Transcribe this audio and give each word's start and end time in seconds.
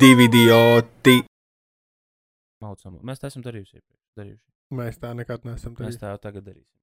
divi 0.00 0.26
idioti. 0.28 1.18
Maucam. 2.62 2.98
Mēs 3.06 3.20
tā 3.22 3.30
esam 3.30 3.44
darījuši. 3.44 3.78
iepriekš, 3.78 4.02
darījuši. 4.18 4.44
Mēs 4.78 4.98
tā 5.00 5.12
nekad 5.16 5.44
neesam 5.46 5.72
Mēs 5.74 5.78
darījuši. 5.78 6.00
tā 6.02 6.10
jau 6.12 6.18
tagad 6.26 6.44
darīsim. 6.48 6.74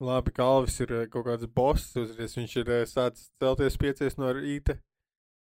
Labi, 0.00 0.30
ka 0.34 0.44
Alvis 0.46 0.76
ir 0.84 0.92
eh, 0.94 1.06
kaut 1.10 1.26
kāds 1.26 1.46
boss. 1.54 1.88
Uzreiz 1.98 2.34
viņš 2.38 2.56
ir 2.60 2.68
eh, 2.70 2.84
sācis 2.86 3.30
celties 3.42 3.76
piecies 3.82 4.18
no 4.18 4.30
rīta. 4.36 4.78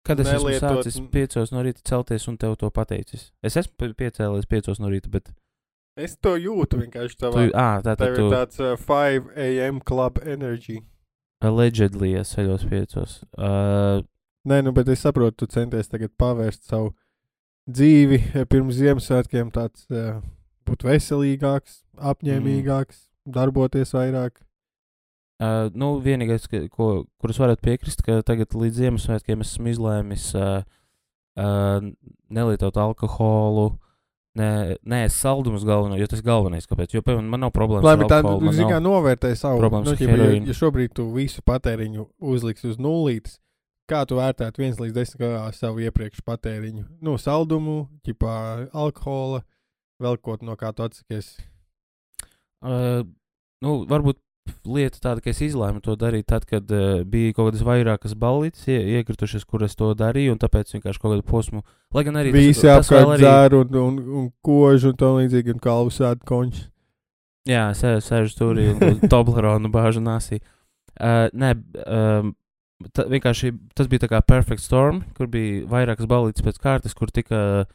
Kad 0.06 0.20
es 0.22 0.30
esmu 0.32 0.48
Nelietot- 0.48 0.80
sācis 0.80 1.00
piecos 1.12 1.50
no 1.52 1.62
rīta 1.66 1.82
celties 1.84 2.24
un 2.28 2.38
tev 2.40 2.54
to 2.56 2.70
pateicis? 2.72 3.30
Es 3.44 3.56
esmu 3.60 3.74
pie- 3.76 3.92
piecēlies 3.94 4.46
piecos 4.48 4.80
no 4.80 4.88
rīta, 4.88 5.10
bet. 5.12 5.28
Es 5.96 6.14
to 6.16 6.36
jūtu 6.40 6.78
vienkārši 6.80 7.16
Tu, 7.18 7.26
tavā. 7.26 7.50
ah, 7.52 7.80
tā 7.84 7.96
tad 7.96 7.98
Tev 8.06 8.14
ir 8.14 8.16
tu 8.22 8.30
tāds 8.32 8.60
uh, 8.64 8.76
5 8.80 9.34
a.m. 9.36 9.80
club 9.80 10.18
energy. 10.24 10.78
allegedly 11.42 12.14
es 12.20 12.32
ceļos 12.36 12.64
piecos. 12.68 13.18
Uh, 13.36 14.00
Nē, 14.48 14.62
nu, 14.64 14.72
bet 14.72 14.88
es 14.88 15.02
saprotu, 15.04 15.42
tu 15.44 15.46
centies 15.52 15.88
tagad 15.92 16.12
pavērst 16.16 16.64
savu 16.70 16.94
dzīvi 17.70 18.20
eh, 18.34 18.44
pirms 18.48 18.78
Ziemassvētkiem, 18.78 19.50
tāds 19.52 19.84
uh, 19.92 20.22
būt 20.68 20.86
veselīgāks, 20.88 21.82
apņēmīgāks, 22.12 23.06
Mm. 23.28 23.34
darboties 23.36 23.90
vairāk. 23.92 24.38
Uh, 25.40 25.68
nu, 25.76 25.90
vienīgais, 26.00 26.46
ka, 26.48 26.62
ko, 26.72 27.04
kurus 27.20 27.36
varētu 27.38 27.60
piekrist, 27.66 28.00
ka 28.04 28.16
tagad 28.24 28.56
līdz 28.56 28.78
Ziemassvētkiem 28.80 29.44
esmu 29.44 29.68
izlēmis 29.74 30.24
uh, 30.40 30.62
uh, 31.36 31.84
nelietot 32.32 32.76
alkoholu, 32.80 33.66
ne, 34.40 34.48
nē, 34.88 35.02
saldumus 35.12 35.66
galveno, 35.68 36.00
jo 36.00 36.08
tas 36.08 36.24
galvenais, 36.24 36.64
kāpēc. 36.68 36.96
Jo, 36.96 37.04
piemēram, 37.04 37.28
man 37.28 37.44
nav 37.44 37.52
problēmas 37.56 37.84
Labi, 37.90 38.08
ar 38.08 38.12
tā 38.12 38.18
alkoholu. 38.22 38.48
man 38.48 38.56
zināmā 38.56 38.80
nav- 38.80 38.86
novērtē 38.88 39.34
savu 39.36 39.60
problēmas 39.62 39.92
nu, 39.92 39.96
ja, 40.00 40.32
ja 40.48 40.56
šobrīd 40.64 40.96
tu 40.96 41.06
visu 41.12 41.44
patēriņu 41.46 42.08
uzliksi 42.32 42.72
uz 42.72 42.80
nulītes, 42.80 43.36
kā 43.90 44.04
tu 44.08 44.18
vērtētu 44.18 44.62
viens 44.62 44.80
līdz 44.80 44.96
desmit 44.96 45.22
gadā 45.24 45.44
savu 45.56 45.82
iepriekš 45.84 46.22
patēriņu? 46.26 46.86
Nu, 47.04 47.16
saldumu, 47.20 47.84
ķipā, 48.06 48.34
alkohola, 48.70 49.42
vēl 50.02 50.18
kaut 50.22 50.44
no 50.46 50.56
kā 50.60 50.72
tu 50.76 50.86
atsakies. 50.86 51.34
Uh, 52.60 53.02
nu, 53.64 53.80
varbūt 53.88 54.20
lieta 54.66 55.00
tāda, 55.00 55.22
ka 55.22 55.30
es 55.32 55.40
izlēmu 55.44 55.82
to 55.84 55.94
darīt 55.98 56.28
tad, 56.30 56.46
kad 56.48 56.70
uh, 56.74 57.02
bija 57.08 57.34
kaut 57.36 57.50
kādas 57.50 57.64
vairākas 57.66 58.16
balītas 58.18 58.66
ie, 58.70 58.78
iekritušas, 58.98 59.46
kur 59.48 59.64
es 59.66 59.76
to 59.78 59.92
darīju, 59.96 60.34
un 60.34 60.42
tāpēc 60.42 60.74
vienkārši 60.74 61.02
kaut 61.02 61.14
kādu 61.14 61.26
posmu. 61.28 61.62
Lai 61.94 62.04
gan 62.06 62.18
arī 62.20 62.34
Visi 62.34 62.70
apkārt 62.70 63.14
arī, 63.16 63.24
dzēru 63.24 63.62
un, 63.64 63.78
un, 63.84 64.02
un 64.20 64.28
kožu 64.44 64.92
un 64.92 65.00
tā 65.00 65.12
līdzīgi, 65.18 65.56
un 65.56 65.62
kalvu 65.62 65.94
sēdu 65.94 66.26
končus. 66.28 66.68
Jā, 67.48 67.70
sēž, 67.76 68.02
sēž 68.04 68.36
tur 68.36 68.58
un 68.60 69.00
Tobleronu 69.12 69.70
bāžu 69.72 70.02
nāsī. 70.04 70.42
Uh, 71.00 71.30
nē, 71.32 71.54
um, 71.86 72.34
ta, 72.94 73.04
vienkārši 73.10 73.52
tas 73.76 73.88
bija 73.90 74.04
tā 74.06 74.08
kā 74.12 74.20
perfect 74.26 74.62
storm, 74.64 75.02
kur 75.16 75.28
bija 75.30 75.64
vairākas 75.70 76.08
balītas 76.10 76.44
pēc 76.46 76.60
kārtas, 76.62 76.94
kur 76.96 77.10
tika 77.12 77.66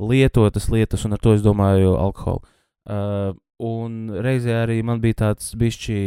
lietotas 0.00 0.68
lietas, 0.72 1.04
un 1.06 1.12
ar 1.16 1.20
to 1.22 1.34
es 1.36 1.42
domāju 1.44 1.94
alkoholu. 2.00 2.42
Uh, 2.84 3.32
un 3.64 4.08
reizē 4.24 4.56
arī 4.64 4.80
man 4.84 5.00
bija 5.00 5.20
tāds 5.24 5.52
bišķi, 5.56 5.98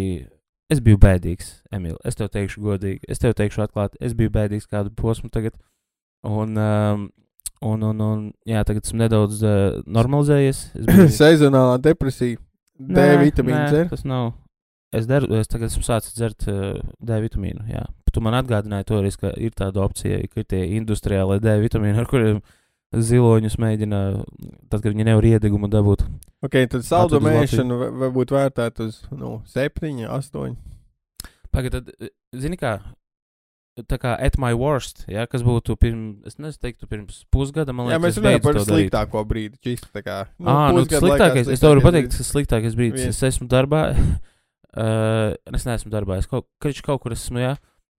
es 0.73 0.81
biju 0.83 0.99
bēdīgs, 1.01 1.51
Emīl, 1.73 1.95
es 2.05 2.17
tev 2.19 2.27
teikšu 2.33 2.61
godīgi, 2.65 2.99
es 3.07 3.21
tev 3.23 3.33
teikšu 3.39 3.63
atklāti, 3.63 3.97
es 4.03 4.13
biju 4.17 4.33
bēdīgs 4.35 4.67
kādu 4.69 4.91
posmu 4.93 5.31
tagad, 5.33 5.55
un, 6.27 6.57
um, 6.59 7.07
un, 7.63 7.85
un, 7.87 8.01
un 8.03 8.25
jā, 8.45 8.61
tagad 8.67 8.83
esmu 8.85 8.99
nedaudz 9.05 9.39
uh, 9.47 9.79
normalizējies. 9.87 10.59
Es 10.75 10.85
biju- 10.91 11.07
Sezonālā 11.21 11.79
depresija, 11.81 12.37
D 12.77 13.07
vitamīna 13.23 13.63
nē, 13.63 13.69
dzer. 13.71 13.87
Tas 13.95 14.03
nav. 14.05 14.33
Es, 14.95 15.07
deru, 15.09 15.27
es 15.35 15.49
tagad 15.51 15.67
esmu 15.67 15.83
sācis 15.83 16.13
dzert 16.15 16.45
uh, 16.47 16.77
D 17.03 17.17
vitamīnu. 17.25 17.65
Jā. 17.67 17.83
Tu 18.13 18.21
man 18.23 18.33
atgādināji 18.39 18.87
toreiz, 18.87 19.17
ka 19.19 19.33
ir 19.35 19.51
tāda 19.51 19.83
opcija, 19.83 20.21
ka 20.31 20.39
ir 20.41 20.45
tie 20.47 20.61
industriālie 20.77 21.41
D 21.43 21.57
vitamīni, 21.65 21.99
ar 21.99 22.07
kuriem 22.09 22.39
ziloņus 22.95 23.57
mēģina, 23.59 23.97
tad, 24.71 24.79
kad 24.79 24.93
viņi 24.93 25.05
nevar 25.09 25.25
iedegumu 25.27 25.67
dabūt. 25.69 26.05
Ok, 26.45 26.55
tad 26.71 26.85
saldu 26.87 27.17
Atved 27.19 27.27
uz 27.27 27.35
mēšanu 27.41 27.79
va- 27.81 27.89
varbūt 28.05 28.31
vērtēt 28.31 28.79
uz 28.85 29.01
nu, 29.11 29.41
7, 29.51 30.05
8. 30.07 30.55
Pagaid, 31.51 31.75
tad, 31.75 31.91
eh, 31.99 32.13
zini 32.35 32.55
kā, 32.57 32.77
tā 33.91 33.97
kā 33.99 34.15
at 34.23 34.37
my 34.39 34.53
worst, 34.55 35.03
ja, 35.11 35.25
kas 35.27 35.43
būtu 35.43 35.75
pirms, 35.77 36.23
es 36.31 36.39
nezinu, 36.39 36.87
pirms 36.89 37.25
pusgada, 37.29 37.75
man 37.75 37.91
Jā, 37.91 37.99
liekas, 37.99 38.05
mēs 38.05 38.15
es 38.15 38.23
runājam 38.23 38.41
par 38.47 38.53
to 38.53 38.63
darīt. 38.63 38.87
sliktāko 38.89 39.25
brīdi. 39.27 39.59
Čist, 39.67 39.91
tā 39.91 40.01
kā, 40.01 40.17
Nu, 40.39 40.47
ah, 40.47 40.71
nu, 40.71 40.85
pusgadu 40.85 41.11
laikā 41.11 41.17
sliktākais, 41.27 41.51
es 41.53 41.59
tev 41.59 41.69
varu 41.75 41.81
sliktākais 41.81 41.91
pateikt, 41.91 42.17
tas 42.17 42.31
sliktākais 42.33 42.75
brīdis. 42.79 43.03
Viens. 43.03 43.21
Es 43.21 43.35
esmu 43.35 43.49
darbā, 43.51 43.83
uh, 44.77 45.33
es 45.57 45.65
neesmu 45.67 45.91
darbā, 45.93 46.21
es 46.21 46.29
kaut, 46.29 46.47
kad 46.63 46.77
kaut 46.85 47.03
kur 47.03 47.15
esmu, 47.15 47.41
jā, 47.41 47.53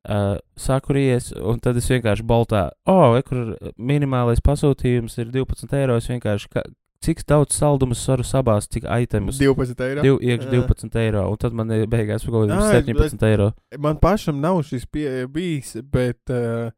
uh, 0.09 0.35
sakuries, 0.59 1.33
un 1.37 1.61
tad 1.63 1.79
es 1.81 1.89
vienkārši 1.91 2.27
baltā, 2.29 2.69
oh, 2.89 3.17
e, 3.19 3.25
kur 3.27 3.55
minimālais 3.77 4.43
pasūtījums 4.45 5.19
ir 5.23 5.33
12 5.35 5.75
eiro, 5.79 5.99
es 5.99 6.09
vienkārši, 6.11 6.51
ka, 6.55 6.65
cik 7.05 7.23
daudz 7.29 7.55
saldumus 7.59 8.03
varu 8.11 8.27
sabāzt, 8.27 8.73
cik 8.75 8.89
itemus. 8.89 9.39
12 9.41 9.85
eiro. 9.87 10.05
Div, 10.07 10.19
iekš 10.25 10.49
Jā. 10.49 10.65
12 10.65 10.99
eiro, 11.05 11.29
un 11.31 11.41
tad 11.41 11.55
man 11.57 11.71
ir 11.75 11.87
beigās 11.91 12.27
kaut 12.27 12.51
Ā, 12.51 12.81
17 12.81 13.25
eiro. 13.29 13.53
Man 13.79 14.01
pašam 14.03 14.41
nav 14.43 14.63
šis 14.67 14.87
pie, 14.91 15.09
bijis, 15.33 15.77
bet 15.93 16.35
uh, 16.35 16.73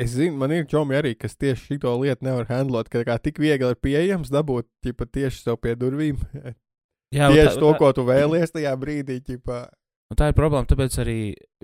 es 0.00 0.16
zinu, 0.16 0.38
man 0.40 0.54
ir 0.56 0.66
čomi 0.70 0.96
arī, 0.98 1.14
kas 1.18 1.36
tieši 1.36 1.74
šito 1.74 1.92
lietu 2.00 2.26
nevar 2.26 2.48
handlot, 2.50 2.90
ka 2.92 3.04
kā 3.08 3.18
tik 3.20 3.42
viegli 3.42 3.74
ir 3.74 3.80
pieejams 3.82 4.32
dabūt 4.32 4.68
ķipa, 4.84 5.08
tieši 5.18 5.44
sev 5.44 5.60
pie 5.62 5.76
durvīm. 5.78 6.20
Jā, 7.12 7.28
tieši 7.32 7.54
tā- 7.56 7.60
to, 7.60 7.74
ko 7.78 7.92
tu 7.92 8.04
vēlies 8.08 8.52
tajā 8.54 8.72
brīdī. 8.80 9.20
Ķipa, 9.22 9.66
Un 10.12 10.16
tā 10.20 10.26
ir 10.28 10.34
problēma, 10.36 10.68
tāpēc 10.68 10.96
arī 11.00 11.20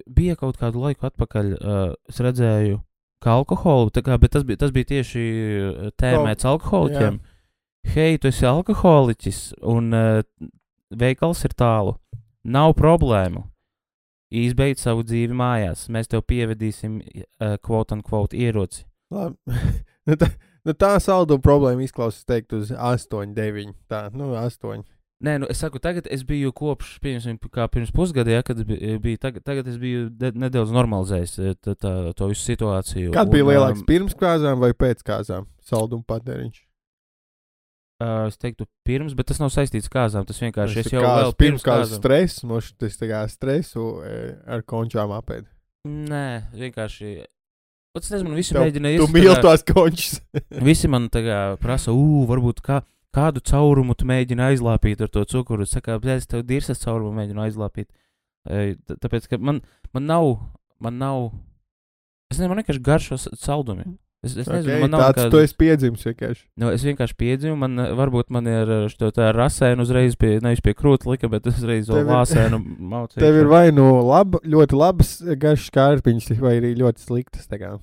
bija 0.09 0.33
kaut 0.41 0.57
kādu 0.57 0.81
laiku 0.81 1.05
atpakaļ. 1.05 1.49
Uh, 1.59 1.91
es 2.09 2.17
redzēju, 2.25 2.79
ka 3.21 3.35
alkoholu, 3.37 3.91
tā 3.93 4.01
kā, 4.07 4.17
bet 4.17 4.33
tas 4.33 4.47
bija, 4.49 4.63
tas 4.63 4.73
bija 4.73 4.89
tieši 4.89 5.25
uh, 5.27 5.91
tēmēts 6.01 6.49
alkoholiķiem. 6.49 7.19
Hei, 7.93 8.17
tu 8.17 8.31
esi 8.33 8.49
alkoholiķis, 8.49 9.43
un 9.69 9.93
uh, 9.93 10.23
veikals 10.89 11.45
ir 11.45 11.53
tālu. 11.61 11.99
Nav 12.49 12.73
problēmu. 12.81 13.45
Izbeidz 14.33 14.81
savu 14.85 15.05
dzīvi 15.05 15.37
mājās. 15.37 15.87
Mēs 15.93 16.09
tev 16.09 16.25
pievedīsim, 16.29 17.03
uh, 17.05 17.57
quote, 17.61 17.99
unquote, 17.99 18.37
ieroci. 18.37 18.87
nu, 20.09 20.17
tā, 20.17 20.33
nu, 20.65 20.73
tā 20.73 20.95
salduma 21.05 21.45
problēma 21.45 21.85
izklausās 21.85 22.25
teikt 22.29 22.57
uz 22.57 22.73
8, 22.73 23.37
9. 23.37 23.77
Tā, 23.93 24.07
nu, 24.17 24.33
8. 24.41 24.85
Nē, 25.19 25.33
nu, 25.43 25.49
es 25.51 25.59
saku, 25.59 25.81
tagad 25.83 26.07
es 26.15 26.21
biju 26.23 26.53
kopš, 26.55 26.93
pieņemsim, 27.03 27.41
kā 27.51 27.65
pirms 27.75 27.91
pusgada, 27.91 28.31
ja, 28.37 28.43
kad 28.47 28.61
bi- 28.63 28.79
bija, 29.03 29.19
tagad, 29.27 29.43
tagad 29.43 29.67
es 29.67 29.75
biju 29.83 30.05
de, 30.15 30.31
nedaudz 30.31 30.71
normalizējis 30.71 31.33
eh, 31.43 31.57
tā, 31.59 31.75
tā, 31.75 31.93
to 32.15 32.29
visu 32.31 32.45
situāciju. 32.53 33.11
Kad 33.17 33.33
bija 33.33 33.43
un, 33.43 33.51
lielāks 33.51 33.81
um, 33.83 33.87
pirms 33.89 34.15
kāzām 34.15 34.63
vai 34.63 34.71
pēc 34.79 35.03
kāzām? 35.03 35.49
Salduma 35.67 36.07
patēriņš. 36.07 36.61
Uh, 37.99 38.29
es 38.31 38.37
teiktu, 38.39 38.63
pirms, 38.87 39.17
bet 39.19 39.27
tas 39.27 39.41
nav 39.43 39.51
saistīts 39.51 39.89
ar 39.91 39.95
kāzām. 39.97 40.27
Tas 40.29 40.39
vienkārši 40.39 40.85
es 40.85 40.87
tā 40.87 40.95
jau 40.95 41.03
kā 41.03 41.15
vēl 41.19 41.33
pirms 41.43 41.65
kāzām. 41.67 41.99
stresu, 41.99 42.47
mums 42.47 42.69
tas 42.79 42.95
tā 43.01 43.09
kā 43.11 43.25
stresu 43.33 43.87
e, 44.07 44.13
ar 44.47 44.63
končām 44.63 45.11
apēd. 45.17 45.49
Nē, 45.89 46.23
vienkārši. 46.55 47.17
Pats 47.97 48.13
nezinu, 48.15 48.31
man 48.31 48.39
visi 48.39 48.55
Tev- 48.55 48.63
mēģina 48.63 48.93
Tu 49.01 49.09
ies- 49.09 49.15
mīli 49.17 49.35
tās 49.43 49.67
končas. 49.67 50.21
Visi 50.63 50.87
man 50.95 51.09
tā 51.11 51.25
kā 51.27 51.41
prasa, 51.59 51.91
uu, 51.91 52.23
varbūt 52.31 52.63
kā, 52.63 52.79
kādu 53.15 53.43
caurumu 53.45 53.97
tu 53.99 54.07
mēģini 54.09 54.45
aizlāpīt 54.53 55.01
ar 55.05 55.13
to 55.13 55.25
cukuru. 55.29 55.67
Es 55.67 55.75
saku, 55.77 55.99
es 56.15 56.29
tev 56.31 56.45
dirsas 56.49 56.83
caurumu 56.85 57.15
mēģinu 57.19 57.45
aizlāpīt. 57.47 57.89
Tāpēc, 58.49 59.29
ka 59.31 59.39
man, 59.39 59.63
man 59.93 60.07
nav, 60.09 60.29
man 60.81 60.99
nav, 61.01 61.31
es 62.31 62.39
nezinu, 62.39 62.53
man 62.55 62.63
vienkārši 62.63 62.85
garšo 62.85 63.19
saldumi. 63.21 63.89
Es, 64.19 64.33
es 64.35 64.49
nezinu, 64.51 64.65
okay, 64.67 64.81
man 64.83 64.91
nav 64.91 65.03
tāds 65.05 65.21
nekāda- 65.21 65.31
tu 65.31 65.39
esi 65.45 65.55
piedzimis 65.55 66.07
vienkārši. 66.09 66.41
Nu, 66.59 66.71
es 66.75 66.83
vienkārši 66.83 67.15
piedzimu, 67.23 67.55
man 67.61 67.77
varbūt 68.01 68.33
man 68.35 68.49
ir 68.51 68.73
šo 68.91 69.13
tā 69.15 69.29
rasēnu 69.37 69.85
uzreiz 69.87 70.17
pie, 70.19 70.41
nevis 70.43 70.63
pie 70.65 70.75
krūta 70.75 71.07
lika, 71.07 71.31
bet 71.31 71.47
uzreiz 71.47 71.87
vēl 71.87 72.09
lāsēnu 72.09 72.59
maucēju. 72.59 73.23
Tev 73.23 73.39
ir 73.39 73.47
vai 73.55 73.69
nu 73.71 73.87
laba, 74.03 74.41
ļoti 74.43 74.75
labas 74.75 75.13
garšas 75.23 75.71
kārpiņas, 75.71 76.33
vai 76.43 76.57
arī 76.59 76.75
ļoti 76.81 77.05
sliktas. 77.07 77.47
tā 77.47 77.61
kā. 77.63 77.77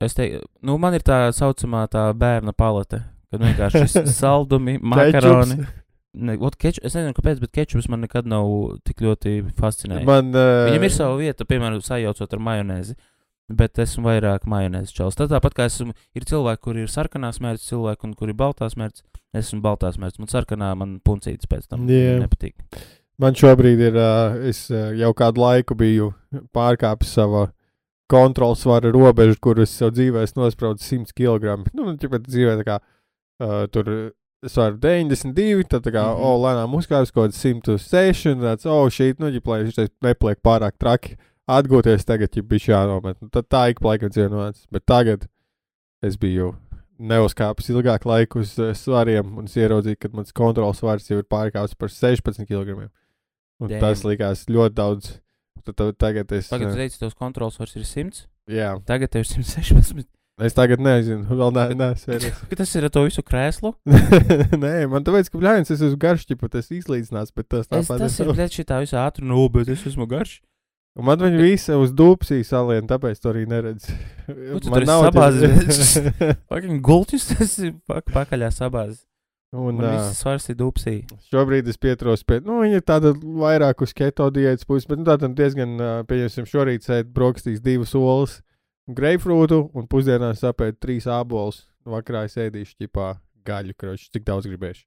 Es 0.00 0.16
teiktu, 0.16 0.46
nu, 0.64 0.78
man 0.80 0.96
ir 0.96 1.04
tā 1.04 1.26
saucamā 1.36 1.84
tā 1.92 2.06
bērna 2.16 2.56
palete, 2.56 3.02
kad 3.30 3.44
vienkārši 3.44 4.04
saldumi, 4.20 4.78
makaroni. 4.82 5.64
Ne, 6.10 6.34
ot, 6.42 6.56
keču, 6.58 6.82
es 6.82 6.96
nezinu, 6.96 7.14
kāpēc, 7.14 7.38
bet 7.38 7.52
kečups 7.54 7.86
man 7.90 8.02
nekad 8.02 8.26
nav 8.26 8.48
tik 8.86 9.04
ļoti 9.04 9.36
fascinējis. 9.58 10.08
Man, 10.08 10.32
uh, 10.34 10.66
Viņam 10.66 10.86
ir 10.88 10.94
sava 10.94 11.14
vieta, 11.20 11.46
piemēram, 11.46 11.78
sajaucot 11.86 12.34
ar 12.34 12.42
majonēzi. 12.48 12.96
Bet 13.50 13.78
esmu 13.82 14.06
vairāk 14.06 14.44
majonēzes 14.50 14.94
čels. 14.94 15.16
Tad 15.18 15.32
tāpat 15.32 15.56
kā 15.58 15.66
esmu, 15.66 15.94
ir 16.14 16.26
cilvēki, 16.26 16.62
kuriem 16.62 16.86
ir 16.86 16.90
sarkanās 16.90 17.40
mērķis, 17.42 17.70
cilvēki, 17.72 18.06
un 18.06 18.12
kuri 18.18 18.34
ir 18.34 18.38
baltās 18.38 18.76
mērķis. 18.78 19.02
Es 19.34 19.48
esmu 19.48 19.62
baltās 19.64 19.98
mērķis. 20.02 20.22
Man 20.22 20.30
sarkanā 20.30 20.68
man 20.78 20.92
puncītis 21.06 21.50
pēc 21.50 21.66
tam 21.70 21.86
Jā. 21.90 22.18
nepatīk. 22.22 22.54
Man 23.20 23.34
šobrīd 23.38 23.82
ir, 23.90 23.98
uh, 23.98 24.38
es 24.50 24.64
uh, 24.72 24.90
jau 24.98 25.10
kādu 25.18 25.42
laiku 25.42 25.76
biju 25.78 26.12
pārkāpis 26.54 27.10
savu 27.18 27.48
kontrols 28.10 28.62
svara 28.64 28.90
robežu, 28.94 29.36
kuras 29.42 29.74
sev 29.74 29.92
dzīvē 29.94 30.24
esmu 30.26 30.46
nospraudis 30.46 30.88
100 30.90 31.14
kg. 31.14 31.60
Nu, 31.76 31.90
tāpēc 32.00 32.26
dzīvē 32.26 32.56
tā 32.62 32.66
kā 32.66 32.78
uh, 33.40 33.64
tur 33.72 34.12
svaru 34.48 34.78
92, 34.80 35.66
tad 35.68 35.84
tā 35.84 35.92
kā, 35.92 36.04
mm. 36.04 36.16
-hmm. 36.16 36.24
o, 36.24 36.38
lēnām 36.44 36.76
uzkāpis 36.78 37.12
kaut 37.12 37.30
kāds 37.30 37.42
106, 37.42 38.30
un 38.32 38.46
tāds, 38.46 38.66
o, 38.66 38.86
šī, 38.88 39.14
nu, 39.18 39.28
ja 39.28 39.40
plēš, 39.40 39.74
šis 39.74 39.92
nepliek 40.02 40.40
pārāk 40.42 40.78
traki. 40.78 41.16
Atgūties 41.50 42.06
tagad, 42.06 42.36
ja 42.36 42.42
bija 42.42 42.72
jānomet. 42.72 43.16
Nu, 43.20 43.28
tad 43.28 43.48
tā 43.50 43.70
ik 43.70 43.80
pa 43.80 43.88
laikam 43.88 44.08
nonāca. 44.08 44.66
Bet 44.70 44.86
tagad 44.86 45.26
es 46.02 46.16
biju 46.16 46.54
neuzkāpis 47.00 47.70
ilgāku 47.72 48.08
laiku 48.08 48.38
uz 48.44 48.58
uh, 48.58 48.72
svariem, 48.76 49.38
un 49.38 49.48
es 49.48 49.56
ieraudzīju, 49.56 49.98
ka 49.98 50.08
mans 50.12 50.32
kontrols 50.32 50.78
svars 50.78 51.08
jau 51.10 51.18
ir 51.18 51.24
pārkāpis 51.24 51.74
par 51.74 51.88
16 51.88 52.46
kg. 52.46 52.90
Un 53.60 53.68
Damn. 53.68 53.80
tas 53.80 54.04
likās 54.04 54.46
ļoti 54.48 54.74
daudz. 54.74 55.10
Tad, 55.64 55.74
tad, 55.74 55.96
tagad 56.00 56.32
es. 56.32 56.48
Tagad, 56.48 56.70
uh, 56.70 56.76
teicu, 56.76 56.98
tavs 57.02 57.18
kontrols 57.18 57.58
vairs 57.60 57.76
ir 57.76 57.84
100. 57.84 58.24
jā, 58.48 58.70
Tagad 58.86 59.10
tev 59.12 59.24
ir 59.24 59.28
116. 59.28 60.06
Es 60.46 60.54
tagad 60.56 60.80
nezinu, 60.82 61.24
vēl 61.40 61.52
ne, 61.56 61.64
neesmu. 61.78 62.18
Tas 62.56 62.74
ir 62.78 62.86
ar 62.88 62.92
to 62.94 63.02
visu 63.06 63.24
krēslu. 63.26 63.72
Nē, 64.64 64.74
man 64.90 65.04
tāpēc, 65.06 65.30
ka 65.32 65.40
bļāvis, 65.40 65.72
es 65.74 65.82
esmu 65.88 65.98
garš, 66.00 66.26
ja 66.30 66.38
pat 66.40 66.54
es 66.60 66.70
izlīdzinās, 66.74 67.34
bet 67.36 67.48
tas 67.52 67.68
tāpat 67.70 68.04
tas 68.06 68.20
ir 68.22 68.30
bļet 68.32 68.56
šitā 68.60 68.80
visā 68.84 69.02
ātri, 69.06 69.26
nu, 69.28 69.44
bet 69.52 69.68
es 69.72 69.84
esmu 69.90 70.08
garš. 70.10 70.38
Un 70.98 71.06
man 71.06 71.20
viņa 71.22 71.38
visa 71.38 71.76
uz 71.78 71.92
dūpsī 71.94 72.40
salien, 72.44 72.88
tāpēc 72.90 73.20
to 73.22 73.30
arī 73.30 73.44
neredz. 73.48 73.84
Nu, 74.26 74.58
tur 74.58 74.82
esi 74.82 74.90
sabāzis, 74.90 75.92
Fucking 76.50 76.80
gultis, 76.82 77.28
tas 77.30 77.52
ir 77.62 77.76
pak- 77.86 78.10
pakaļā 78.10 78.50
sabāzis. 78.56 79.04
Un 79.54 79.78
Un 79.80 79.82
viss 79.82 80.18
svars 80.22 80.44
ir 80.52 80.54
dupsī. 80.58 80.92
šobrīd 81.30 81.66
es 81.70 81.78
pieturos 81.78 82.22
pie, 82.22 82.36
nu, 82.46 82.60
viņa 82.62 82.78
ir 82.78 82.84
tāda 82.86 83.10
vairāk 83.18 83.82
uz 83.82 83.90
keto 83.98 84.28
diētas 84.30 84.66
puses, 84.66 84.86
bet 84.86 85.00
nu, 85.00 85.06
tā 85.08 85.16
tam 85.18 85.32
diezgan, 85.34 85.72
ā, 85.82 85.88
pieņemsim, 86.06 86.46
šorīt 86.46 86.86
sēd 86.86 87.08
brokastīs 87.14 87.58
divas 87.64 87.94
olas, 87.98 88.36
greifrūtu 88.96 89.64
un 89.76 89.88
pusdienās 89.90 90.42
sapēt 90.44 90.80
trīs 90.82 91.08
ābolus. 91.10 91.64
Vakarā 91.88 92.26
es 92.28 92.36
ēdīšu 92.38 92.76
ķipā 92.84 93.12
gaļu, 93.46 93.74
kroči, 93.78 94.10
cik 94.12 94.26
daudz 94.26 94.48
gribēšu. 94.50 94.84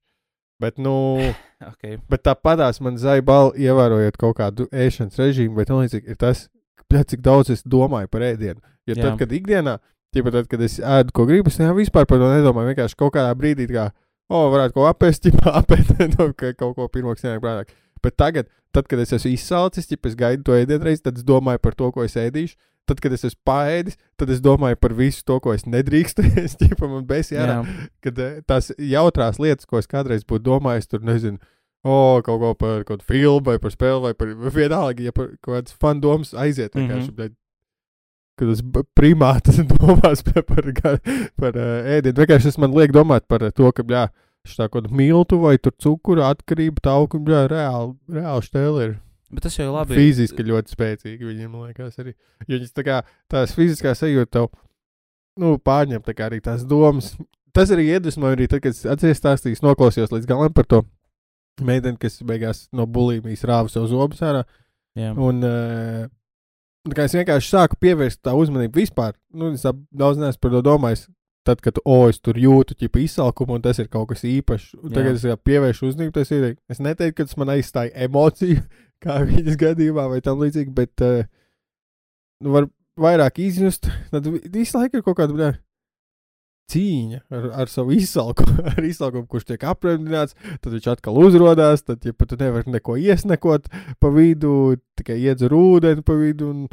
Bet, 0.62 0.78
nu, 0.78 0.94
Okay. 1.72 1.96
Bet 2.10 2.24
tāpatās 2.26 2.80
man 2.84 2.98
zaibal, 3.00 3.54
ievērojot 3.56 4.18
kaut 4.20 4.36
kādu 4.40 4.66
ēšanas 4.68 5.16
režīmu, 5.20 5.56
bet 5.56 5.70
liekas, 5.72 6.02
ir 6.04 6.18
tas, 6.20 6.46
bļa, 6.90 7.04
cik 7.12 7.22
daudz 7.24 7.52
es 7.54 7.64
domāju 7.64 8.10
par 8.12 8.24
ēdienu. 8.26 8.60
Jo 8.84 8.96
tad, 8.98 9.06
Jā. 9.06 9.14
kad 9.22 9.32
ikdienā, 9.32 9.78
tīpa 10.14 10.32
tad, 10.34 10.48
kad 10.50 10.64
es 10.64 10.76
ēdu, 10.78 11.14
ko 11.16 11.24
gribu, 11.28 11.52
es 11.52 11.56
jau 11.60 11.72
vispār 11.76 12.04
par 12.10 12.20
to 12.20 12.28
nedomāju. 12.28 12.74
Vienkārši 12.74 12.98
kaut 13.00 13.14
kādā 13.16 13.32
brīdī, 13.38 13.66
kā, 13.72 13.88
o, 14.28 14.42
varētu 14.52 14.76
ko 14.76 14.84
apēst, 14.90 15.24
ķipā, 15.28 15.54
apēt, 15.62 15.94
no, 16.18 16.28
ka 16.36 16.52
kaut 16.58 16.76
ko 16.76 16.90
pirmo, 16.92 17.16
kas 17.16 17.26
ienāk 17.26 17.40
prātā. 17.44 17.80
Bet 18.04 18.18
tagad, 18.20 18.50
tad, 18.76 18.88
kad 18.90 19.00
es 19.00 19.14
esmu 19.16 19.32
izsalcis, 19.32 19.88
ja 19.88 19.96
es 20.10 20.18
gaidu 20.18 20.44
to 20.50 20.58
ēdienu 20.58 20.84
reizi, 20.84 21.06
tad 21.06 21.16
es 21.16 21.24
domāju 21.24 21.62
par 21.64 21.78
to, 21.78 21.88
ko 21.94 22.04
es 22.04 22.18
ēdīšu. 22.20 22.58
Tad, 22.86 22.98
kad 23.00 23.12
es 23.16 23.22
esmu 23.24 23.40
paēdis, 23.48 23.94
tad 24.20 24.28
es 24.30 24.42
domāju 24.44 24.76
par 24.76 24.92
visu 24.92 25.22
to, 25.24 25.38
ko 25.40 25.54
es 25.56 25.62
nedrīkstu. 25.64 26.24
es 26.44 26.56
ķipa 26.60 26.88
man 26.90 27.06
besi 27.08 27.38
ārā 27.40 27.62
kad 28.04 28.18
eh, 28.20 28.40
tās 28.46 28.70
jautrās 28.76 29.38
lietas, 29.40 29.64
ko 29.66 29.78
es 29.80 29.86
kādreiz 29.88 30.24
būtu 30.28 30.44
domājis, 30.50 30.90
tur 30.90 31.00
nezinu, 31.00 31.38
o, 31.84 32.20
kaut 32.26 32.40
ko 32.42 32.50
par 32.54 32.84
kaut 32.84 33.00
kādu 33.00 33.08
filmu, 33.08 33.40
vai 33.48 33.56
par 33.62 33.72
spēli, 33.72 34.02
vai 34.04 34.12
par 34.14 34.34
vienalga, 34.58 35.02
ja 35.08 35.12
par 35.16 35.30
kaut 35.40 35.54
kādas 35.56 35.78
fandomas 35.80 36.34
aiziet. 36.36 36.74
vienkārši, 36.76 37.08
Mhm. 37.12 37.16
bet 37.22 37.32
Kad 38.34 38.48
tas 38.50 38.60
b- 38.66 38.82
primāts 38.98 39.60
domās 39.78 40.24
par, 40.26 40.42
par, 40.42 40.64
par 41.38 41.54
uh, 41.54 41.86
ēdienu, 41.86 42.16
vienkārši 42.18 42.48
tas 42.50 42.56
man 42.58 42.72
liek 42.74 42.90
domāt 42.90 43.28
par 43.30 43.44
to, 43.54 43.68
ka, 43.70 43.84
jā, 43.86 44.08
šī 44.42 44.56
tā 44.58 44.66
kaut 44.66 44.88
kāda 44.88 44.90
miltu 44.98 45.38
vai 45.38 45.52
tur 45.62 45.70
cukura 45.78 46.32
atkarība, 46.34 46.82
tauku, 46.82 47.20
jā, 47.30 47.44
reāli, 47.48 47.94
reāli 48.10 48.42
štēli 48.48 48.82
ir. 48.88 48.96
Bet 49.34 49.46
tas 49.48 49.58
jau 49.58 49.66
ir 49.66 49.74
labi. 49.74 49.98
Fiziski 49.98 50.46
ļoti 50.46 50.76
spēcīgi 50.76 51.28
viņiem 51.28 51.54
liekas 51.66 52.00
arī. 52.02 52.14
Jo 52.46 52.58
viņas 52.58 52.74
tā 52.76 52.84
kā 52.86 53.00
tās 53.32 53.54
fiziskās 53.56 54.02
sajūta 54.02 54.30
tev, 54.38 54.50
nu, 55.40 55.56
pārņem 55.58 56.04
tā 56.06 56.14
arī 56.26 56.40
tās 56.44 56.66
domas. 56.68 57.14
Tas 57.54 57.70
arī 57.70 57.88
iedvesmoja 57.94 58.34
arī 58.34 58.48
tad, 58.50 58.64
kad 58.64 58.74
es 58.74 58.82
atceros 58.82 59.20
stāstījis, 59.20 59.62
noklausījos 59.62 60.10
līdz 60.14 60.26
galam 60.30 60.54
par 60.54 60.66
to 60.70 60.82
meiteni, 61.62 61.98
kas 62.02 62.18
beigās 62.26 62.64
no 62.74 62.86
bulīmijas 62.90 63.44
rāva 63.46 63.70
savu 63.70 63.90
zobus 63.90 64.22
ārā. 64.26 64.42
Jā. 64.98 65.12
Un, 65.14 65.42
uh, 65.46 66.08
es 67.04 67.14
vienkārši 67.14 67.50
sāku 67.50 67.78
pievērst 67.82 68.22
tā 68.26 68.34
uzmanību 68.38 68.82
vispār. 68.82 69.14
Nu, 69.34 69.52
es 69.54 69.62
daudz 69.64 70.18
neesmu 70.20 70.42
par 70.42 70.56
to 70.56 70.64
domājis. 70.66 71.06
Tad, 71.44 71.60
kad 71.60 71.76
o, 71.84 72.06
es 72.08 72.22
tur 72.24 72.38
jūtu 72.40 72.72
ķipa 72.80 73.02
izsalkumu, 73.02 73.58
un 73.58 73.64
tas 73.64 73.76
ir 73.82 73.90
kaut 73.92 74.08
kas 74.14 74.22
īpašs. 74.24 74.78
Tagad 74.94 75.18
es 75.18 75.42
pievēršu 75.44 75.90
uzmanību, 75.90 76.14
tas 76.16 76.30
ir. 76.32 76.54
Es 76.72 76.80
neteiktu, 76.80 77.18
ka 77.18 77.26
tas 77.28 77.36
man 77.36 77.52
aizstāja 77.52 77.92
emociju, 78.06 78.62
kā 79.04 79.20
viņas 79.28 79.60
gadījumā, 79.60 80.08
vai 80.14 80.20
tam 80.24 80.40
līdzīgi, 80.42 80.72
bet 80.74 81.04
uh, 81.04 81.22
nu, 82.44 82.54
var 82.56 82.68
vairāk 83.00 83.38
izjust. 83.44 83.90
Tad 84.12 84.26
vi- 84.30 84.42
visu 84.54 84.78
laiku 84.80 85.00
ir 85.00 85.06
kaut 85.06 85.18
kāda 85.20 85.34
bļā, 85.36 85.52
cīņa 86.72 87.18
ar, 87.36 87.48
ar 87.64 87.68
savu 87.72 87.92
izsalkumu, 87.96 88.62
ar 88.72 88.86
izsalkumu, 88.88 89.26
kurš 89.30 89.48
tiek 89.50 89.66
aprēķināts. 89.68 90.36
Tad 90.64 90.70
viņš 90.72 90.88
atkal 90.94 91.18
uzrādās, 91.20 91.84
tad 91.84 92.06
ja 92.08 92.14
pat 92.16 92.32
tu 92.32 92.38
nevari 92.40 92.72
neko 92.72 92.96
iesnekot 93.00 93.68
pa 94.00 94.10
vidu, 94.14 94.54
tikai 94.98 95.18
iedzer 95.26 95.52
ūdeni 95.54 96.04
pa 96.06 96.16
vidu. 96.18 96.48
Un, 96.54 96.64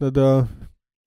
tad, 0.00 0.16
uh, 0.22 0.48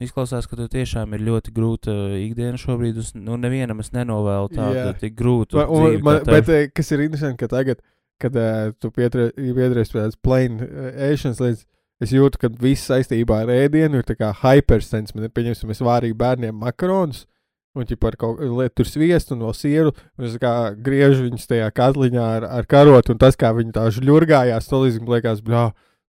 Izklausās, 0.01 0.47
ka 0.49 0.57
tev 0.57 0.65
tiešām 0.73 1.11
ir 1.13 1.21
ļoti 1.27 1.51
grūta 1.53 1.93
uh, 1.93 2.13
ikdiena 2.17 2.57
šobrīd. 2.57 2.97
Nu, 3.21 3.35
nevienam 3.37 3.83
es 3.83 3.91
nenovēlu 3.93 4.47
tādu 4.55 4.95
tik 4.97 5.13
grūtu. 5.19 5.59
Ma- 5.59 5.67
un, 5.69 5.83
dzīvi 5.91 6.05
man, 6.07 6.23
bet, 6.25 6.49
eh, 6.49 6.69
kas 6.73 6.89
ir 6.95 7.03
interesanti, 7.05 7.37
ka 7.43 7.49
tagad, 7.51 7.83
kad 8.21 8.37
uh, 8.37 8.71
tu 8.81 8.91
pieturies 8.93 9.91
pie 9.91 9.99
tādas 9.99 10.17
plain 10.21 10.61
uh, 10.61 10.91
ēšanas 11.09 11.41
lietas, 11.43 11.65
es 12.01 12.13
jūtu, 12.15 12.39
ka 12.41 12.49
viss 12.61 12.87
saistībā 12.89 13.43
ar 13.43 13.51
ēdienu 13.53 14.01
ir 14.01 14.07
tā 14.07 14.15
kā 14.17 14.31
hypersens. 14.41 15.15
Man 15.15 15.27
ir 15.27 15.33
pieņemsim, 15.35 15.73
es 15.73 15.83
vārīju 15.85 16.17
bērniem 16.17 16.57
makaronus. 16.61 17.25
Un 17.71 17.85
jau 17.87 17.95
par 18.01 18.17
kaut 18.19 18.41
kādu 18.41 18.57
lietu 18.57 18.81
tur 18.81 18.87
sviestu 18.89 19.35
un 19.35 19.45
vēl 19.45 19.53
sieru. 19.55 19.93
Un 20.19 20.27
es 20.27 20.33
kā 20.41 20.73
griežu 20.75 21.27
viņus 21.27 21.47
tajā 21.47 21.69
katliņā 21.71 22.25
ar, 22.39 22.47
ar 22.59 22.67
karotu. 22.67 23.13
Un 23.13 23.21
tas, 23.21 23.37
kā 23.39 23.53
viņi 23.55 23.71
tā 23.77 23.85
žļurgājās, 23.95 24.67
to 24.67 24.81
līdz 24.81 24.97
man 24.99 25.13
liekas, 25.15 25.43
bļā, 25.45 25.61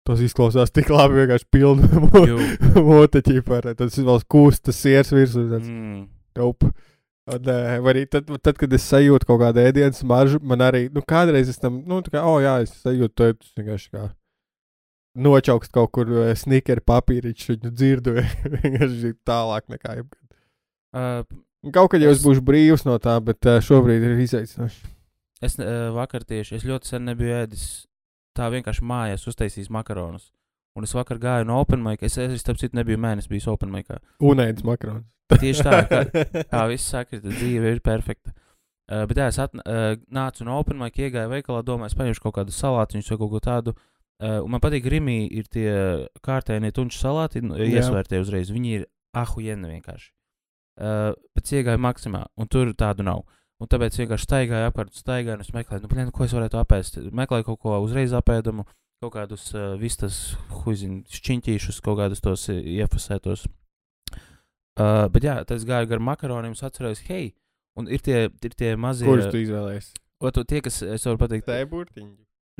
tas 0.08 0.24
izklausās 0.26 0.74
tik 0.74 0.90
labi. 0.90 1.20
Vienkārši 1.20 1.46
pilnu 1.54 1.86
Jū. 2.32 2.40
moteķi 2.82 3.44
par 3.46 3.68
tas 3.78 4.00
vēl 4.00 4.24
kūstas 4.26 4.80
siers 4.82 5.14
virsū. 5.14 5.44
tāds 5.52 5.70
Mm. 5.70 6.08
Nope. 6.40 6.72
Un, 7.30 7.46
arī 7.86 8.02
tad, 8.10 8.26
tad, 8.42 8.56
kad 8.58 8.72
es 8.74 8.82
sajūtu 8.90 9.28
kaut 9.28 9.38
kādu 9.44 9.62
ēdienu 9.62 9.94
smaržu, 9.94 10.40
man 10.42 10.64
arī, 10.66 10.88
nu, 10.90 11.04
kādreiz 11.06 11.48
es 11.52 11.60
tam, 11.62 11.76
nu, 11.86 12.00
tā 12.02 12.16
kā, 12.16 12.24
oh, 12.26 12.40
jā, 12.42 12.56
es 12.64 12.72
sajūtu 12.82 13.14
to 13.14 13.28
tas 13.38 13.52
vienkārši 13.60 13.92
kā 13.94 14.08
nočaukst 15.22 15.72
kaut 15.74 15.92
kur 15.94 16.08
uh, 16.08 16.32
snikeri 16.38 16.80
papīriņš, 16.88 17.44
viņu 17.52 17.70
dzirdu 17.76 18.14
vienkārši 18.56 19.12
tālāk 19.28 19.68
nekā 19.72 19.98
jebkad. 20.00 20.36
Uh, 20.92 21.22
Kaut 21.72 21.92
kad 21.92 22.02
jau 22.02 22.10
es 22.10 22.18
Es- 22.18 22.24
būšu 22.26 22.42
brīvs 22.42 22.82
no 22.88 22.96
tā, 22.98 23.14
bet 23.22 23.46
uh, 23.46 23.60
šobrīd 23.62 24.02
ir 24.02 24.18
izaicinoši. 24.24 24.80
es 25.46 25.54
uh, 25.60 25.92
vakar 25.94 26.24
tieši, 26.26 26.56
es 26.58 26.64
ļoti 26.66 26.90
sen 26.90 27.04
nebiju 27.06 27.36
ēdis 27.44 27.66
tā 28.34 28.48
vienkārši 28.50 28.82
mājās 28.82 29.28
uztaisījis 29.30 29.70
makaronus. 29.70 30.32
Un 30.74 30.82
es 30.88 30.94
vakar 30.96 31.18
gāju 31.20 31.44
no 31.46 31.60
Open 31.60 31.82
Mic. 31.84 32.02
Es, 32.02 32.16
es 32.18 32.40
starp 32.40 32.56
citu, 32.58 32.74
nebiju 32.78 32.96
mēnesis 32.98 33.28
bijis 33.28 33.46
Open 33.52 33.70
Mic. 33.70 33.92
Unēdis 34.24 34.64
makrons. 34.64 35.04
Tieši 35.42 35.64
tā, 35.66 35.82
kā, 35.88 36.02
kā 36.50 36.62
viss 36.72 36.92
tad 36.92 37.26
dzīve 37.26 37.76
ir 37.76 37.82
perfekta. 37.84 38.34
Uh, 38.92 39.04
bet 39.08 39.20
jā, 39.20 39.28
es 39.30 39.38
atna, 39.40 39.62
uh, 39.64 39.94
nācu 40.12 40.44
no 40.44 40.58
Open 40.60 40.80
Mic, 40.80 40.98
iegāju 40.98 41.30
veikalā, 41.30 41.62
domāju, 41.64 41.92
es 41.92 41.96
paņemšu 41.96 42.24
kaut 42.24 42.34
kādu 42.40 42.54
salātiņu 42.54 43.06
vai 43.08 43.18
kaut 43.20 43.30
ko 43.32 43.40
tādu. 43.44 43.74
Uh, 44.22 44.40
un 44.42 44.52
man 44.52 44.62
patīk, 44.62 44.84
Rimī 44.90 45.22
ir 45.32 45.46
tie 45.50 45.70
kārtējie 46.22 46.72
tunču 46.76 46.98
salāti, 46.98 47.40
nu, 47.44 47.56
iesvērtie 47.56 48.20
uzreiz. 48.22 48.50
Viņi 48.52 48.74
ir 48.80 48.84
ahujeni 49.16 49.70
vienkārši. 49.76 50.10
Uh, 50.82 51.14
es 51.38 51.54
iegāju 51.54 51.80
maksimā, 51.84 52.26
un 52.36 52.50
tur 52.50 52.74
tādu 52.76 53.06
nav. 53.06 53.24
Un 53.62 53.70
tāpēc 53.70 53.96
vienkārši 54.02 54.26
staigāju 54.26 54.68
apkārt, 54.68 54.94
staigāju, 54.98 55.38
un 55.38 55.56
meklēju, 55.56 55.84
nu, 55.86 55.90
blien, 55.90 56.12
ko 56.14 56.26
es 56.26 56.34
varētu 56.34 56.58
apēst. 56.58 57.00
Meklēju 57.14 57.48
kaut 57.52 57.62
ko 57.62 57.78
uzreiz 57.84 58.14
apēdamu, 58.18 58.66
kaut 59.02 59.14
kādus 59.14 59.48
uh, 59.54 59.72
vistas, 59.78 60.20
huizin, 60.62 61.04
šķiņķīšus, 61.06 61.80
kaut 61.86 62.00
kādus 62.02 62.24
tos 62.24 62.48
iefasētos. 62.50 63.46
Uh, 63.46 63.61
bet 65.12 65.24
jā, 65.26 65.36
tas 65.48 65.64
gāja 65.68 65.88
gar 65.90 66.00
makaroniem, 66.00 66.54
es 66.56 66.62
atceros, 66.64 67.02
hei, 67.08 67.32
un 67.76 67.88
ir 67.92 68.00
tie, 68.04 68.26
ir 68.30 68.54
tie 68.56 68.74
mazie. 68.80 69.06
Kurus 69.08 69.28
tu 69.32 69.40
izvēlējies? 69.42 69.92
Oto, 70.22 70.44
tie, 70.48 70.60
kas, 70.64 70.80
es 70.86 71.04
varu 71.08 71.18
pateikt, 71.18 71.48
Tā 71.48 71.58
ir 71.60 71.68
burtiņa. 71.70 72.12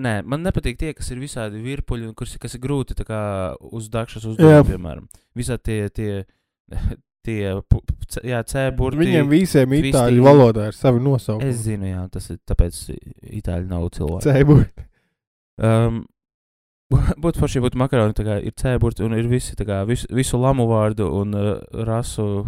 Nē, 0.02 0.12
man 0.24 0.40
nepatīk 0.42 0.78
tie, 0.80 0.90
kas 0.96 1.10
ir 1.12 1.20
visādi 1.20 1.60
virpuļi, 1.62 2.08
un 2.10 2.14
kas, 2.16 2.32
kas 2.40 2.56
ir 2.56 2.62
grūti 2.64 2.96
tā 2.96 3.04
kā 3.06 3.20
uz 3.60 3.90
uzdevumi, 3.92 4.64
piemēram. 4.72 5.04
Visādi 5.36 5.62
tie, 5.68 5.80
tie, 5.92 6.14
tie, 7.28 7.52
c- 8.08 8.24
jā, 8.26 8.40
C 8.48 8.64
burti. 8.76 9.02
Viņiem 9.04 9.28
visiem 9.30 9.68
twistiņi. 9.68 9.92
itāļu 9.92 10.24
valodā 10.24 10.70
ir 10.70 10.78
savi 10.78 11.02
nosaukumi. 11.04 11.50
Es 11.52 11.60
zinu, 11.66 11.86
jā, 11.92 12.06
tas 12.12 12.30
ir 12.32 12.40
tāpēc 12.48 12.80
itāļi 13.42 13.68
nav 13.70 13.86
cilvēki. 13.94 14.26
Cēburti. 14.26 14.86
Um, 15.62 16.02
būtu 17.22 17.40
forši, 17.40 17.58
ja 17.60 17.64
būtu 17.66 17.78
makaroni, 17.80 18.14
tā 18.16 18.24
kā 18.26 18.36
ir 18.42 18.54
cēburti 18.58 19.04
un 19.06 19.14
ir 19.18 19.28
visi, 19.30 19.54
tā 19.58 19.66
kā 19.68 19.82
visu, 19.88 20.06
visu 20.14 20.40
lamu 20.40 20.66
vārdu 20.70 21.06
un 21.20 21.34
uh, 21.38 21.52
rasu 21.88 22.46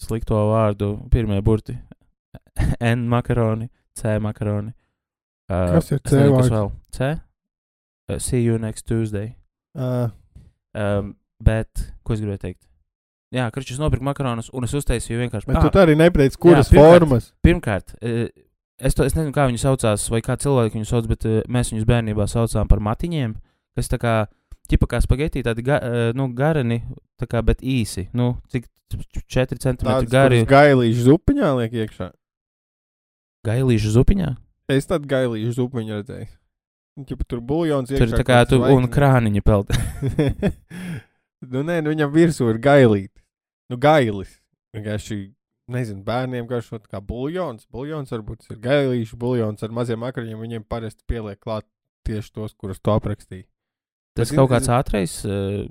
slikto 0.00 0.38
vārdu 0.50 0.94
pirmie 1.12 1.40
burti. 1.44 1.76
N 2.80 3.06
makaroni, 3.10 3.68
C 3.96 4.18
makaroni. 4.22 4.72
Uh, 5.50 5.74
Kas 5.76 5.90
ir 5.92 6.00
C 6.06 6.24
kas 6.30 6.50
vēl? 6.52 6.70
C? 6.94 7.10
Uh, 8.10 8.18
see 8.18 8.42
you 8.44 8.58
next 8.58 8.86
Tuesday. 8.86 9.34
Uh, 9.74 10.08
Um, 10.70 11.16
bet, 11.42 11.66
ko 12.06 12.14
es 12.14 12.20
gribēju 12.22 12.38
teikt? 12.44 12.60
Jā, 13.34 13.48
Kričs 13.50 13.80
nopirka 13.82 14.04
makaronus 14.06 14.52
un 14.54 14.62
es 14.68 14.74
uztaisīju 14.78 15.18
vienkārši. 15.24 15.48
bet 15.48 15.56
Ā, 15.58 15.62
tu 15.64 15.72
tā 15.74 15.80
arī 15.82 15.96
nepateici, 15.98 16.38
kuras 16.38 16.68
pirmkārt. 16.70 16.92
formas. 16.94 17.24
Pirmkārt, 17.42 17.94
eh, 18.06 18.28
es, 18.78 18.94
to, 18.94 19.02
es 19.02 19.16
nezinu, 19.18 19.32
kā 19.34 19.48
viņi 19.50 19.58
saucās, 19.64 20.04
vai 20.14 20.20
kā 20.22 20.36
cilvēki 20.38 20.78
viņus 20.78 20.92
sauc, 20.94 21.08
bet 21.10 21.26
eh, 21.26 21.40
mēs 21.50 21.72
viņus 21.74 21.88
bērnībā 21.90 22.28
saucām 22.30 22.70
par 22.70 22.78
matiņiem, 22.86 23.34
kas 23.80 23.90
tā 23.90 23.98
kā 24.00 24.14
ķipa 24.70 24.92
kā 24.92 25.00
spagetī, 25.02 25.42
tādi 25.46 25.64
ga, 25.66 25.80
uh, 25.80 26.10
nu, 26.16 26.28
gareni, 26.36 26.82
tā 27.20 27.26
kā, 27.30 27.42
bet 27.44 27.64
īsi. 27.66 28.06
Nu, 28.16 28.36
cik 28.52 28.68
4 28.90 29.58
cm 29.58 29.86
Tāds 29.86 30.10
gari. 30.10 30.42
gailīšu 30.48 31.06
zupiņā 31.06 31.54
liek 31.60 31.74
iekšā. 31.84 32.10
Gailīšu 33.46 33.94
zupiņā. 33.94 34.34
Es 34.70 34.86
tādu 34.90 35.08
gailīšu 35.10 35.56
zupiņu 35.58 36.00
redzēju. 36.00 36.28
Ķipa, 37.06 37.24
tur 37.30 37.40
buļļons 37.46 37.92
Tur 37.94 38.10
ir 38.10 38.18
tā 38.18 38.24
kā 38.26 38.42
tu 38.48 38.58
un 38.60 38.86
krāniņa 38.90 39.42
peld. 39.46 39.70
nu, 41.52 41.62
nē, 41.64 41.80
nu, 41.80 41.94
viņam 41.94 42.10
virsū 42.12 42.50
ir 42.52 42.58
gailīte. 42.62 43.22
Nu, 43.70 43.78
gailis. 43.80 44.34
Vienkārši, 44.76 45.20
nezinu, 45.70 46.02
bērniem 46.06 46.48
garšo 46.50 46.80
kā 46.82 47.00
buļļons. 47.00 47.70
Buļļons 47.72 48.12
varbūt 48.16 48.50
ir 48.50 48.60
gailīšu 48.66 49.18
buļļons 49.22 49.64
ar 49.64 49.74
maziem 49.74 50.04
akriņiem. 50.10 50.42
Viņiem 50.42 50.66
parasti 50.68 51.06
pieliek 51.08 51.40
klāt 51.40 51.64
tieši 52.06 52.34
tos, 52.36 52.54
kurus 52.58 52.82
tu 52.82 52.92
aprakstīji. 52.92 53.46
Tas 54.22 54.32
kaut 54.36 54.50
kāds 54.54 54.70
ātrais. 54.72 55.18
Uh, 55.26 55.68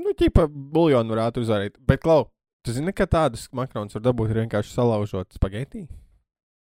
Nu, 0.00 0.14
ķipa, 0.16 0.46
buļļonu 0.48 1.12
varētu 1.12 1.42
uzvarēt. 1.44 1.74
Bet, 1.84 2.00
klau, 2.00 2.22
tu 2.64 2.72
zini, 2.72 2.94
ka 2.96 3.04
tādas 3.04 3.42
makaronus 3.52 3.92
var 3.98 4.06
dabūt 4.06 4.30
vienkārši 4.38 4.72
salaužot 4.72 5.36
spagetī? 5.36 5.82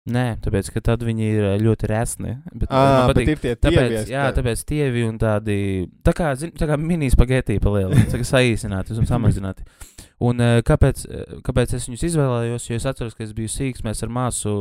nē, 0.10 0.40
tāpēc, 0.42 0.72
ka 0.74 0.82
tad 0.82 1.04
viņi 1.06 1.28
ir 1.30 1.44
ā, 1.46 1.52
ļoti 1.62 1.88
resni. 1.92 2.32
Bet, 2.58 2.72
man 2.74 3.12
bet 3.14 3.28
ir 3.30 3.38
tie 3.38 3.52
Tāpēc, 3.54 3.76
tievies, 3.78 4.08
jā, 4.10 4.24
tā- 4.32 4.40
tāpēc 4.42 4.64
tievi 4.66 5.04
un 5.06 5.20
tādi 5.22 5.58
tā 6.02 6.14
kā, 6.18 6.32
zin, 6.36 6.50
tā 6.58 6.66
kā 6.66 6.78
mini 6.82 7.12
spagetī 7.14 7.60
palielināti, 7.62 8.24
saīsināti 8.26 8.98
samazināti. 9.06 9.62
Un 10.22 10.38
uh, 10.38 10.60
kāpēc, 10.66 11.00
eh, 11.10 11.38
kāpēc 11.42 11.72
es 11.74 11.88
viņus 11.90 12.04
izvēlējos? 12.12 12.68
Jo 12.70 12.78
es 12.78 12.86
atceros, 12.86 13.16
ka 13.18 13.24
es 13.26 13.32
biju 13.34 13.50
sīgs, 13.50 13.82
mēs 13.86 14.04
ar 14.06 14.12
māsu 14.14 14.52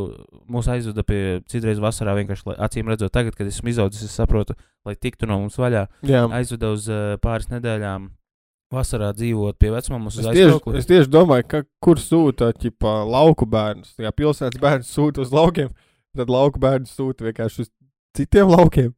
mūs 0.48 0.70
aizveda 0.72 1.04
pie 1.04 1.18
citreiz 1.52 1.82
vasarā 1.82 2.14
vienkārši, 2.16 2.46
lai, 2.48 2.54
acīm 2.64 2.88
redzot, 2.88 3.12
tagad, 3.12 3.36
kad 3.36 3.50
esmu 3.50 3.68
izaudzis, 3.68 4.06
es 4.08 4.16
saprotu, 4.16 4.56
lai 4.88 4.96
tiktu 4.96 5.28
no 5.28 5.42
mums 5.42 5.60
vaļā. 5.60 5.84
Jā, 6.08 6.24
Aizveda 6.38 6.72
uz 6.72 6.88
uh, 6.88 7.18
pāris 7.20 7.50
nedēļām 7.52 8.08
vasarā 8.72 9.10
dzīvot 9.18 9.58
pie 9.60 9.72
vecmāmas 9.74 10.16
uz 10.22 10.30
aizkraukli. 10.30 10.78
es 10.80 10.88
tieši 10.88 11.10
domāju, 11.12 11.48
ka, 11.50 11.62
kur 11.82 12.00
sūta 12.00 12.52
ķipa, 12.56 13.00
lauku 13.10 13.48
bērnus. 13.50 13.92
Jā, 14.00 14.14
pilsētas 14.16 14.62
bērns 14.62 14.92
sūta 14.94 15.24
uz 15.26 15.34
laukiem, 15.34 15.74
tad 16.16 16.32
lauku 16.32 16.62
bērns 16.62 16.94
sūta 16.96 17.26
vienkārši 17.28 17.66
uz 17.66 17.72
citiem 18.16 18.48
laukiem. 18.48 18.94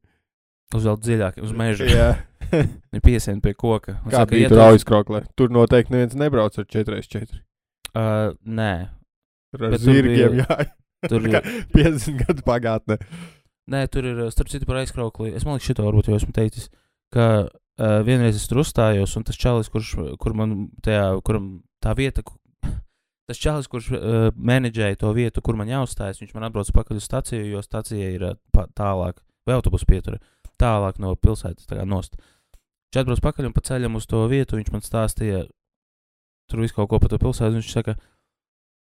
Uz 0.76 0.86
vēl 0.88 1.00
dziļāk, 1.04 1.42
uz 1.42 1.56
meža. 1.56 1.88
Viņi 2.92 3.02
piesien 3.04 3.40
pie 3.44 3.54
koka. 3.58 3.96
Un 4.04 4.10
kā 4.12 4.22
saka, 4.22 4.30
bija 4.34 4.46
"Iet 4.48 4.52
tur 4.52 4.60
uz-" 4.62 4.76
aizkroklē. 4.76 5.22
Tur 5.38 5.52
noteikti 5.54 5.94
neviens 5.94 6.16
nebrauc 6.18 6.58
ar 6.60 6.66
4x4. 6.68 7.40
Uh, 7.92 8.32
nē, 8.46 8.72
Tur 9.52 9.66
ar 9.68 9.74
Bet 9.74 9.82
tur 9.84 9.92
zirgiem, 9.92 10.36
bija- 10.38 10.46
jā. 10.48 10.66
tur 11.12 11.26
Kā 11.34 11.40
50 11.76 12.20
gadu 12.22 12.44
pagātnē. 12.46 12.96
Nē, 13.72 13.82
tur 13.92 14.06
ir, 14.08 14.20
starp 14.32 14.48
citu, 14.52 14.66
par 14.68 14.78
aizkraukli. 14.80 15.34
Es 15.36 15.44
domāju, 15.44 15.60
ka 15.62 15.66
šito 15.70 15.84
varbūt 15.86 16.08
jau 16.10 16.16
esmu 16.18 16.32
teicis, 16.34 16.70
ka 17.14 17.26
uh, 17.46 17.98
vienreiz 18.06 18.36
es 18.40 18.46
tur 18.50 18.62
uzstājos, 18.64 19.12
un 19.20 19.24
tas 19.28 19.36
čalis, 19.38 19.68
kurš, 19.72 19.92
kur 20.20 20.34
man 20.34 20.70
tajā, 20.82 21.04
kuram 21.26 21.50
tā 21.84 21.92
vieta, 21.98 22.24
ku- 22.26 22.38
tas 23.28 23.38
čalis, 23.38 23.68
kurš 23.70 23.92
uh, 23.94 24.30
menedžēja 24.34 24.98
to 25.04 25.12
vietu, 25.16 25.44
kur 25.44 25.56
man 25.60 25.68
jāuzstājas, 25.70 26.18
viņš 26.24 26.32
man 26.34 26.48
atbrauc 26.48 26.72
pakaļ 26.74 26.98
uz 27.02 27.06
staciju, 27.06 27.44
jo 27.54 27.62
stacija 27.62 28.08
ir 28.16 28.24
uh, 28.32 28.38
pa- 28.56 28.66
tālāk, 28.72 29.20
vai 29.46 29.58
autobusu 29.60 29.86
pietura, 29.88 30.18
tālāk 30.58 30.98
no 31.02 31.12
pilsētas, 31.16 31.68
tā 31.68 31.76
kā 31.78 31.84
nost. 31.86 32.16
Viņš 32.92 33.00
atbrauc 33.00 33.22
pakaļ 33.24 33.48
un 33.48 33.54
pa 33.56 33.64
ceļam 33.64 33.94
uz 33.96 34.04
to 34.06 34.20
vietu, 34.28 34.58
viņš 34.58 34.72
man 34.74 34.84
stāstīja 34.84 35.46
tur 36.52 36.60
visu 36.60 36.76
kaut 36.76 36.90
ko 36.90 37.00
par 37.00 37.08
to 37.08 37.18
pilsētu, 37.22 37.56
viņš 37.56 37.70
saka, 37.72 37.96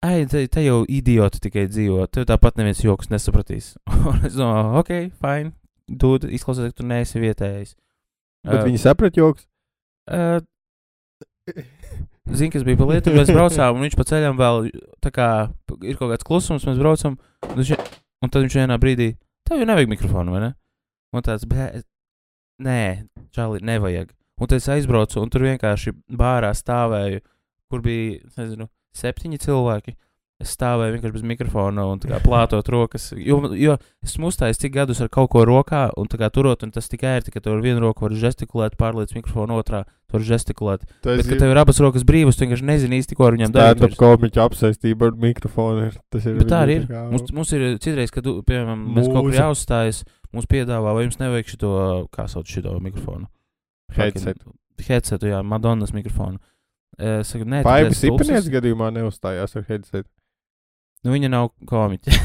Ai, 0.04 0.26
te, 0.28 0.42
te 0.52 0.62
jau 0.62 0.82
idioti 0.92 1.40
tikai 1.42 1.64
dzīvo. 1.72 2.04
Tev 2.12 2.26
tāpat 2.28 2.58
neviens 2.60 2.82
joks 2.84 3.08
nesapratīs. 3.10 3.72
Un 4.10 4.26
es 4.28 4.36
domāju, 4.36 4.74
ok, 4.82 4.90
fine. 5.22 5.54
Dūd, 5.88 6.28
izklausās, 6.36 6.70
ka 6.70 6.82
tu 6.82 6.86
neesi 6.86 7.22
vietējais. 7.22 7.74
Bet 8.46 8.60
Uh, 8.60 8.66
viņi 8.68 8.78
saprat 8.78 9.16
joks. 9.18 9.48
Uh, 10.06 10.38
Zini, 12.30 12.50
kas 12.50 12.62
bija 12.66 12.78
pa 12.78 12.86
lietu, 12.90 13.14
mēs 13.14 13.30
braucām, 13.30 13.78
un 13.78 13.86
viņš 13.86 13.96
pa 13.98 14.06
ceļam 14.06 14.38
vēl, 14.38 14.68
tā 15.02 15.10
kā 15.14 15.26
ir 15.86 15.98
kaut 15.98 16.12
kāds 16.12 16.26
klusums, 16.26 16.66
mēs 16.66 16.78
braucam, 16.78 17.16
un, 17.46 17.54
viņš, 17.58 17.72
un 18.22 18.32
tad 18.34 18.42
viņš 18.42 18.56
vienā 18.58 18.78
brīdī, 18.82 19.12
tev 19.46 19.62
jau 19.62 19.68
nevajag 19.70 19.90
mikrofonu, 19.92 20.34
vai 20.34 20.42
ne? 20.42 20.50
Un 21.14 21.26
tāds, 21.26 21.46
bē, 21.50 21.68
nē, 22.66 22.78
čāli, 23.36 23.62
nevajag. 23.66 24.12
Un 24.36 24.50
tad 24.50 24.60
es 24.60 24.68
aizbraucu, 24.72 25.20
un 25.22 25.30
tur 25.32 25.46
vienkārši 25.46 25.94
bārā 26.12 26.50
stāvēju, 26.56 27.22
kur 27.72 27.84
bija, 27.84 28.18
nezinu, 28.36 28.68
septiņi 28.96 29.40
cilvēki. 29.44 29.96
Es 30.38 30.50
stāvēju 30.52 30.92
vienkārši 30.98 31.14
bez 31.16 31.22
mikrofona 31.24 31.86
un 31.88 31.96
tā 31.98 32.10
kā 32.10 32.18
plātot 32.20 32.66
rokas. 32.68 33.06
Jo, 33.16 33.38
jo 33.56 33.78
esmu 34.04 34.28
uzstājis 34.28 34.58
cik 34.60 34.74
gadus 34.74 34.98
ar 35.00 35.08
kaut 35.08 35.30
ko 35.32 35.46
rokā, 35.48 35.86
un 35.96 36.10
tā 36.12 36.18
kā 36.20 36.28
turot, 36.28 36.60
un 36.62 36.70
tas 36.74 36.90
tikai 36.92 37.14
ir, 37.22 37.30
ka 37.32 37.40
tu 37.40 37.54
ar 37.54 37.62
vienu 37.64 37.80
roku 37.80 38.04
vari 38.04 38.18
žestikulēt, 38.20 38.76
pārliec 38.76 39.14
mikrofonu 39.16 39.56
otrā, 39.56 39.86
tu 40.04 40.18
vari 40.18 40.28
žestikulēt. 40.28 40.84
Tas 41.00 41.22
Bet, 41.22 41.30
kad 41.30 41.40
tev 41.40 41.54
ir 41.54 41.60
abas 41.62 41.80
rokas 41.80 42.04
brīvas, 42.04 42.36
tu 42.36 42.44
vienkārši 42.44 42.68
nezini 42.68 42.98
īsti, 43.00 43.16
ko 43.16 43.30
ar 43.30 43.38
viņām 43.38 43.54
darīt. 43.54 43.80
Tāda 43.80 43.96
komiķa 43.96 44.44
apsaistība 44.44 45.08
ar 45.08 45.16
mikrofonu 45.24 45.86
ir. 45.88 45.96
Tas 46.12 46.26
ir 46.28 46.36
Bet 46.36 46.52
tā 46.52 46.60
arī 46.66 46.76
ir. 46.82 46.84
kā- 46.90 47.06
Mums, 47.14 47.32
mums 47.32 47.52
ir 47.56 47.64
citreiz, 47.80 48.12
kad, 48.12 48.24
tu, 48.28 48.42
piemēram, 48.44 48.82
mēs 48.92 49.08
kaut 49.08 49.24
kur 49.30 49.32
jāuzstājas, 49.40 50.02
mums 50.36 50.44
piedāvā, 50.52 50.92
vai 50.92 51.06
jums 51.08 51.16
nevajag 51.16 51.48
šito, 51.54 51.72
kā 52.12 52.28
sauc 52.28 52.44
šito 52.44 52.76
mikrofonu? 52.84 53.24
Headset. 53.96 54.36
Headsetu, 54.84 55.32
jā, 55.32 55.40
Madonnas 55.42 55.96
mikrofonu. 55.96 56.36
Es 57.00 57.28
saku, 57.32 57.44
nē, 57.48 57.62
Paibas 57.64 57.96
tāpēc 58.04 58.12
Ipanietes 58.12 58.44
tulsis- 58.44 58.52
gadījumā 58.52 58.92
neuzstājās 58.92 59.56
ar 59.56 59.64
headset. 59.68 60.06
Nu, 61.06 61.12
viņa 61.14 61.30
nav 61.30 61.52
komiķa. 61.70 62.16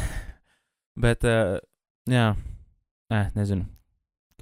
Bet, 1.03 1.27
uh, 1.29 1.59
jā, 2.09 2.31
nē, 3.13 3.21
nezinu. 3.37 3.67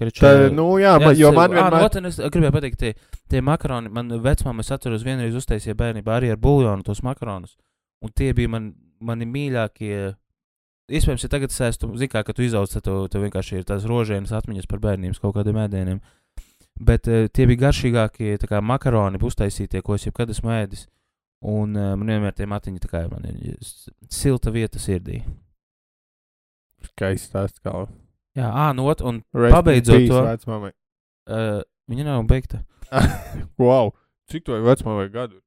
Kriču, 0.00 0.22
Tā, 0.24 0.48
nu, 0.48 0.64
jā, 0.80 0.94
man, 0.96 1.12
jo 1.18 1.28
man 1.36 1.52
vienmēr... 1.52 1.74
vienmēr. 1.74 1.98
Ah, 2.00 2.08
es 2.08 2.18
gribēju 2.32 2.54
pateikt, 2.54 2.80
tie, 2.80 3.18
tie 3.28 3.42
makaroni, 3.44 3.90
man 3.92 4.08
vecmāma, 4.24 4.64
es 4.64 4.72
atceros, 4.72 5.04
vienreiz 5.04 5.36
uztaisīja 5.36 5.76
bērnībā 5.76 6.14
arī 6.16 6.30
ar 6.32 6.38
buļļonu 6.40 6.86
tos 6.86 7.02
makaronus. 7.04 7.58
Un 8.00 8.14
tie 8.16 8.30
bija 8.36 8.48
man, 8.48 8.70
mani 9.04 9.28
mīļākie. 9.28 9.98
Iespējams, 10.88 11.26
ja 11.26 11.30
tagad 11.34 11.52
es 11.52 11.60
esmu, 11.68 11.92
zinu, 12.00 12.14
kā, 12.14 12.22
ka 12.24 12.32
tu 12.32 12.46
izaugs, 12.46 12.72
tad 12.72 12.86
tev, 12.88 13.02
tev 13.12 13.26
vienkārši 13.26 13.60
ir 13.60 13.68
tās 13.68 13.84
rožēnas 13.86 14.32
atmiņas 14.40 14.70
par 14.70 14.80
bērniem, 14.86 15.12
kaut 15.20 15.36
kādiem 15.36 15.60
ēdieniem. 15.66 16.00
Bet 16.80 17.12
uh, 17.12 17.28
tie 17.28 17.44
bija 17.50 17.66
garšīgākie 17.66 18.38
tā 18.40 18.48
kā 18.48 18.62
makaroni, 18.64 19.20
uztaisītie, 19.20 19.84
ko 19.84 20.00
es 20.00 20.08
jebkad 20.08 20.32
esmu 20.32 20.56
ēdis. 20.56 20.88
Un 21.40 21.72
uh, 21.76 21.94
man 21.96 22.10
vienmēr 22.10 22.34
tie 22.36 22.44
matiņi 22.50 22.82
tā 22.82 22.88
kā 22.90 23.04
man 23.08 23.24
ir 23.30 23.56
silta 24.12 24.52
vieta 24.52 24.80
sirdī. 24.82 25.22
Skaists 26.90 27.32
tās 27.32 27.54
kā. 27.64 27.72
Jā, 28.36 28.48
ā, 28.48 28.70
nu, 28.76 28.84
ot, 28.88 29.00
un 29.04 29.22
Rest 29.36 29.54
Pabeidzot 29.56 29.96
peace 29.98 30.10
to- 30.12 30.24
Vecmāmai. 30.26 30.72
uh, 31.32 31.60
viņa 31.90 32.04
nav 32.06 32.24
beigta. 32.30 32.62
wow! 33.60 33.92
Cik 34.30 34.44
to 34.46 34.54
ir 34.58 34.62
vecmāmai 34.66 35.08
gadu? 35.12 35.40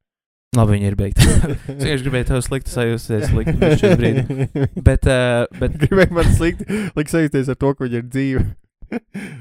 Labi, 0.57 0.75
viņa 0.75 0.89
ir 0.91 0.97
beigta. 0.99 1.23
es 1.49 1.79
vienkārši 1.79 2.05
gribēju 2.05 2.27
tev 2.29 2.41
slikti 2.45 2.73
sajusties, 2.73 3.29
slikti 3.31 3.69
šajā 3.81 3.97
brīdī. 4.01 4.49
Bet, 4.85 5.07
uh, 5.09 5.45
bet 5.61 5.77
Gribēju 5.81 6.17
man 6.17 6.29
slikti 6.35 6.67
likt 6.97 7.13
sajusties 7.13 7.49
ar 7.53 7.57
to, 7.61 7.71
ka 7.77 7.87
viņa 7.87 8.01
ir 8.01 8.09
dzīva. 8.09 8.43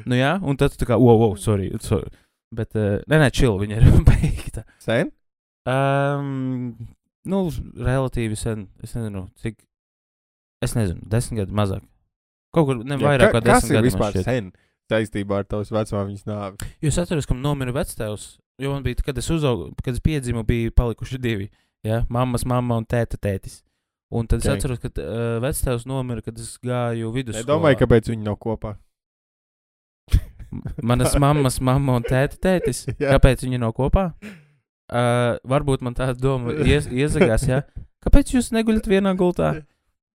nu 0.08 0.16
jā, 0.20 0.36
un 0.40 0.56
tad 0.60 0.72
tu 0.72 0.80
tā 0.84 0.88
kā, 0.92 0.96
wow, 1.00 1.18
wow, 1.20 1.34
sorry. 1.36 1.68
sorry. 1.84 2.08
Bet, 2.54 2.72
uh, 2.78 3.00
nē, 3.10 3.18
nē, 3.26 3.28
chill, 3.34 3.58
viņa 3.60 3.80
ir 3.82 3.90
beigta. 4.08 4.64
Sen? 4.80 5.10
Um, 5.68 6.74
nu, 7.28 7.44
relatīvi 7.78 8.36
sen, 8.38 8.66
es 8.82 8.94
nezinu, 8.96 9.28
cik. 9.42 9.60
Es 10.62 10.74
nezinu, 10.78 11.00
desmit 11.10 11.42
gadi 11.42 11.54
mazāk. 11.58 11.84
Kaut 12.54 12.66
kur 12.68 12.82
ne 12.84 12.98
vairāk 13.00 13.32
kā 13.36 13.40
desmit 13.42 13.70
ir 13.70 13.78
gadi. 13.78 13.80
man 13.80 13.88
vispār 13.90 14.18
sen 14.26 14.52
saistībā 14.92 15.38
ar 15.40 15.46
tavas 15.48 15.70
vecmāmiņas 15.72 16.26
nāvi? 16.28 16.70
Jo 16.84 16.90
es 16.92 16.98
atceros, 17.00 17.26
ka 17.30 17.34
nomira 17.38 17.72
vectēvs. 17.74 18.26
Jo 18.60 18.74
man 18.74 18.82
bija, 18.84 19.00
kad 19.06 19.18
es 19.18 19.30
uzaugu, 19.32 19.70
kad 19.82 19.94
es 19.94 20.02
piedzimu, 20.04 20.42
bija 20.46 20.70
palikuši 20.76 21.18
divi. 21.22 21.48
Ja? 21.86 22.02
Mammas, 22.12 22.44
mamma 22.46 22.76
un 22.82 22.84
tēta 22.86 23.16
tētis. 23.18 23.62
Un 24.12 24.26
tad 24.28 24.42
es 24.42 24.46
Ok. 24.50 24.58
atceros, 24.58 24.78
ka 24.82 24.90
uh, 25.00 25.38
vectēvs 25.42 25.86
nomira, 25.88 26.20
kad 26.22 26.36
es 26.38 26.58
gāju 26.62 27.08
Es 27.08 27.14
vidusskolā. 27.16 27.48
domāju, 27.48 27.78
kāpēc 27.80 28.10
viņi 28.12 28.26
nav 28.26 28.36
kopā. 28.42 28.74
Manas 30.84 31.14
mammas, 31.16 31.56
mamma 31.64 31.94
un 31.96 32.04
tēta 32.04 32.36
tētis. 32.36 32.84
Kāpēc 33.00 33.46
viņi 33.46 33.58
nav 33.62 33.72
kopā? 33.72 34.10
Uh, 34.92 35.38
varbūt 35.48 35.80
man 35.86 35.94
tāda 35.96 36.12
doma 36.20 36.52
ies, 36.68 36.84
iezagās, 36.92 37.46
ja? 37.48 37.62
Kāpēc 38.04 38.34
jūs 38.34 38.50
neguļat 38.52 38.90
vienā 38.90 39.14
gultā? 39.16 39.54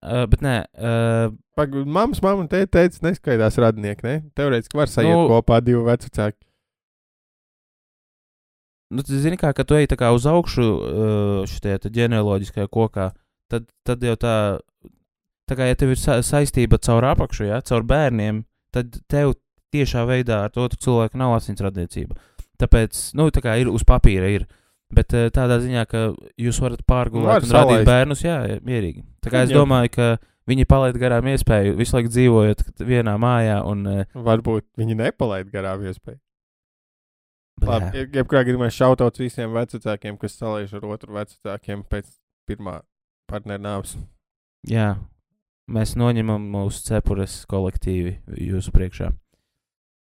Uh, 0.02 0.24
bet 0.32 0.40
nē, 0.42 0.54
uh, 0.80 1.82
mammas, 1.84 2.22
mamma 2.24 2.40
un 2.40 2.48
tēta 2.48 2.78
teica, 2.78 3.02
neskaidās 3.04 3.58
radinieki, 3.60 4.06
ne? 4.06 4.14
Teorētiski 4.38 4.78
var 4.80 4.88
sajiet 4.88 5.12
Nu- 5.12 5.28
kopā 5.28 5.60
divi 5.60 5.82
vecāki. 5.84 6.40
nu, 8.92 9.02
tu 9.02 9.16
zini, 9.16 9.36
kā, 9.40 9.52
kad 9.56 9.68
tu 9.68 9.76
ej 9.76 9.86
tā 9.92 9.96
kā 10.00 10.10
uz 10.12 10.26
augšu 10.28 10.64
uh, 10.64 11.44
šajā 11.48 11.78
ģenealoģiskajā 11.92 12.68
kokā, 12.72 13.10
tad, 13.52 13.68
tad 13.88 14.02
jau 14.04 14.16
tā, 14.20 14.34
tā 15.48 15.56
kā 15.56 15.68
ja 15.70 15.76
tev 15.78 15.94
ir 15.94 16.00
sa 16.00 16.18
saistība 16.24 16.80
caur 16.80 17.04
apakšu, 17.12 17.46
ja, 17.48 17.60
caur 17.64 17.84
bērniem, 17.88 18.42
tad 18.72 18.98
tev 19.08 19.34
tiešā 19.72 20.04
veidā 20.08 20.42
ar 20.46 20.52
to 20.52 20.68
cilvēku 20.76 21.16
nav 21.20 21.36
asins 21.38 21.60
radniecība. 21.64 22.16
Tāpēc, 22.60 22.98
nu, 23.18 23.30
tā 23.32 23.40
kā 23.44 23.56
ir 23.60 23.70
uz 23.72 23.84
papīra, 23.88 24.28
ir. 24.32 24.44
Bet 24.92 25.14
uh, 25.16 25.30
tādā 25.32 25.56
ziņā, 25.62 25.86
ka 25.88 26.02
jūs 26.40 26.58
varat 26.60 26.82
Var 26.82 26.88
pārgulēt 26.92 27.46
un 27.46 27.54
radīt 27.56 27.86
bērnus, 27.88 28.24
jā, 28.26 28.36
mierīgi. 28.66 29.06
Tā 29.24 29.32
kā 29.32 29.46
es 29.46 29.54
domāju, 29.54 29.92
ka 29.94 30.08
viņi 30.50 30.66
palaid 30.68 30.98
garām 31.00 31.30
iespēju 31.32 31.78
visu 31.78 31.96
laiku 31.96 32.12
dzīvojot 32.12 32.66
vienā 32.82 33.14
mājā 33.20 33.62
un 33.68 33.86
uh, 33.88 34.02
Varbūt 34.12 34.66
viņi 34.80 34.98
nepalaid 34.98 35.48
garām 35.54 35.86
iespēju. 35.88 36.20
Labi, 37.62 38.06
jebkurā 38.10 38.42
gadījumā 38.42 38.68
šautauts 38.74 39.22
visiem 39.22 39.52
vecākiem, 39.54 40.16
kas 40.18 40.34
salīdz 40.40 40.74
ar 40.78 40.86
otru 40.96 41.14
vecākiem 41.14 41.84
pēc 41.86 42.08
pirmā 42.48 42.80
partneru 43.30 43.62
nāves. 43.62 43.94
Jā, 44.68 44.96
mēs 45.70 45.94
noņemam 45.98 46.42
mūsu 46.52 46.82
cepures 46.88 47.42
kolektīvi 47.50 48.18
jūsu 48.50 48.74
priekšā. 48.74 49.12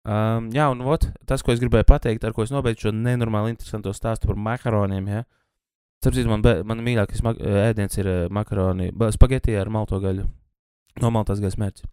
Um, 0.02 0.48
jā, 0.50 0.64
un 0.72 0.80
ot, 0.82 1.04
tas, 1.30 1.42
ko 1.46 1.52
es 1.54 1.60
gribēju 1.62 1.86
pateikt, 1.86 2.24
ar 2.26 2.32
ko 2.34 2.42
es 2.42 2.50
nobeidzu 2.50 2.88
šo 2.88 2.92
nenormāli 2.96 3.52
interesanto 3.54 3.92
stāstu 3.94 4.26
par 4.32 4.36
makaroniem. 4.36 5.06
Ja? 5.06 5.20
Starp 6.02 6.16
citu, 6.16 6.28
man, 6.32 6.42
man 6.66 6.82
mīļākais 6.82 7.22
mak 7.22 7.38
ēdiens 7.38 7.98
ir 8.02 8.08
uh, 8.10 8.22
makaroni, 8.34 8.88
spagetī 9.14 9.54
ar 9.60 9.70
malto 9.70 10.00
gaļu. 10.02 10.24
No 11.00 11.10
maltās 11.14 11.38
gaļas 11.40 11.58
mērķis. 11.62 11.86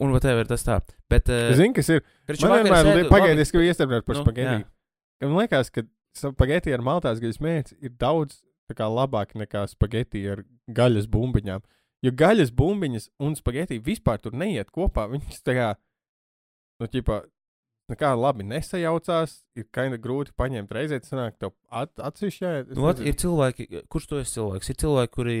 Un 0.00 0.12
whatever 0.14 0.44
tas 0.48 0.62
tā. 0.64 0.78
Bet, 1.12 1.28
uh, 1.32 1.50
Zini, 1.56 1.72
kas 1.76 1.88
ir? 1.92 2.04
Man 2.44 2.60
vienmēr 2.60 2.84
sēdu- 2.84 3.00
li- 3.02 3.08
pagaidi, 3.08 3.40
es 3.44 3.50
gribu 3.52 3.64
iestrādāt 3.68 4.04
par 4.04 4.16
Nu, 4.16 4.22
spagetī. 4.24 4.60
jā. 4.60 5.28
Man 5.28 5.40
liekas, 5.40 5.70
ka 5.72 5.82
spagetī 6.16 6.72
ar 6.76 6.84
maltās 6.84 7.20
gaļas 7.20 7.40
mērķi 7.40 7.76
ir 7.84 7.96
daudz 8.00 8.42
labāk 8.70 9.32
nekā 9.34 9.64
spagetī 9.72 10.22
ar 10.30 10.44
gaļas 10.70 11.08
bumbiņām. 11.10 11.60
Jo 12.06 12.10
gaļas 12.12 12.52
bumbiņas 12.54 13.08
un 13.20 13.34
spagetī 13.34 13.80
vispār 13.82 14.20
tur 14.22 14.32
neiet 14.32 14.70
kopā. 14.70 15.08
Viņas 15.10 15.42
tā 15.44 15.56
kā, 15.56 15.66
nu, 16.80 16.88
ķipā, 16.90 17.20
nekā 17.90 18.12
labi 18.18 18.46
nesajaucās. 18.50 19.40
Ir 19.58 19.66
of 19.74 20.00
grūti 20.02 20.34
paņemt 20.38 20.74
reizē, 20.76 21.00
tas 21.02 21.12
sanāk, 21.12 21.38
tev 21.40 21.54
at, 21.70 21.92
atsevišķi 21.98 22.46
Nu, 22.76 22.86
nezinu. 23.00 23.08
ir 23.10 23.18
cilvēki, 23.24 23.68
kurš 23.92 24.06
tu 24.10 24.20
esi 24.22 24.38
cilvēks? 24.38 24.70
Ir 24.70 24.78
cilvēki, 24.84 25.14
kuri, 25.16 25.40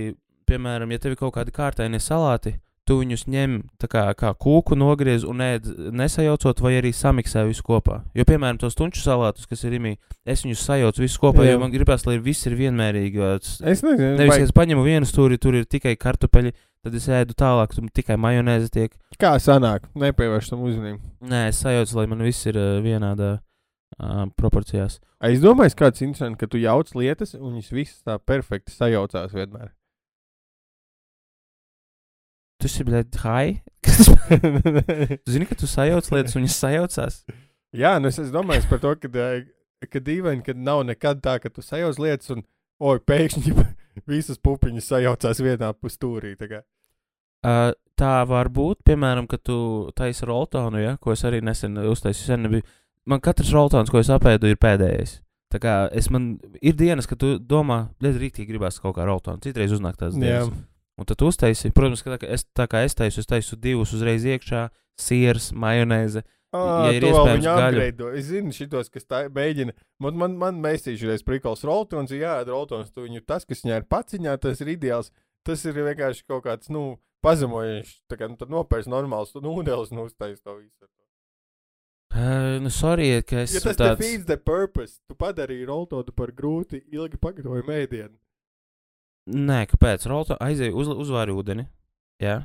piemēram, 0.50 0.90
ja 0.90 0.98
tev 0.98 1.14
ir 1.14 1.20
kaut 1.20 1.34
kādi 1.38 1.54
kārtaini 1.54 2.00
salāti, 2.02 2.56
tu 2.88 2.96
viņus 2.98 3.22
ņem 3.30 3.52
kā, 3.86 4.08
kā 4.18 4.32
kūku 4.34 4.74
nogriez 4.74 5.22
un 5.28 5.38
ēd 5.44 5.68
nesajaucot, 5.94 6.58
vai 6.64 6.72
arī 6.80 6.90
samiksē 6.96 7.44
visu 7.46 7.62
kopā. 7.62 8.00
Jo, 8.18 8.24
piemēram, 8.26 8.58
tos 8.58 8.74
tunču 8.74 9.04
salātus, 9.04 9.46
kas 9.46 9.62
ir 9.68 9.76
imī, 9.78 9.92
es 10.26 10.42
viņus 10.42 10.64
sajaucu 10.66 11.04
visus 11.04 11.20
kopā, 11.22 11.44
Jā. 11.46 11.54
jo 11.54 11.60
man 11.62 11.70
gribās, 11.70 12.02
lai 12.08 12.16
viss 12.18 12.48
ir 12.50 12.56
vienmērīgi. 12.58 13.22
Es 13.38 13.84
nezinu, 13.86 14.16
Nevis, 14.18 14.32
vai, 14.34 14.40
es 14.48 14.54
paņemu 14.56 14.82
vienu 14.82 15.06
stūri, 15.06 15.38
tur 15.38 15.60
ir 15.60 15.68
tikai 15.70 15.94
kartupeļi, 16.00 16.50
tad 16.84 16.96
es 16.96 17.06
ēdu 17.12 17.36
tālāk, 17.38 17.74
tur 17.76 17.88
tikai 17.94 18.16
majonēze 18.20 18.70
tiek. 18.72 18.94
kā 19.20 19.34
sanāk, 19.42 19.88
nepievērš 19.98 20.52
tam 20.52 20.64
uzmanību. 20.66 21.00
Nē, 21.30 21.46
es 21.50 21.60
sajaucu, 21.64 21.98
lai 21.98 22.06
man 22.10 22.24
viss 22.24 22.48
ir 22.48 22.58
uh, 22.60 22.78
vienādā 22.84 23.32
uh, 23.36 24.24
proporcijās. 24.40 25.00
Es 25.26 25.42
domāju, 25.44 25.76
kāds 25.76 26.00
interesants, 26.04 26.40
ka 26.40 26.48
tu 26.48 26.60
jauc 26.62 26.92
lietas, 26.96 27.34
un 27.36 27.58
viņas 27.58 27.74
visas 27.76 28.00
tā 28.06 28.16
perfekti 28.18 28.72
sajaucās 28.72 29.36
vienmēr. 29.36 29.74
Tu 32.60 32.68
esi, 32.68 32.84
blēd, 32.84 33.16
hai? 33.24 33.60
tu 35.24 35.32
zini, 35.32 35.48
ka 35.48 35.56
tu 35.56 35.68
sajauc 35.68 36.08
lietas, 36.12 36.36
un 36.36 36.44
viņas 36.44 36.60
sajaucās? 36.64 37.22
Jā, 37.76 37.98
nu 38.02 38.10
es, 38.10 38.18
es 38.20 38.32
domāju 38.34 38.66
par 38.68 38.80
to, 38.82 38.96
ka, 39.00 39.28
ka 39.86 40.02
dīvaini, 40.04 40.44
ka 40.44 40.56
nav 40.56 40.82
nekad 40.88 41.20
tā, 41.24 41.36
ka 41.40 41.52
tu 41.52 41.64
sajauc 41.64 42.00
lietas, 42.02 42.32
un 42.34 42.44
oi, 42.80 42.98
pēkšņi 43.04 43.54
visas 44.10 44.38
pupiņas 44.42 44.90
sajaucās 44.92 45.40
vienā 45.44 45.72
pustūrī. 45.78 46.36
tā. 46.40 46.62
Uh, 47.40 47.72
tā 47.96 48.20
var 48.28 48.50
būt, 48.52 48.82
piemēram, 48.84 49.26
kad 49.28 49.42
tu 49.44 49.90
taisi 49.96 50.28
roltonu, 50.28 50.80
ja, 50.80 50.96
ko 51.00 51.12
es 51.12 51.24
arī 51.24 51.40
nesen 51.44 51.76
uztaisīju. 51.78 52.26
Sen 52.26 52.46
nebiju. 52.46 52.66
Man 53.08 53.20
katrs 53.24 53.52
roltons, 53.56 53.90
ko 53.90 54.00
es 54.00 54.10
apēdu, 54.12 54.50
ir 54.50 54.60
pēdējais. 54.60 55.20
Tā 55.50 55.58
kā 55.58 55.76
es 55.96 56.06
man 56.14 56.34
ir 56.62 56.76
dienas, 56.78 57.08
kad 57.10 57.18
tu 57.18 57.34
domā, 57.42 57.88
ļoti 58.02 58.22
rīktīgi 58.22 58.52
gribās 58.52 58.78
kaut 58.78 58.94
kā 58.98 59.06
roltonu. 59.08 59.42
Citreiz 59.42 59.72
uznāk 59.74 59.96
tās 59.98 60.14
dienas. 60.14 60.52
Un 61.00 61.08
tad 61.08 61.22
uztaisi, 61.24 61.72
protams, 61.74 62.04
ka 62.04 62.12
tā 62.12 62.18
kā 62.20 62.28
es, 62.36 62.44
tā 62.54 62.66
kā 62.70 62.84
es 62.84 62.94
taisu, 62.94 63.22
es 63.22 63.28
taisu 63.28 63.56
divus 63.56 63.94
uzreiz 63.96 64.26
iekšā, 64.28 64.66
siers, 65.00 65.48
majonēze. 65.56 66.22
Ah, 66.52 66.88
Ja 66.90 66.96
ir 66.98 67.04
iespējams 67.06 67.44
gaļu. 67.46 67.66
upgrade. 67.68 68.06
Es 68.18 68.24
zinu, 68.26 68.50
šitos, 68.56 68.88
kas 68.90 69.04
tā 69.06 69.20
mēģina. 69.30 69.74
Man, 70.02 70.16
man, 70.18 70.32
man 70.40 70.56
mēstīšu 70.64 71.06
reiz 71.12 71.22
prikals 71.22 71.62
roltons, 71.64 72.10
jā, 72.10 72.32
roltons, 72.48 72.90
tu 72.90 73.04
viņu 73.06 73.22
tas, 73.26 73.44
kas 73.46 73.62
viņā 73.62 73.76
ir 73.82 73.86
paciņā, 73.86 74.34
tas 74.42 74.60
ir 74.64 74.72
ideāls. 74.74 75.12
Tas 75.46 75.62
ir 75.64 75.78
vienkārši 75.78 76.24
kaut 76.28 76.42
kāds, 76.48 76.68
nu, 76.74 76.98
pazemojošs. 77.22 78.00
Tā 78.10 78.18
kā 78.18 78.26
nu, 78.28 78.36
nopērts 78.50 78.90
normāls 78.90 79.30
nūdeles 79.38 79.92
un 79.94 80.02
uztais 80.08 80.40
to 80.42 80.56
visu. 80.58 80.88
Uh, 82.10 82.58
nu, 82.58 82.70
sorry, 82.74 83.22
ka 83.22 83.44
es 83.44 83.52
Ja 83.54 83.60
tas 83.68 83.76
tāds. 83.78 84.00
defeats 84.00 84.26
the 84.26 84.36
purpose, 84.36 84.98
tu 85.06 85.14
padarīji 85.14 85.68
roltonu 85.68 86.10
par 86.10 86.32
grūti 86.34 86.80
ilgi 86.90 87.16
pagatavojumu 87.22 87.70
ēdienu. 87.76 88.16
Nē, 89.30 89.60
kāpēc? 89.70 90.08
Rolto 90.10 90.34
aizēja 90.42 90.74
uz, 90.74 90.88
uzvāri 90.90 91.30
ūdeni. 91.30 91.68
Jā. 92.18 92.40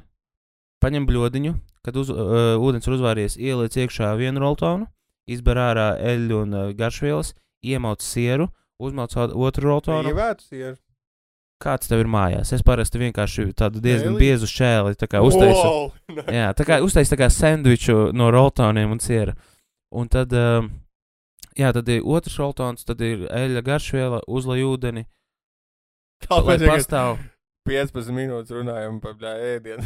Paņem 0.84 1.08
bļodiņu, 1.10 1.56
kad 1.86 1.98
uz, 2.02 2.10
uh, 2.10 2.56
ūdens 2.62 2.88
ir 2.88 2.95
uzvāries, 2.98 3.38
ieliec 3.38 3.78
iekšā 3.78 4.12
vienu 4.19 4.41
roltonu, 4.43 4.88
izber 5.30 5.60
ārā 5.62 5.89
eļļu 6.13 6.39
un 6.41 6.56
uh, 6.58 6.71
garšvielas, 6.78 7.34
iemauc 7.65 8.04
sieru, 8.06 8.50
uzmauc 8.82 9.13
otru 9.15 9.69
roltonu. 9.69 10.12
Ievētus 10.12 10.52
ir. 10.56 10.76
Kāds 11.62 11.88
tev 11.88 12.02
ir 12.04 12.10
mājās? 12.12 12.52
Es 12.52 12.65
parasti 12.67 13.00
vienkārši 13.00 13.48
tādu 13.56 13.80
diezgan 13.84 14.12
Ēli? 14.17 14.26
biezu 14.26 14.50
šēli 14.52 14.91
uztaisu. 14.98 15.62
Wow! 15.63 15.91
Jā, 16.38 16.50
tā 16.58 16.65
kā 16.67 16.82
uztaisīt 16.84 17.15
tā 17.15 17.21
kā 17.24 17.30
sandviču 17.32 18.10
no 18.12 18.28
roltoniem 18.34 18.91
un 18.91 19.00
siera. 19.00 19.38
Un 19.95 20.10
tad, 20.12 20.34
um, 20.36 20.67
jā, 21.56 21.69
tad 21.71 21.88
ir 21.93 22.04
otrs 22.04 22.36
roltons, 22.41 22.84
tad 22.84 23.00
ir 23.06 23.30
eļļa 23.32 23.62
garšviela, 23.63 24.19
uzlai 24.28 24.65
ūdeni, 24.67 25.06
Kāpēc 26.26 26.65
pastāv. 26.65 27.21
15 27.69 28.13
minūtes 28.13 28.54
runājam 28.54 29.00
par 29.02 29.15
ēdienu? 29.36 29.86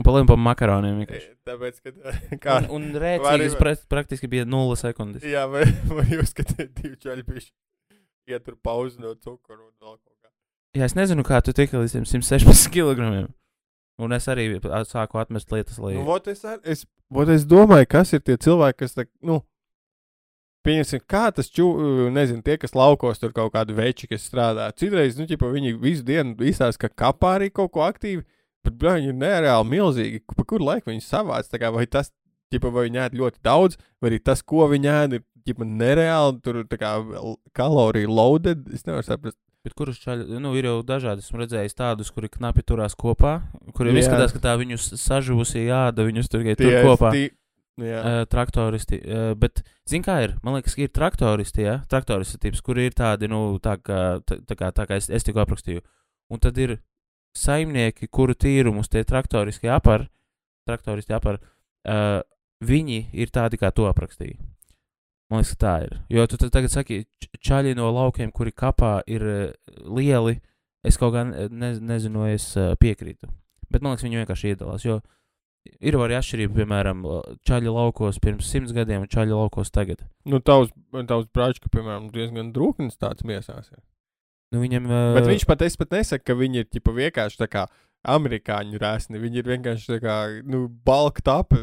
Un 0.00 0.06
paliem 0.06 0.28
pa 0.28 0.36
makaroniem. 0.40 1.02
vienkārši. 1.02 1.30
Tāpēc, 1.44 1.80
ka 1.84 1.90
kā. 2.44 2.54
Un, 2.64 2.70
un 2.78 3.00
rēcīgas 3.02 3.52
Vari- 3.52 3.58
pra, 3.60 3.74
praktiski 3.96 4.30
bija 4.32 4.46
0 4.48 4.78
sekundes. 4.80 5.26
Jā, 5.28 5.42
vai, 5.52 5.66
vai 5.98 6.06
jūs 6.14 6.32
skatāt 6.32 6.70
divu 6.78 6.96
čaļu 7.02 7.26
bišķi? 7.28 7.52
Iet 8.30 8.44
tur 8.46 8.56
pauzi 8.64 9.00
no 9.02 9.12
cukuru 9.18 9.66
un 9.66 9.72
vēl 9.76 9.98
kaut 9.98 10.16
kā. 10.22 10.30
Jā, 10.78 10.86
es 10.88 10.94
nezinu, 10.96 11.24
kā 11.26 11.40
tu 11.44 11.52
tiki 11.56 11.76
līdz 11.76 11.98
tiem 11.98 12.08
116 12.08 12.70
kg. 12.74 13.26
Un 14.00 14.16
es 14.16 14.24
arī 14.32 14.48
a- 14.64 14.82
sāku 14.88 15.20
atmest 15.20 15.50
lietas, 15.52 15.76
lai. 15.82 15.92
Nu, 15.98 16.06
vot 16.08 16.24
es, 16.32 16.40
ar, 16.48 16.56
es, 16.64 16.86
vot 17.12 17.28
es 17.28 17.44
domāju, 17.44 17.88
kas 17.92 18.14
ir 18.16 18.22
tie 18.24 18.38
cilvēki, 18.40 18.78
kas, 18.86 18.94
tā, 18.96 19.04
nu, 19.26 19.42
pieņemsim, 20.64 21.02
kā 21.10 21.26
tas 21.36 21.50
čū, 21.52 21.66
nezinu, 22.14 22.40
tie, 22.46 22.56
kas 22.62 22.72
laukos 22.76 23.20
tur 23.20 23.34
kaut 23.36 23.52
kādi 23.58 23.76
veči, 23.76 24.08
kas 24.08 24.24
strādā. 24.30 24.70
Citreiz, 24.76 25.18
nu, 25.20 25.26
ķipa, 25.28 25.50
viņi 25.52 25.74
visu 25.82 26.06
dienu 26.08 26.32
izsās, 26.48 26.80
ka 26.80 26.88
kapā 26.88 27.34
arī 27.38 27.50
kaut 27.52 27.72
ko 27.76 27.84
aktīvi, 27.84 28.24
bet, 28.64 28.76
viņi 28.82 29.12
ir 29.12 29.18
nereāli 29.20 29.68
milzīgi. 29.72 30.22
Pa 30.36 30.44
kur 30.44 30.60
laiku 30.64 30.90
viņi 30.92 31.04
savāc, 31.06 31.48
kā, 31.60 31.70
vai 31.74 31.86
tas, 31.86 32.12
ķipa, 32.52 32.72
vai 32.74 32.88
viņi 32.88 33.02
ēd 33.06 33.18
ļoti 33.20 33.38
daudz, 33.46 33.76
vai 34.02 34.10
arī 34.12 34.18
tas, 34.24 34.42
ko 34.42 34.66
viņi 34.70 34.90
ēd, 34.94 35.18
ir, 35.20 35.24
ķipa, 35.46 35.64
nereāli, 35.66 36.40
tur, 36.44 36.62
kā, 36.78 36.96
kaloriju 37.56 38.10
loaded, 38.12 38.66
es 38.74 38.84
nevaru 38.88 39.06
saprast. 39.06 39.38
Bet 39.60 39.74
kurus 39.76 39.98
čaļi, 40.00 40.38
nu, 40.40 40.54
ir 40.56 40.64
jau 40.70 40.78
dažādi. 40.88 41.20
Esmu 41.20 41.42
redzējis 41.42 41.74
tādus, 41.76 42.08
kuri 42.16 42.30
knapi 42.32 42.62
turās 42.64 42.94
kopā, 42.96 43.42
kuriem 43.76 43.98
izskatās, 44.00 44.32
ka 44.32 44.40
tā 44.46 44.54
viņu 44.56 44.78
s- 44.80 44.96
sažuvusī 45.02 45.66
jāda, 45.66 46.06
viņus 46.08 46.30
tur 46.32 46.40
tikai 46.40 46.54
tur 46.56 46.72
kopā. 46.86 47.10
Tie, 47.12 47.26
jā, 47.84 47.98
Uh, 48.00 48.24
traktoristi, 48.24 49.02
uh, 49.04 49.34
bet, 49.36 49.60
zini, 49.88 50.00
kā 50.04 50.16
ir? 50.24 50.32
Man 50.42 50.56
liekas, 50.56 50.74
ka 50.74 50.80
ir 50.86 50.88
traktoristi, 50.96 51.62
ja? 51.66 51.74
traktoristi 51.92 52.40
tips, 52.40 52.60
kuri 52.64 52.86
ir 52.88 52.96
tādi, 52.96 53.28
nu, 53.28 53.58
tā 53.60 53.76
kā, 53.84 54.00
tā, 54.24 54.40
tā 54.48 54.56
kā, 54.56 54.72
tā 54.72 54.86
kā 54.88 54.96
es, 54.96 55.10
es 55.12 55.28
tikko 55.28 55.44
aprakstīju. 55.44 55.84
Un 56.32 56.38
tad 56.40 56.56
ir 56.56 56.78
saimnieki, 57.36 58.08
kuru 58.08 58.34
tīrumus 58.34 58.90
tie 58.90 59.04
traktoriski 59.06 59.70
apar, 59.70 60.08
traktoristi 60.68 61.14
apar, 61.16 61.40
uh, 61.40 62.20
viņi 62.64 63.02
ir 63.12 63.32
tādi, 63.34 63.60
kā 63.60 63.70
to 63.74 63.86
aprakstīja. 63.90 64.38
Man 65.30 65.44
liekas, 65.44 65.54
ka 65.54 65.62
tā 65.62 65.74
ir. 65.86 65.94
Jo 66.10 66.26
tu 66.26 66.40
tagad 66.42 66.72
saki, 66.72 67.04
čaļi 67.38 67.76
no 67.78 67.90
laukiem, 67.94 68.32
kuri 68.34 68.52
kapā 68.52 68.98
ir 69.06 69.24
uh, 69.26 69.76
lieli, 69.86 70.40
es 70.86 70.98
kaut 70.98 71.14
kā 71.14 71.24
ne, 71.28 71.46
ne, 71.50 71.74
nezinu, 71.92 72.26
es 72.30 72.50
uh, 72.58 72.74
piekrītu. 72.80 73.30
Bet 73.70 73.82
man 73.82 73.94
liekas, 73.94 74.06
viņi 74.08 74.22
vienkārši 74.24 74.54
iedalās. 74.54 74.84
Jo 74.86 74.98
ir 75.78 75.96
arī 76.00 76.16
atšķirība, 76.18 76.56
piemēram, 76.56 77.04
čaļi 77.46 77.72
laukos 77.74 78.18
pirms 78.22 78.48
simts 78.50 78.74
gadiem 78.76 79.04
un 79.04 79.12
čaļi 79.12 79.36
laukos 79.36 79.72
tagad. 79.74 80.02
nu, 80.24 80.40
tavs, 80.40 80.72
tavs 81.06 81.28
brāčka, 81.34 81.70
piemēram, 81.72 82.10
diezgan 82.14 82.52
drūknis 82.56 82.98
tāds 83.00 83.26
miesās. 83.28 83.70
Ir. 83.70 83.82
Nu, 84.52 84.60
viņam, 84.64 84.86
uh, 84.90 85.14
Bet 85.14 85.28
viņš 85.30 85.44
pat, 85.46 85.62
es 85.62 85.76
pat 85.78 85.90
nesaku, 85.94 86.24
ka 86.26 86.34
viņi 86.34 86.64
ir 86.64 86.66
ķipa, 86.74 86.90
vienkārši 86.96 87.38
tā 87.38 87.46
kā 87.52 87.66
amerikāņu 88.10 88.78
rēsni. 88.80 89.20
Viņi 89.20 89.42
ir 89.42 89.48
vienkārši 89.50 89.86
tā 89.92 89.98
kā, 90.02 90.14
nu, 90.48 90.64
balka 90.88 91.22
tapi. 91.22 91.58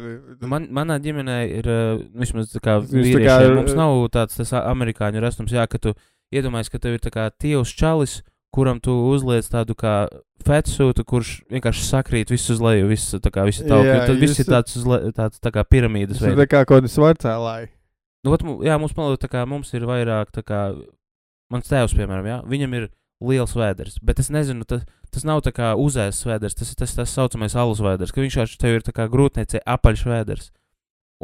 Man, 0.46 0.68
manā 0.72 0.96
ģimenē 1.02 1.38
ir 1.50 1.66
uh, 1.68 1.98
vismaz 2.16 2.52
tā 2.54 2.62
kā 2.64 2.78
Viņš 2.84 3.10
tā 3.16 3.22
kā- 3.26 3.54
Mums 3.58 3.74
nav 3.76 3.98
tāds 4.14 4.38
tas 4.38 4.52
amerikāņu 4.62 5.20
restums, 5.24 5.52
jā, 5.52 5.66
ka 5.68 5.78
tu 5.82 5.94
iedomājies, 6.32 6.70
ka 6.70 6.78
tev 6.78 6.96
ir 6.96 7.02
tā 7.04 7.10
kā 7.12 7.28
tievs 7.34 7.72
čalis, 7.74 8.22
kuram 8.54 8.78
tu 8.80 8.94
uzliec 9.10 9.44
tādu 9.50 9.74
kā 9.76 10.08
fetsūtu, 10.46 11.04
kurš 11.04 11.32
vienkārši 11.52 11.84
sakrīt 11.84 12.30
visu 12.32 12.54
uz 12.54 12.60
leju, 12.64 12.86
visu 12.88 13.18
tā 13.20 13.28
kā 13.34 13.44
visu 13.44 13.64
un 13.66 13.68
Tad 14.06 14.16
viss 14.22 14.38
jūs- 14.38 14.46
ir 14.46 14.52
tāds, 14.54 14.76
le, 14.86 15.12
tāds 15.12 15.40
tā 15.42 15.50
kā 15.52 15.64
piramīdas 15.68 16.22
veids. 16.22 16.38
tā 16.38 16.46
kā 16.48 16.64
kaut 16.64 16.84
kāds 16.86 16.94
svarcēlājs. 16.96 17.68
Nu, 18.24 18.32
ot, 18.32 18.40
jā, 18.64 18.78
mums, 18.80 18.96
man 18.96 19.10
liekas, 19.12 19.26
tā 19.26 19.28
kā 19.34 19.44
mums 19.46 19.74
ir 19.74 19.84
vairāk, 19.86 20.30
tā 20.32 20.42
kā 20.42 20.62
mans 21.52 21.68
tēvs, 21.70 21.94
piemēram, 21.96 22.26
jā, 22.28 22.38
viņam 22.48 22.74
ir 22.78 22.88
liels 23.24 23.54
vēders, 23.58 23.96
bet 24.04 24.20
es 24.22 24.28
nezinu, 24.30 24.66
tas, 24.68 24.84
tas 25.10 25.24
nav 25.26 25.40
tā 25.46 25.50
kā 25.56 25.72
uzēs 25.80 26.20
vēders, 26.28 26.54
tas 26.58 26.70
ir 26.70 26.78
tas, 26.78 26.94
tas 26.94 27.14
saucamais 27.16 27.56
alus 27.58 27.80
vēders, 27.82 28.12
ka 28.14 28.22
viņš 28.22 28.36
jau 28.38 28.46
tev 28.62 28.76
ir 28.78 28.84
tā 28.86 28.94
kā 28.94 29.08
grūtniecei 29.10 29.62
apaļš 29.66 30.04
vēders. 30.06 30.50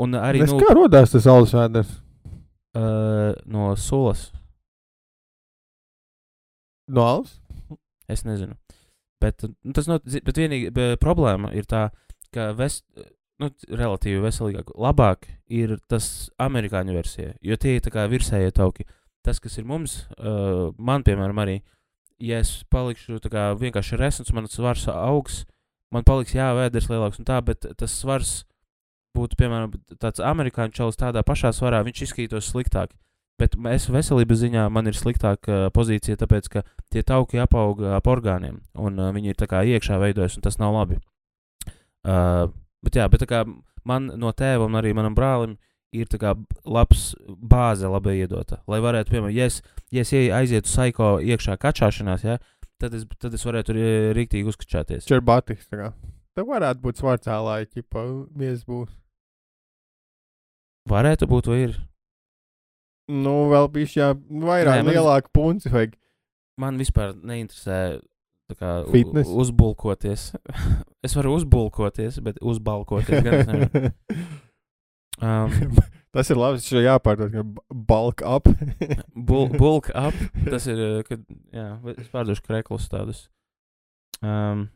Un 0.01 0.17
arī, 0.19 0.43
Es 0.43 0.51
nu, 0.51 0.59
kā 0.59 0.75
rodās 0.75 1.13
tas 1.15 1.29
alus 1.31 1.53
vēders? 1.55 1.93
Uh, 2.75 3.37
no 3.47 3.77
sulas. 3.79 4.33
No 6.91 7.05
alus? 7.07 7.37
Es 8.11 8.25
nezinu. 8.27 8.57
Bet, 9.23 9.45
nu, 9.65 9.73
tas 9.73 9.87
zi- 10.05 10.21
bet 10.25 10.37
vienīgi 10.37 10.73
be, 10.75 10.89
problēma 11.01 11.53
ir 11.57 11.65
tā, 11.71 11.87
ka 12.35 12.51
ves, 12.59 12.81
nu, 13.41 13.49
relatīvi 13.71 14.21
veselīgāk, 14.25 14.75
labāk 14.77 15.31
ir 15.49 15.79
tas 15.89 16.29
amerikāņu 16.43 16.97
versija, 16.97 17.33
jo 17.41 17.57
tie 17.57 17.79
ir 17.79 17.87
tā 17.87 17.95
kā 17.95 18.05
virsējie 18.11 18.51
tauki. 18.59 18.85
Tas, 19.25 19.41
kas 19.41 19.57
ir 19.57 19.65
mums, 19.65 20.03
uh, 20.19 20.75
man, 20.77 21.05
piemēram, 21.07 21.39
arī, 21.41 21.61
ja 22.21 22.43
es 22.45 22.59
palikšu 22.73 23.23
kā 23.33 23.53
vienkārši 23.57 23.97
resns, 23.97 24.35
man 24.37 24.51
svars 24.53 24.85
augs, 24.93 25.45
man 25.95 26.05
paliks 26.05 26.35
jā, 26.37 26.51
vēders 26.57 26.91
lielāks 26.91 27.23
un 27.23 27.29
tā, 27.29 27.39
bet 27.45 27.65
tas 27.81 27.95
svars 27.97 28.43
būtu, 29.17 29.39
piemēram, 29.41 29.73
tāds 30.03 30.21
amerikāņu 30.21 30.77
čalis 30.77 31.01
tādā 31.01 31.25
pašā 31.25 31.55
svarā, 31.57 31.81
viņš 31.87 32.05
izskatītos 32.05 32.51
sliktāk. 32.51 32.93
Bet 33.41 33.57
es 33.73 33.89
veselības 33.91 34.45
ziņā 34.45 34.69
man 34.71 34.87
ir 34.87 34.95
sliktāka 34.99 35.51
uh, 35.51 35.71
pozīcija, 35.75 36.21
tāpēc 36.21 36.51
ka 36.53 36.63
tie 36.93 37.03
tauki 37.03 37.41
apauga 37.43 37.97
ap 37.97 38.07
orgāniem, 38.11 38.61
un 38.79 39.01
uh, 39.01 39.11
viņi 39.15 39.33
ir 39.33 39.39
tā 39.41 39.49
kā 39.51 39.65
iekšā 39.67 39.99
veidojas, 40.03 40.37
un 40.39 40.45
tas 40.45 40.61
nav 40.61 40.77
labi. 40.77 41.01
Uh, 42.05 42.53
bet 42.85 43.01
jā, 43.01 43.09
bet 43.11 43.25
tā 43.25 43.31
kā 43.31 43.43
man 43.89 44.13
no 44.21 44.31
tēva 44.37 44.69
un 44.69 44.79
arī 44.79 44.93
manam 44.95 45.17
brālim 45.17 45.57
ir 45.95 46.09
tā 46.11 46.19
kā 46.23 46.33
labs 46.67 47.15
bāze, 47.29 47.87
labi 47.91 48.17
iedota. 48.23 48.61
Lai 48.71 48.81
varētu, 48.85 49.15
piemēram, 49.15 49.35
ja 49.37 49.47
es, 49.51 49.61
ja 49.95 50.03
es 50.05 50.13
ie- 50.13 50.31
aizietu 50.35 50.69
saiko 50.71 51.15
iekšā 51.23 51.57
kačāšanās, 51.63 52.25
ja, 52.27 52.39
tad, 52.83 52.95
es, 52.99 53.07
tad 53.23 53.35
es 53.39 53.45
varētu 53.47 53.77
ri- 53.77 54.13
rīktīgi 54.19 54.51
uzkačāties. 54.53 55.07
Čerbatiks. 55.09 55.69
tā 55.71 55.81
kā. 55.81 55.93
Tev 56.35 56.49
varētu 56.51 56.83
būt 56.83 56.99
svarcēlāji, 56.99 57.71
ķipa, 57.77 58.03
mies 58.35 58.65
būs. 58.67 58.91
Varētu 60.91 61.29
būt, 61.31 61.47
vai 61.49 61.59
ir. 61.69 61.77
Nu, 63.09 63.37
vēl 63.53 63.69
bija 63.73 63.93
jā, 64.01 64.09
vairāk, 64.17 64.81
Nē, 64.81 64.85
man- 64.89 64.95
lielāku 64.97 65.33
punci 65.37 65.71
vajag. 65.73 65.95
Man 66.61 66.77
vispār 66.79 67.15
neinteresē 67.19 67.79
tā 68.51 68.55
kā 68.61 68.71
Fitness? 68.93 69.29
uzbulkoties. 69.31 70.27
es 71.07 71.15
varu 71.17 71.35
uzbulkoties, 71.39 72.21
bet 72.25 72.39
uzbalkoties 72.41 73.25
gan. 73.25 73.91
Um, 75.23 75.77
Tas 76.15 76.29
ir 76.31 76.39
labi, 76.39 76.61
šo 76.63 76.79
jāpārdod, 76.79 77.33
ka 77.35 77.43
bulk 77.75 78.23
up. 78.23 78.47
Bul, 79.29 79.49
bulk 79.61 79.91
up. 79.99 80.15
Tas 80.47 80.69
ir, 80.71 80.79
uh, 80.79 81.01
kad 81.07 81.25
jā, 81.51 81.67
es 81.97 82.11
pārdošu 82.13 82.45
kreklus 82.47 82.87
tādus. 82.93 83.25
Um, 84.23 84.69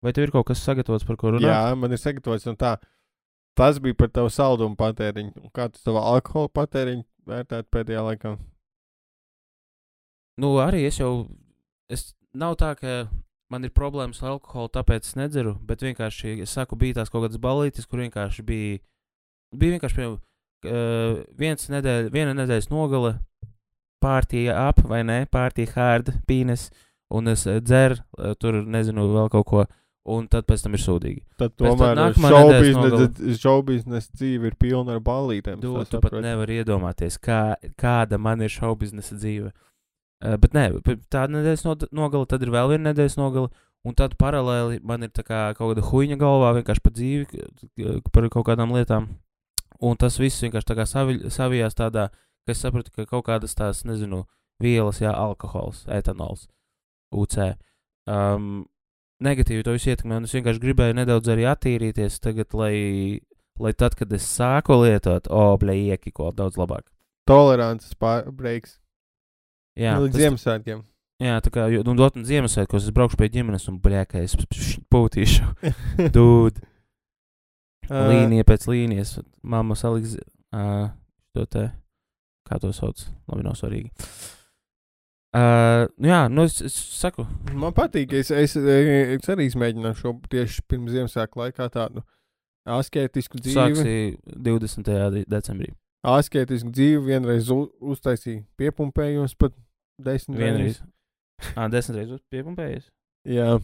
vai 0.00 0.14
tev 0.16 0.24
ir 0.24 0.32
kaut 0.32 0.48
kas 0.48 0.64
sagatavots, 0.64 1.04
par 1.04 1.18
ko 1.20 1.34
runāt? 1.34 1.44
Jā, 1.44 1.74
man 1.76 1.92
ir 1.92 2.00
sagatavots 2.00 2.48
tā. 2.56 2.78
Tas 3.56 3.76
bija 3.80 3.96
par 3.96 4.08
tavu 4.12 4.32
saldumu 4.32 4.76
patēriņu. 4.80 5.50
Kā 5.56 5.68
tu 5.72 5.80
savu 5.84 6.00
alkohola 6.00 6.48
patēriņu 6.56 7.04
vērtētu 7.28 7.72
pēdējā 7.76 8.08
laikā? 8.08 8.34
Nu, 10.40 10.56
arī 10.64 10.86
es 10.88 11.00
jau. 11.00 11.12
Es, 11.92 12.10
nav 12.36 12.56
tā, 12.60 12.72
ka 12.76 12.98
man 13.52 13.68
ir 13.68 13.72
problēmas 13.76 14.24
ar 14.24 14.34
alkoholu, 14.34 14.72
tāpēc 14.72 15.08
es 15.08 15.16
nedzeru. 15.20 15.58
Bet 15.60 15.84
vienkārši, 15.84 16.38
es 16.44 16.56
saku, 16.56 16.76
bija 16.80 17.02
tās 17.02 17.12
kaut 17.12 17.28
kādas 17.28 17.40
balītes, 17.40 17.88
kur 17.88 18.00
vienkārši 18.04 18.48
bija. 18.48 18.84
Bija 19.54 19.76
vienkārši, 19.76 19.98
piemēram, 20.00 20.20
viens 21.38 21.68
nedēļa, 21.70 22.12
viena 22.14 22.34
nedēļas 22.34 22.70
nogale, 22.72 23.16
pārtīja 24.02 24.56
ap, 24.68 24.82
vai 24.88 25.02
ne, 25.06 25.24
pārtīja 25.32 25.74
hard, 25.76 26.12
pīnes, 26.28 26.70
un 27.14 27.30
es 27.32 27.46
dzeru, 27.46 28.00
tur 28.42 28.62
nezinu, 28.66 29.06
vēl 29.14 29.30
kaut 29.32 29.46
ko, 29.50 29.66
un 30.06 30.26
tad 30.30 30.46
pēc 30.46 30.64
tam 30.66 30.76
ir 30.76 30.82
sūdīgi. 30.82 31.22
Tad 31.40 31.54
tomēr 31.58 32.00
šobiznesa 33.40 34.10
dzīve 34.14 34.52
ir 34.52 34.58
pilna 34.60 34.96
ar 34.96 35.04
ballītēm. 35.06 35.60
Tu, 35.62 35.74
tu 35.90 36.02
pat 36.02 36.18
nevari 36.22 36.60
iedomāties, 36.62 37.18
kā, 37.22 37.56
kāda 37.78 38.20
man 38.22 38.44
ir 38.46 38.52
šau 38.52 38.74
biznesa 38.78 39.18
dzīve. 39.18 39.52
Uh, 40.24 40.36
bet 40.40 40.54
nē, 40.56 40.70
tāda 41.12 41.28
nedēļas 41.34 41.90
nogale, 41.92 42.24
tad 42.30 42.44
ir 42.44 42.52
vēl 42.54 42.70
viena 42.72 42.90
nedēļas 42.90 43.18
nogale, 43.20 43.50
un 43.86 43.94
tad 43.98 44.14
paralēli 44.18 44.80
man 44.86 45.04
ir 45.04 45.12
tā 45.14 45.26
kā 45.26 45.42
kaut 45.58 45.74
kāda 45.74 45.84
huīņa 45.90 46.16
galvā 46.22 46.54
vienkārši 46.56 46.84
par 46.86 46.94
dzīvi, 46.96 47.44
par 48.14 48.30
kaut 48.32 48.46
kādām 48.48 48.72
lietām. 48.74 49.10
Un 49.80 49.96
tas 50.00 50.16
viss 50.18 50.40
vienkārši 50.42 50.68
tā 50.70 50.76
kā 50.78 50.86
savi, 50.88 51.18
savijās 51.30 51.74
tādā, 51.76 52.08
ka 52.46 52.52
es 52.54 52.60
sapratu, 52.64 52.90
ka 52.94 53.04
kaut 53.10 53.26
kādas 53.26 53.54
tās, 53.58 53.84
nezinu, 53.84 54.24
vielas, 54.62 55.00
jā, 55.02 55.10
alkohols, 55.12 55.84
etanols, 55.92 56.46
UC. 57.12 57.56
Um, 58.08 58.64
negatīvi 59.22 59.64
to 59.66 59.74
visu 59.76 59.90
ietekmē, 59.92 60.16
un 60.20 60.24
es 60.28 60.32
vienkārši 60.36 60.62
gribēju 60.62 60.96
nedaudz 60.96 61.28
arī 61.32 61.44
attīrīties 61.50 62.20
tagad, 62.24 62.54
lai, 62.56 63.20
lai 63.60 63.72
tad, 63.76 63.96
kad 63.98 64.12
es 64.16 64.24
sāku 64.38 64.76
lietot, 64.82 65.28
o, 65.28 65.56
blējieki, 65.60 66.12
ko 66.16 66.30
daudz 66.36 66.56
labāk. 66.60 66.86
Tolerances 67.26 67.96
pārbreiks. 67.98 68.76
Jā, 69.76 69.96
Līdz 70.00 70.12
tas- 70.14 70.22
Ziemassvētkiem. 70.22 70.84
jā, 71.20 71.34
tā 71.44 71.50
kā, 71.52 71.66
jo, 71.72 71.82
nu, 71.84 71.94
dot 71.98 72.14
man 72.16 72.24
Ziemassvētkos, 72.24 72.86
es 72.86 72.94
braukšu 72.96 73.18
pie 73.20 73.28
ģimenes 73.34 73.66
un, 73.68 73.80
blēkā, 73.82 74.22
es 74.24 74.36
pūtīšu. 74.92 75.48
Dūd, 76.16 76.62
līnija 77.90 78.44
pēc 78.48 78.66
līnijas, 78.70 79.18
mamma 79.42 79.74
saliks 79.78 80.16
uh, 80.54 80.88
to 81.36 81.44
te, 81.46 81.66
kā 82.48 82.58
to 82.62 82.72
sauc, 82.72 83.04
labi, 83.28 83.44
nav 83.46 83.54
svarīgi. 83.58 83.90
Uh, 85.36 85.84
nu 86.00 86.08
jā, 86.08 86.20
nu 86.32 86.46
es, 86.48 86.60
es 86.64 86.76
saku, 86.96 87.26
Man 87.52 87.74
patīk, 87.76 88.14
es, 88.16 88.30
es, 88.32 88.54
es 88.56 89.26
arī 89.28 89.44
izmēģināju 89.50 89.98
šo 89.98 90.12
tieši 90.32 90.62
pirms 90.70 90.94
Ziemassvētku 90.94 91.42
laikā 91.42 91.66
tādu 91.74 92.00
asketisku 92.72 93.38
dzīvi. 93.42 93.56
sāksi 93.58 93.96
20. 94.32 94.88
de- 95.12 95.24
decembrī. 95.28 95.74
Asketisku 96.06 96.70
dzīvi 96.72 97.02
vienreiz 97.10 97.50
uztaisīju 97.52 98.46
piepumpējumus 98.56 99.34
pat 99.36 99.52
desmit 100.00 100.38
Vienreiz. 100.38 100.78
reizes. 100.80 101.52
Ah, 101.58 101.68
desmit 101.68 101.98
reizes 102.00 102.22
piepumpējies. 102.32 102.88
Jā, 103.28 103.58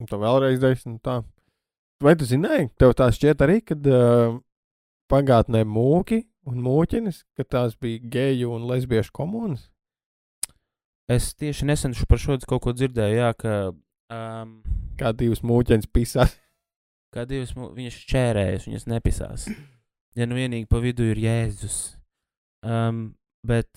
un 0.00 0.08
tā 0.08 0.16
vēlreiz 0.22 0.62
desmit. 0.62 1.02
Tā. 1.04 1.20
Vai 2.02 2.16
tu 2.18 2.26
zināji, 2.26 2.70
tev 2.80 2.96
tā 2.98 3.06
šķiet 3.14 3.42
arī, 3.44 3.60
kad 3.62 3.86
uh, 3.86 4.36
pagātnē 5.12 5.62
mūki 5.68 6.24
un 6.50 6.58
mūķinis, 6.64 7.22
ka 7.38 7.46
tās 7.46 7.76
bija 7.78 8.02
geju 8.16 8.50
un 8.56 8.66
lesbiešu 8.70 9.14
komunas? 9.14 9.68
Es 11.10 11.32
tieši 11.38 11.68
nesen 11.68 11.94
par 12.08 12.18
šo 12.18 12.38
kaut 12.48 12.62
ko 12.64 12.74
dzirdēju, 12.74 13.18
jā, 13.20 13.30
ka 13.38 13.54
um, 13.70 14.56
Kā 14.98 15.12
divas 15.16 15.40
mūķenes 15.46 15.88
pisās. 15.92 16.34
kā 17.14 17.24
divas 17.28 17.54
mu- 17.56 17.70
viņas 17.76 18.02
šķērējas, 18.04 18.68
viņas 18.68 18.88
nepisās. 18.90 19.46
Ja 20.18 20.26
nu 20.28 20.36
vienīgi 20.36 20.68
pa 20.68 20.82
vidu 20.82 21.06
ir 21.08 21.20
Jēzus. 21.22 21.78
Um, 22.62 23.14
bet 23.46 23.68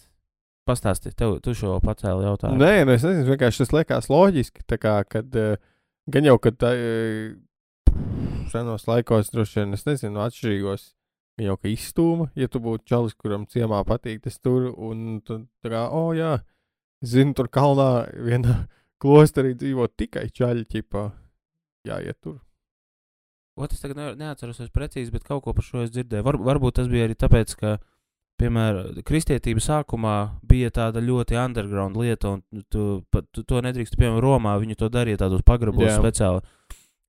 pastāsti, 0.68 1.14
tev 1.18 1.38
tu 1.46 1.54
šo 1.58 1.78
pacēli 1.84 2.28
jautājumu. 2.28 2.60
Nē, 2.62 2.84
nu 2.88 2.96
es 2.98 3.06
nezinu, 3.06 3.30
vienkārši 3.32 3.64
tas 3.64 3.74
liekas 3.74 4.10
loģiski. 4.12 4.66
Kā, 4.82 4.98
kad, 5.08 5.30
uh, 5.40 5.56
gan 6.12 6.28
jau, 6.28 6.36
kad 6.42 6.68
uh, 6.68 7.34
senos 8.56 8.88
laikos 8.88 9.32
droši 9.34 9.60
vien, 9.62 9.76
es 9.76 9.84
nezinu, 9.88 10.24
atšķirīgos. 10.26 10.94
Jau 11.44 11.58
ka 11.60 11.68
izstūma, 11.68 12.30
ja 12.39 12.48
tu 12.48 12.62
būtu 12.63 12.86
čalis, 12.88 13.15
kuram 13.20 13.44
ciemā 13.52 13.82
patīk 13.84 14.22
tas 14.24 14.38
tur, 14.39 14.70
un 14.72 15.20
tu 15.20 15.41
tā 15.60 15.72
kā, 15.74 15.82
oh, 15.91 16.13
jā, 16.15 16.38
zinu, 17.04 17.36
tur 17.36 17.50
kalnā 17.52 18.06
vienā 18.15 18.56
klosterī 19.04 19.52
dzīvo 19.60 19.89
tikai 20.00 20.30
čaļi, 20.32 20.63
ķipā. 20.72 21.04
Jā, 21.89 22.00
iet 22.08 22.22
tur. 22.24 22.38
Ot, 23.60 23.72
es 23.76 23.80
tagad 23.84 24.00
ne- 24.00 24.15
neatceros 24.20 24.63
precīzi, 24.72 25.12
bet 25.12 25.28
kaut 25.28 25.44
ko 25.46 25.54
par 25.56 25.63
šo 25.68 25.84
es 25.84 25.91
dzirdēju. 25.91 26.24
Var, 26.26 26.39
varbūt 26.44 26.80
tas 26.80 26.88
bija 26.91 27.06
arī 27.08 27.15
tāpēc, 27.20 27.54
ka, 27.60 27.76
piemēram, 28.39 28.98
kristietība 29.08 29.63
sākumā 29.63 30.15
bija 30.44 30.72
tāda 30.76 31.04
ļoti 31.04 31.38
underground 31.39 32.00
lieta, 32.00 32.34
un 32.36 32.63
tu, 32.72 33.04
pat- 33.12 33.28
tu 33.36 33.44
to 33.48 33.62
nedrīkst, 33.63 33.96
piemēram, 34.00 34.24
Romā 34.24 34.56
viņi 34.63 34.76
to 34.82 34.89
darīja 34.91 35.22
tādos 35.24 35.44
pagrabos 35.48 35.88
Jā. 35.91 36.00
speciāli. 36.00 36.44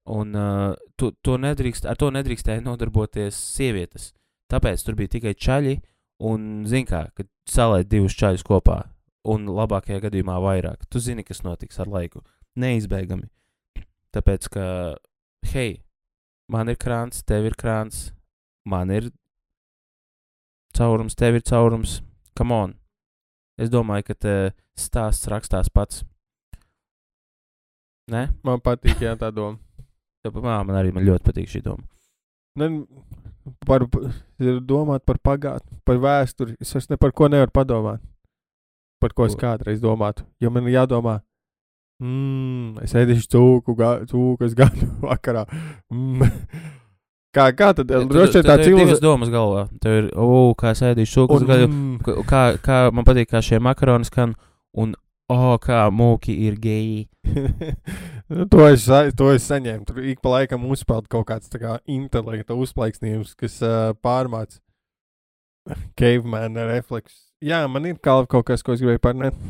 Un 0.06 0.34
uh, 0.38 0.74
tu, 0.94 1.10
to 1.22 1.34
nedrīkst, 1.42 1.86
ar 1.90 1.98
to 1.98 2.12
nedrīkstēja 2.14 2.62
nodarboties 2.62 3.38
sievietes. 3.56 4.12
Tāpēc 4.52 4.84
tur 4.86 4.94
bija 4.98 5.10
tikai 5.16 5.34
čaļi, 5.34 5.74
un, 6.30 6.62
zin 6.70 6.86
kā, 6.86 7.08
kad 7.16 7.26
saliet 7.50 7.90
divus 7.90 8.14
čaļus 8.14 8.46
kopā, 8.46 8.84
un 9.26 9.48
labākajā 9.50 10.04
gadījumā 10.06 10.38
vairāk. 10.44 10.86
Tu 10.90 11.02
zini, 11.02 11.26
kas 11.26 11.42
notiks 11.42 11.82
ar 11.82 11.90
laiku. 11.90 12.22
Neizbēgami. 12.56 13.26
Tāpēc, 14.14 14.48
ka, 14.54 14.66
hei, 15.50 15.80
man 16.48 16.70
ir 16.70 16.78
krāns, 16.80 17.26
tev 17.26 17.50
ir 17.50 17.58
krāns, 17.58 18.12
man 18.64 18.94
ir 18.94 19.10
caurums, 20.76 21.18
tev 21.18 21.40
ir 21.40 21.46
caurums. 21.50 22.00
Come 22.38 22.54
on! 22.54 22.78
Es 23.58 23.72
domāju, 23.72 24.12
ka 24.12 24.14
te 24.14 24.34
stāsts 24.78 25.26
rakstās 25.32 25.72
pats. 25.72 26.04
Nē, 28.12 28.28
Man 28.46 28.60
patīk, 28.62 29.00
jā, 29.02 29.16
tā 29.18 29.32
doma. 29.34 29.58
Tāpēc 30.26 30.42
man 30.66 30.76
arī 30.80 30.92
man 30.96 31.06
ļoti 31.06 31.26
patīk 31.30 31.48
šī 31.52 31.62
doma. 31.66 31.84
Ne, 32.56 32.70
par, 33.68 33.84
ir 34.42 34.60
domāt 34.64 35.04
par 35.06 35.18
pagātni, 35.22 35.76
par 35.86 35.98
vēsturi. 36.02 36.56
Es 36.60 36.72
vairs 36.74 36.88
ne 36.90 36.96
par 37.00 37.12
ko 37.16 37.28
nevaru 37.32 37.52
padomāt. 37.54 38.00
Par 39.02 39.12
ko 39.12 39.26
es 39.28 39.36
kādreiz 39.36 39.82
domātu. 39.82 40.24
Jo 40.40 40.48
man 40.50 40.64
ir 40.66 40.78
jādomā, 40.78 41.18
mm, 42.02 42.80
es 42.86 42.94
ēdīšu 42.96 43.28
cūku, 43.34 43.74
ga, 43.76 43.90
cūkas 44.08 44.56
gadu 44.56 44.88
vakarā. 45.04 45.44
Mm. 45.92 46.24
Kā, 47.36 47.50
kā 47.52 47.74
tad? 47.76 47.84
Tu- 47.90 48.08
Droši 48.08 48.38
vien 48.40 48.46
tā 48.48 48.56
tev 48.62 48.80
ir 48.80 49.00
domas 49.04 49.28
galvā. 49.32 49.66
Tev 49.84 49.98
ir, 50.00 50.06
o, 50.16 50.54
kā 50.56 50.72
sēdīšu 50.78 51.18
šūku, 51.18 51.42
Un, 51.68 51.98
Kā, 52.00 52.14
kā, 52.30 52.42
kā 52.64 52.78
man 52.96 53.04
patīk, 53.04 53.28
kā 53.34 53.42
šie 53.44 53.60
makaroni 53.60 54.08
skan, 54.08 54.32
un, 54.80 54.94
o, 55.32 55.56
kā 55.62 55.86
mūki 55.92 56.34
ir 56.46 56.58
geji. 56.62 57.06
nu, 58.32 58.46
to, 58.50 58.62
es, 58.68 58.86
to 59.18 59.30
es 59.34 59.46
saņēmu. 59.50 59.86
Tur 59.88 60.02
ik 60.12 60.22
pa 60.24 60.36
laikam 60.38 60.66
uzspēlēt 60.70 61.10
kaut 61.12 61.28
kāds 61.30 61.52
kā 61.52 61.78
intelekta 61.90 62.56
uzplaiksnījums, 62.58 63.34
kas 63.38 63.58
uh, 63.64 63.92
pārmāca 64.02 64.60
caveman 65.98 66.58
refleksus. 66.70 67.24
Jā, 67.44 67.64
man 67.68 67.88
ir 67.88 67.98
kā 68.00 68.16
kaut 68.30 68.46
kas, 68.48 68.62
ko 68.64 68.76
es 68.76 68.82
gribēju 68.82 69.02
parunāt. 69.04 69.40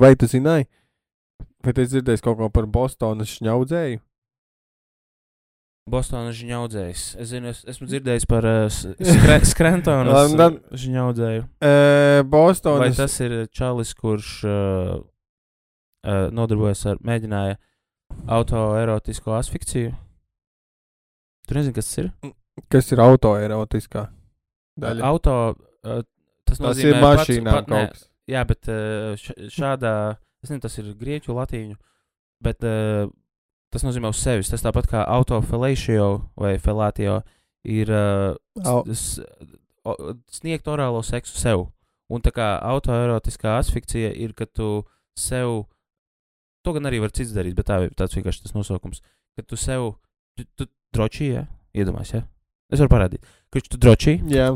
Vai 0.00 0.14
tu 0.16 0.28
zināji? 0.30 0.70
Vai 1.60 1.74
tu 1.76 1.82
esi 1.82 1.98
dzirdējis 1.98 2.22
kaut 2.24 2.38
ko 2.38 2.48
par 2.52 2.64
Bostonas 2.70 3.28
šņaudzēju? 3.36 4.00
Bostonas 5.88 6.36
žņaudzējs. 6.38 7.04
Es 7.20 7.30
zinu, 7.32 7.50
es 7.50 7.62
esmu 7.68 7.88
dzirdējis 7.88 8.26
par 8.30 8.46
uh, 8.46 8.66
skre, 8.70 9.72
uh, 9.80 10.58
žņaudzēju. 10.84 11.46
Uh, 11.46 11.70
Vai 12.20 12.28
Bostonas. 12.34 12.98
tas 13.00 13.16
ir 13.24 13.34
čalis, 13.56 13.94
kurš 13.98 14.34
uh, 14.44 15.00
uh, 15.00 16.28
nodarbojas 16.36 16.84
ar, 16.92 17.00
mēģināja 17.06 17.56
autoerotisko 18.30 19.34
asfikciju? 19.38 19.94
Tu 21.48 21.56
nezini, 21.58 21.74
kas 21.74 21.90
tas 21.90 22.02
ir? 22.04 22.10
Kas 22.70 22.92
ir 22.92 23.02
autoerotiskā 23.02 24.06
daļa? 24.80 25.06
Auto, 25.10 25.36
uh, 25.56 26.02
tas 26.44 26.60
Tas 26.60 26.64
nozīmē 26.66 26.92
ir 26.92 27.04
mašīnām 27.06 27.54
pats, 27.56 27.70
kaut 27.70 27.94
kas. 27.94 28.06
Jā, 28.30 28.44
bet 28.46 28.70
uh, 28.70 29.30
šādā, 29.50 29.94
es 30.44 30.50
nezinu, 30.50 30.62
tas 30.66 30.78
ir 30.78 30.92
grieķu, 31.00 31.34
latīņu, 31.34 31.78
bet 32.46 32.66
uh, 32.68 33.08
tas 33.70 33.84
nozīmē 33.86 34.10
uz 34.10 34.20
sevis. 34.20 34.50
Tas 34.50 34.64
tāpat 34.64 34.88
kā 34.90 35.04
autofelēšio 35.18 36.06
vai 36.40 36.56
felātio 36.62 37.20
ir 37.64 37.90
uh, 37.92 38.34
sniegt 40.30 40.68
orālo 40.70 41.02
seksu 41.06 41.38
sev. 41.38 41.68
Un 42.10 42.22
tā 42.24 42.32
kā 42.34 42.56
autoerotiskā 42.66 43.54
asfikcija 43.60 44.10
ir, 44.18 44.34
ka 44.34 44.46
tu 44.46 44.82
sev, 45.18 45.68
to 46.66 46.74
gan 46.74 46.88
arī 46.90 46.98
var 47.04 47.14
cits 47.14 47.34
darīt, 47.36 47.54
bet 47.58 47.68
tā 47.70 47.84
ir 47.86 47.94
tāds 47.98 48.16
vienkārši 48.18 48.48
tas 48.48 48.56
nosaukums, 48.56 49.04
ka 49.38 49.46
tu 49.46 49.58
sev, 49.60 49.92
tu, 50.34 50.46
tu 50.58 50.66
droši, 50.96 51.28
ja? 51.36 51.44
Iedomājies, 51.76 52.16
ja? 52.16 52.24
Es 52.70 52.82
varu 52.82 52.90
parādīt. 52.90 53.26
Kurš 53.54 53.70
tu 53.70 53.78
droši? 53.82 54.16
Jā, 54.30 54.48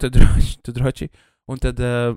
tu 0.00 0.10
droši, 0.14 0.56
tu 0.64 0.72
droši, 0.76 1.10
un 1.52 1.60
tad 1.60 1.84
uh, 1.84 2.16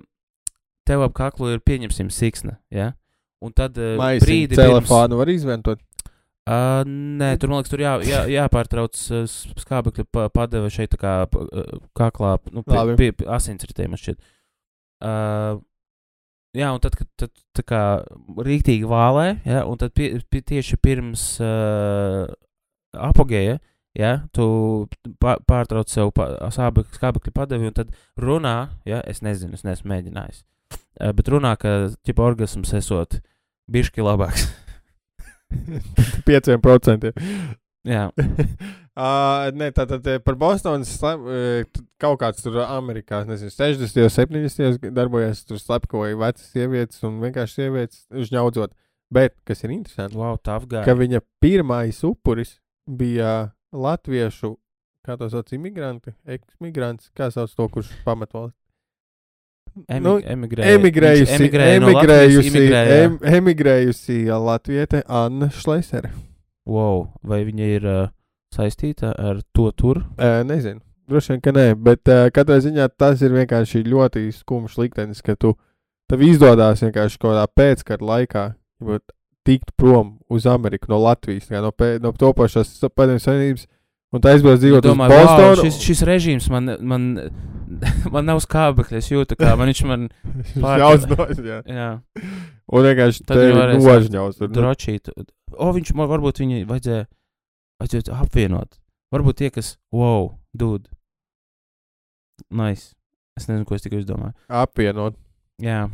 tev 0.88 1.04
ap 1.04 1.16
kaklu 1.18 1.52
ir 1.52 1.64
pieņemsim 1.68 2.12
siksna, 2.14 2.56
ja? 2.72 2.94
Un 3.42 3.54
tad 3.58 3.78
uh, 3.82 3.96
brīdi 4.22 4.58
telefonu 4.60 5.18
var 5.18 5.32
izmantot. 5.34 5.82
Uh, 6.42 6.82
nē, 6.90 7.36
tur 7.38 7.52
man 7.52 7.60
liekas, 7.62 7.70
tur 7.70 7.82
jā, 7.84 7.92
jā, 8.02 8.22
jāpārtrauc 8.34 8.98
uh, 9.14 9.28
skābekļa 9.62 10.06
pa, 10.10 10.24
padeve 10.34 10.72
šeit 10.74 10.90
tā 10.96 10.98
kā 10.98 11.12
uh, 11.30 11.76
kaklā, 11.98 12.32
nu, 12.50 12.64
Labi. 12.66 12.96
pie, 12.98 13.12
pie 13.14 13.28
asinsritēm. 13.30 13.94
Uh, 13.94 15.62
jā, 16.58 16.72
un 16.74 16.82
tad, 16.82 16.98
kad 16.98 17.10
tad, 17.22 17.32
tā 17.58 17.66
kā 17.70 17.82
rīktīgi 18.50 18.90
vālē, 18.90 19.28
ja, 19.46 19.62
un 19.70 19.78
tad 19.82 19.94
pie, 19.94 20.16
pie, 20.34 20.42
tieši 20.50 20.82
pirms 20.82 21.26
uh, 21.46 22.26
apogēja, 22.98 23.60
ja, 24.02 24.14
tu 24.34 24.50
pā- 25.22 25.40
pārtrauc 25.46 25.94
sev 25.94 26.10
pa, 26.18 26.34
skābekļa 26.58 27.38
padevi, 27.38 27.70
un 27.70 27.78
tad 27.84 27.94
runā, 28.18 28.56
ja, 28.90 29.06
es 29.06 29.22
nezinu, 29.22 29.54
es 29.54 29.66
neesmu 29.68 29.94
mēģinājis, 29.94 30.42
uh, 30.42 31.14
bet 31.14 31.30
runā, 31.30 31.54
ka, 31.62 31.92
ķipa, 32.02 32.32
orgasms 32.34 32.74
esot 32.82 33.22
bišķi 33.72 34.06
labāks. 34.06 34.50
5%. 36.28 37.12
jā. 37.88 38.04
uh, 38.16 39.50
nē, 39.58 39.72
tā 39.76 39.86
tad 39.90 40.08
eh, 40.08 40.22
par 40.24 40.38
Bostonas 40.40 40.94
eh, 41.04 41.66
kaut 42.02 42.22
kāds 42.22 42.46
tur 42.46 42.62
Amerikā, 42.64 43.24
nezinu, 43.28 43.52
60. 43.52 44.06
un 44.06 44.14
70. 44.16 44.92
darbojas 44.96 45.44
tur 45.48 45.60
slepkavoja 45.62 46.20
vecas 46.20 46.54
sievietes 46.54 47.04
un 47.08 47.20
vienkārši 47.24 47.60
sievietes 47.60 48.06
žņaudzot. 48.30 48.76
Bet, 49.12 49.36
kas 49.44 49.66
ir 49.66 49.74
interesanti, 49.76 50.16
Wow, 50.16 50.38
ka 50.86 50.94
viņa 50.96 51.20
pirmais 51.44 51.98
upuris 52.08 52.62
bija 52.88 53.52
latviešu, 53.76 54.54
kā 55.04 55.18
to 55.20 55.28
sauc, 55.34 55.52
imigranti, 55.52 56.14
eksmigrants, 56.24 57.12
kā 57.18 57.28
sauc 57.34 57.52
to, 57.52 57.68
kurš 57.74 57.92
pamet 58.06 58.32
valsts. 58.32 58.61
Emi, 59.88 60.04
Nu. 60.04 60.18
Emigrējusi, 60.20 61.32
Viņš 61.32 61.40
emigrēja 61.40 61.80
no 61.80 61.90
emigrējusi, 61.90 62.50
imigrēja. 62.52 62.98
em, 63.06 63.18
emigrējusi 63.40 64.18
latviete 64.28 65.04
Anna 65.08 65.48
Šlesere. 65.50 66.12
Wow, 66.68 67.08
vai 67.24 67.42
viņa 67.48 67.70
ir 67.78 67.86
uh, 67.88 68.10
saistīta 68.54 69.14
ar 69.18 69.40
to 69.56 69.72
tur? 69.72 70.04
Uh, 70.20 70.42
nezinu. 70.48 70.82
Droši 71.10 71.34
vien, 71.34 71.42
ka 71.44 71.52
nē, 71.56 71.66
bet 71.76 72.08
uh, 72.12 72.28
katrā 72.36 72.60
ziņā 72.64 72.90
tas 73.00 73.22
ir 73.24 73.34
vienkārši 73.36 73.84
ļoti 73.88 74.28
skumjš 74.36 74.78
liktenis, 74.78 75.24
ka 75.26 75.36
tu 75.36 75.56
tev 76.12 76.22
izdodas 76.24 76.84
vienkārši 76.84 77.18
kaut 77.20 77.34
kādā 77.34 77.48
pēckara 77.56 78.06
laikā 78.12 78.46
tikt 79.48 79.72
prom 79.80 80.20
uz 80.30 80.46
Ameriku 80.46 80.92
no 80.92 81.00
Latvijas, 81.02 81.50
no, 81.50 81.72
pē, 81.72 81.96
no 82.04 82.12
topošās 82.12 82.76
padomjas 82.94 83.26
savienības, 83.26 83.66
un 84.12 84.21
tā 84.24 84.34
aizbrauc 84.36 84.60
dzīvot 84.62 84.84
uz 84.86 84.91
Domāju, 84.91 85.15
wow, 85.15 85.26
Bostonu. 85.28 85.65
šis, 85.65 85.80
šis 85.86 86.02
režīms 86.08 86.50
man, 86.52 86.71
man, 86.84 87.06
man 88.13 88.28
nav 88.28 88.41
skābekļa. 88.43 89.00
Es 89.02 89.10
jūtu, 89.12 89.38
kā 89.39 89.54
man 89.60 89.71
viņš 89.71 89.84
man. 89.89 90.08
pār- 90.63 90.84
Daudz 90.84 91.39
jā. 91.45 91.62
Jā, 91.80 91.89
Un 92.71 92.86
vienkārši 92.88 93.26
Tad 93.28 93.41
varēs 93.58 93.84
nožņaus. 93.84 94.38
nu. 94.43 94.47
drošīt. 94.56 95.10
O, 95.60 95.71
viņš 95.76 95.93
man 96.00 96.08
varbūt 96.12 96.39
viņi 96.43 96.62
vajadzēja, 96.69 97.08
vajadzēja 97.84 98.19
apvienot. 98.24 98.78
Varbūt 99.12 99.41
tie, 99.41 99.50
kas, 99.52 99.74
wow, 99.91 100.30
dude. 100.56 100.88
Nice. 102.52 102.93
Es 103.38 103.47
nezinu, 103.47 103.65
ko 103.67 103.76
es 103.76 103.84
tikai 103.84 104.00
izdomāju. 104.02 104.32
Apvienot. 104.47 105.17
Jā. 105.62 105.89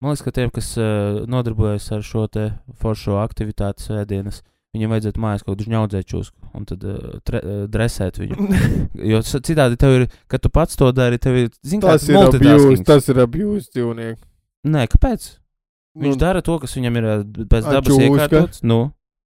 Man 0.00 0.14
liekas, 0.14 0.22
ka 0.24 0.32
tiem, 0.32 0.50
kas 0.54 0.70
uh, 0.80 1.20
nodarbojas 1.28 1.90
ar 1.92 2.02
šo 2.06 2.24
te 2.32 2.46
foršo 2.80 3.18
aktivitāti 3.20 3.84
svētdienas, 3.84 4.40
viņiem 4.76 4.92
vajadzētu 4.94 5.22
mājās 5.22 5.44
kaut 5.44 5.54
kādu 5.54 5.66
žņaudzēt 5.66 6.08
čūsku 6.12 6.50
un 6.56 6.66
tad 6.68 6.84
uh, 6.86 7.18
tre, 7.26 7.40
uh, 7.42 7.64
dresēt 7.70 8.20
viņu. 8.22 8.48
Jo 9.10 9.20
citādi 9.26 9.78
tev 9.80 9.96
ir, 9.96 10.06
kad 10.30 10.42
tu 10.44 10.50
pats 10.52 10.78
to 10.78 10.90
dari, 10.94 11.18
tev 11.22 11.38
ir, 11.44 11.50
zini, 11.66 11.82
tas 11.82 12.06
ir 12.08 12.18
abuse, 12.20 12.84
tas 12.86 13.10
ir 13.10 13.22
abuse 13.24 13.70
dzīvnieks. 13.74 14.22
Nē, 14.70 14.86
kāpēc? 14.92 15.28
Viņš 16.00 16.14
Nu, 16.14 16.20
dara 16.20 16.42
to, 16.44 16.56
kas 16.62 16.76
viņam 16.78 16.98
ir 17.00 17.06
uh, 17.08 17.22
pēc 17.50 17.66
dabas 17.66 17.96
iekārtots. 17.96 18.64
Nu. 18.66 18.90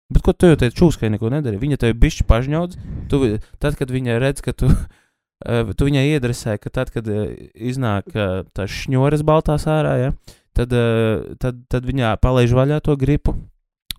Bet 0.09 0.25
ko 0.25 0.33
tu 0.33 0.49
jau 0.49 0.57
teici, 0.57 0.75
čūskai 0.79 1.11
neko 1.13 1.29
nedari? 1.31 1.59
Viņa 1.61 1.77
tev 1.83 1.93
bišķi 2.01 2.25
pažņauts. 2.27 2.79
Tu, 3.11 3.19
tad, 3.61 3.77
kad 3.77 3.93
viņa 3.93 4.17
redz, 4.19 4.41
ka 4.43 4.55
tu, 4.57 4.67
uh, 4.67 5.71
tu 5.77 5.87
viņai 5.87 6.03
iedresē, 6.15 6.57
ka 6.59 6.73
tad, 6.73 6.91
kad 6.91 7.07
uh, 7.07 7.29
iznāk 7.53 8.09
uh, 8.15 8.41
tās 8.57 8.73
šņores 8.73 9.23
baltās 9.27 9.69
ārā, 9.69 9.95
ja, 10.01 10.11
tad, 10.57 10.73
uh, 10.75 11.37
tad, 11.39 11.63
tad 11.71 11.87
viņa 11.87 12.17
palaiž 12.23 12.57
vaļā 12.57 12.81
to 12.83 12.97
gripu, 12.99 13.37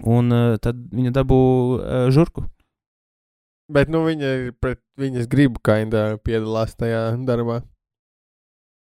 un 0.06 0.32
uh, 0.32 0.56
tad 0.62 0.78
viņa 0.94 1.12
dabū 1.16 1.40
uh, 1.78 2.08
žurku. 2.14 2.46
Bet 3.70 3.90
nu, 3.92 4.02
viņa 4.06 4.30
ir 4.36 4.48
pret 4.58 4.80
viņas 4.98 5.28
gribu 5.30 5.60
kaindā 5.62 6.16
piedalās 6.26 6.74
tajā 6.74 7.12
darbā. 7.26 7.60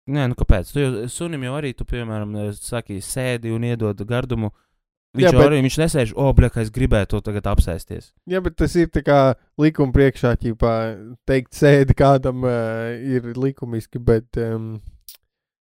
Nē, 0.05 0.27
nu 0.29 0.37
kāpēc? 0.37 0.69
Tu 0.69 0.83
jau 0.83 1.07
sunim 1.09 1.47
jau 1.47 1.55
arī, 1.57 1.71
tu, 1.73 1.85
piemēram, 1.89 2.35
eh, 2.37 2.51
saki, 2.53 2.99
sēdi 3.01 3.53
un 3.55 3.63
iedod 3.65 4.03
gardumu. 4.05 4.51
Viņš 5.15 5.23
Jā, 5.23 5.31
bet- 5.31 5.47
arī, 5.47 5.61
viņš 5.63 5.77
nesēž, 5.79 6.11
o, 6.19 6.27
blēk, 6.35 6.57
es 6.59 6.69
gribētu 6.69 7.15
to 7.15 7.21
tagad 7.21 7.47
apsēsties. 7.47 8.11
Jā, 8.27 8.43
bet 8.43 8.57
tas 8.57 8.75
ir 8.75 8.91
kā 8.91 9.35
likuma 9.57 9.95
priekšā, 9.95 10.35
ķipā, 10.37 10.73
teikt, 11.25 11.55
sēdi 11.55 11.95
kādam 11.95 12.43
uh, 12.43 12.91
ir 12.99 13.31
likumiski, 13.33 13.97
bet 13.97 14.35
um, 14.37 14.81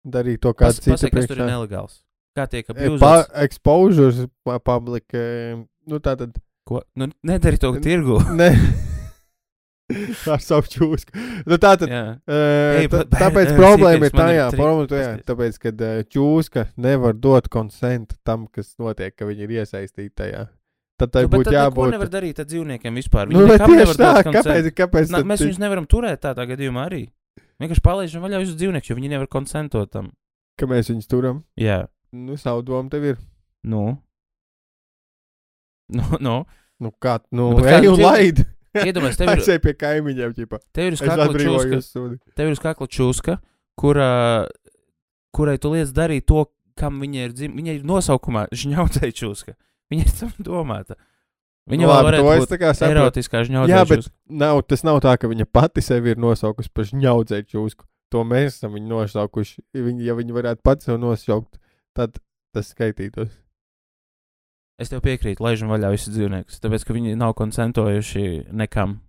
darīt 0.06 0.42
to 0.42 0.54
kāds 0.54 0.84
cits 0.84 1.08
tur 1.08 1.40
ir 1.40 1.46
nelegāls. 1.48 2.04
Kā 2.38 2.46
tiek 2.50 2.70
E? 2.76 2.92
Pa, 3.02 3.26
exposures 3.44 4.24
public, 4.64 5.06
uh, 5.18 5.64
nu 5.90 6.00
tā 6.04 6.14
tad, 6.20 6.38
Ko? 6.70 6.84
Nu, 6.96 7.08
nedari 7.26 7.58
to 7.58 7.72
tirgu. 7.82 8.20
ne, 8.40 8.52
ar 10.30 10.42
savu 10.44 10.70
čūsku. 10.70 11.16
Nu 11.50 11.58
tā 11.58 11.72
tad. 11.82 11.90
Uh, 11.90 12.86
bet- 12.94 13.10
tāpēc 13.16 13.56
problēma 13.60 14.06
ir 14.10 14.14
tajā, 14.14 14.46
problēma 14.54 14.86
tajā, 14.92 15.10
tāpēc, 15.26 15.58
ka 15.64 15.72
uh, 15.74 16.04
čūska 16.14 16.68
nevar 16.78 17.18
dot 17.18 17.50
konsentu 17.50 18.20
tam, 18.28 18.46
kas 18.54 18.76
notiek, 18.82 19.16
ka 19.18 19.26
viņi 19.30 19.48
ir 19.48 19.56
iesaistīti 19.64 20.14
tajā. 20.22 20.46
Tad 21.00 21.14
tai 21.16 21.24
Nu, 21.26 21.32
būtu 21.32 21.54
jābūt. 21.56 21.94
nevar 21.96 22.10
darīt 22.12 22.42
ar 22.44 22.46
dzīvniekiem 22.52 22.98
vispār. 23.00 23.30
Nu, 23.32 23.40
Viņi 23.46 23.54
nekam 23.56 23.72
tieši 23.72 23.94
tā, 23.98 24.10
kāpēc, 24.28 24.66
kāpēc 24.76 25.14
tad 25.16 25.26
mēs 25.32 25.42
viņus 25.46 25.62
nevaram 25.64 25.86
turēt 25.90 26.22
tādā 26.26 26.44
gadījumā 26.50 26.86
arī. 26.90 27.06
Vienkārši 27.64 27.84
palaidām 27.84 28.26
vaļā 28.28 28.42
uz 28.44 28.52
dzīvnieku, 28.60 28.92
jo 28.92 28.98
viņi 29.00 29.14
nevar 29.16 29.30
konsentot 29.32 29.90
tam. 29.96 30.12
ka 30.60 30.68
mēs 30.68 30.92
viņus 30.92 31.08
turam? 31.08 31.40
Jā, 31.56 31.86
Nu, 32.12 32.38
savu 32.38 32.62
domu 32.66 32.90
tev 32.90 33.04
ir. 33.06 33.18
nu. 33.64 33.98
Nu, 35.90 36.04
nu. 36.20 36.46
Nu, 36.80 36.92
kā, 37.02 37.18
nu, 37.36 37.50
Nu, 37.58 37.66
ej 37.66 37.88
un 37.90 38.00
laid. 38.00 38.44
Iedomājies, 38.78 39.18
tev 39.18 39.28
ir, 39.32 39.40
Aizej 39.42 39.58
pie 39.64 39.74
kaimiņiem, 39.74 40.34
ķipa. 40.38 40.60
tev 40.72 40.92
ir 40.92 40.96
uz 40.96 41.02
kakla 41.02 41.26
čūska, 41.34 41.80
tev 42.38 42.48
ir 42.52 42.54
uz 42.54 42.62
kakla 42.62 42.88
čūska, 42.88 43.36
kura, 43.82 44.10
kurai 45.36 45.58
tu 45.60 45.72
liec 45.74 45.90
darīt 45.92 46.28
to, 46.30 46.46
kam 46.80 47.02
viņa 47.02 47.26
ir 47.26 47.34
dzimta. 47.36 47.58
Viņa 47.58 47.74
ir 47.80 47.88
nosaukumā 47.90 48.46
žņaudzēja 48.54 49.16
čūska. 49.18 49.56
Viņa 49.92 50.06
ir 50.06 50.14
tam 50.22 50.32
domāta. 50.46 50.96
Viņa 51.70 51.84
jau 51.84 51.90
Labi, 51.92 52.06
varētu 52.08 52.28
būt 52.30 52.54
tā 52.54 52.60
kā 52.62 52.70
saprotu. 52.78 53.02
erotiskā 53.02 53.42
žņaudzē. 53.50 53.74
Jā, 53.74 53.82
bet 53.90 54.08
nav, 54.30 54.62
tas 54.70 54.86
nav 54.86 55.02
tā, 55.04 55.18
ka 55.20 55.28
viņa 55.30 55.50
pati 55.52 55.82
sevi 55.86 56.14
ir 56.14 56.22
nosaukusi 56.22 56.72
par 56.74 56.88
žņaudzēju 56.94 57.50
čūsku. 57.50 57.84
To 58.14 58.24
mēs 58.26 58.56
esam 58.62 58.78
viņu 58.78 58.88
nosaukuši. 58.94 59.66
Viņa, 59.76 60.06
ja 60.08 60.16
viņi 60.18 60.38
varētu 60.38 60.64
pats 60.66 60.88
sev 60.88 61.02
nosaukt, 61.02 61.58
tad 62.00 62.18
tas 62.56 62.72
skaitītos. 62.74 63.36
Es 64.80 64.92
tev 64.92 65.04
piekrītu, 65.04 65.44
laižam 65.44 65.72
vaļā 65.74 65.92
visus 65.92 66.14
dzīvniekus, 66.16 66.62
tāpēc, 66.64 66.88
ka 66.88 66.96
viņi 66.96 67.20
nav 67.20 67.36
koncentrējuši 67.36 68.26
nekam. 68.56 69.02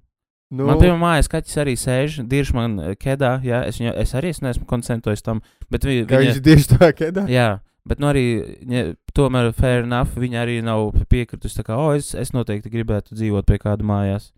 Nu, 0.51 0.67
Man, 0.67 0.81
piemēram, 0.81 0.99
mājas 0.99 1.31
kaķis 1.31 1.59
arī 1.63 1.77
sēž, 1.79 2.17
dirž 2.27 2.51
man 2.57 2.73
eh, 2.83 2.95
kedā, 2.99 3.37
jā, 3.47 3.63
es, 3.71 3.79
viņu, 3.79 3.93
es 4.03 4.15
arī 4.19 4.33
es 4.35 4.41
neesmu 4.43 4.67
koncentrējis 4.71 5.23
tam, 5.23 5.45
bet 5.71 5.87
vi, 5.87 6.01
viņa, 6.03 6.23
viņš 6.25 6.41
tieši 6.49 6.71
tā 6.73 6.89
kedā. 6.99 7.23
jā, 7.31 7.61
bet 7.87 8.03
nu 8.03 8.09
arī, 8.11 8.25
ja, 8.67 8.89
tomēr 9.15 9.53
fair 9.55 9.87
enough, 9.87 10.19
viņa 10.19 10.43
arī 10.43 10.59
nav 10.67 10.89
piekritusi, 11.13 11.61
tā 11.61 11.69
kā, 11.69 11.79
o, 11.79 11.95
es, 11.95 12.11
es 12.19 12.35
noteikti 12.35 12.73
gribētu 12.73 13.15
dzīvot 13.15 13.47
pie 13.47 13.61
kāda 13.63 13.87
mājās. 13.87 14.33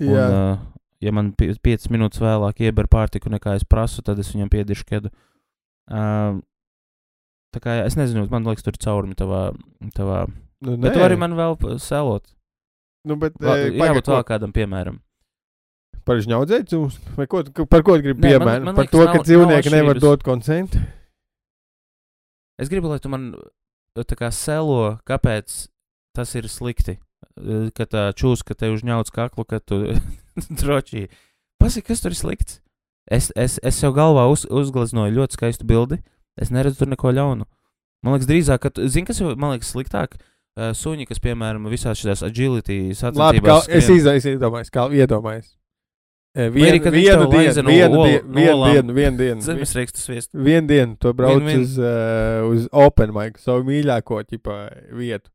Un, 0.00 0.14
Jā. 0.14 0.24
uh, 0.24 0.88
ja 1.04 1.12
man 1.12 1.34
5 1.36 1.88
minūtes 1.92 2.22
vēlāk 2.22 2.64
ieber 2.64 2.88
pārtiku, 2.88 3.28
nekā 3.34 3.58
es 3.58 3.68
prasu, 3.68 4.00
tad 4.06 4.20
es 4.22 4.32
viņam 4.32 4.48
piediršu 4.54 4.88
kedu. 4.88 5.12
Uh, 5.90 6.40
tā 7.54 7.60
kā 7.64 7.78
es 7.86 7.96
nezinu, 7.98 8.26
man 8.30 8.44
liekas, 8.44 8.62
tur 8.66 8.74
ir 8.76 8.82
caurumi 8.84 9.14
tavā. 9.18 9.42
tavā. 9.96 10.26
Nu, 10.60 10.76
Bet 10.76 10.92
tu 10.94 10.98
nē. 10.98 11.04
vari 11.06 11.16
man 11.16 11.32
vēl 11.38 11.54
selot. 11.78 12.24
Nu, 13.06 13.16
bet, 13.16 13.36
Va, 13.40 13.54
e, 13.56 13.70
jābūt 13.70 13.78
pagaid, 13.78 14.08
vēl 14.10 14.24
kādam 14.26 14.52
piemēram. 14.52 14.96
ko- 14.98 16.00
Par 16.08 16.16
žņaudzēju 16.24 16.66
cūsku? 16.72 17.16
Vai 17.16 17.26
ko, 17.26 17.42
par 17.68 17.82
ko 17.86 17.98
gribi 18.00 18.20
Nē, 18.24 18.38
man 18.64 18.74
Par 18.74 18.86
to, 18.88 19.04
ka 19.06 19.14
nav- 19.18 19.24
dzīvnieki 19.24 19.70
nav 19.70 19.76
nevar 19.82 20.00
dot 20.00 20.22
konsentu? 20.24 20.80
Es 22.58 22.68
gribu, 22.68 22.88
lai 22.90 22.98
tu 22.98 23.08
man 23.12 23.34
uh, 23.34 24.02
tā 24.04 24.16
kā 24.18 24.30
selo, 24.34 24.98
kāpēc 25.06 25.68
tas 26.16 26.34
ir 26.34 26.48
slikti. 26.50 26.98
Uh, 27.38 27.70
Ka 27.74 27.86
tā 27.86 28.08
čūska 28.18 28.56
tev 28.58 28.74
uzņauc 28.78 29.10
kaklu, 29.14 29.44
ka 29.46 29.60
tu 29.60 29.94
droši. 30.60 31.06
Pasaki, 31.60 31.86
kas 31.86 32.02
tur 32.02 32.14
ir 32.14 32.18
slikts? 32.18 32.60
Es, 33.10 33.30
es, 33.36 33.58
es 33.62 33.78
sev 33.78 33.94
galvā 33.96 34.26
uz, 34.30 34.42
uzgleznoju 34.50 35.14
ļoti 35.16 35.38
skaistu 35.38 35.64
bildi. 35.68 36.00
Es 36.38 36.50
neredzu 36.54 36.78
tur 36.84 36.88
neko 36.92 37.12
ļaunu. 37.12 37.46
Man 38.04 38.14
liekas, 38.14 38.28
drīzāk, 38.30 38.60
ka, 38.62 38.70
tu- 38.70 38.86
zini, 38.88 39.06
kas 39.10 39.20
man 39.20 39.56
liekas 39.56 39.72
sliktāk? 39.74 40.18
Uh, 40.58 40.72
suņi, 40.74 41.04
kas, 41.06 41.20
piemēram, 41.22 41.66
visās 41.70 42.00
šajās 42.00 42.24
agility 42.26 42.78
Labi, 43.14 43.38
kā, 43.44 43.60
sacensībās. 43.60 43.68
es 43.70 43.88
izdomāju, 43.94 44.18
es 44.18 44.26
iedomājos, 44.26 44.70
kā 44.74 44.86
iedomājos. 44.90 45.48
Vienu 46.38 46.90
dienu, 47.70 48.00
vienu 48.34 48.64
dienu, 48.72 48.94
vienu 48.94 49.16
dienu. 49.18 49.40
Zemes 49.42 49.72
reikstu 49.74 49.98
sviestu. 50.02 50.38
Vienu 50.38 50.66
dienu 50.68 50.96
to 50.98 51.12
brauc 51.14 51.38
Vien- 51.40 51.46
vien- 51.48 51.62
uz, 51.62 51.78
uh, 51.78 52.46
uz 52.50 52.68
Open 52.72 53.10
Mic, 53.14 53.38
savu 53.42 53.64
mīļāko 53.66 54.20
ķipa, 54.28 54.56
vietu. 54.98 55.30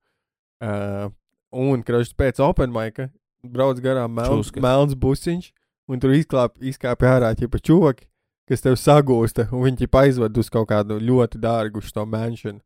Uh, 0.64 1.10
un, 1.52 1.84
krošs 1.84 2.14
pēc 2.16 2.40
Open 2.44 2.72
Mic, 2.72 3.00
brauc 3.44 3.80
garām 3.84 4.14
melns, 4.16 4.52
melns 4.56 4.96
busiņš, 4.96 5.52
un 5.90 6.00
tur 6.00 6.12
izklāp, 6.16 6.56
izkāpj 6.64 7.10
ārā 7.10 7.34
ķipa 7.36 7.60
čūvaki, 7.60 8.08
kas 8.50 8.64
tev 8.66 8.78
sagūsta, 8.80 9.48
un 9.52 9.66
viņi 9.68 9.84
ķipa 9.84 10.06
aizved 10.08 10.38
uz 10.38 10.52
kaut 10.54 10.70
kādu 10.72 11.00
ļoti 11.00 11.42
dārgu 11.44 11.84
šo 11.84 12.06
manšanu. 12.10 12.62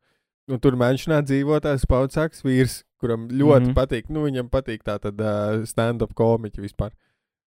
Un 0.48 0.62
tur 0.63 0.78
manšanā 0.80 1.20
dzīvo 1.26 1.58
tās 1.63 1.84
paudzāks 1.90 2.46
vīrs, 2.46 2.84
kuram 3.02 3.28
ļoti 3.28 3.66
mm. 3.66 3.72
-hmm. 3.72 3.76
patīk, 3.76 4.08
nu 4.10 4.24
viņam 4.24 4.48
patīk 4.50 4.86
tā 4.88 4.96
tad 5.04 5.20
uh, 5.20 5.66
stand-up 5.68 6.13
komiķi 6.16 6.63
vispār. 6.63 6.94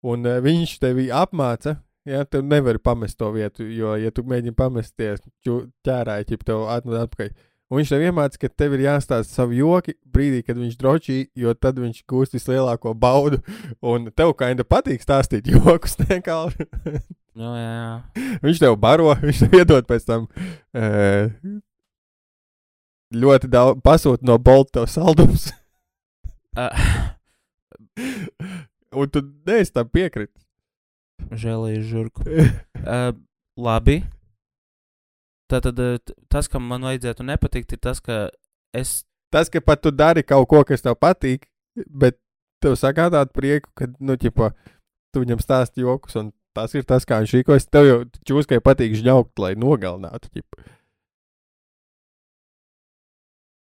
Un 0.03 0.27
uh, 0.27 0.41
viņš 0.43 0.79
tevi 0.83 1.11
apmāca, 1.15 1.79
Ja, 2.09 2.25
tev 2.25 2.45
nevar 2.49 2.79
pamest 2.79 3.19
to 3.19 3.29
vietu, 3.31 3.67
jo, 3.77 3.93
ja 4.01 4.11
tu 4.11 4.23
mēģini 4.25 4.57
pamesties, 4.57 5.21
ķērāji, 5.45 6.33
ja 6.33 6.39
tev 6.49 6.63
atnāk 6.73 7.05
atpakaļ. 7.05 7.35
Un 7.71 7.79
viņš 7.79 7.93
tev 7.93 8.05
iemācīja, 8.09 8.41
ka 8.41 8.49
tev 8.63 8.75
ir 8.75 8.87
jāstāsta 8.87 9.37
savu 9.37 9.55
joki 9.55 9.95
brīdī, 10.09 10.41
kad 10.47 10.59
viņš 10.59 10.79
drošī, 10.81 11.19
jo 11.39 11.53
tad 11.55 11.79
viņš 11.79 12.01
gūst 12.09 12.35
vislielāko 12.35 12.97
baudu. 12.99 13.43
Un 13.85 14.09
tev 14.17 14.33
kā 14.35 14.49
inda 14.51 14.65
patīk 14.65 15.05
stāstīt 15.05 15.51
joks, 15.55 16.01
nekā 16.09 16.41
Nu, 17.39 17.53
jā, 17.55 17.71
jā. 17.71 18.39
viņš 18.43 18.63
tev 18.63 18.77
baro, 18.81 19.13
viņš 19.27 19.45
tev 19.45 19.59
iedod 19.61 19.87
pēc 19.89 20.07
tam 20.09 20.27
e, 20.75 21.31
ļoti 23.15 23.51
daudz, 23.53 23.83
pasūta 23.87 24.27
no 24.27 24.39
bolta 24.39 24.81
tev 24.81 24.91
saldums. 24.91 25.51
Uh, 26.51 26.75
Un 28.91 29.07
tu 29.07 29.21
neesi 29.47 29.71
tam 29.71 29.87
piekrit. 29.87 30.33
Žēlīju 31.31 31.83
žurku. 31.87 32.25
Uh, 32.81 33.13
labi. 33.61 33.99
Tātad 35.53 35.77
tas, 36.33 36.47
kam 36.49 36.65
man 36.65 36.87
vajadzētu 36.89 37.27
nepatikt, 37.29 37.75
ir 37.77 37.81
tas, 37.83 38.01
ka 38.01 38.31
es. 38.73 39.03
Tas, 39.31 39.51
ka 39.53 39.61
pat 39.61 39.83
tu 39.85 39.93
dari 39.93 40.25
kaut 40.25 40.49
ko, 40.49 40.63
kas 40.65 40.81
tev 40.81 40.97
patīk, 40.97 41.45
bet 41.77 42.17
tev 42.65 42.79
sagādāt 42.81 43.35
prieku, 43.37 43.69
ka, 43.77 43.91
nu, 44.01 44.17
ķipa, 44.17 44.49
tu 45.13 45.23
viņam 45.23 45.43
stāsti 45.45 45.85
joks, 45.85 46.17
un 46.17 46.33
tas 46.57 46.75
ir 46.75 46.87
tas, 46.89 47.07
kā 47.09 47.21
viņš 47.23 47.37
rīkojas. 47.39 47.69
Tev 47.71 47.89
jau 47.89 47.99
čūskai 48.29 48.61
patīk 48.65 48.97
žņaukt, 49.01 49.35
lai 49.43 49.55
nogalinātu. 49.59 50.33
Ķipa. 50.35 50.67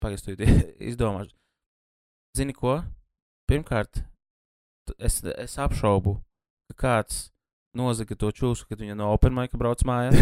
Pagaidu, 0.03 0.51
izdomāšu. 0.91 1.33
Zini 2.37 2.53
ko? 2.53 2.81
Pirmkārt, 3.49 4.03
es, 4.99 5.23
es 5.23 5.57
apšaubu, 5.57 6.19
ka 6.69 6.77
kāds 6.83 7.27
nozaga 7.77 8.15
to 8.17 8.29
čūsku, 8.33 8.71
kad 8.71 8.81
viņa 8.81 8.95
no 8.97 9.09
Open 9.13 9.35
Mic 9.35 9.53
brauc 9.57 9.81
mājās. 9.87 10.17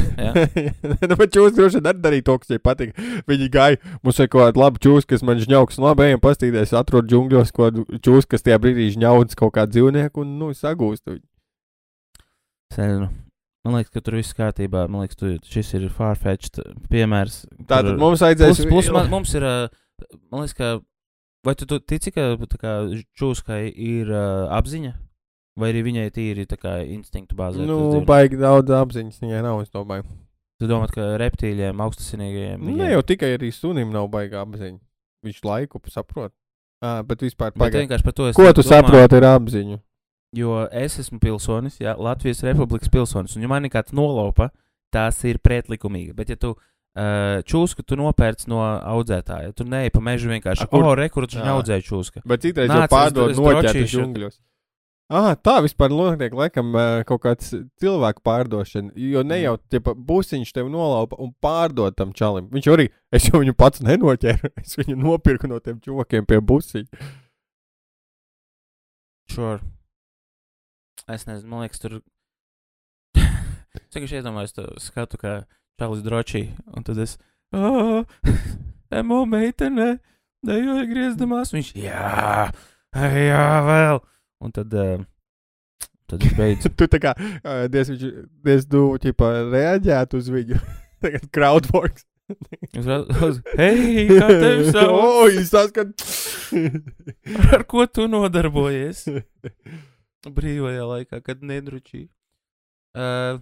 Nu, 1.09 1.17
bet 1.17 1.33
čūska 1.35 1.55
droši 1.57 1.79
vien 1.79 1.89
arī 1.91 2.01
darīja 2.03 2.25
to, 2.27 2.37
kas 2.41 2.51
viņai 2.51 2.63
patīk. 2.65 3.03
Viņi 3.29 3.51
gāja, 3.51 3.79
mums 4.03 4.19
ir 4.19 4.29
kaut 4.31 4.45
kāda 4.45 4.61
laba 4.63 4.81
čūska, 4.81 5.13
kas 5.13 5.23
man 5.27 5.41
žņauks, 5.41 5.79
un 5.79 5.87
labi, 5.87 6.09
ejam 6.09 6.23
pastīties, 6.23 6.75
atrod 6.77 7.07
džungļos 7.09 7.53
kādu 7.55 7.85
čūsku, 7.95 8.31
kas 8.35 8.45
tajā 8.45 8.59
brīdī 8.63 8.89
žņaudas 8.95 9.39
kaut 9.39 9.55
kādu 9.57 9.77
dzīvnieku, 9.77 10.23
un, 10.23 10.35
nu, 10.41 10.51
sagūst 10.55 11.07
viņu. 11.11 11.23
Es 12.71 12.81
nezinu. 12.81 13.11
Man 13.65 13.79
liekas, 13.79 13.93
ka 13.95 14.01
tur 14.05 14.19
viss 14.19 14.35
kārtībā. 14.37 14.83
Man 14.91 15.01
liekas, 15.01 15.17
tu, 15.17 15.31
šis 15.49 15.71
ir 15.79 15.87
farfetched 15.93 16.59
piemērs. 16.91 17.45
Tātad 17.65 17.97
mums 17.97 18.21
vajadzēs. 18.21 18.59
Plus, 18.61 18.69
plus 18.69 18.91
man, 18.93 19.09
mums 19.09 19.33
ir, 19.37 19.45
man 20.29 20.43
liekas, 20.43 20.53
ka, 20.57 20.69
vai 21.45 21.55
tu, 21.57 21.65
tu 21.69 21.79
tici, 21.81 22.13
ka 22.13 22.35
kā 22.61 22.75
čūskai 23.17 23.63
ir 23.71 24.11
uh, 24.13 24.45
apziņa, 24.53 24.93
vai 25.57 25.71
arī 25.73 25.81
viņai 25.87 26.05
tīri 26.13 26.45
kā 26.53 26.77
instinktu 26.83 27.37
bāzē? 27.39 27.65
Nu, 27.65 28.03
baigi 28.05 28.37
daudz 28.37 28.75
apziņas 28.83 29.23
viņai 29.25 29.41
nav, 29.47 29.63
es 29.65 29.73
domāju. 29.73 30.05
Tu 30.61 30.69
domā, 30.69 30.85
ka 30.87 31.15
reptīļiem, 31.19 31.81
augstasinīgajiem, 31.83 32.61
Nu, 32.63 32.77
ne 32.79 32.93
jau 32.93 33.01
tikai 33.03 33.33
arī 33.35 33.49
sunim 33.51 33.89
nav 33.91 34.05
baigā 34.13 34.45
apziņa. 34.45 34.77
Viņš 35.25 35.41
laiku 35.43 35.81
saprot. 35.89 36.31
À, 36.85 37.01
bet 37.07 37.23
vispār 37.25 37.51
pagaidi. 37.55 37.89
Ko 37.97 38.45
tu 38.53 38.61
domāju, 38.61 38.69
saproti 38.69 39.17
ar 39.17 39.27
apziņu? 39.33 39.81
Jo 40.33 40.65
es 40.71 40.97
esmu 40.99 41.19
pilsonis, 41.19 41.77
jā, 41.79 41.93
Latvijas 41.97 42.41
Republikas 42.43 42.89
pilsonis, 42.91 43.35
un 43.37 43.45
ja 43.45 43.47
man 43.51 43.63
ir 43.65 43.71
kāds 43.71 43.93
nolopa, 43.95 44.49
tas 44.91 45.21
ir 45.23 45.37
pretlikumīgi. 45.43 46.15
Bet, 46.15 46.29
ja 46.33 46.35
tu 46.39 46.55
uh, 46.55 47.43
čūsku 47.47 47.83
tu 47.87 47.95
nopērci 47.99 48.49
no 48.51 48.63
audzētāja, 48.63 49.53
tu 49.55 49.63
neej 49.63 49.91
pa 49.95 50.01
mežu 50.03 50.31
vienkārši, 50.33 50.65
A, 50.65 50.71
kur- 50.71 50.83
oh, 50.83 50.95
rekurors 50.97 51.35
Jā. 51.37 51.45
audzēja 51.55 51.85
čūska. 51.87 52.25
Bet 52.27 52.43
citreiz 52.43 52.69
Nāc, 52.71 52.87
jau 52.87 52.91
pārdod 52.97 53.35
noķertu 53.39 53.85
džungļos. 53.93 54.41
Ah, 55.05 55.35
tā 55.37 55.59
vispār 55.61 55.91
notiek, 55.93 56.33
laikam, 56.33 56.71
ā, 56.73 57.03
kaut 57.05 57.21
kāds 57.21 57.51
cilvēku 57.77 58.23
pārdošana. 58.25 58.89
Jo 58.97 59.21
ne 59.21 59.37
jau 59.43 59.51
ķepa, 59.69 59.93
būsiņš 59.93 60.49
tev 60.55 60.71
nolaupa 60.73 61.19
un 61.21 61.29
pārdod 61.45 61.93
tam 61.95 62.09
čalim. 62.17 62.47
Viņš 62.49 62.69
arī, 62.73 62.87
es 63.13 63.27
jau 63.29 63.37
viņu 63.43 63.53
pats 63.53 63.83
nenoķēru, 63.85 64.49
es 64.63 64.73
viņu 64.81 64.97
nopirku 64.97 65.47
no 65.51 65.59
tiem 65.61 65.77
čokiem 65.79 66.25
pie 66.25 66.41
būsiņa. 66.41 67.05
Sure. 69.29 69.59
Es 71.11 71.27
nezinu, 71.27 71.51
man 71.51 71.65
liekas, 71.65 71.81
tur. 71.83 71.99
es 73.15 73.93
vienkārši 73.95 74.19
iedomājos, 74.21 74.55
to 74.55 74.65
skatu, 74.81 75.19
kā 75.21 75.33
Čālijs 75.79 76.05
Dročī, 76.05 76.43
un 76.73 76.85
tad 76.87 77.01
es. 77.03 77.17
Emo 78.95 79.19
meitene, 79.29 79.97
dejoja 80.45 80.85
griezdamās. 80.89 81.51
Viņš, 81.55 81.73
jā, 81.77 82.47
jā, 82.95 83.43
vēl. 83.67 84.01
Un 84.45 84.55
tad, 84.55 84.73
uh, 84.73 85.03
tad 86.09 86.25
viņš 86.25 86.35
beidz. 86.39 86.67
tu 86.79 86.89
tā 86.91 87.01
kā, 87.03 87.13
ā, 87.43 87.55
diez 87.71 87.91
viņš, 87.91 88.03
diez 88.47 88.67
tu, 88.71 88.87
ķipa, 89.03 89.31
reaģētu 89.53 90.21
uz 90.21 90.31
viņu. 90.33 90.59
Tagad 91.05 91.29
crowdworks. 91.35 92.07
Es 92.73 92.87
redzu, 92.87 93.43
hei, 93.59 94.07
kā 94.09 94.27
tev 94.31 94.61
O, 94.63 94.71
sauc? 94.73 95.35
viņš 95.35 95.51
saskat. 95.51 96.07
Ar 97.53 97.65
ko 97.69 97.85
tu 97.85 98.07
nodarbojies? 98.09 99.03
Brīvajā 100.33 100.87
laikā, 100.89 101.21
kad 101.25 101.43
nedručī. 101.45 102.07
Uh, 102.95 103.41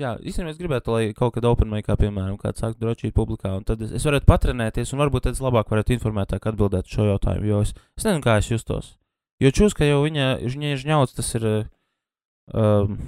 jā, 0.00 0.14
īstenībā 0.24 0.54
es 0.54 0.58
gribētu, 0.58 0.94
lai 0.94 1.12
kaut 1.16 1.36
kad 1.36 1.46
open 1.48 1.70
maikā, 1.70 1.96
piemēram, 2.00 2.38
kāds 2.40 2.62
sāktu 2.64 2.82
drošīt 2.82 3.14
publikā, 3.16 3.52
un 3.58 3.66
tad 3.68 3.84
es, 3.84 3.92
es 3.98 4.06
varētu 4.06 4.28
patrenēties, 4.30 4.94
un 4.94 5.02
varbūt 5.04 5.28
tad 5.28 5.38
es 5.38 5.44
labāk 5.44 5.70
varētu 5.70 5.94
informētāk 5.98 6.48
atbildēt 6.50 6.90
šo 6.90 7.10
jautājumu, 7.12 7.50
jo 7.50 7.62
es, 7.66 7.74
es 7.98 8.08
nezinu, 8.08 8.24
kā 8.24 8.38
es 8.40 8.50
justos. 8.50 8.94
Jo 9.42 9.52
čūska 9.54 9.86
jau 9.86 10.02
viņa, 10.06 10.28
viņa 10.46 10.76
žņauts, 10.82 11.16
tas 11.18 11.30
ir. 11.38 11.48
Uh, 11.50 11.70
um, 12.54 12.98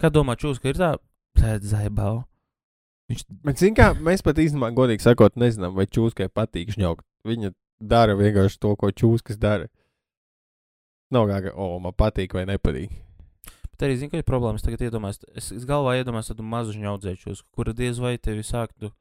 kā 0.00 0.10
domā, 0.12 0.36
čūska 0.40 0.70
ir 0.70 0.80
tā? 0.80 0.90
Pēc 1.38 1.64
zaibau. 1.72 2.24
Viņš 3.10 3.24
Bet, 3.42 3.58
zin 3.58 3.74
kā, 3.74 3.90
mēs 3.98 4.22
pat 4.22 4.38
īstenībā, 4.38 4.70
godīgi 4.76 5.02
sakot, 5.02 5.34
nezinām, 5.40 5.74
vai 5.74 5.88
čūskai 5.90 6.28
patīk 6.30 6.70
žņaukt. 6.76 7.02
Viņa 7.26 7.52
dara 7.80 8.14
vienkārši 8.14 8.60
to, 8.62 8.74
ko 8.78 8.92
čūskas 8.94 9.40
dara. 9.40 9.66
Nav 11.10 11.26
kā, 11.30 11.40
ka, 11.48 11.54
o, 11.58 11.78
man 11.82 11.92
patīk 11.98 12.34
vai 12.38 12.44
nepatīk. 12.46 12.92
Bet 13.72 13.86
arī, 13.88 13.96
zinu, 13.98 14.10
ka 14.12 14.20
ir 14.20 14.26
problēmas. 14.28 14.62
Tagad 14.62 14.82
iedomājos, 14.86 15.22
es, 15.34 15.50
es 15.56 15.64
galvā 15.66 15.96
iedomājos 15.98 16.30
tādu 16.30 16.44
mazu 16.46 16.76
ņaudzēšos, 16.78 17.40
kura 17.56 17.72
diez 17.74 17.98
vai 17.98 18.14
tevi 18.20 18.44
sāktu. 18.46 18.92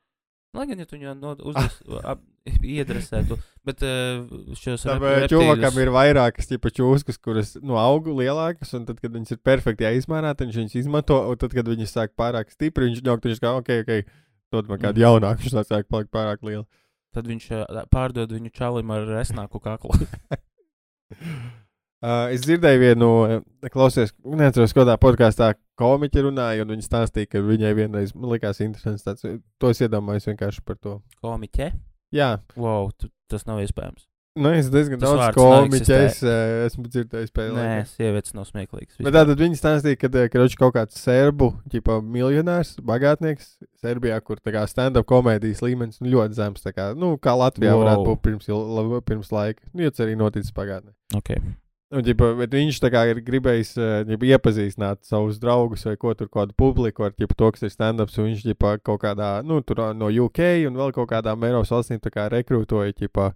Lai 0.57 0.63
gan, 0.65 0.79
ja 0.81 0.87
tu 0.89 0.95
viņu 0.97 1.11
no, 1.19 1.35
uzdes, 1.51 1.75
ap, 2.09 2.23
iedresētu, 2.65 3.35
bet 3.67 3.83
uh, 3.85 4.23
šos 4.57 4.81
Tam 4.87 5.03
rep- 5.03 5.27
čūvakam 5.29 5.59
reptīļus- 5.67 5.83
ir 5.83 5.91
vairākas 5.93 6.49
tipa 6.49 6.71
čūskas, 6.73 7.19
kuras 7.21 7.51
no 7.61 7.77
auga 7.77 8.09
lielākas, 8.17 8.71
un 8.79 8.87
tad, 8.87 8.97
kad 9.03 9.13
viņas 9.13 9.35
ir 9.35 9.41
perfekti 9.45 9.85
izmērā, 9.99 10.31
viņš 10.39 10.57
viņas 10.63 10.77
izmanto, 10.81 11.19
un 11.29 11.37
tad, 11.37 11.53
kad 11.53 11.69
viņas 11.69 11.93
sāk 11.93 12.15
pārāk 12.17 12.49
stipri, 12.55 12.89
viņš 12.89 13.03
ņaukt, 13.05 13.29
viņš 13.29 13.43
kā, 13.45 13.53
ok, 13.61 13.69
ok, 13.83 13.93
dod 14.55 14.71
man 14.73 14.81
kādu 14.81 14.97
Mhm. 14.97 15.05
jaunāku, 15.05 15.45
viņš 15.45 15.69
sāk 15.69 15.85
palikt 15.91 16.09
pārāk 16.17 16.41
lielu. 16.41 16.65
Tad 17.13 17.29
viņš 17.29 17.45
uh, 17.53 17.83
pārdod 17.93 18.33
viņu 18.33 18.49
čalim 18.57 18.89
ar 18.97 19.05
resnāku 19.05 19.61
kaklu. 19.61 19.93
Uh, 21.99 22.29
es 22.31 22.45
dzirdēju 22.45 22.79
vienu, 22.79 23.07
uh, 23.27 23.71
klausies, 23.73 24.13
neatceros, 24.23 24.71
kādā 24.75 24.93
podkāstā 25.01 25.51
komiķi 25.79 26.21
runāja, 26.29 26.63
un 26.63 26.71
viņi 26.71 26.85
stāstīja, 26.85 27.27
ka 27.33 27.41
viņai 27.43 27.73
vienreiz 27.75 28.13
man 28.15 28.31
likās 28.31 28.61
interesants 28.63 29.03
tāds, 29.03 29.25
to 29.59 29.73
es 29.73 29.83
iedomājos 29.83 30.29
vienkārši 30.29 30.63
par 30.63 30.79
to. 30.79 31.01
Komiķe? 31.19 31.73
Jā, 32.15 32.37
Wow, 32.55 32.93
tu, 32.95 33.11
tas 33.27 33.45
nav 33.49 33.59
iespējams. 33.65 34.07
nu 34.39 34.53
es 34.55 34.69
diezgan 34.71 35.01
Tas 35.01 35.11
daudz 35.11 35.35
komiķu 35.35 35.93
es, 35.97 36.23
uh, 36.23 36.63
esmu 36.69 36.87
dzirdējis 36.87 37.35
pēc 37.35 37.53
Nē, 37.57 37.69
sievietes 37.91 38.35
nav 38.37 38.47
smieklīgas. 38.47 38.95
Bet 39.03 39.19
tātad 39.19 39.43
viņi 39.43 39.59
stāstīja, 39.59 39.99
ka, 39.99 40.07
eh, 40.23 40.31
viņš 40.39 40.55
kaut 40.61 40.77
kāds 40.79 41.03
serbu, 41.03 41.51
ģipa, 41.67 41.99
miljonārs, 41.99 42.77
bagātnieks 42.79 43.57
Serbijā, 43.83 44.23
kur 44.23 44.39
tā 44.39 44.55
kā 44.55 44.63
stand-up 44.71 45.09
komēdijas 45.11 45.65
līmenis 45.67 45.99
nu, 45.99 46.15
ļoti 46.15 46.39
zems. 46.39 46.63
tā 46.63 46.71
Kā, 46.71 46.93
nu, 46.95 47.17
kā 47.19 47.35
Latvijā 47.35 47.75
wow. 47.75 47.83
varētu 47.83 48.07
būt 48.07 48.23
pirms, 48.23 48.53
pirms 49.03 49.35
laika. 49.35 49.67
Nu, 49.73 49.83
jau 49.83 49.91
tas 49.91 50.07
arī 50.07 50.15
noticis 50.15 50.55
pagātnē. 50.55 50.95
Okay. 51.19 51.43
Un, 51.89 52.03
ģipa, 52.05 52.27
bet 52.37 52.53
viņš 52.53 52.77
tā 52.83 52.91
kā 52.93 53.01
ir 53.09 53.17
gribējis 53.25 53.71
eh, 53.81 53.93
ģipa, 54.05 54.27
iepazīstināt 54.35 55.07
savus 55.09 55.39
draugus 55.41 55.87
vai 55.87 55.95
ko 55.97 56.13
tur, 56.13 56.27
kādu 56.29 56.53
publiku 56.53 57.07
ar 57.07 57.15
ģipa, 57.17 57.33
to, 57.39 57.49
kas 57.55 57.65
ir 57.65 57.73
stand-ups. 57.73 58.19
Viņš 58.19 58.43
ģipa, 58.45 58.75
kaut 58.85 59.01
kādā, 59.01 59.39
nu, 59.41 59.57
tur 59.65 59.81
no 59.97 60.11
UK 60.13 60.67
un 60.69 60.77
vēl 60.77 60.93
kaut 60.93 61.09
kādām 61.09 61.47
Eiropas 61.47 61.73
valstīm 61.73 62.01
kā 62.13 62.27
rekrutēja 62.29 62.93
ģipa, 62.99 63.31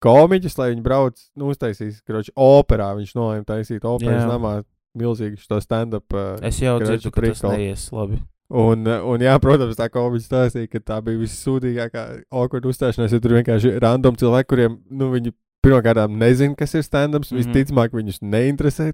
komiķus, 0.00 0.56
lai 0.56 0.70
viņi 0.72 0.84
brauc, 0.86 1.20
nu, 1.36 1.52
uztaisīs, 1.52 2.00
kroči, 2.08 2.32
operā. 2.40 2.94
Viņš 2.96 3.12
nolēma 3.18 3.44
taisīt 3.52 3.84
operas 3.84 4.24
Jā. 4.24 4.30
namā 4.32 4.54
milzīgi 4.96 5.36
šo 5.44 5.60
stand-up. 5.60 6.16
Es 6.40 6.62
jau 6.64 6.78
dzirdu, 6.80 7.12
ka 7.12 7.26
tas 7.28 7.44
neies 7.52 7.84
labi. 7.92 8.22
Un, 8.50 8.88
un, 8.88 9.22
jā, 9.22 9.36
protams, 9.38 9.76
tā 9.78 9.86
viņš 9.92 10.24
stāstīja, 10.24 10.72
ka 10.72 10.80
tā 10.82 10.96
bija 11.04 11.20
vissūdīgākā 11.20 12.08
awkward 12.32 12.64
uzstāšanās, 12.66 13.12
jo 13.14 13.20
tur 13.22 13.36
vienkārši 13.36 13.76
random 13.84 14.16
cilvēki, 14.18 14.48
kuriem, 14.50 14.80
nu, 14.90 15.12
viņi 15.12 15.36
pirmkārt 15.64 16.10
nezina, 16.10 16.56
kas 16.58 16.74
ir 16.74 16.84
stand-ups. 16.86 17.30
Mm. 17.30 17.36
-hmm. 17.36 17.44
Visticamāk, 17.44 17.94
viņus 17.96 18.20
neinteresē 18.22 18.92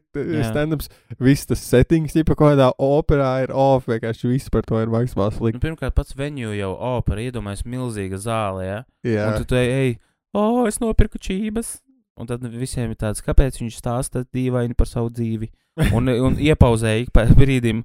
stand-ups. 0.50 0.90
Viss 1.18 1.46
tas 1.46 1.62
settings, 1.62 2.16
ja 2.16 2.24
kaut 2.24 2.38
kādā 2.38 2.70
operā 2.78 3.42
ir 3.44 3.52
off, 3.52 3.88
vienkārši 3.88 4.28
viss 4.28 4.50
par 4.50 4.62
to 4.62 4.80
ir 4.80 4.88
maksimāli 4.88 5.32
Nu, 5.32 5.38
slikti. 5.38 5.60
pirmkārt, 5.62 5.94
pats 5.94 6.16
venue 6.16 6.56
jau 6.56 6.74
opera 6.74 7.20
iedomājas 7.20 7.64
milzīga 7.64 8.16
zāle, 8.16 8.64
ja? 8.64 8.84
Jā, 9.04 9.28
Un 9.28 9.38
tu 9.38 9.44
te 9.44 9.56
ej, 9.56 9.98
o, 10.34 10.40
oh, 10.40 10.66
es 10.66 10.80
nopirku 10.80 11.18
čības. 11.18 11.80
Un 12.16 12.26
tad 12.26 12.40
visiem 12.40 12.90
ir 12.90 12.96
tāds, 12.96 13.20
kāpēc 13.20 13.60
viņš 13.60 13.76
stāsta 13.76 14.24
dīvaini 14.32 14.74
par 14.74 14.88
savu 14.88 15.10
dzīvi. 15.10 15.50
Un, 15.92 16.08
un 16.08 16.38
iepauzēja 16.40 17.02
ik 17.02 17.10
pa 17.12 17.26
brīdim, 17.28 17.82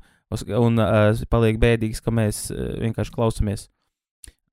un 0.56 0.80
uh, 0.80 1.12
paliek 1.28 1.58
bēdīgs, 1.60 2.00
ka 2.00 2.12
mēs 2.12 2.48
uh, 2.54 2.80
vienkārši 2.80 3.12
klausamies. 3.12 3.68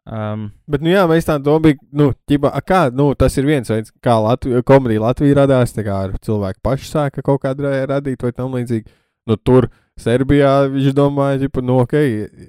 Um, 0.08 0.46
Bet, 0.70 0.80
nu, 0.80 0.88
jā, 0.88 1.02
mēs 1.10 1.26
tā 1.28 1.34
domājam, 1.42 1.82
nu, 1.92 2.12
ģiba, 2.30 2.48
a, 2.56 2.62
kā, 2.64 2.86
nu, 2.94 3.10
tas 3.18 3.34
ir 3.36 3.48
viens 3.48 3.68
veids, 3.68 3.92
kā 4.04 4.14
Latvija, 4.24 4.62
komēdija 4.64 5.02
Latvija 5.04 5.42
radās. 5.42 5.74
Tā 5.76 5.84
kā 5.84 5.98
ar 6.06 6.14
cilvēku 6.24 6.64
paši 6.64 6.88
sāka 6.88 7.24
kaut 7.24 7.42
kādu 7.44 7.66
ra- 7.66 7.84
radīt 7.90 8.24
vai 8.24 8.32
tam 8.32 8.56
līdzīgi. 8.56 8.88
Nu, 9.28 9.36
tur 9.36 9.68
Serbijā 9.98 10.52
viņš 10.70 10.94
domāja, 10.96 11.40
ģipa, 11.42 11.62
nu, 11.66 11.80
ok, 11.82 11.94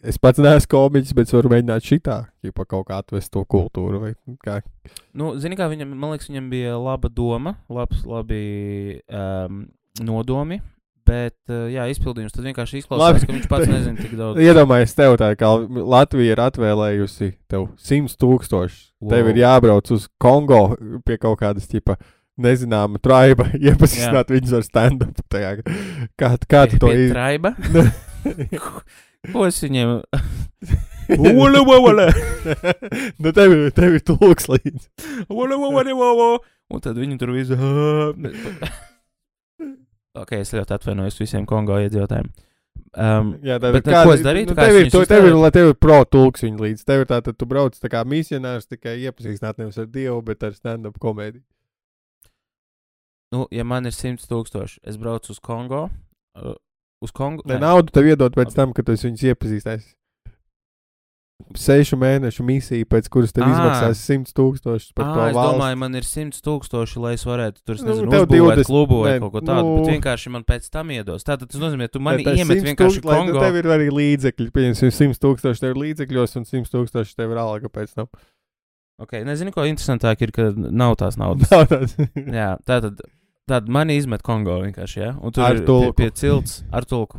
es 0.08 0.20
pats 0.22 0.40
neesmu 0.40 0.70
komiķis, 0.72 1.16
bet 1.18 1.34
varu 1.34 1.52
mēģināt 1.52 1.88
šitā, 1.88 2.18
ģipa, 2.46 2.66
kaut 2.70 2.88
kā 2.88 3.00
atvest 3.02 3.34
to 3.34 3.44
kultūru. 3.50 4.04
Vai, 4.06 4.14
kā. 4.46 4.60
nu, 5.18 5.34
zini, 5.42 5.58
kā 5.60 5.68
viņam, 5.72 5.96
man 5.98 6.14
liekas, 6.14 6.30
viņam 6.30 6.52
bija 6.54 6.78
laba 6.80 7.10
doma, 7.12 7.58
labs, 7.74 8.06
labi 8.08 8.44
um, 9.10 9.66
nodomi. 10.06 10.62
Bet, 11.10 11.36
uh, 11.50 11.66
jā, 11.74 11.88
izpildījums 11.90 12.36
tad 12.36 12.46
vienkārši 12.46 12.84
izklausās, 12.84 13.02
Labi. 13.02 13.26
ka 13.26 13.34
viņš 13.34 13.48
pats 13.50 13.70
nezina 13.74 13.98
tik 13.98 14.14
daudz. 14.20 14.42
Iedomājieties, 14.46 14.96
tev 15.00 15.16
tā 15.22 15.32
kā 15.40 15.50
Latvija 15.96 16.36
ir 16.36 16.42
atvēlējusi 16.46 17.32
tev 17.50 17.68
100 17.90 18.18
tūkstošus. 18.22 18.84
Wow. 19.02 19.14
Tev 19.16 19.32
ir 19.32 19.42
jābrauc 19.42 19.92
uz 19.96 20.06
Kongo 20.22 20.62
pie 21.08 21.18
kaut 21.22 21.40
kādas, 21.42 21.66
ģipa, 21.72 21.98
nezināma 22.40 23.02
traiba, 23.04 23.50
iepazīstināt 23.72 24.32
viņus 24.36 24.56
ar 24.60 24.68
stand-up. 24.68 25.24
tajā. 25.34 25.56
Kā, 26.20 26.36
to 26.46 26.94
izdarīji? 26.94 27.12
Traiba? 27.16 27.56
Ko 29.34 29.48
es 29.50 29.58
viņiem. 29.66 29.98
Ula, 31.20 31.64
ula, 31.66 32.06
nu, 33.20 33.32
tev, 33.34 33.56
ir- 33.56 33.74
tev 33.76 33.98
ir 33.98 34.06
tulks 34.06 34.46
līdzi. 34.52 34.86
ula, 35.28 35.58
ula, 35.58 35.96
ula. 35.98 36.30
Un 36.70 36.84
tad 36.86 37.00
viņi 37.02 37.18
tur 37.18 37.34
visu. 37.34 37.58
Ok, 40.18 40.38
es 40.40 40.54
ļoti 40.56 40.76
atvainojos 40.76 41.20
visiem 41.20 41.46
Kongo 41.50 41.78
iedzīvotājiem. 41.84 42.30
Um, 42.90 43.36
Jā, 43.46 43.60
tā 43.62 43.70
Bet, 43.76 43.86
nu, 43.86 43.94
ko 43.94 44.14
es 44.16 44.24
darītu? 44.26 44.54
Nu, 44.54 44.58
tev, 44.58 44.78
ir, 44.80 44.88
tu, 44.90 45.02
tev 45.06 45.28
ir, 45.28 45.36
tev 45.54 45.68
ir 45.70 45.76
pro 45.78 46.00
tulks 46.10 46.42
viņa 46.46 46.64
līdzi. 46.64 46.86
Tev 46.88 47.04
ir 47.04 47.10
tā, 47.12 47.20
tad 47.26 47.38
tu 47.38 47.46
brauc 47.50 47.76
tā 47.78 47.92
kā 47.92 48.02
misionārs 48.08 48.66
tikai 48.70 48.96
iepazīstināt 49.04 49.60
nevis 49.62 49.78
ar 49.82 49.90
Dievu, 49.92 50.18
bet 50.26 50.46
ar 50.48 50.56
stand-up 50.58 50.98
komēdiju. 51.02 51.44
nu, 53.36 53.46
ja 53.54 53.64
man 53.68 53.86
ir 53.86 53.94
100 53.94 54.26
tūkstoši, 54.26 54.82
es 54.90 54.98
braucu 54.98 55.36
uz 55.36 55.40
Kongo. 55.44 55.84
Uh, 56.34 56.56
uz 57.06 57.14
Kongo. 57.14 57.46
Lai 57.46 57.60
naudu 57.62 57.94
tev 57.94 58.10
iedod 58.10 58.34
pēc 58.34 58.56
tam, 58.58 58.74
kad 58.74 58.88
tu 58.88 58.98
viņus 58.98 59.28
iepazīstinājis. 59.34 59.94
Sešu 61.60 61.98
mēnešu 61.98 62.44
misija, 62.46 62.86
pēc 62.86 63.08
kuras 63.10 63.32
tev 63.34 63.46
Ā. 63.48 63.50
izmaksās 63.50 64.02
100 64.06 64.34
tūkstošus 64.38 64.92
par 64.94 65.06
Ah, 65.08 65.14
to 65.16 65.22
es 65.30 65.36
valsti. 65.36 65.56
domāju, 65.58 65.78
man 65.82 65.96
ir 65.98 66.04
100 66.06 66.42
tūkstoši, 66.46 67.00
lai 67.02 67.14
es 67.18 67.24
varētu 67.26 67.64
tur, 67.66 67.76
Nu, 67.80 67.88
nezinu, 67.90 68.12
tev 68.12 68.26
uzbūvēt 68.28 68.60
20 68.60 68.68
klubu 68.70 69.00
vai 69.02 69.14
ne, 69.16 69.20
kaut 69.24 69.32
ko 69.34 69.42
tādu. 69.42 69.64
nu- 69.66 69.80
Bet 69.80 69.94
vienkārši 69.96 70.30
man 70.30 70.44
pēc 70.44 70.70
tam 70.70 70.90
iedos. 70.94 71.24
Tātad 71.26 71.48
tas 71.50 71.60
nozīmē, 71.60 71.90
tu 71.90 72.00
mani 72.00 72.24
iemet 72.24 72.60
100 72.60 72.68
vienkārši 72.70 73.02
tūk- 73.02 73.06
lai, 73.06 73.26
nu, 73.26 73.32
Kongo. 73.34 73.40
Tev 73.40 73.56
ir 73.56 73.64
arī 73.66 73.88
līdzekļi. 73.90 74.52
Pieņemsim, 74.52 74.92
100 74.94 75.18
tūkstoši 75.18 75.60
tev 75.60 75.70
ir 75.74 75.82
līdzekļos 75.84 76.36
un 76.38 76.44
100 76.46 76.70
tūkstoši 76.70 77.16
tev 77.16 77.32
ir 77.32 77.38
alga 77.38 77.68
pēc 77.70 77.94
tam. 77.96 78.08
Okay, 79.02 79.24
nezinu, 79.24 79.52
ko 79.56 79.62
interesantāk 79.64 80.22
ir, 80.22 80.32
ka 80.32 80.52
nav 80.56 80.98
tās 80.98 81.18
naudas. 81.18 81.50
Nav 81.50 81.66
tāds. 81.68 81.96
Jā, 82.16 82.60
tā 82.68 82.82
tad, 82.84 83.00
tad 83.48 83.68
mani 83.68 83.98
izmet 83.98 84.22
Kongo 84.22 84.60
vienkārši, 84.62 84.98
jā, 85.02 85.16
un 85.24 85.32
tur 85.32 85.44
Ar 85.46 85.56
ir 85.56 85.66
tulku. 85.66 85.96
pie, 85.96 86.12
pie 86.12 86.12
cilts 86.12 86.64
ar 86.72 86.84
tulku. 86.84 87.18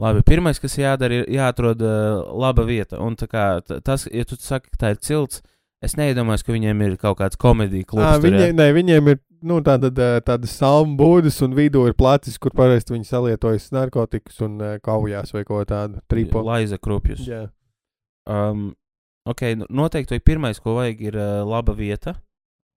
Labi, 0.00 0.22
pirmais, 0.24 0.60
kas 0.60 0.78
jādara, 0.80 1.20
ir 1.20 1.34
jāatrod 1.36 1.82
uh, 1.84 2.22
laba 2.40 2.64
vieta. 2.64 3.00
Un 3.04 3.18
kā 3.20 3.60
tas, 3.68 4.06
ja 4.08 4.24
tu 4.24 4.38
saki, 4.40 4.72
ka 4.72 4.80
tā 4.80 4.92
ir 4.94 5.00
cilts, 5.04 5.42
es 5.84 5.96
neiedomājos, 5.98 6.44
ka 6.46 6.54
viņiem 6.54 6.86
ir 6.86 6.96
kaut 7.00 7.18
kāds 7.20 7.40
komēdija 7.40 7.84
Ā, 7.84 7.90
klubs. 7.90 8.24
Viņiem, 8.24 8.54
ne, 8.56 8.68
viņiem 8.76 9.10
ir 9.12 9.20
nu, 9.44 9.60
tāda, 9.64 9.90
tāda 10.24 10.48
salmu 10.48 10.96
būdas 11.00 11.40
un 11.44 11.56
vidū 11.56 11.84
ir 11.88 11.96
placis, 11.98 12.40
kur 12.40 12.54
parasti 12.56 12.96
viņi 12.96 13.10
salietojas 13.10 13.68
narkotikas 13.76 14.40
un 14.46 14.56
uh, 14.60 14.78
kaujās 14.84 15.34
vai 15.36 15.44
ko 15.48 15.60
tādu. 15.68 16.00
Tripo. 16.08 16.44
Laiza 16.48 16.80
krupjus. 16.80 17.26
Jā. 17.28 17.44
Um, 18.30 18.70
ok, 19.28 19.50
nu, 19.60 19.68
noteikti 19.82 20.22
pirmais, 20.24 20.62
ko 20.64 20.78
vajag, 20.80 21.06
ir 21.12 21.20
uh, 21.20 21.44
laba 21.48 21.76
vieta. 21.76 22.16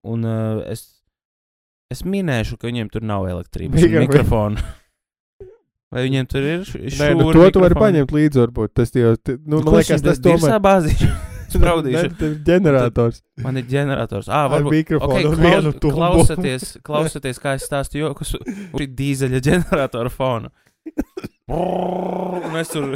Un 0.03 0.27
uh, 0.27 0.59
es, 0.67 0.89
es 1.93 2.03
minēšu, 2.03 2.59
ka 2.59 2.67
viņiem 2.67 2.91
tur 2.91 3.07
nav 3.07 3.31
elektrības 3.31 3.87
mikrofonu. 4.03 4.59
Vai 5.93 6.07
viņiem 6.07 6.25
tur 6.29 6.41
ir 6.41 6.63
š- 6.65 6.79
Nē, 6.97 7.11
nu, 7.19 7.27
to 7.35 7.45
tu 7.53 7.61
vari 7.61 7.77
paņemt 7.77 8.13
līdzi, 8.15 8.39
varbūt. 8.41 8.71
Tas 8.79 8.89
jau, 8.97 9.13
nu, 9.45 9.59
man 9.61 9.75
liekas, 9.77 10.01
tas 10.01 10.21
tomēr. 10.25 10.57
bāzīšu? 10.63 11.09
Spraudīšu. 11.53 12.07
Tev 12.17 12.31
ir 12.31 12.39
ģenerators. 12.47 13.19
Man 13.45 13.59
ir 13.61 13.67
ģenerators. 13.69 14.25
Ah, 14.31 14.47
Ar 14.47 14.55
varbūt. 14.55 14.73
mikrofonu 14.73 15.13
Okay, 15.13 15.37
klaus, 15.37 15.77
klausieties, 15.93 16.65
klausieties, 16.87 17.41
kā 17.43 17.53
es 17.59 17.67
stāstu 17.69 18.01
jokus 18.01 18.33
uz 18.39 18.87
dīzeļa 18.97 19.41
ģeneratora 19.45 20.09
fona. 20.09 20.49
Es 22.59 22.73
tur. 22.73 22.95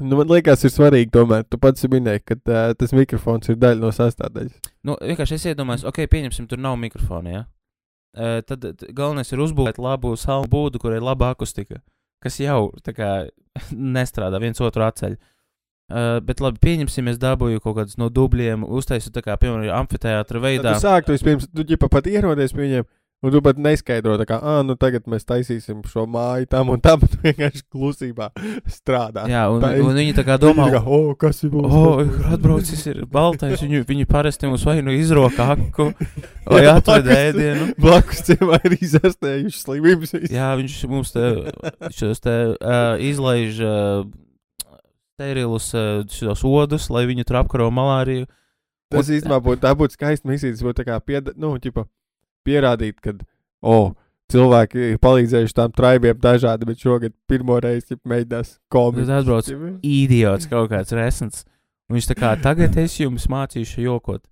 Nu, 0.00 0.16
man 0.16 0.26
liekas, 0.32 0.62
ir 0.66 0.72
svarīgi 0.72 1.10
tomēr. 1.14 1.44
Tu 1.46 1.58
pats 1.60 1.84
minēji, 1.92 2.22
ka 2.26 2.34
uh, 2.40 2.72
tas 2.78 2.94
mikrofons 2.96 3.50
ir 3.52 3.58
daļa 3.60 3.78
no 3.82 3.90
sastāvdaļas. 3.94 4.54
Nu, 4.88 4.96
vienkārši 4.98 5.36
es 5.38 5.44
iedomājos, 5.52 5.84
ok, 5.86 6.02
pieņemsim, 6.10 6.48
tur 6.50 6.58
nav 6.62 6.78
mikrofona. 6.80 7.34
Ja? 7.36 7.42
Tad 8.12 8.64
galvenais 8.92 9.30
ir 9.32 9.40
uzbūvēt 9.40 9.78
labu 9.80 10.12
salmu 10.20 10.50
būdu, 10.52 10.80
kur 10.82 10.92
ir 10.92 11.04
laba 11.04 11.30
akustika, 11.32 11.80
kas 12.20 12.36
jau 12.42 12.72
tā 12.84 12.92
kā 12.96 13.12
nestrādā 13.98 14.40
viens 14.42 14.60
otru 14.60 14.84
atceļ. 14.88 15.16
Uh, 15.92 16.22
bet 16.24 16.40
labi, 16.40 16.56
pieņemsim, 16.62 17.08
es 17.10 17.18
dabūju 17.20 17.60
kaut 17.60 17.74
kādus 17.76 17.98
no 18.00 18.06
dubļiem, 18.08 18.62
uztaisu 18.64 19.10
tā 19.12 19.20
kā, 19.24 19.34
piemēram, 19.36 19.66
amfiteātra 19.76 20.38
Tad 20.38 20.44
veidā. 20.44 20.72
Tu 20.72 20.86
sāktu 20.86 21.12
vispirms, 21.12 21.50
tu 21.52 21.66
ģipa 21.68 21.90
pat 21.92 22.08
ierodies 22.08 22.54
pie 22.54 22.62
viņiem. 22.62 22.86
Un 23.22 23.30
tu 23.30 23.38
pat 23.38 23.54
neskaidro, 23.54 24.16
kā, 24.26 24.34
ah, 24.42 24.64
nu 24.66 24.74
tagad 24.74 25.04
mēs 25.06 25.22
taisīsim 25.22 25.84
šo 25.86 26.08
māju 26.10 26.48
tam 26.50 26.72
un 26.74 26.80
tam, 26.82 27.02
un 27.06 27.12
vienkārši 27.22 27.60
klusībā 27.70 28.32
strādā. 28.66 29.28
Jā, 29.30 29.44
un, 29.52 29.62
Tā 29.62 29.70
un 29.78 29.94
viņi 29.94 30.16
tā 30.16 30.24
kā 30.26 30.40
domā, 30.42 30.66
kā, 30.74 30.80
oh, 30.82 31.12
kas 31.18 31.44
ir 31.46 31.52
būs? 31.52 31.68
O, 31.70 31.92
atbraucis 32.34 32.82
ir 32.90 33.04
baltais, 33.12 33.62
viņu, 33.62 33.84
viņu 33.86 34.08
parasti 34.10 34.50
mums 34.50 34.66
vai 34.66 34.80
nu 34.82 34.94
izroka 34.96 35.52
aku, 35.54 35.92
vai 36.50 36.64
atved 36.72 37.12
ēdienu. 37.14 37.70
Blakus 37.78 38.24
ciemā 38.26 38.58
ir 38.66 38.76
izārstējuši 38.80 39.62
slimības. 39.68 40.16
Jā, 40.26 40.50
viņš 40.58 40.82
mums 40.90 41.14
te, 41.14 41.30
šos 41.94 42.26
te 42.26 42.36
uh, 42.58 42.98
izlaiž 42.98 43.62
uh, 43.62 44.04
sterilus 45.14 45.70
uh, 45.78 46.02
šos 46.10 46.42
odus, 46.42 46.90
lai 46.90 47.06
viņi 47.06 47.30
tur 47.30 47.44
apkaro 47.44 47.70
malāriju. 47.70 48.26
Tas 48.92 49.08
īstenībā 49.08 49.38
būtu, 49.46 49.62
tā 49.62 49.76
būtu 49.78 49.94
skaista 49.94 50.28
misija. 50.28 50.52
Tas 50.52 50.66
būtu 50.66 50.82
tā 50.82 50.90
kā 50.90 50.98
pieda, 51.06 51.32
nu, 51.40 51.54
ķipa, 51.62 51.86
pierādīt, 52.46 52.98
ka, 53.02 53.14
oh, 53.62 53.92
cilvēki 54.32 54.92
ir 54.92 55.00
palīdzējuši 55.02 55.56
tām 55.56 55.72
traibiem 55.76 56.18
dažādi, 56.22 56.68
bet 56.68 56.82
šogad 56.82 57.14
pirmo 57.30 57.58
reizi 57.62 57.98
mēģinās 58.08 58.54
Tad 58.56 58.60
komiski. 58.72 59.16
atbrauc 59.18 59.50
idiots 59.82 60.48
kaut 60.50 60.70
kāds 60.72 60.94
resns. 60.96 61.44
Viņš 61.92 62.08
tā 62.08 62.16
kā 62.16 62.36
tagad 62.40 62.76
es 62.80 62.94
jums 63.00 63.26
mācīšu 63.28 63.82
jokot. 63.84 64.22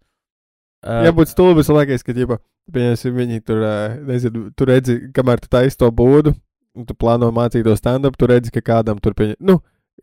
Uh, 0.80 1.02
Jā, 1.04 1.12
būtu 1.12 1.34
stulbis 1.34 1.68
laikais, 1.68 2.00
ka, 2.06 2.14
ķipa, 2.16 2.38
pieņemsim, 2.72 3.12
viņi 3.12 3.42
tur, 3.44 3.60
ā, 3.68 3.74
nezinu, 4.08 4.46
tu 4.56 4.64
redzi, 4.64 4.96
kamēr 5.12 5.42
tu 5.42 5.50
taisi 5.52 5.76
to 5.76 5.90
būdu, 5.92 6.32
un 6.78 6.86
tu 6.88 6.96
plāno 6.96 7.28
mācīt 7.36 7.66
to 7.66 7.74
stand-up, 7.76 8.16
tu 8.16 8.30
redzi, 8.30 8.52
ka 8.54 8.62
kādam 8.64 9.02
tur 9.02 9.12
pieņem, 9.18 9.36
nu, 9.44 9.58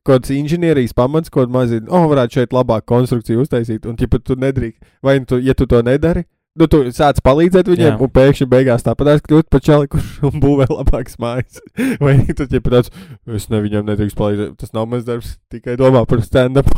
kaut 0.06 0.22
kāds 0.22 0.36
inženierijas 0.36 0.94
pamats, 0.94 1.34
kaut 1.34 1.50
mazīga, 1.50 1.90
oh, 1.90 2.06
varētu 2.12 2.38
šeit 2.38 2.54
labāk 2.54 2.86
konstrukciju 2.86 3.42
uztaisīt, 3.42 3.90
un, 3.90 3.98
ķipa, 3.98 4.22
tu 4.22 4.38
nedrīkst, 4.38 4.84
vai 5.02 5.18
tu, 5.26 5.42
ja 5.42 5.58
tu 5.58 5.66
to 5.66 5.82
nedari, 5.82 6.28
nu, 6.58 6.68
tu 6.72 6.82
sāc 6.96 7.20
palīdzēt 7.26 7.70
viņiem, 7.72 7.94
Jā. 7.94 7.98
Un 8.02 8.12
pēkšņi 8.14 8.48
beigās 8.52 8.86
tāpat 8.86 9.24
kļūt 9.26 9.50
par 9.54 9.64
čeli, 9.64 9.90
kurš 9.92 10.12
būvē 10.44 10.68
labākas 10.72 11.18
mājas. 11.22 11.62
vai 12.04 12.18
tu, 12.28 12.48
ķipa, 12.50 12.74
tāds, 12.78 12.94
es 13.40 13.48
ne 13.54 13.62
viņam 13.64 13.88
nedrīkst 13.88 14.18
palīdzēt, 14.20 14.58
tas 14.62 14.74
nav 14.76 14.90
mans 14.92 15.08
darbs, 15.08 15.38
tikai 15.54 15.78
domā 15.80 16.04
par 16.10 16.24
stand-up. 16.26 16.70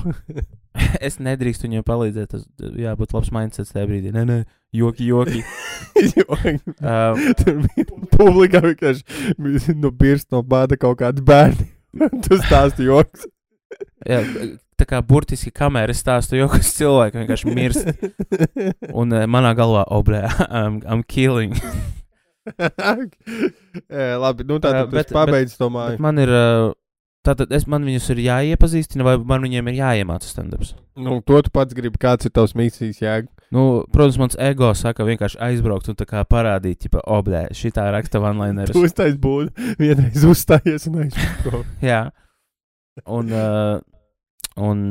es 1.07 1.19
nedrīkstu 1.23 1.67
viņiem 1.67 1.85
palīdzēt. 1.87 2.35
Tas 2.35 2.71
jābūt 2.79 3.15
labs 3.15 3.33
mindsets 3.35 3.73
tajā 3.73 3.89
brīdī. 3.89 4.13
Nē, 4.15 4.25
nē, 4.29 4.39
joki, 4.75 5.09
joki. 5.09 5.43
Uh, 6.79 7.17
Tur 7.39 7.61
bija 7.65 7.87
publikā 8.13 8.63
vienkārši 8.63 9.75
nu, 9.79 9.91
birst 9.91 10.29
no 10.35 10.43
bāda 10.45 10.77
kaut 10.79 10.99
kādi 11.01 11.25
bērni. 11.25 11.69
tu 12.25 12.37
stāsti 12.43 12.85
joks. 12.87 13.25
jā, 14.07 14.21
tā 14.79 14.87
kā 14.89 15.01
burtiski 15.05 15.51
kamera 15.55 15.93
stāstu 15.95 16.39
joks 16.39 16.73
cilvēku 16.77 17.21
vienkārši 17.21 17.55
mirst. 17.55 17.87
Un 18.99 19.15
uh, 19.15 19.27
manā 19.29 19.53
galvā, 19.57 19.85
oh, 19.91 20.03
blē, 20.05 20.25
I'm, 20.47 20.81
I'm 20.87 21.05
killing. 21.07 21.55
Jā, 23.93 24.17
labi, 24.17 24.45
nu 24.49 24.57
tā 24.63 24.73
tad 24.73 24.95
es 25.03 25.11
pabeidzu 25.13 25.59
to 25.59 25.73
māju. 25.73 25.99
man 26.01 26.21
ir. 26.21 26.31
Uh, 26.33 26.77
Tātad 27.19 27.51
es, 27.51 27.65
man 27.67 27.83
viņus 27.83 28.05
ir 28.13 28.21
jāiepazīstina, 28.23 29.03
vai 29.03 29.17
man 29.19 29.43
viņiem 29.43 29.67
ir 29.69 29.81
jāiemāca 29.81 30.23
stand-ups. 30.23 30.71
Nu, 30.95 31.17
to 31.27 31.41
tu 31.43 31.51
pats 31.51 31.75
gribi, 31.75 31.99
kāds 31.99 32.29
ir 32.29 32.31
tavs 32.31 32.55
misijas 32.55 33.01
jēga. 33.03 33.27
Nu, 33.51 33.83
protams, 33.91 34.19
mans 34.21 34.37
ego 34.39 34.69
saka 34.77 35.03
vienkārši 35.03 35.39
aizbraukt 35.49 35.91
un 35.91 35.97
parādīt, 36.31 36.87
ka, 36.87 37.03
oh, 37.03 37.19
blē, 37.25 37.49
šī 37.51 37.73
tā 37.75 37.89
raksta 37.91 38.21
vanlaineris. 38.23 38.71
Tu 38.71 38.85
uztais 38.87 39.19
būdu, 39.19 39.51
vienreiz 39.81 40.23
uzstājies 40.31 40.87
un 40.87 41.03
aizpildīji. 41.03 41.67
Jā. 41.91 42.01
Un, 43.03 43.35
uh, 43.35 43.83
un, 44.59 44.83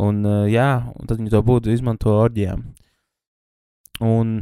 un 0.00 0.24
uh, 0.26 0.44
jā, 0.50 0.70
un 0.92 1.08
tad 1.08 1.20
viņi 1.20 1.32
to 1.32 1.42
būtu 1.46 1.72
izmanto 1.72 2.14
orģijām. 2.20 2.64
Un, 4.02 4.32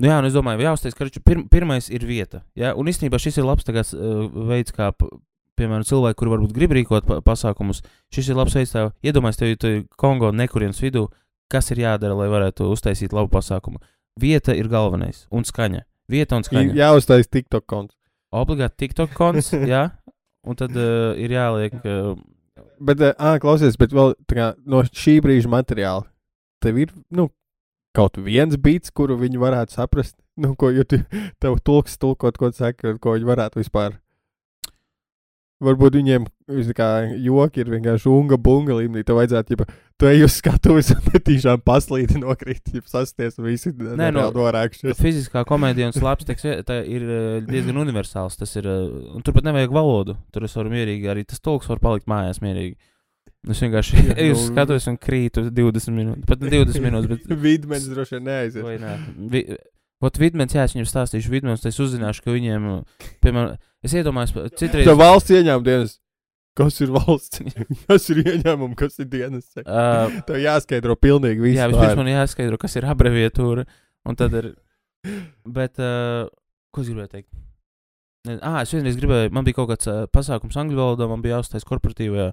nu 0.00 0.10
jā, 0.10 0.18
un 0.20 0.28
es 0.28 0.36
domāju, 0.36 0.64
jāuztais, 0.66 0.96
ka 0.96 1.08
pir, 1.24 1.44
pirmais 1.52 1.90
ir 1.90 2.06
vieta. 2.06 2.42
Jā, 2.58 2.74
un 2.78 2.90
īstenībā 2.90 3.20
šis 3.22 3.40
ir 3.40 3.48
labs 3.48 3.66
tagad, 3.66 3.90
uh, 3.96 4.26
veids, 4.50 4.74
kā, 4.76 4.92
piemēram, 5.58 5.86
cilvēki, 5.88 6.18
kuri 6.20 6.34
varbūt 6.36 6.54
grib 6.56 6.76
rīkot 6.76 7.08
pa 7.08 7.20
pasākumus. 7.24 7.82
Šis 8.14 8.30
ir 8.30 8.38
labs 8.38 8.56
veids, 8.56 8.74
kā 8.76 8.88
iedomājieties, 9.06 9.60
tev 9.60 9.76
ir 9.76 9.84
Kongo 10.00 10.32
nekurienes 10.36 10.80
vidū, 10.84 11.06
kas 11.52 11.70
ir 11.74 11.82
jādara, 11.84 12.16
lai 12.18 12.30
varētu 12.32 12.70
uztaisīt 12.72 13.14
labu 13.16 13.32
pasākumu. 13.36 13.82
Vieta 14.20 14.54
ir 14.56 14.70
galvenais, 14.72 15.26
un 15.34 15.44
skaņa. 15.44 15.84
Vieta 16.10 16.38
un 16.38 16.46
skaņa. 16.46 16.76
Jā, 16.78 16.92
uztais 16.96 17.28
TikTok 17.28 17.66
konts. 17.68 17.96
Obligāti 18.34 18.84
TikTok 18.84 19.12
konts, 19.16 19.52
jā, 19.72 19.88
un 20.46 20.58
tad 20.58 20.74
uh, 20.76 21.12
ir 21.18 21.34
jāliek. 21.34 21.76
Uh, 21.82 22.16
Bet, 22.80 23.00
ah, 23.16 23.38
klausies, 23.40 23.78
bet 23.80 23.94
vēl 23.96 24.14
kā, 24.28 24.52
no 24.68 24.82
šī 24.84 25.18
brīža 25.24 25.50
materiāla. 25.52 26.04
Tev 26.62 26.78
ir, 26.80 26.92
nu, 27.14 27.30
kaut 27.96 28.18
viens 28.20 28.56
beats, 28.60 28.92
kuru 28.92 29.16
viņi 29.20 29.40
varētu 29.40 29.76
saprast. 29.76 30.16
Nu, 30.36 30.52
ko, 30.58 30.68
jo 30.68 30.84
tu, 30.84 30.98
tev 31.40 31.56
tulks 31.64 31.96
tulkot, 31.96 32.36
ko 32.36 32.50
tu 32.52 32.60
saki, 32.60 32.98
ko 33.00 33.14
viņi 33.16 33.28
varētu 33.28 33.62
vispār. 33.62 33.96
Varbūt 35.64 35.96
viņiem 35.96 36.26
kā 36.76 36.88
joki 37.24 37.62
ir 37.62 37.70
vienkārši 37.72 38.10
unga 38.12 38.36
bunga 38.36 38.76
līmenī. 38.76 39.06
Tev 39.08 39.16
vajadzētu, 39.22 39.56
ja 39.56 39.64
tu 40.00 40.08
ej 40.10 40.24
uz 40.26 40.34
skatuves 40.40 40.90
un 40.92 41.00
netīšām 41.12 41.62
paslīti 41.66 42.18
nokrīt, 42.20 42.72
ja 42.74 42.82
sasties 42.84 43.38
un 43.40 43.46
visi 43.48 43.72
Nē, 43.72 44.10
no- 44.12 44.26
norēkšies. 44.34 44.98
Fiziskā 45.00 45.44
komēdija 45.48 45.88
un 45.90 45.96
slāpes 45.96 46.44
ir 46.44 47.06
uh, 47.06 47.38
diezgan 47.46 47.80
universāls. 47.84 48.36
Tas 48.40 48.52
ir, 48.60 48.68
uh, 48.68 49.14
un 49.16 49.24
tur 49.24 49.36
pat 49.36 49.46
nevajag 49.48 49.72
valodu. 49.72 50.18
Tur 50.34 50.44
es 50.48 50.56
varu 50.58 50.72
mierīgi, 50.74 51.08
arī 51.12 51.24
tas 51.28 51.40
tulks 51.40 51.70
var 51.72 51.80
palikt 51.82 52.06
mājās 52.10 52.42
mierīgi. 52.44 52.76
Es 53.46 53.60
vienkārši 53.62 53.96
Jā, 54.02 54.14
eju 54.24 54.34
nu- 54.34 54.40
uz 54.40 54.48
skatuves 54.50 54.88
un 54.90 54.96
krītu 54.98 55.46
20 55.54 55.94
minūtes. 55.94 56.26
Pat 56.26 56.40
ne 56.42 56.50
20 56.50 56.82
minūtes, 56.82 57.08
bet. 57.12 57.32
Vidmenis 57.46 57.88
droši 57.92 58.16
vien 58.18 58.24
neaiziet. 58.26 58.64
Vai 58.66 58.76
nē? 58.82 58.94
Vi, 59.32 59.44
Ot, 60.04 60.18
vidmens, 60.20 60.52
jā, 60.52 60.66
es 60.68 60.74
viņam 60.76 60.88
stāstīšu 60.90 61.30
vidmens, 61.32 61.62
es 61.64 61.78
uzzināšu, 61.80 62.20
ka 62.26 62.34
viņiem, 62.34 62.66
piemēram, 63.24 63.54
es 63.86 63.94
iedomājos, 63.96 64.34
citreiz. 64.60 64.84
Tev 64.84 64.98
valsts 65.00 65.32
ieņēmuma 65.32 65.64
dienas. 65.64 65.94
Kas 66.56 66.80
ir 66.80 66.92
valsts? 66.94 67.42
kas 67.88 68.06
ir 68.12 68.22
ieņēmuma, 68.24 68.76
kas 68.78 68.96
ir 69.02 69.10
dienas? 69.12 69.50
Uh, 69.60 70.22
Tev 70.28 70.40
jāskaidro 70.40 70.96
pilnīgi 70.96 71.42
viss. 71.42 71.58
jā, 71.60 71.66
vispirms 71.68 72.00
man 72.00 72.08
jāskaidro, 72.14 72.58
kas 72.60 72.78
ir 72.80 72.88
abreviatūra, 72.88 73.66
un 74.08 74.16
tad 74.18 74.36
ir. 74.40 74.54
Bet, 75.44 75.76
uh, 75.78 76.30
ko 76.72 76.82
es 76.82 76.88
gribēju 76.88 77.12
teikt? 77.12 77.30
Ah, 78.40 78.62
es 78.64 78.72
vienreiz 78.74 78.96
gribēju, 78.98 79.30
man 79.36 79.44
bija 79.46 79.60
kaut 79.60 79.70
kāds 79.74 79.86
uh, 79.90 80.06
pasākums 80.10 80.56
angļu 80.58 80.80
valodā, 80.80 81.06
man 81.10 81.22
bija 81.22 81.36
jāuztais 81.36 81.66
korporatīvajā, 81.68 82.32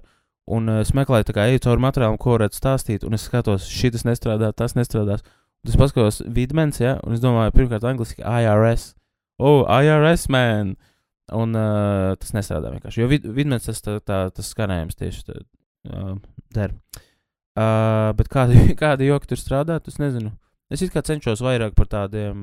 un 0.56 0.72
uh, 0.72 0.80
es 0.82 0.90
meklēju, 0.96 1.36
kā 1.36 1.44
eju 1.52 1.62
cauri 1.68 1.84
materiālam, 1.84 2.18
ko 2.18 2.34
varētu 2.34 2.58
stāstīt, 2.58 3.04
un 3.06 3.14
es 3.14 3.28
skatos, 3.28 3.68
šis 3.70 4.06
nestrādā, 4.08 4.50
tas 4.56 4.74
nestrādās. 4.78 5.22
Un 5.64 5.70
es 5.72 5.78
paskatos 5.80 6.24
vidmens, 6.28 6.80
ja, 6.82 6.96
un 7.06 7.14
es 7.16 7.22
domāju, 7.22 7.54
pirmkārt, 7.54 7.86
angliski 7.88 8.24
IRS. 8.24 8.90
Oh, 9.38 9.62
IRS, 9.68 10.26
man! 10.32 10.74
Un 11.32 11.56
uh, 11.56 12.12
tas 12.20 12.34
nestrādā 12.36 12.74
vienkārši. 12.74 13.00
Jo 13.00 13.08
vid, 13.08 13.24
vidmens 13.32 13.64
tas, 13.64 13.80
tā, 13.80 13.96
tā, 14.04 14.26
tas 14.34 14.50
skanējums 14.52 14.98
tieši 14.98 15.22
tā, 15.24 15.38
uh, 15.88 16.16
der. 16.52 16.74
Uh, 17.54 18.10
bet 18.18 18.28
kādi, 18.32 18.58
kādi 18.82 19.08
joki 19.08 19.30
tur 19.32 19.40
strādā, 19.40 19.78
tas 19.80 19.96
nezinu. 20.02 20.34
Es 20.72 20.82
kā 20.90 21.02
cenšos 21.04 21.42
vairāk 21.44 21.74
par 21.76 21.86
tādiem, 21.92 22.36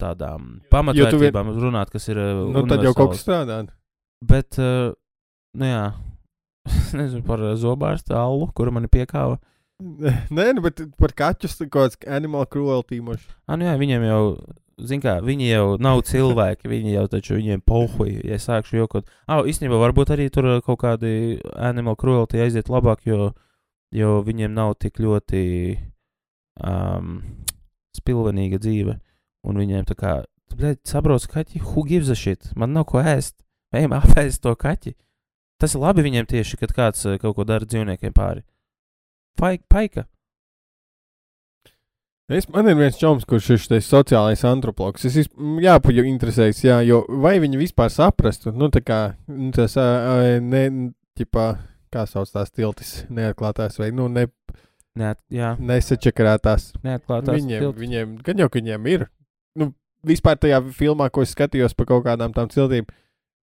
tādām 0.00 0.58
pamatvērtībām 0.72 1.52
vien... 1.52 1.60
runāt, 1.62 1.92
kas 1.92 2.08
ir. 2.10 2.18
Nu, 2.50 2.64
tad 2.68 2.84
jau 2.84 2.94
kaut 2.96 3.14
kas 3.14 3.22
strādā. 3.24 3.60
Bet, 4.26 4.58
uh, 4.60 4.92
nu 5.56 5.68
jā, 5.68 5.84
nezinu 6.98 7.22
par 7.24 7.44
zobārstu 7.60 8.16
allu, 8.16 8.50
kura 8.56 8.74
man 8.74 8.88
piekāva. 8.92 9.38
Nē, 10.36 10.50
nu, 10.56 10.64
bet 10.64 10.82
par 11.00 11.14
kaķus 11.16 11.56
tur 11.58 11.70
kaut 11.72 11.94
kāds 11.96 12.10
animal 12.10 12.48
cruelty 12.50 13.00
moš. 13.04 13.22
Ah, 13.46 13.56
nu 13.56 13.68
jā, 13.68 13.76
viņiem 13.80 14.04
jau, 14.08 14.22
kā, 15.02 15.16
viņi 15.24 15.50
jau 15.50 15.66
nav 15.82 16.02
cilvēki, 16.08 16.68
viņi 16.70 16.94
jau 16.94 17.04
taču 17.10 17.36
viņiem 17.38 17.62
pohuj, 17.66 18.12
ja 18.24 18.38
es 18.38 18.46
sākšu 18.48 18.80
jokot. 18.80 19.08
Ah, 19.26 19.42
īstenībā 19.44 19.78
varbūt 19.80 20.12
arī 20.14 20.28
tur 20.32 20.48
kaut 20.64 20.80
kādi 20.82 21.40
animal 21.56 21.96
cruelty 22.00 22.40
aiziet 22.40 22.68
labāk, 22.72 23.04
jo, 23.04 23.32
jo 23.92 24.20
viņiem 24.26 24.54
nav 24.54 24.74
tik 24.80 25.00
ļoti 25.02 25.42
um, 26.64 27.20
spilvenīga 27.96 28.60
dzīve. 28.62 28.98
Un 29.48 29.56
viņiem 29.56 29.86
tā 29.88 29.96
kā, 29.96 30.16
sabrauc 30.84 31.24
kaķi, 31.30 31.62
who 31.72 31.84
gives 31.88 32.10
a 32.10 32.16
shit? 32.16 32.50
Man 32.56 32.74
nav 32.76 32.88
ko 32.90 33.00
ēst. 33.00 33.38
Ejam 33.72 33.94
apēst 33.94 34.42
to 34.42 34.54
kaķi. 34.58 34.96
Tas 35.60 35.76
ir 35.76 35.82
labi 35.84 36.02
viņiem 36.04 36.26
tieši, 36.26 36.58
kad 36.60 36.72
kāds 36.74 37.04
kaut 37.20 37.36
ko 37.36 37.44
dara 37.44 37.68
dzīvniekiem 37.68 38.14
pāri. 38.16 38.42
Paika. 39.38 40.06
Es, 42.30 42.46
man 42.46 42.68
ir 42.70 42.76
viens 42.78 42.94
čoms, 42.94 43.24
kurš 43.26 43.48
ir 43.56 43.58
šis 43.58 43.88
sociālais 43.90 44.44
antropologs. 44.46 45.02
Es 45.08 45.16
esmu 45.24 45.58
jāpaļu 45.64 46.04
interesējis, 46.12 46.60
jā, 46.62 46.76
jo 46.86 47.00
vai 47.24 47.40
viņi 47.42 47.58
vispār 47.58 47.90
saprastu, 47.90 48.52
nu, 48.54 48.68
tā 48.70 48.84
kā, 48.86 48.98
nu, 49.26 49.48
tas, 49.56 49.74
ne, 50.46 50.62
ķipā, 51.18 51.46
kā 51.90 52.04
sauc 52.06 52.30
tās 52.30 52.54
tiltis, 52.54 53.00
neatklātās 53.10 53.80
vai, 53.82 53.90
nu, 53.90 54.06
ne, 54.06 54.28
Neat, 55.00 55.20
jā, 55.30 55.52
nesačakarētās. 55.58 56.72
neatklātās 56.82 57.36
Viņiem, 57.36 57.60
tilts. 57.62 57.78
viņiem, 57.78 58.14
gan 58.26 58.40
jau, 58.42 58.48
ka 58.50 58.58
viņiem 58.58 58.86
ir. 58.90 59.04
Nu, 59.58 59.70
vispār 60.06 60.38
tajā 60.38 60.58
filmā, 60.74 61.06
ko 61.14 61.22
es 61.22 61.34
skatījos 61.34 61.76
par 61.78 61.86
kaut 61.90 62.04
kādām 62.06 62.34
tām 62.34 62.50
ciltīm, 62.50 62.86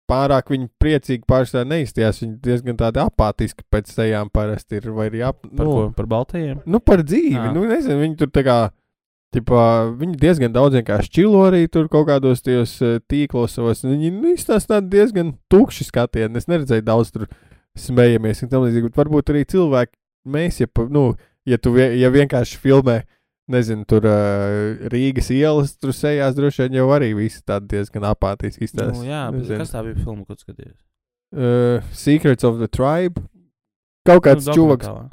pārāk 0.09 0.51
viņi 0.53 0.71
priecīgi 0.81 1.27
paši 1.29 1.55
tā 1.59 1.65
neizties. 1.69 2.23
Viņi 2.25 2.37
diezgan 2.45 2.79
tādi 2.81 3.03
apātiski 3.03 3.67
pēc 3.71 3.93
tajām 3.95 4.33
parasti 4.35 4.81
ir. 4.81 4.91
Vai 4.97 5.09
arī 5.11 5.23
ap, 5.29 5.43
Par 5.45 5.67
nu, 5.67 5.71
ko? 5.71 5.87
Par 5.97 6.11
baltajiem? 6.11 6.63
nu, 6.67 6.81
par 6.81 7.05
dzīvi. 7.05 7.39
Ā. 7.39 7.55
Nu, 7.55 7.67
nezinu, 7.69 8.01
viņi 8.03 8.21
tur 8.23 8.33
tā 8.35 8.45
kā 8.47 8.59
Tipā, 9.29 9.93
viņi 9.93 10.15
diezgan 10.17 10.55
daudz 10.55 10.79
vienkārši 10.79 11.11
čilo 11.13 11.43
arī 11.45 11.67
tur 11.69 11.85
kaut 11.93 12.07
kādos 12.09 12.41
tajos 12.41 12.71
eh, 12.81 12.95
tīklos 13.13 13.59
savos. 13.59 13.83
Viņi 13.85 14.09
nu, 14.15 14.31
izstāsta 14.33 14.79
diezgan 14.81 15.35
tukši 15.53 15.85
skatieni. 15.85 16.41
Es 16.41 16.49
neredzēju 16.49 16.87
daudz 16.87 17.11
tur 17.13 17.27
smējamies 17.77 18.41
un 18.47 18.53
tam 18.53 18.65
līdzīgi. 18.65 18.89
Varbūt 18.97 19.35
arī 19.35 19.43
cilvēki, 19.53 19.93
mēs, 20.33 20.63
ja, 20.63 20.71
nu, 20.89 21.11
ja 21.45 21.61
tu 21.61 21.75
ja 21.77 22.09
vienkārši 22.15 22.57
filmē, 22.63 23.03
nezinu, 23.53 23.87
tur 23.89 24.07
uh, 24.09 24.89
Rīgas 24.93 25.31
ielas, 25.35 25.75
tur 25.81 25.95
sejās 25.97 26.37
droši 26.37 26.67
vien 26.67 26.79
jau 26.81 26.89
arī 26.95 27.13
visi 27.19 27.43
tādi 27.47 27.73
diezgan 27.75 28.07
apātiski 28.11 28.69
izstāsta. 28.69 28.97
Nu, 28.97 29.07
jā, 29.09 29.25
bet 29.35 29.53
kas 29.63 29.75
tā 29.75 29.85
bija 29.87 29.99
filma, 30.01 30.25
ko 30.29 30.37
tu 30.37 30.47
skaties? 30.47 30.75
Uh, 31.35 31.85
Secrets 31.93 32.47
of 32.49 32.61
the 32.63 32.69
Tribe. 32.69 33.21
Kaut 34.09 34.25
kāds 34.25 34.47
Nu, 34.49 34.55
dokumentālā. 34.55 35.09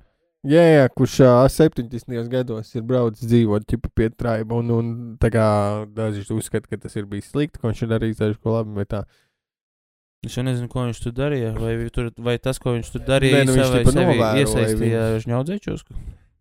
Jā, 0.45 0.61
jā, 0.61 0.89
kurš 0.93 1.17
uh, 1.25 1.47
70. 1.49 2.13
gados 2.29 2.69
ir 2.77 2.83
braucis 2.85 3.25
dzīvot 3.25 3.71
pie 3.97 4.11
traiba, 4.13 4.59
un, 4.61 4.69
un 4.75 4.89
tā 5.21 5.31
kā 5.33 5.45
daži 5.89 6.21
uzskata, 6.35 6.69
ka 6.69 6.77
tas 6.83 6.93
ir 6.99 7.07
bijis 7.09 7.31
slikti, 7.33 7.57
ka 7.57 7.71
viņš 7.71 7.81
ir 7.81 7.91
darījis 7.95 8.21
dažu 8.21 8.37
ko 8.43 8.61
tā. 8.85 9.01
Es 10.25 10.37
jau 10.37 10.43
nezinu, 10.45 10.69
ko 10.69 10.85
viņš 10.85 11.01
tur 11.03 11.13
darīja. 11.17 11.51
Vai, 11.57 11.73
tur, 11.93 12.11
vai 12.17 12.37
tas, 12.41 12.59
ko 12.61 12.73
viņš 12.75 12.93
tur 12.93 13.03
darīja, 13.05 13.41
Nē, 13.41 13.47
nu, 13.49 13.57
viņš 13.57 13.73
sevi 13.73 13.95
novēroja 13.97 14.29
iesaistīja 14.41 15.01
žņaudzēčos. 15.25 15.83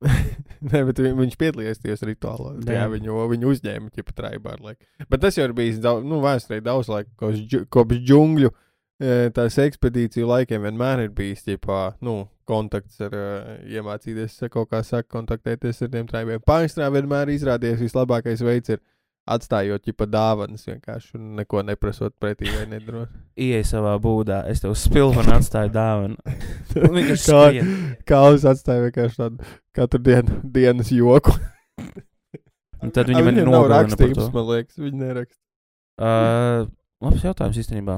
Nē, 0.70 0.80
bet 0.88 1.00
vi- 1.02 1.12
viņš 1.18 1.34
piedalījās 1.40 1.80
tajos 1.82 2.04
rituālos. 2.08 2.60
Jā. 2.64 2.78
Jā, 2.78 2.84
viņu, 2.92 3.16
viņu 3.32 3.50
uzņēma 3.52 3.90
ķipa 3.94 4.14
traibā 4.16 4.54
ar 4.56 4.62
laiku. 4.64 4.84
Bet 5.10 5.20
tas 5.24 5.36
jau 5.38 5.44
ir 5.48 5.52
bijis 5.56 5.80
daudz, 5.84 6.04
nu, 6.08 6.20
vēsturē 6.24 6.60
daudz 6.64 6.88
laika, 6.92 7.10
kopš, 7.20 7.42
džu- 7.50 7.64
kopš 7.72 8.00
džungļu 8.08 8.50
e, 8.50 9.16
tās 9.36 9.58
ekspedīciju 9.64 10.28
laikiem 10.30 10.64
vienmēr 10.64 11.04
ir 11.06 11.12
bijis 11.16 11.44
ķipa, 11.48 11.82
nu, 12.04 12.22
kontakts 12.48 13.00
ar, 13.00 13.14
uh, 13.16 13.52
iemācīties 13.72 14.34
kaut 14.52 14.68
kā 14.68 14.82
saka, 14.84 15.08
kontaktēties 15.14 15.78
ar 15.86 15.88
tiem 15.94 16.08
traibiem. 16.10 16.42
Pārstrā 16.44 16.90
vienmēr 16.92 17.30
izrādījies 17.32 17.80
vislabākais 17.80 18.42
veids 18.44 18.74
ir 18.74 18.82
atstājot 19.24 19.84
ķipa 19.86 20.06
dāvanas 20.10 20.66
vienkārši 20.68 21.16
un 21.18 21.34
neko 21.38 21.62
neprasot 21.64 22.14
pretī 22.20 22.50
vai 22.52 22.66
nedarot. 22.68 23.12
Ieej 23.46 23.64
savā 23.70 23.94
būdā, 24.02 24.42
es 24.50 24.62
tev 24.64 24.76
spilvu 24.78 25.22
un 25.22 25.32
atstāju 25.36 25.72
dāvanu. 25.74 26.18
Kā, 26.74 27.42
kā 28.08 28.20
uz 28.34 28.44
atstāja 28.50 28.88
vienkārši 28.88 29.20
tādu 29.20 29.52
katru 29.76 30.00
dienu 30.02 30.40
dienas 30.56 30.90
joku. 30.92 31.36
Un 32.84 32.90
tad 32.92 33.08
viņi 33.08 33.22
man 33.24 33.38
nav 33.38 33.68
to. 33.94 34.26
man 34.34 34.48
liekas, 34.50 34.76
viņi 34.76 34.98
neraksta. 35.00 35.38
Uh, 35.94 36.66
labs 37.00 37.22
jautājums 37.24 37.60
īstenībā. 37.62 37.94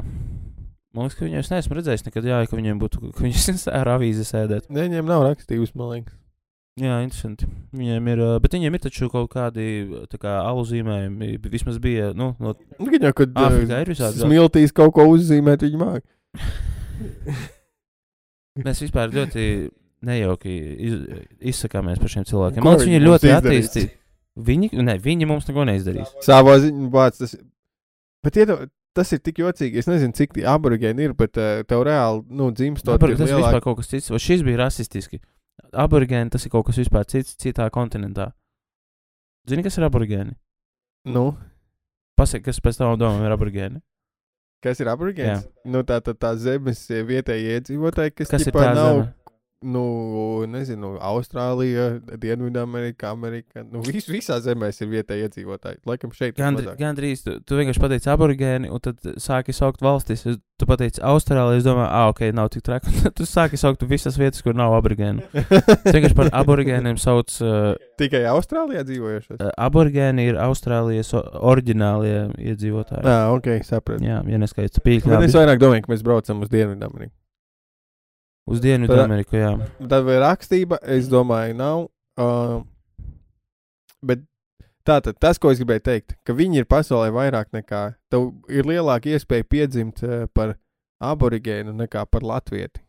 Man 0.94 1.08
liekas, 1.08 1.16
ka 1.18 1.26
viņus 1.26 1.50
neesmu 1.50 1.78
redzējis 1.78 2.06
nekad, 2.06 2.28
jā, 2.28 2.38
ka 2.46 2.58
viņiem 2.60 2.78
būtu, 2.78 3.10
ka 3.16 3.24
viņi 3.24 3.56
ar 3.74 3.90
avīzi 3.96 4.28
sēdēt. 4.28 4.68
Nē, 4.70 4.86
viņiem 4.86 5.10
nav 5.10 5.24
rakstības, 5.26 5.74
man 5.74 5.90
liekas. 5.96 6.20
Jā, 6.76 6.98
interesanti. 7.00 7.46
Viņiem 7.72 8.08
ir, 8.12 8.20
bet 8.44 8.52
viņiem 8.52 8.74
ir 8.76 8.80
taču 8.84 9.06
kaut 9.08 9.30
kādi 9.32 9.64
kā 10.20 10.34
alu 10.44 10.60
zīmējumi. 10.68 11.38
Vismaz 11.48 11.78
bija, 11.80 12.10
nu, 12.12 12.34
no 12.36 12.52
Viņa 12.76 13.08
jau, 13.08 13.14
kad 13.22 13.32
Āfrikā 13.46 13.78
ir 13.80 13.88
visādi- 13.94 14.20
smiltīs 14.20 14.76
kaut 14.76 14.92
ko 14.98 15.06
uzzīmēt, 15.14 15.64
viņa 15.64 15.80
māk. 15.80 16.04
Mēs 18.66 18.80
vispār 18.84 19.12
ļoti 19.12 19.44
nejauki 20.06 20.52
iz, 20.88 20.96
izsakāmies 21.52 22.00
par 22.00 22.12
šiem 22.12 22.26
cilvēkiem. 22.28 22.60
Ko 22.60 22.68
Man 22.68 22.76
liekas, 22.76 22.88
viņi 22.88 22.98
ir 23.00 23.06
ļoti 23.06 23.32
attīstīti. 23.36 23.92
Viņi, 24.46 24.68
ne, 24.84 24.96
viņi 25.00 25.28
mums 25.28 25.46
neko 25.48 25.64
neizdarīs. 25.68 26.10
Savā 26.24 26.58
ziņā 26.60 26.88
bāc 26.92 27.20
tas. 27.22 27.32
Bet 28.24 28.36
iedo, 28.42 28.58
tas 28.96 29.12
ir 29.16 29.22
tik 29.24 29.40
jocīgi. 29.40 29.80
Es 29.80 29.88
nezinu, 29.88 30.12
cik 30.16 30.36
tie 30.36 30.44
aborigēni 30.52 31.08
ir, 31.08 31.14
bet 31.16 31.40
uh, 31.40 31.62
tev 31.68 31.86
reāli, 31.88 32.20
nu, 32.28 32.50
dzimstot 32.52 33.00
tas 33.00 33.16
ir 33.16 33.32
vispār 33.32 33.62
kaut 33.64 33.80
kas 33.80 33.88
cits. 33.92 34.12
Vai 34.12 34.20
šis 34.20 34.44
bija 34.44 34.60
rasistiski? 34.66 35.22
Aborigēni 35.72 36.32
tas 36.32 36.44
ir 36.46 36.52
kaut 36.52 36.66
kas 36.68 36.78
vispār 36.80 37.06
cits, 37.08 37.36
citā 37.40 37.66
kontinentā. 37.72 38.30
Zini, 39.48 39.64
kas 39.66 39.78
ir 39.78 39.86
aborigēni? 39.86 40.34
Nu, 41.06 41.30
Pasaki, 42.16 42.46
kas 42.48 42.58
pēc 42.64 42.78
tam 42.80 42.96
domām 42.98 43.24
ir 43.26 43.34
aborigēni? 43.34 43.82
kas 44.64 44.80
ir 44.82 44.90
aborigēns? 44.90 45.46
Nu, 45.68 45.82
tā 45.86 46.00
tad 46.02 46.18
tā 46.22 46.32
zemes 46.40 46.80
eh, 46.90 47.04
vietējie 47.06 47.58
iedzīvotāji, 47.60 48.14
kas, 48.16 48.32
Kas 48.32 48.46
ir 48.48 48.56
tā 48.56 48.72
nav, 48.74 49.02
zeme? 49.02 49.25
Nu, 49.62 50.44
nezinu, 50.46 50.96
Austrālija, 51.00 52.00
Dienvidamerika, 52.20 53.10
Amerika. 53.10 53.62
Nu, 53.64 53.80
vis, 53.86 54.08
visā 54.10 54.36
zemēs 54.44 54.82
ir 54.84 54.90
vietējie 54.92 55.28
iedzīvotāji. 55.30 55.80
Laikam 55.88 56.12
šeit 56.14 56.34
ir 56.34 56.40
Gandri, 56.42 56.66
mazāk. 56.66 56.78
gandrīz 56.80 57.24
tu, 57.24 57.36
tu 57.40 57.58
vienkārši 57.58 57.82
pateici 57.82 58.10
aborigēni, 58.12 58.70
un 58.72 58.82
tad 58.84 59.00
sāki 59.22 59.54
saukt 59.56 59.82
valstis. 59.84 60.26
Tu 60.56 60.64
pateici 60.68 61.02
Austrāliju, 61.04 61.58
es 61.60 61.66
domāju, 61.66 61.88
ah, 61.90 62.06
ok, 62.12 62.22
nav 62.36 62.48
tik 62.54 62.62
traki. 62.64 62.92
Tu 63.16 63.26
sāki 63.28 63.58
saukt 63.60 63.82
visas 63.88 64.16
vietas, 64.20 64.40
kur 64.44 64.56
nav 64.56 64.72
aborigēni. 64.78 65.24
Es 65.36 65.92
vienkārši 65.92 66.16
par 66.16 66.32
aborigēniem 66.32 67.00
sauc. 67.00 67.32
Uh, 67.46 67.74
Tikai 68.00 68.22
Austrālijā 68.28 68.82
dzīvojušos. 68.86 69.38
uh, 69.40 69.50
aborigēni 69.60 70.24
ir 70.30 70.38
Austrālijas 70.40 71.12
o- 71.16 71.22
oriģinālie 71.52 72.26
iedzīvotāji. 72.52 73.04
Jā, 73.06 73.18
ok, 73.32 73.48
sapratu. 73.66 74.04
Jā, 74.04 74.18
ja 74.28 74.40
neskaidrs 74.40 74.80
es 75.28 75.36
vairāk 75.36 75.60
domāju, 75.62 75.84
ka 75.86 75.92
mēs 75.94 76.04
braucam 76.06 76.42
uz 76.44 76.50
Dienvidameriku. 76.52 77.12
Uz 78.46 78.60
Dienvidu 78.62 78.94
Tad- 78.94 79.04
Ameriku, 79.08 79.36
jā. 79.40 79.50
Tā 79.90 80.00
vai 80.06 80.20
rakstība, 80.22 80.78
es 80.82 81.08
domāju, 81.10 81.56
nav. 81.58 81.88
Uh, 82.16 82.62
bet 84.06 84.22
tātad 84.86 85.18
tas, 85.18 85.40
ko 85.42 85.50
es 85.50 85.58
gribēju 85.58 85.82
teikt, 85.88 86.14
ka 86.24 86.36
viņi 86.36 86.62
ir 86.62 86.68
pasaulē 86.70 87.10
vairāk 87.14 87.50
nekā. 87.56 87.82
Tev 88.12 88.30
ir 88.52 88.68
lielāka 88.70 89.10
iespēja 89.10 89.48
piedzimt 89.50 90.04
uh, 90.06 90.28
par 90.30 90.54
aborigēnu 91.02 91.74
nekā 91.74 92.06
par 92.06 92.22
latvieti. 92.22 92.84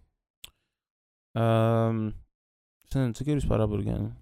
Um, 1.38 2.14
es 2.86 2.94
nezinu, 2.94 3.18
cik 3.18 3.34
ir 3.34 3.42
vispār 3.42 3.66
aborigēni. 3.66 4.14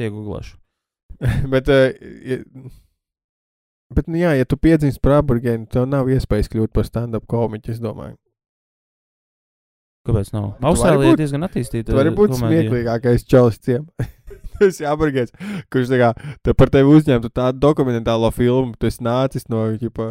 Iegūlāšu. 0.00 0.56
bet, 1.52 1.68
uh, 1.68 1.92
ja, 2.24 2.40
bet, 3.94 4.08
nu, 4.08 4.18
jā, 4.18 4.34
ja 4.40 4.48
tu 4.48 4.56
piedzimsti 4.56 5.04
par 5.04 5.20
aborigēnu, 5.20 5.68
tev 5.70 5.84
nav 5.86 6.08
iespējas 6.10 6.48
kļūt 6.52 6.72
par 6.74 6.88
stand-up 6.88 7.28
komiķu, 7.30 7.76
es 7.76 7.84
domāju. 7.84 8.16
Kāpēc 10.04 10.34
nav? 10.34 10.50
Austrālija 10.68 11.14
ir 11.14 11.20
diezgan 11.22 11.46
attīstīta. 11.46 11.88
Tu 11.90 11.96
vari 11.96 12.10
būt 12.12 12.34
komēdija. 12.34 12.64
smieklīgākais 12.68 13.24
čalis 13.30 13.56
ciem. 13.64 13.86
Tas 14.54 14.76
ir 14.78 14.86
aborigēns, 14.86 15.32
kurš 15.72 15.88
tā 15.90 15.98
kā 15.98 16.08
te 16.46 16.52
par 16.54 16.70
tevi 16.70 16.92
uzņemtu 16.94 17.30
tādu 17.34 17.58
dokumentālo 17.58 18.28
filmu, 18.30 18.76
tu 18.78 18.86
esi 18.86 19.02
nācis 19.02 19.48
no 19.50 19.64
ģipa, 19.80 20.06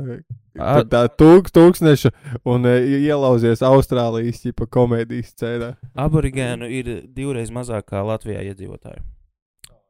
tā, 0.92 1.04
tūks, 1.22 1.54
tūkstneša 1.56 2.12
un 2.52 2.68
e, 2.68 2.74
ielauzies 3.06 3.64
Austrālijas 3.64 4.42
ģipa, 4.44 4.68
komēdijas 4.68 5.32
scēnā. 5.32 5.70
Aborigēnu 5.96 6.68
ir 6.68 6.92
divreiz 7.16 7.54
mazāk 7.56 7.88
kā 7.94 8.04
Latvijā 8.04 8.44
iedzīvotāju. 8.52 9.00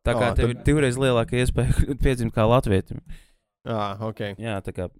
Tā 0.05 0.13
kā 0.19 0.29
Ā, 0.29 0.37
tev 0.37 0.51
tad- 0.51 0.53
ir 0.53 0.63
divreiz 0.69 1.01
lielāka 1.01 1.39
iespēja 1.41 1.73
piedzimt 2.05 2.35
kā 2.37 2.45
latvietim. 2.45 3.01
Ah, 3.65 3.95
ok. 4.05 4.35
Jā, 4.37 4.59
tā 4.61 4.75
kā 4.75 4.91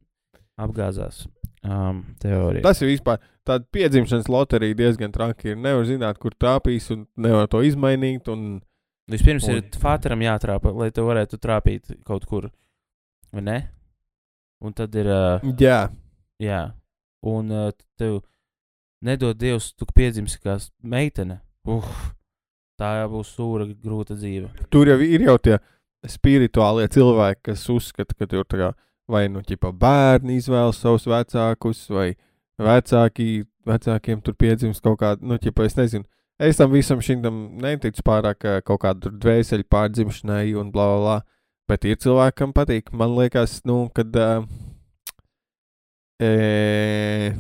apgāzās 0.58 1.28
um, 1.64 2.03
teorija. 2.22 2.64
Tas 2.66 2.82
ir 2.84 2.91
vispār 2.91 3.20
tāda 3.47 3.66
piedzimšanas 3.76 4.30
loterija 4.32 4.76
diezgan 4.80 5.11
traki. 5.16 5.53
Ir 5.53 5.57
nevar 5.64 5.86
zināt, 5.89 6.20
kur 6.22 6.36
trāpīs 6.39 6.89
un 6.95 7.05
nevar 7.18 7.47
to 7.51 7.61
izmainīt. 7.66 8.28
Un, 8.32 8.61
Vispirms 9.11 9.47
un- 9.49 9.57
ir 9.59 9.64
fāteram 9.82 10.22
jātrāpa, 10.24 10.72
lai 10.76 10.89
tu 10.95 11.03
varētu 11.07 11.39
trāpīt 11.43 11.95
kaut 12.07 12.26
kur. 12.30 12.49
Vai 13.34 13.41
ne? 13.41 13.57
Un 14.64 14.74
tad 14.74 14.95
ir. 14.95 15.07
Uh, 15.11 15.53
jā, 15.59 15.89
jā. 16.39 16.61
Un 17.24 17.51
uh, 17.51 17.72
tev 17.99 18.22
nedod 19.03 19.36
Dievs, 19.39 19.74
tu 19.76 19.86
piedzimsi 19.95 20.39
kā 20.39 20.55
meitene. 20.84 21.41
Uf, 21.68 21.88
tā 22.80 22.93
jau 23.01 23.09
būs 23.18 23.34
sūra, 23.36 23.68
grūta 23.84 24.16
dzīve. 24.16 24.49
tur 24.72 24.88
jau 24.91 24.97
ir 25.03 25.22
jau 25.28 25.38
tie 25.39 25.57
spirituālie 26.07 26.88
cilvēki, 26.91 27.41
kas 27.49 27.64
uzskata, 27.72 28.16
ka 28.20 28.28
tur 28.28 28.43
tā 28.47 28.59
kā 28.59 28.70
vai 29.14 29.28
nu 29.32 29.43
ķipa 29.45 29.72
bērni 29.80 30.39
izvēlas 30.39 30.82
savus 30.82 31.05
vecākus, 31.09 31.86
vai 31.93 32.14
vecāki, 32.61 33.45
vecākiem 33.70 34.24
tur 34.26 34.36
piedzimst 34.39 34.84
kaut 34.84 34.99
kāda, 35.03 35.22
nu, 35.26 35.38
ķipa, 35.41 35.68
es 35.70 35.78
nezinu. 35.80 36.07
Es 36.41 36.57
tam 36.57 36.74
visam 36.74 37.01
šim 37.03 37.22
neticu 37.61 38.03
pārāk 38.05 38.41
kaut 38.66 38.82
kādu 38.82 39.14
dvēseli 39.22 39.68
pārdzimšanai 39.70 40.55
un 40.59 40.74
bla 40.74 40.89
bla 40.89 40.99
bla. 41.03 41.18
Bet 41.70 41.86
ir 41.88 41.99
cilvēki, 42.01 42.36
kam 42.41 42.51
patīk. 42.51 42.91
Man 42.91 43.14
liekas, 43.16 43.61
nu, 43.70 43.86
kad 43.95 44.18
uh, 44.20 44.43
e, 46.20 47.32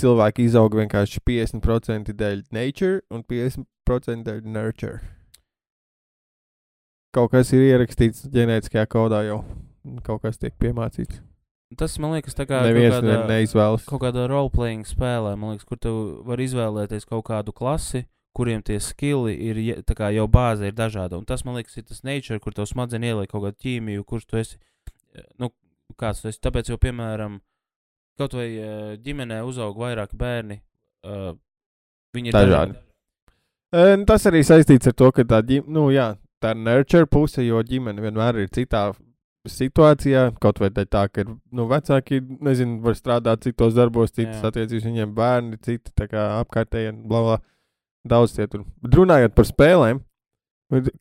cilvēki 0.00 0.46
izaug 0.48 0.78
vienkārši 0.78 1.20
50% 1.28 2.14
dēļ 2.16 2.46
nature 2.54 3.02
un 3.12 3.26
50% 3.28 4.24
dēļ 4.30 4.42
nurture. 4.48 5.02
Kaut 7.12 7.32
kas 7.32 7.52
ir 7.56 7.66
ierakstīts 7.66 8.28
ģenētiskajā 8.32 8.86
kodā 8.92 9.24
jau. 9.26 9.42
Kaut 10.06 10.22
kas 10.22 10.38
tiek 10.40 10.54
piemācīts. 10.60 11.20
Tas 11.76 11.98
man 12.00 12.14
liekas, 12.16 12.32
tā 12.32 12.46
kā 12.48 12.62
Neviens 12.64 12.94
kaut 12.94 13.04
ne, 13.04 13.12
kādā, 13.12 13.26
neizvēlas. 13.28 13.82
kaut 13.84 14.00
kādā 14.00 14.22
role-playing 14.30 14.86
spēlē, 14.88 15.34
man 15.36 15.52
liekas, 15.52 15.66
kur 15.68 15.76
tu 15.76 15.90
vari 16.24 16.46
izvēlēties 16.48 17.04
kaut 17.10 17.26
kādu 17.26 17.52
klasi, 17.52 18.06
kuriem 18.32 18.62
tie 18.64 18.78
skilli 18.80 19.34
ir 19.50 19.82
kā 19.98 20.08
jau 20.14 20.24
bāze 20.32 20.70
ir 20.70 20.72
dažāda. 20.78 21.18
Un 21.20 21.26
tas, 21.28 21.44
man 21.44 21.58
liekas, 21.58 21.76
ir 21.76 21.84
tas 21.84 22.00
nature, 22.06 22.38
kur 22.40 22.56
tev 22.56 22.64
smadzenes 22.70 23.12
ieliek 23.12 23.28
kaut 23.28 23.44
kādu 23.44 23.60
ķīmiju, 23.66 24.04
kurš 24.08 24.24
tu 24.30 24.38
esi. 24.40 24.56
eh, 25.14 25.26
Nu, 25.38 25.50
kāds 26.00 26.22
tu 26.22 26.28
esi. 26.28 26.40
Tāpēc, 26.40 26.70
jau, 26.72 26.78
piemēram, 26.80 27.40
kaut 28.18 28.32
vai 28.38 28.48
eh, 28.56 28.96
ģimenē 29.04 29.42
uzaug 29.44 29.76
vairāk 29.76 30.14
bērni, 30.16 30.60
uh, 31.04 31.34
viņi 32.16 32.32
ir 32.32 32.38
Dažādi. 32.38 32.78
E, 33.68 33.84
tas 34.08 34.24
arī 34.30 34.40
saistīts 34.40 34.88
ar 34.88 34.94
to, 34.96 35.10
ka 35.12 35.22
tā 35.28 35.42
ģim, 35.44 35.66
nu, 35.68 35.90
jā, 35.92 36.14
tā 36.40 36.54
nurture 36.56 37.04
puse, 37.04 37.44
jo 37.44 37.60
ģimene 37.60 38.00
vienmēr 38.00 38.40
ir 38.40 38.48
citā 38.48 38.86
situācijā. 39.52 40.24
Kaut 40.42 40.60
vai 40.62 40.70
tā, 40.76 41.06
ka 41.10 41.24
ir 41.24 41.30
nu, 41.32 41.68
vecāki, 41.70 42.20
nezinu, 42.44 42.80
var 42.84 42.96
strādāt 42.98 43.46
citos 43.46 43.76
darbos, 43.76 44.14
citas 44.14 44.44
attiecības, 44.44 44.86
viņiem 44.88 45.14
bērni, 45.16 45.60
citi 45.64 45.92
apkārtējie, 46.08 46.92
bla, 47.04 47.22
bla. 47.24 47.38
Daudz 48.08 48.32
tie 48.36 48.46
tur. 48.48 48.62
Runājot 48.94 49.34
par 49.36 49.44
spēlēm, 49.44 49.98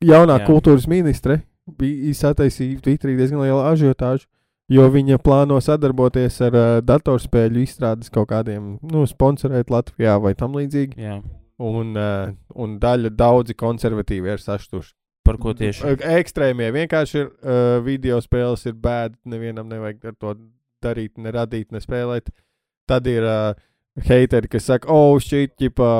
jaunā 0.04 0.40
Jā. 0.42 0.48
Kultūras 0.48 0.88
ministre 0.90 1.42
bija 1.80 2.14
sataisīja 2.16 2.82
Twitterī 2.84 3.16
diezgan 3.20 3.44
lielu 3.44 3.60
ažiotāžu, 3.68 4.28
jo 4.72 4.88
viņa 4.92 5.20
plāno 5.24 5.60
sadarboties 5.64 6.40
ar 6.48 6.58
uh, 6.58 6.68
datorspēļu 6.84 7.64
izstrādes 7.64 8.12
kaut 8.14 8.30
kādiem, 8.32 8.78
nu, 8.82 9.06
sponsorēt 9.08 9.72
Latvijā 9.72 10.18
vai 10.24 10.34
tam 10.40 10.58
līdzīgi. 10.58 11.00
Jā. 11.00 11.20
Un, 11.58 11.96
uh, 11.98 12.34
un 12.56 12.78
daļa 12.82 13.14
daudzi 13.18 13.56
konservatīvi 13.58 14.34
ir 14.34 14.44
saštuši. 14.44 14.94
Par 15.28 15.40
ko 15.44 15.54
tieši? 15.58 15.96
Ekstrēmie 16.18 16.70
vienkārši 16.76 17.18
ir 17.20 17.26
uh, 17.28 17.78
video 17.86 18.20
spēles, 18.24 18.64
ir 18.70 18.78
bēda. 18.80 19.18
Nevienam 19.28 19.68
nevajag 19.72 20.14
ar 20.14 20.20
to 20.22 20.36
darīt, 20.84 21.18
ne 21.20 21.34
radīt, 21.36 21.74
ne 21.76 21.82
spēlēt. 21.84 22.32
Tad 22.88 23.10
ir 23.12 23.26
uh, 23.28 23.52
heiteri, 24.08 24.50
kas 24.52 24.70
saka, 24.70 24.88
oh, 24.94 25.18
šķiet, 25.22 25.58
ģipā, 25.60 25.92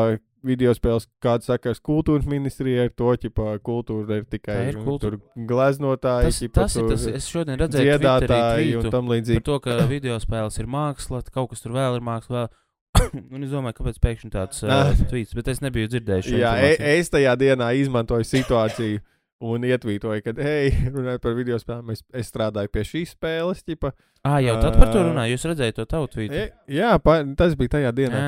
video 0.48 0.72
spēles, 0.78 1.08
kāds 1.24 1.50
sakars 1.50 1.82
kultūras 1.84 2.28
ministrijai, 2.30 2.86
ar 2.88 2.94
to 2.96 3.10
ģipā, 3.26 3.58
kultūra 3.66 4.22
ir 4.22 4.28
tikai 4.30 4.56
Tā 4.56 4.70
ir 4.72 4.78
kultūra. 4.86 5.20
gleznotāji, 5.50 6.30
Tas, 6.30 6.40
ģipā, 6.46 6.62
tas 6.62 6.78
ir 6.78 6.88
tas, 6.92 7.08
es 7.20 7.28
šodien 7.32 7.60
redzēju, 7.60 7.98
dziedātāji 7.98 8.78
un 8.80 8.88
tam 8.88 9.10
par 9.10 9.16
līdzīgi. 9.16 9.44
to, 9.50 9.58
ka 9.66 9.80
video 9.94 10.20
spēles 10.24 10.62
ir 10.62 10.70
māksla, 10.72 11.24
kaut 11.34 11.52
kas 11.52 11.66
tur 11.66 11.76
vēl 11.76 12.00
ir 12.00 12.06
māksla. 12.06 12.46
Vēl. 12.46 12.56
un 13.36 13.44
es 13.44 13.52
domāju, 13.52 13.80
kāpēc 13.82 14.00
pēkšņi 14.06 14.34
tāds 14.34 14.64
uh, 14.66 14.94
tweets, 15.10 15.36
bet 15.38 15.52
es 15.52 15.62
nebiju 15.66 15.92
dzirdējis. 15.92 16.32
šo 16.32 16.40
Jā, 16.40 16.56
e 16.64 16.78
es 16.96 17.12
tajā 17.14 17.36
dienā 17.40 17.74
izmantoju 17.82 18.28
situāciju. 18.30 19.04
Un 19.38 19.66
ietvītoju, 19.70 20.24
ka, 20.26 20.34
hei, 20.42 20.72
runājot 20.96 21.22
par 21.22 21.36
video 21.38 21.60
spēlēm, 21.62 21.92
es, 21.94 22.02
es 22.18 22.32
strādāju 22.32 22.72
pie 22.74 22.86
šīs 22.88 23.14
spēles. 23.14 23.62
Ķipa. 23.68 23.92
Ah, 24.26 24.40
jau 24.42 24.56
tad 24.62 24.80
par 24.80 24.90
to 24.90 25.04
runāju. 25.06 25.36
Jūs 25.36 25.46
redzējāt 25.52 25.78
to 25.78 25.86
tavu 25.90 26.10
tweetu. 26.10 26.40
E, 26.40 26.48
jā, 26.74 26.96
pa, 27.04 27.20
tas 27.38 27.54
bija 27.60 27.76
tajā 27.78 27.92
dienā. 28.00 28.24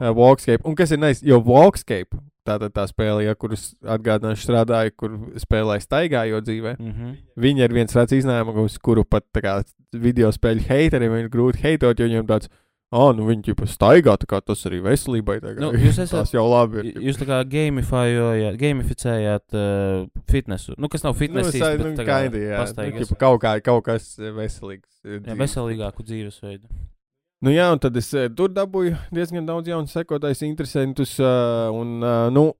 Jā, 0.00 0.12
Walkscape. 0.16 0.66
Un 0.68 0.76
kas 0.76 0.92
ir 0.92 1.00
nice, 1.00 1.24
jo 1.26 1.40
Walkscape, 1.46 2.20
tātad 2.46 2.74
tā 2.76 2.84
spēle, 2.90 3.24
ja, 3.24 3.34
kuras 3.40 3.70
atgādināšu 3.80 4.46
strādāju, 4.46 4.94
kur 5.00 5.16
spēlēju 5.40 5.86
staigājot 5.86 6.46
dzīvē, 6.46 6.76
mm 6.76 6.92
-hmm. 6.92 7.16
viņi 7.40 7.64
ir 7.64 7.76
viens 7.76 7.96
tāds 7.96 8.16
iznākums, 8.16 8.78
kuru 8.84 9.04
pat 9.04 9.24
tā 9.32 9.44
kā 9.44 9.56
video 9.92 10.28
spēļu 10.32 10.66
heiteriem 10.68 11.16
ir 11.18 11.32
grūti 11.32 11.64
heitot, 11.64 11.98
jo 11.98 12.08
viņiem 12.08 12.28
tāds, 12.28 12.52
ah, 12.92 13.10
nu 13.14 13.26
viņi 13.28 13.52
jau 13.52 13.66
staigā, 13.70 14.16
tā 14.18 14.26
kā 14.30 14.40
tas 14.42 14.64
arī 14.66 14.80
veselībai. 14.82 15.38
kā 15.42 15.54
Nu, 15.62 15.70
jūs 15.84 16.00
esat- 16.02 16.32
jau 16.34 16.44
labi 16.50 16.82
ir. 16.82 16.88
Jūs 17.08 17.20
tā 17.20 17.26
kā 17.28 17.40
gamifājāt, 17.46 18.58
gamificējāt 18.60 19.56
uh, 19.58 20.06
fitnesu. 20.30 20.74
Nu, 20.78 20.88
kas 20.92 21.04
nav 21.06 21.14
fitness, 21.18 21.52
nu, 21.52 21.58
īsti, 21.60 21.82
nu, 21.84 21.92
tā 21.98 22.06
kā 22.08 22.20
jā, 22.26 22.64
nu, 22.66 23.18
kaut, 23.20 23.40
kā, 23.44 23.56
kaut 23.62 23.84
kas 23.86 24.14
veselīgs. 24.18 24.88
eh, 25.04 25.16
Jā, 25.18 25.20
dzīves. 25.28 25.38
veselīgāku 25.44 26.06
dzīvesveidu. 26.10 26.66
Nu, 27.40 27.54
jā, 27.54 27.70
un 27.72 27.78
tad 27.80 27.96
es 27.96 28.10
tur 28.36 28.50
dabūju 28.52 28.98
diezgan 29.16 29.46
daudz 29.48 29.70
jaunu 29.70 29.88
sekotājus, 29.88 30.42
interesantus. 30.44 31.14
Uh, 31.22 31.70
un, 31.72 31.94
uh, 32.04 32.26
nu, 32.34 32.50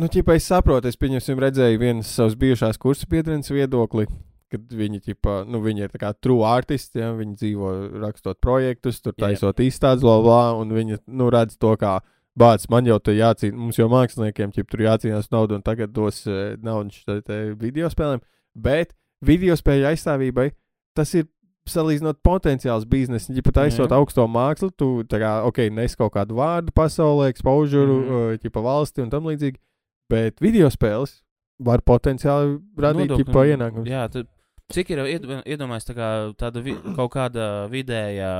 nu 0.00 0.08
ķipa, 0.10 0.34
es 0.34 0.48
saprotu, 0.50 0.88
es 0.90 0.96
pieņemsim, 0.98 1.38
redzēju 1.38 1.78
vienas 1.78 2.10
savas 2.16 2.34
bijušās 2.34 2.80
kursa 2.82 3.06
biedrenes 3.06 3.52
viedokli. 3.54 4.08
Kad 4.52 4.72
viņi, 4.76 5.02
ķipa, 5.06 5.36
nu, 5.48 5.62
viņi 5.64 5.86
ir 5.86 5.92
tā 5.92 6.00
kā 6.02 6.12
true 6.20 6.44
artisti, 6.44 7.00
ja, 7.00 7.12
viņi 7.16 7.38
dzīvo 7.40 7.72
rakstot 8.02 8.40
projektus, 8.44 9.00
tur 9.00 9.16
taisot 9.16 9.62
izstādes, 9.64 10.04
bla, 10.04 10.18
bla, 10.24 10.42
un 10.60 10.74
viņi 10.76 11.00
nu, 11.08 11.28
redz 11.32 11.56
to 11.60 11.72
kā 11.80 11.98
bācis. 12.38 12.70
Man 12.72 12.88
jau 12.88 12.98
tur 13.00 13.16
jācīnās, 13.16 13.58
mums 13.58 13.80
jau 13.80 13.88
māksliniekiem 13.92 14.52
ķip, 14.52 14.68
tur 14.72 14.84
jācīnās 14.86 15.30
naudu, 15.32 15.58
un 15.58 15.64
tagad 15.64 15.94
dos 15.96 16.24
uh, 16.28 16.52
naudu 16.62 16.92
šai 16.96 17.40
video 17.60 17.90
spēlēm. 17.92 18.20
Bet 18.52 18.92
video 19.24 19.56
spēļu 19.56 19.88
aizstāvībai 19.92 20.50
tas 20.96 21.14
ir 21.16 21.28
salīdzinot 21.70 22.18
potenciāls 22.26 22.86
biznesa. 22.90 23.32
Ja 23.36 23.44
pat 23.46 23.60
aizsot 23.64 23.92
Jā. 23.92 23.98
augsto 23.98 24.24
mākslu, 24.28 24.72
tu 24.74 24.88
kā, 25.06 25.34
ok, 25.46 25.68
nes 25.74 25.94
kaut 25.98 26.14
kādu 26.16 26.36
vārdu 26.40 26.74
pasaulē, 26.74 27.28
exposure, 27.30 27.86
mm. 27.86 28.08
-hmm. 28.38 28.56
uh, 28.56 28.62
valsti 28.64 29.04
un 29.04 29.10
tam 29.10 29.28
līdzīgi. 29.30 29.60
Bet 30.10 30.40
video 30.40 30.68
spēles 30.70 31.22
var 31.62 31.82
potenciāli 31.86 32.58
radīt 32.78 33.14
ģipa 33.20 33.46
ienākumus. 33.52 33.88
Jā, 33.88 34.08
tad, 34.10 34.28
cik 34.74 34.90
ir 34.94 35.02
ied- 35.04 35.28
iedomājies 35.54 35.88
tā 35.88 35.94
kā 35.96 36.08
tāda 36.40 36.62
vi, 36.64 36.74
kaut 36.98 37.12
kāda 37.14 37.46
vidēja 37.72 38.32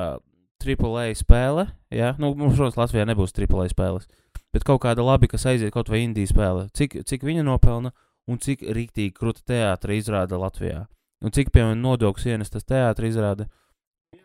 AAA 0.63 1.13
spēle? 1.19 1.67
Jā, 1.93 2.13
nu, 2.23 2.33
mums, 2.39 2.57
protams, 2.59 2.79
Latvijā 2.81 3.07
nebūs 3.09 3.35
AAA 3.35 3.69
spēles. 3.73 4.09
Bet 4.53 4.67
kaut 4.69 4.83
kāda 4.85 5.05
labi, 5.05 5.31
kas 5.33 5.47
aiziet 5.49 5.73
kaut 5.73 5.89
vai 5.89 6.03
Indijas 6.05 6.35
spēle. 6.35 6.67
Cik, 6.77 7.01
cik 7.09 7.23
viņa 7.25 7.45
nopelna 7.47 7.93
un 8.29 8.39
cik 8.39 8.61
rīktīgi 8.69 9.15
krūta 9.17 9.41
teātris 9.49 10.05
izrāda 10.05 10.39
Latvijā? 10.39 10.85
Un 11.23 11.33
cik, 11.35 11.51
piemēram, 11.55 11.81
nodokļus 11.83 12.29
ienestas 12.35 12.67
teātris 12.69 13.15
izrāda? 13.15 13.47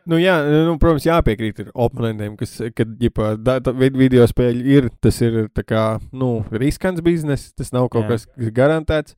Nu, 0.07 0.17
jā, 0.19 0.35
nu, 0.67 0.73
protams, 0.79 1.05
jāpiekrīt 1.07 1.61
ir 1.63 1.69
oponentiem, 1.75 2.35
kas, 2.39 2.57
kad 2.75 2.91
ģipa, 2.99 3.33
da, 3.39 3.57
da, 3.63 3.71
vid- 3.75 3.95
video 3.99 4.23
spēļi 4.27 4.75
ir, 4.77 4.87
tas 5.03 5.17
ir 5.23 5.47
kā, 5.67 5.83
nu, 6.15 6.29
riskants 6.51 7.03
bizness, 7.03 7.53
tas 7.55 7.71
nav 7.75 7.87
kaut 7.91 8.05
Jā. 8.07 8.15
kas 8.15 8.27
garantēts. 8.55 9.15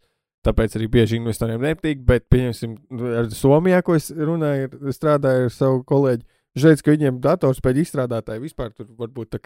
Tāpēc 0.47 0.75
arī 0.79 0.87
bieži 0.87 1.17
investoriem 1.19 1.59
nepatīk, 1.61 2.03
bet, 2.07 2.23
pieņemsim, 2.31 2.75
ar 3.19 3.27
Somijā, 3.35 3.81
ko 3.83 3.97
es 3.97 4.07
runāju, 4.15 4.69
ir, 4.69 4.93
strādāju 4.95 5.49
ar 5.49 5.51
savu 5.51 5.81
kolēģi. 5.87 6.23
Viņš 6.55 6.65
teica, 6.65 6.85
ka 6.85 6.93
viņiem 6.95 7.17
datorspēļu 7.23 7.83
izstrādātāji 7.83 8.43
vispār 8.45 8.71
tur 8.73 8.87
var 8.97 9.11
būt 9.13 9.37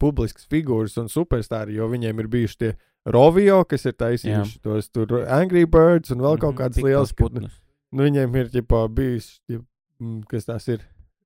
publisks 0.00 0.48
figūras 0.50 0.96
un 0.98 1.12
superstarri, 1.12 1.76
jo 1.76 1.86
viņiem 1.92 2.24
ir 2.24 2.30
bijuši 2.32 2.58
tie 2.58 2.72
Rovio, 3.08 3.62
kas 3.68 3.86
ir 3.86 3.94
taisījuši 3.96 4.58
tos 4.64 4.90
tur 4.90 5.22
Angry 5.22 5.64
Birds 5.70 6.10
un 6.12 6.24
vēl 6.24 6.40
kaut 6.40 6.54
Mhm, 6.54 6.58
kādas 6.58 6.82
lielas 6.82 7.12
tos 7.12 7.16
putnus. 7.16 7.60
Nu, 7.92 8.04
viņiem 8.04 8.34
ir 8.36 8.50
ģipā, 8.52 8.82
bijis, 8.92 9.40
ģip, 9.48 9.62
mm, 10.00 10.24
kas 10.28 10.44
tās 10.44 10.68
ir, 10.68 10.82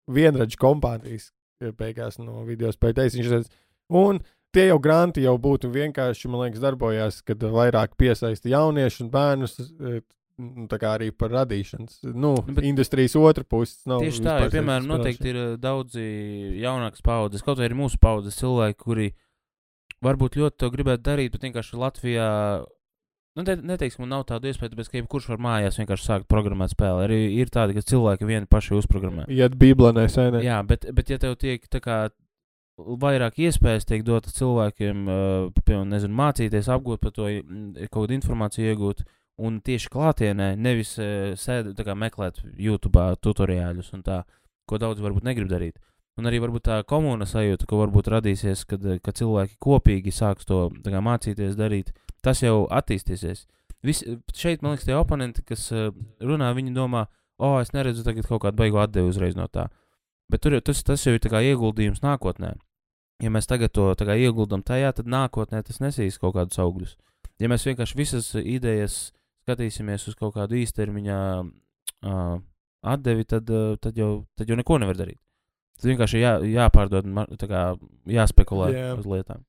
vienradžu 0.07 0.59
kompānijas, 0.61 1.33
beigās 1.79 2.19
no 2.19 2.45
video 2.47 2.71
spēļu 2.71 2.99
taisīšanas. 3.01 3.51
Un 3.89 4.21
tie 4.53 4.67
jau 4.69 4.79
granti 4.83 5.25
jau 5.25 5.35
būtu 5.41 5.71
vienkārši, 5.73 6.29
man 6.31 6.45
liekas, 6.47 6.63
darbojās, 6.63 7.21
kad 7.27 7.43
vairāk 7.43 7.97
piesaista 8.01 8.51
jauniešus 8.53 9.07
un 9.07 9.11
bērnus. 9.15 9.57
e, 9.61 10.01
nu, 10.43 10.67
Tā 10.69 10.79
kā 10.81 10.95
arī 10.97 11.11
par 11.15 11.31
radīšanas, 11.31 12.01
nu, 12.09 12.13
Nu, 12.25 12.31
bet- 12.43 12.65
industrijas 12.65 13.15
otru 13.21 13.45
pusi. 13.45 13.77
Tieši 13.87 14.23
tā, 14.25 14.39
jo, 14.43 14.51
piemēram, 14.51 14.89
noteikti 14.89 15.29
ir 15.31 15.37
uh, 15.37 15.57
daudzi 15.61 16.03
jaunākas 16.63 17.05
paudzes, 17.05 17.45
kaut 17.45 17.61
arī 17.61 17.77
mūsu 17.79 18.01
paudzes 18.01 18.39
cilvēki, 18.41 18.79
kuri 18.81 19.11
varbūt 20.03 20.39
ļoti 20.41 20.59
to 20.59 20.71
gribētu 20.73 21.05
darīt, 21.07 21.35
bet 21.37 21.45
vienkārši 21.47 21.79
Latvijā. 21.79 22.31
Nu, 23.37 23.45
te, 23.49 23.55
neteiksim, 23.57 24.03
man 24.05 24.11
nav 24.13 24.25
tāda 24.29 24.51
iespēja, 24.51 24.75
bet 24.77 24.91
jebkurš 24.93 25.29
var 25.33 25.39
mājās 25.41 25.79
vienkārši 25.81 26.05
sākt 26.09 26.27
programmēt 26.29 26.75
spēli. 26.75 27.07
Arī 27.07 27.21
ir 27.39 27.49
tādi, 27.53 27.77
ka 27.77 27.81
cilvēki 27.81 28.27
vieni 28.29 28.49
paši 28.51 28.75
uzprogrammē. 28.77 29.25
Iet 29.33 29.55
bīblenē, 29.57 30.05
sēnē. 30.13 30.43
Jā, 30.45 30.59
bet, 30.69 30.85
bet 30.93 31.09
ja 31.13 31.21
tev 31.23 31.39
tiek 31.41 31.65
tā 31.73 31.81
kā 31.81 31.97
vairāk 32.79 33.39
iespējas 33.43 33.87
tiek 33.89 34.05
dotas 34.07 34.37
cilvēkiem, 34.39 35.03
uh, 35.07 35.63
piemēram, 35.63 35.91
nezinu, 35.93 36.17
mācīties, 36.19 36.71
apgūt 36.73 37.03
par 37.03 37.13
to, 37.17 37.29
mm, 37.29 37.89
kaut 37.89 38.07
kādu 38.07 38.17
informāciju 38.17 38.73
iegūt, 38.73 39.05
un 39.43 39.61
tieši 39.65 39.91
klātienē, 39.93 40.53
nevis 40.57 40.97
uh, 41.01 41.33
sēdēt, 41.39 41.81
kā 41.85 41.97
meklēt 41.99 42.43
YouTube 42.57 43.05
tutoriāļus 43.23 43.93
un 43.97 44.05
tā, 44.07 44.23
ko 44.69 44.81
daudz 44.81 45.03
varbūt 45.05 45.27
negrib 45.29 45.51
darīt. 45.51 45.81
Un 46.21 46.29
arī 46.29 46.43
varbūt 46.43 46.67
tā 46.69 46.83
komuna 46.85 47.25
sajūta, 47.29 47.65
ka 47.69 47.79
varbūt 47.79 48.11
radīsies, 48.13 48.67
kad, 48.69 48.85
eh, 48.85 48.99
kad 49.01 49.17
cilvēki 49.17 49.57
kopīgi 49.63 50.13
sāks 50.13 50.45
to 50.45 50.67
kā, 50.85 51.01
mācīties 51.01 51.57
darīt, 51.57 51.95
tas 52.23 52.43
jau 52.45 52.67
attīstīsies. 52.69 53.47
Vis, 53.83 54.03
šeit, 54.37 54.61
man 54.63 54.75
liekas, 54.75 54.85
tie 54.87 54.95
oponenti, 54.95 55.43
kas 55.43 55.65
uh, 55.73 55.89
runā, 56.21 56.53
viņi 56.55 56.75
domā, 56.77 57.07
o, 57.41 57.57
oh, 57.57 57.57
es 57.65 57.73
neredzu 57.73 58.05
tagad 58.05 58.29
kaut 58.29 58.45
kādu 58.45 58.61
baigu 58.61 58.79
atdevi 58.79 59.09
uzreiz 59.09 59.35
no 59.35 59.49
tā. 59.49 59.71
Bet 60.33 60.41
tur, 60.41 60.57
tas, 60.65 60.81
tas 60.87 61.03
jau 61.05 61.13
ir 61.13 61.35
ieguldījums 61.53 62.01
nākotnē. 62.01 62.55
Ja 63.23 63.31
mēs 63.31 63.47
tagad 63.47 63.75
to 63.77 63.93
ieguldam 64.17 64.63
tajā, 64.65 64.95
tad 64.97 65.07
nākotnē 65.07 65.61
tas 65.63 65.79
nesīs 65.83 66.17
kaut 66.19 66.35
kādus 66.39 66.59
augļus. 66.59 66.97
Ja 67.39 67.51
mēs 67.53 67.67
vienkārši 67.69 67.99
visas 67.99 68.31
idejas 68.41 69.13
skatīsimies 69.45 70.09
uz 70.09 70.17
kaut 70.17 70.35
kādu 70.37 70.57
īstermiņa 70.57 71.19
uh, 71.43 72.41
atdevi, 72.83 73.27
tad, 73.29 73.51
uh, 73.51 73.77
tad, 73.83 73.99
jau, 73.99 74.25
tad 74.39 74.49
jau 74.49 74.57
neko 74.59 74.79
nevar 74.81 74.99
darīt. 74.99 75.21
Tad 75.79 75.91
vienkārši 75.91 76.23
jā, 76.23 76.33
jāpārdod, 76.47 77.09
kā 77.45 77.63
jāspekulē 78.11 78.69
Jā. 78.73 78.89
uz 78.99 79.09
lietām. 79.09 79.45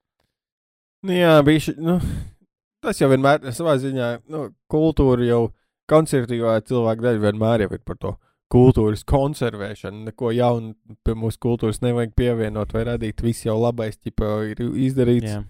Nu, 1.03 1.13
jā, 1.15 1.35
bija 1.45 1.63
šī. 1.67 1.75
Nu, 1.83 1.97
tas 2.83 3.01
jau 3.01 3.09
vienmēr, 3.11 3.43
savā 3.55 3.75
ziņā, 3.81 4.09
nu, 4.33 4.47
kultūra 4.71 5.27
jau 5.27 5.41
konservatīvā 5.91 6.59
cilvēka 6.67 7.07
daļa 7.07 7.23
vienmēr 7.25 7.65
ir 7.65 7.81
par 7.85 7.99
to 7.99 8.15
kultūras 8.53 9.03
konservēšanu. 9.09 10.05
Neko 10.09 10.31
jaunu 10.35 10.97
pie 11.05 11.15
mūsu 11.17 11.41
kultūras 11.43 11.81
nevajag 11.83 12.13
pievienot 12.17 12.73
vai 12.75 12.85
radīt. 12.91 13.23
Viss 13.25 13.47
jau 13.47 13.57
labais 13.59 13.97
ķipa, 13.97 14.35
ir 14.51 14.61
izdarīts. 14.87 15.31
Jā. 15.31 15.41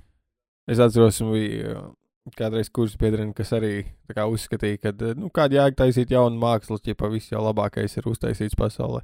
Es 0.71 0.79
atceros, 0.79 1.19
bija 1.27 1.73
uh, 1.75 1.89
kādreiz 2.37 2.69
kursus 2.71 2.99
biedreni, 2.99 3.33
kas 3.35 3.51
arī 3.55 3.73
kā 4.13 4.27
uzskatīja, 4.31 4.79
ka 4.79 4.93
nu, 5.19 5.31
kāda 5.33 5.59
jēga 5.59 5.81
taisīt 5.83 6.13
jaunu 6.15 6.39
mākslu, 6.39 6.79
ja 6.87 6.95
viss 7.11 7.33
jau 7.33 7.43
labākais 7.43 7.97
ir 7.99 8.07
uztaisīts 8.07 8.55
pasaulē. 8.59 9.03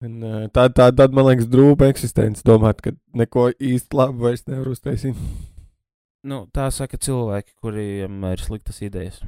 Un, 0.00 0.16
uh, 0.24 0.48
tā, 0.48 0.66
tā, 0.72 0.88
tad 0.96 1.14
man 1.14 1.28
liekas, 1.28 1.46
drūma 1.52 1.90
eksistence 1.92 2.42
domāt, 2.46 2.80
ka 2.82 2.94
neko 3.14 3.50
īsti 3.52 3.98
labu 3.98 4.24
vairs 4.24 4.46
nevar 4.48 4.72
uztaisīt. 4.72 5.18
nu, 6.30 6.46
tā 6.56 6.70
saka 6.74 6.98
cilvēki, 6.98 7.54
kuriem 7.62 8.24
ir 8.32 8.42
sliktas 8.42 8.80
idejas. 8.82 9.20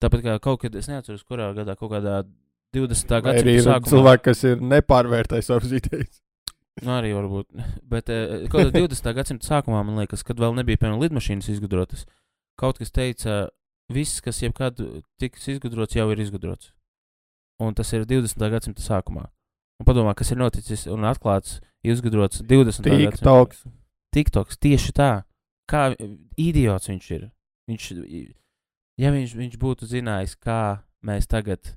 Tāpat 0.00 0.24
kā 0.24 0.38
kaut 0.42 0.62
kad, 0.62 0.74
es 0.78 0.88
neatceros, 0.88 1.26
kurā 1.26 1.50
gadā, 1.56 1.74
kaut 1.80 1.92
kādā 1.92 2.22
20. 2.74 3.16
Vai 3.24 3.34
arī 3.38 3.56
gadsimta 3.56 3.70
sākumā. 3.70 3.92
cilvēki, 3.94 4.24
kas 4.28 4.44
ir 4.50 4.62
nepārvērtējis 4.74 5.50
savas 5.50 5.74
idejas. 5.80 6.20
Nu, 6.82 6.90
arī 6.96 7.12
varbūt. 7.14 7.50
Bet 7.86 8.10
eh, 8.10 8.46
kaut 8.50 8.72
kādā 8.72 8.84
20. 8.88 9.10
gadsimta 9.14 9.46
sākumā, 9.46 9.82
man 9.86 10.00
liekas, 10.02 10.24
kad 10.26 10.40
vēl 10.42 10.56
nebija, 10.58 10.80
piemēram, 10.82 11.02
lidmašīnas 11.04 11.52
izgudrotas, 11.52 12.02
kaut 12.58 12.80
kas 12.82 12.90
teica, 12.94 13.44
viss, 13.94 14.22
kas 14.24 14.42
jebkad 14.42 14.82
tiks 15.22 15.46
izgudrots, 15.54 15.94
jau 15.94 16.08
ir 16.10 16.24
izgudrots. 16.24 16.72
Un 17.62 17.76
tas 17.78 17.92
ir 17.94 18.06
20. 18.10 18.42
gadsimta 18.50 18.82
sākumā. 18.82 19.28
Un 19.78 19.86
padomā, 19.86 20.14
kas 20.18 20.32
ir 20.34 20.40
noticis 20.40 20.88
un 20.90 21.06
atklāts, 21.06 21.60
izgudrots 21.86 22.42
20. 22.42 22.82
gadsimta. 22.82 23.20
TikToks. 23.20 23.62
TikToks 24.14 24.58
tieši 24.62 24.94
tā. 24.96 25.12
Kā 25.70 25.86
idiots 26.36 26.90
viņš 26.90 27.06
ir. 27.14 27.28
Viņš, 27.70 27.86
ja 29.00 29.14
viņš, 29.14 29.38
viņš 29.38 29.56
būtu 29.62 29.88
zinājis, 29.88 30.34
kā 30.36 30.84
mēs 31.06 31.30
tagad 31.30 31.72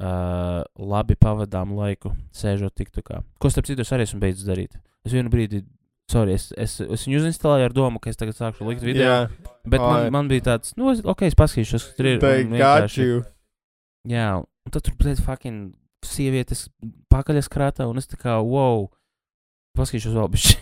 uh, 0.00 0.62
labi 0.78 1.16
pavadām 1.18 1.72
laiku, 1.78 2.12
sēžot 2.34 2.74
TikTokā. 2.78 3.22
Ko 3.40 3.50
starp 3.50 3.66
citu 3.70 3.82
es 3.84 3.92
arī 3.94 4.06
esmu 4.06 4.20
beidzis 4.22 4.46
darīt. 4.48 4.76
Es 5.06 5.12
vienu 5.14 5.30
brīdi, 5.32 5.62
sorry, 6.10 6.34
es, 6.38 6.48
es, 6.56 6.78
es 6.84 7.06
viņu 7.06 7.20
uzinstalēju 7.22 7.68
ar 7.68 7.74
domu, 7.76 8.00
ka 8.02 8.10
es 8.10 8.16
tagad 8.20 8.36
sākšu 8.38 8.66
likt 8.68 8.82
video. 8.86 9.04
Jā, 9.08 9.18
Bet 9.68 9.80
Ai. 9.80 9.88
man, 9.90 10.12
man 10.12 10.28
bija 10.30 10.46
tāds, 10.52 10.72
nu, 10.78 10.90
es- 10.94 11.02
ok, 11.04 11.26
es 11.28 11.34
paskatīšos, 11.38 11.84
kas 11.90 11.96
tur 11.98 12.06
ir. 12.06 12.18
vienkārši-. 12.54 13.08
Jā, 14.08 14.28
un 14.40 14.72
tad 14.72 14.82
tur 14.86 14.94
bija 14.96 15.18
fucking 15.20 15.74
sievietes 16.06 16.68
pakaļas 17.12 17.50
krātā, 17.52 17.84
un 17.90 17.98
es 18.00 18.06
tā 18.08 18.16
kā, 18.16 18.38
wow, 18.40 18.86
paskatīšos 19.76 20.14
vēl 20.16 20.30
bišķi. 20.32 20.56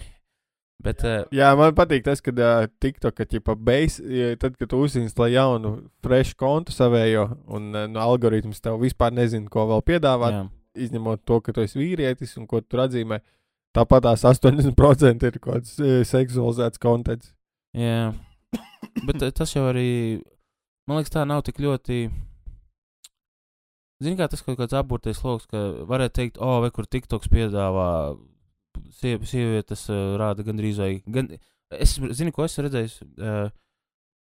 Bet, 0.84 1.00
uh, 1.08 1.24
Jā, 1.32 1.54
man 1.56 1.72
patīk 1.76 2.04
tas, 2.04 2.20
ka 2.20 2.34
uh, 2.34 2.66
TikTok, 2.82 3.16
ka 3.16 3.24
ja, 3.24 4.34
tad, 4.36 4.56
kad 4.58 4.68
tu 4.68 4.82
uzinstalē 4.84 5.30
jaunu, 5.32 5.72
fresh 6.04 6.36
kontu 6.36 6.74
savējo, 6.74 7.24
un 7.48 7.70
uh, 7.72 7.86
no 7.88 8.02
algoritms 8.04 8.60
tev 8.60 8.76
vispār 8.82 9.14
nezina, 9.16 9.48
ko 9.48 9.64
vēl 9.70 9.82
piedāvāt, 9.88 10.36
jā, 10.36 10.44
izņemot 10.86 11.24
to, 11.24 11.40
ka 11.40 11.56
tu 11.56 11.64
esi 11.64 11.80
vīrietis 11.80 12.36
un 12.36 12.46
ko 12.50 12.60
tu 12.60 12.82
atzīmē. 12.82 13.22
Tāpat 13.76 14.04
tās 14.04 14.24
80% 14.28 15.26
ir 15.28 15.40
kaut 15.40 15.56
kāds 15.56 15.74
uh, 15.80 15.98
seksualizēts 16.04 16.80
konteksts. 16.82 17.32
jā. 17.76 18.12
Bet 19.08 19.20
uh, 19.24 19.32
tas 19.32 19.56
jau 19.56 19.66
arī, 19.70 20.20
man 20.86 21.00
liekas, 21.00 21.16
tā 21.16 21.24
nav 21.28 21.42
tik 21.48 21.58
ļoti. 21.64 22.06
Zini, 24.04 24.16
kā 24.20 24.28
tas 24.28 24.44
kaut 24.44 24.60
kāds 24.60 24.76
apburtais 24.76 25.24
lokus, 25.24 25.48
ka 25.48 25.60
varētu 25.88 26.20
teikt, 26.20 26.40
o, 26.40 26.44
oh, 26.44 26.62
vai 26.64 26.68
kur 26.68 26.84
TikToks 26.84 27.32
piedāvā 27.32 27.88
siev, 28.94 29.24
sievietes 29.28 29.86
uh, 29.92 30.14
rāda 30.20 30.44
gandrīz 30.46 30.80
vai. 30.82 30.90
Gan, 31.12 31.30
es 31.74 31.96
zinu, 32.18 32.32
ko 32.34 32.46
esmu 32.46 32.66
redzējis, 32.66 33.00
uh, 33.02 33.48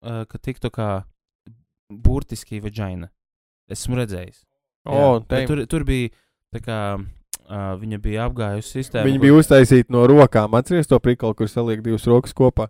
uh, 0.05 0.25
ka 0.31 0.41
TikTokā 0.43 0.89
burtiski 1.89 2.61
vagina. 2.65 3.11
Esmu 3.69 3.99
redzējis. 4.01 4.45
O, 4.89 5.21
bet 5.21 5.45
damn. 5.45 5.49
tur, 5.51 5.65
tur 5.69 5.85
bija 5.89 6.13
tā 6.55 6.63
kā 6.65 6.79
uh, 6.97 7.73
viņa 7.81 7.99
bija 8.05 8.29
apgājusi 8.29 8.79
sistēmu. 8.79 9.11
Kur- 9.11 9.25
bija 9.27 9.41
uztaisīti 9.43 9.93
no 9.95 10.05
rokām. 10.09 10.57
Atceries 10.59 10.89
to 10.91 11.01
prikolu, 11.03 11.37
kur 11.37 11.51
saliek 11.51 11.83
divas 11.85 12.07
rokas 12.09 12.37
kopā, 12.37 12.69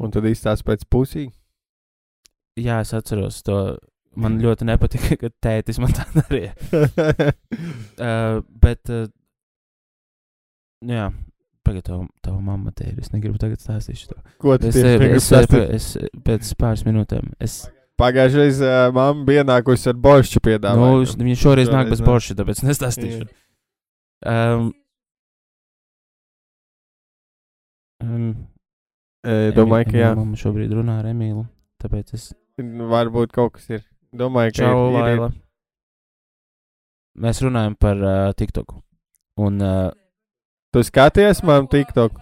un 0.00 0.14
tad 0.14 0.26
izstāsta 0.30 0.66
pēc 0.66 0.86
pusī. 0.90 1.28
Jā, 2.58 2.80
es 2.82 2.92
atceros 2.96 3.42
to. 3.46 3.60
Man 4.20 4.40
ļoti 4.42 4.66
nepatika, 4.66 5.14
ka 5.20 5.28
tētis 5.46 5.78
man 5.78 5.92
tā 5.94 6.02
darīja. 6.16 6.50
Uh, 7.94 8.40
bet, 8.64 8.90
uh, 8.90 9.06
nu 10.86 10.94
jā, 10.96 11.08
pagaid, 11.66 11.84
tava, 11.86 12.06
tava 12.24 12.40
mamma 12.44 12.72
te 12.76 12.86
ir. 12.90 12.96
Es 13.02 13.12
negribu 13.12 13.38
tagad 13.42 13.60
stāstīt 13.62 14.00
šo. 14.04 14.16
Ko 14.42 14.56
tu 14.58 14.70
Es, 14.70 14.78
tieši 14.78 15.10
es, 15.10 15.16
es, 15.18 15.28
stāstīt? 15.28 15.74
es, 15.76 15.88
pēc 16.26 16.54
pāris 16.60 16.86
minūtēm. 16.88 17.32
Es, 17.40 17.60
Pagājušajā 18.00 18.40
reizē 18.46 18.68
uh, 18.88 18.92
mamma 18.96 19.26
bija 19.28 19.42
ienākusi 19.44 19.90
ar 19.92 19.96
boršu 20.00 20.38
nu, 20.40 20.44
piedāvājumu. 20.48 21.16
viņa 21.20 21.36
šoreiz 21.42 21.68
nāk 21.68 21.90
bez 21.90 21.98
Šoreiz 21.98 22.00
nāk. 22.00 22.06
borša, 22.08 22.36
tāpēc 22.38 22.62
nestāstīšu. 22.64 23.26
Um, 24.30 24.70
um, 28.00 28.30
E, 29.20 29.50
domāju, 29.52 29.84
ka 29.92 29.98
jā. 30.00 30.10
Mamma 30.16 30.38
šobrīd 30.40 30.70
runā 30.72 30.94
ar 31.02 31.10
Emīlu, 31.10 31.42
tāpēc 31.82 32.14
es 32.16 32.30
Varbūt 32.60 33.34
kaut 33.36 33.58
kas 33.58 33.66
ir. 33.68 33.82
Domāju, 34.16 34.54
ka 34.56 34.62
Čau, 34.62 34.78
ir, 34.96 35.08
ir, 35.12 35.20
ir. 35.28 35.34
Mēs 37.20 37.40
runājam 37.44 37.76
par 37.76 38.00
uh, 38.00 38.32
TikToku. 38.36 38.80
Un 39.44 39.60
uh, 39.60 39.90
Tu 40.72 40.82
skaties 40.86 41.42
man 41.42 41.66
TikTok. 41.66 42.12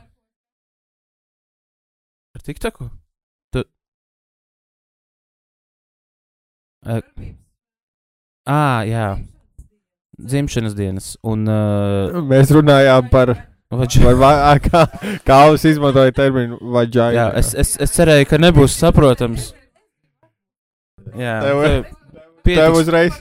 ar 2.37 2.41
TikToku? 2.47 2.87
Tu. 3.53 3.61
Uh, 6.87 7.01
ah, 8.47 8.81
jā. 8.89 9.19
Dzimšanas 10.19 10.75
dienas. 10.79 11.17
Un. 11.23 11.45
Uh, 11.49 12.23
Mēs 12.31 12.51
runājām 12.55 13.11
par, 13.13 13.35
vaģ... 13.71 13.99
par 14.07 14.25
ā, 14.33 14.55
kā, 14.65 14.83
kā 15.29 15.39
jūs 15.51 15.67
izmantojat 15.75 16.17
terminu 16.17 16.59
vagina. 16.73 17.11
jā, 17.15 17.27
es, 17.43 17.53
es, 17.55 17.77
es 17.85 17.93
cerēju, 17.95 18.27
ka 18.31 18.41
nebūs 18.41 18.79
saprotams. 18.81 19.53
Jā, 21.19 21.37
Tev- 21.45 21.63
tev 21.65 21.85
Tev 21.85 22.43
pietiks 22.45 22.81
uzreiz 22.81 23.15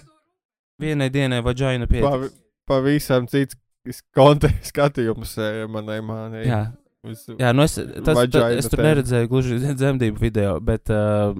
vienai 0.81 1.07
dienai 1.11 1.39
vaģaina 1.43 1.87
pietiks. 1.89 2.07
pavi- 2.07 2.33
pavisam 2.67 3.27
cits 3.31 3.55
konteksts 4.15 4.73
skatījums 4.73 5.37
eh, 5.41 5.63
manai 5.71 6.01
mānei. 6.05 6.45
Jā, 6.47 6.61
Uz, 7.05 7.27
Jā, 7.37 7.51
nu 7.55 7.63
es, 7.63 7.75
tas, 7.77 8.17
Vagina 8.17 8.49
es 8.57 8.67
tur 8.71 8.81
neredzēju 8.83 9.29
gluži 9.31 9.59
dzemdību 9.79 10.21
video, 10.21 10.57
bet 10.63 10.91
uh, 10.91 11.37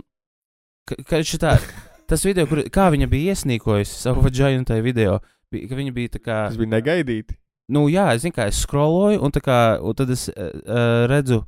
ka, 1.08 1.22
šitā, 1.26 1.58
tas 2.10 2.24
video, 2.28 2.48
kur, 2.50 2.64
kā 2.74 2.88
viņa 2.94 3.10
bija 3.12 3.34
iesnīkojusi 3.34 3.98
savu 3.98 4.24
vaginu 4.28 4.68
tajā 4.68 4.86
video, 4.86 5.20
bija, 5.52 5.70
ka 5.72 5.80
viņa 5.80 5.96
bija 5.96 6.14
tā 6.16 6.22
kā, 6.22 6.40
Tas 6.52 6.60
bija 6.60 6.76
negaidīti. 6.78 7.38
nu 7.74 7.88
jā, 7.92 8.10
es 8.16 8.24
zinu, 8.24 8.36
kā 8.38 8.48
es 8.52 8.62
scrolloju, 8.64 9.22
un, 9.24 9.34
tā 9.36 9.44
kā, 9.44 9.62
un 9.82 9.98
tad 9.98 10.14
es 10.14 10.28
uh, 10.32 10.52
uh, 10.64 11.08
redzu, 11.12 11.42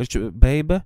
ka 0.00 0.24
beiba 0.32 0.82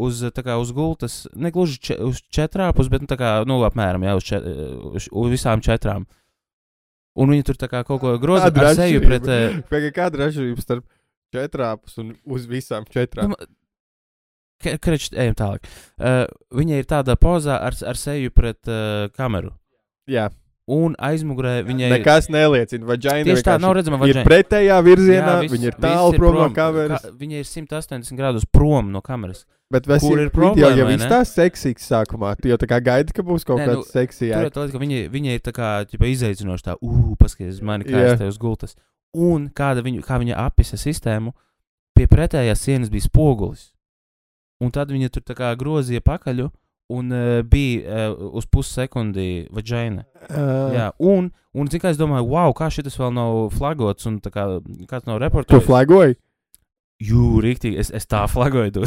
uz, 0.00 0.22
tā 0.32 0.44
kā, 0.46 0.56
uz 0.60 0.70
gultas, 0.76 1.24
ne 1.34 1.50
gluži 1.52 1.80
če, 1.88 1.98
uz 2.06 2.22
četrāpus, 2.32 2.88
bet 2.92 3.04
nu, 3.04 3.10
tā 3.10 3.18
kā, 3.20 3.40
nu, 3.48 3.58
apmēram, 3.66 4.04
jā, 4.06 4.16
uz, 4.16 4.28
čet, 4.28 4.46
uz, 4.92 5.10
uz 5.10 5.32
visām 5.32 5.64
četrām. 5.64 6.06
Un 7.16 7.32
viņi 7.32 7.46
tur 7.48 7.58
kaut 7.72 8.00
ko 8.02 8.16
groza 8.20 8.50
ar 8.52 8.76
seju 8.76 9.02
pret. 9.04 9.28
Pagaid, 9.70 9.92
Kāda 9.96 10.18
ir 10.18 10.26
atšķirība 10.28 10.64
starp 10.64 10.88
četrāpus 11.34 11.96
un 12.02 12.14
uz 12.24 12.48
visām 12.50 12.84
četrām? 12.92 13.32
Nu, 13.32 13.52
Kreč, 14.56 15.10
ejam 15.12 15.36
tālāk. 15.36 15.66
Uh, 16.00 16.24
viņa 16.56 16.80
ir 16.80 16.88
tādā 16.88 17.16
pozā 17.20 17.58
ar, 17.60 17.76
ar 17.76 17.98
seju 18.00 18.32
pret 18.32 18.70
uh, 18.72 19.06
kameru. 19.16 19.52
Jā, 20.08 20.30
Un 20.66 20.96
aizmugurē 20.98 21.60
viņai 21.62 21.88
nekas 21.92 22.26
neliecina. 22.26 22.86
Vagina 22.88 23.22
tieši 23.22 23.44
tā 23.46 23.54
nav 23.62 23.76
redzama 23.78 24.00
ir 24.02 24.16
vagina. 24.18 24.24
pretējā 24.26 24.78
virzienā, 24.82 25.34
viss- 25.44 25.52
viņa 25.54 25.66
ir 25.70 25.76
tālu 25.78 26.16
prom 26.18 26.34
no 26.34 26.40
prom. 26.48 26.54
kameras. 26.56 27.02
Ka, 27.02 27.10
viņa 27.20 27.38
ir 27.38 27.44
180 27.46 28.18
grādus 28.18 28.44
prom 28.50 28.90
no 28.90 29.00
kameras. 29.00 29.44
Bet 29.70 29.86
vai 29.86 29.98
Kur 29.98 30.18
ir 30.18 30.26
ir 30.26 30.30
video, 30.30 30.40
problēma, 30.40 30.76
ja 30.76 30.84
vai 30.84 30.96
viss 30.96 31.04
ne? 31.04 31.10
tā 31.10 31.20
seksīgs 31.26 31.86
sākumā? 31.86 32.36
Tu 32.42 32.48
jau 32.50 32.56
tā 32.58 32.66
kā 32.66 32.80
gaidi, 32.82 33.12
ka 33.14 33.22
būs 33.22 33.44
kaut 33.46 33.58
Nē, 33.58 33.66
nu. 33.66 33.82
Tur 33.82 34.46
ir 34.46 34.50
tā, 34.50 34.66
ka 34.72 34.78
viņa, 34.78 34.98
viņa 35.10 35.30
ir 35.34 35.40
tā 35.40 35.52
kā 35.54 35.70
ķipa, 35.86 36.06
izaicinoša, 36.10 36.62
tā, 36.62 36.76
uh, 36.82 37.14
paskaties, 37.18 37.54
uz 37.54 37.62
mani 37.62 37.84
kā 37.84 37.90
Jā. 37.98 38.12
es 38.14 38.18
te 38.18 38.26
uz 38.26 38.38
gultas. 38.38 38.74
Un 39.14 39.48
kāda 39.50 39.82
viņu, 39.82 40.02
kā 40.06 40.18
viņa 40.22 40.34
apisa 40.38 40.76
sistēmu, 40.76 41.32
pie 41.94 42.06
pretējās 42.06 42.58
sienas 42.62 42.90
bija 42.90 43.06
spogulis. 43.06 43.72
Un 44.60 44.70
tad 44.70 44.88
viņa 44.90 45.10
tur 45.10 45.22
tā 45.22 45.34
kā 45.34 45.54
grozīja 45.58 46.00
pakaļu 46.02 46.50
un 46.92 47.10
uh, 47.10 47.40
bija 47.46 48.10
uh, 48.12 48.28
uz 48.38 48.46
pussekundi 48.46 49.46
vagina. 49.54 50.04
Uh, 50.30 50.70
Jā, 50.74 50.86
un, 51.02 51.32
un 51.56 51.70
kā 51.72 51.90
es 51.90 51.98
domāju, 51.98 52.28
wow, 52.30 52.54
kā 52.56 52.68
šis 52.70 52.98
vēl 53.00 53.12
nav 53.16 53.50
flagots 53.56 54.06
un 54.06 54.20
kā 54.22 54.46
kāds 54.86 55.08
nav 55.08 55.18
Tu 55.18 55.24
reporters. 55.24 55.66
flagoji? 55.66 56.16
Jū, 57.02 57.40
rīktīgi, 57.44 57.78
es, 57.82 57.90
es 57.90 58.06
tā 58.08 58.22
flagoju. 58.30 58.78
tu. 58.78 58.86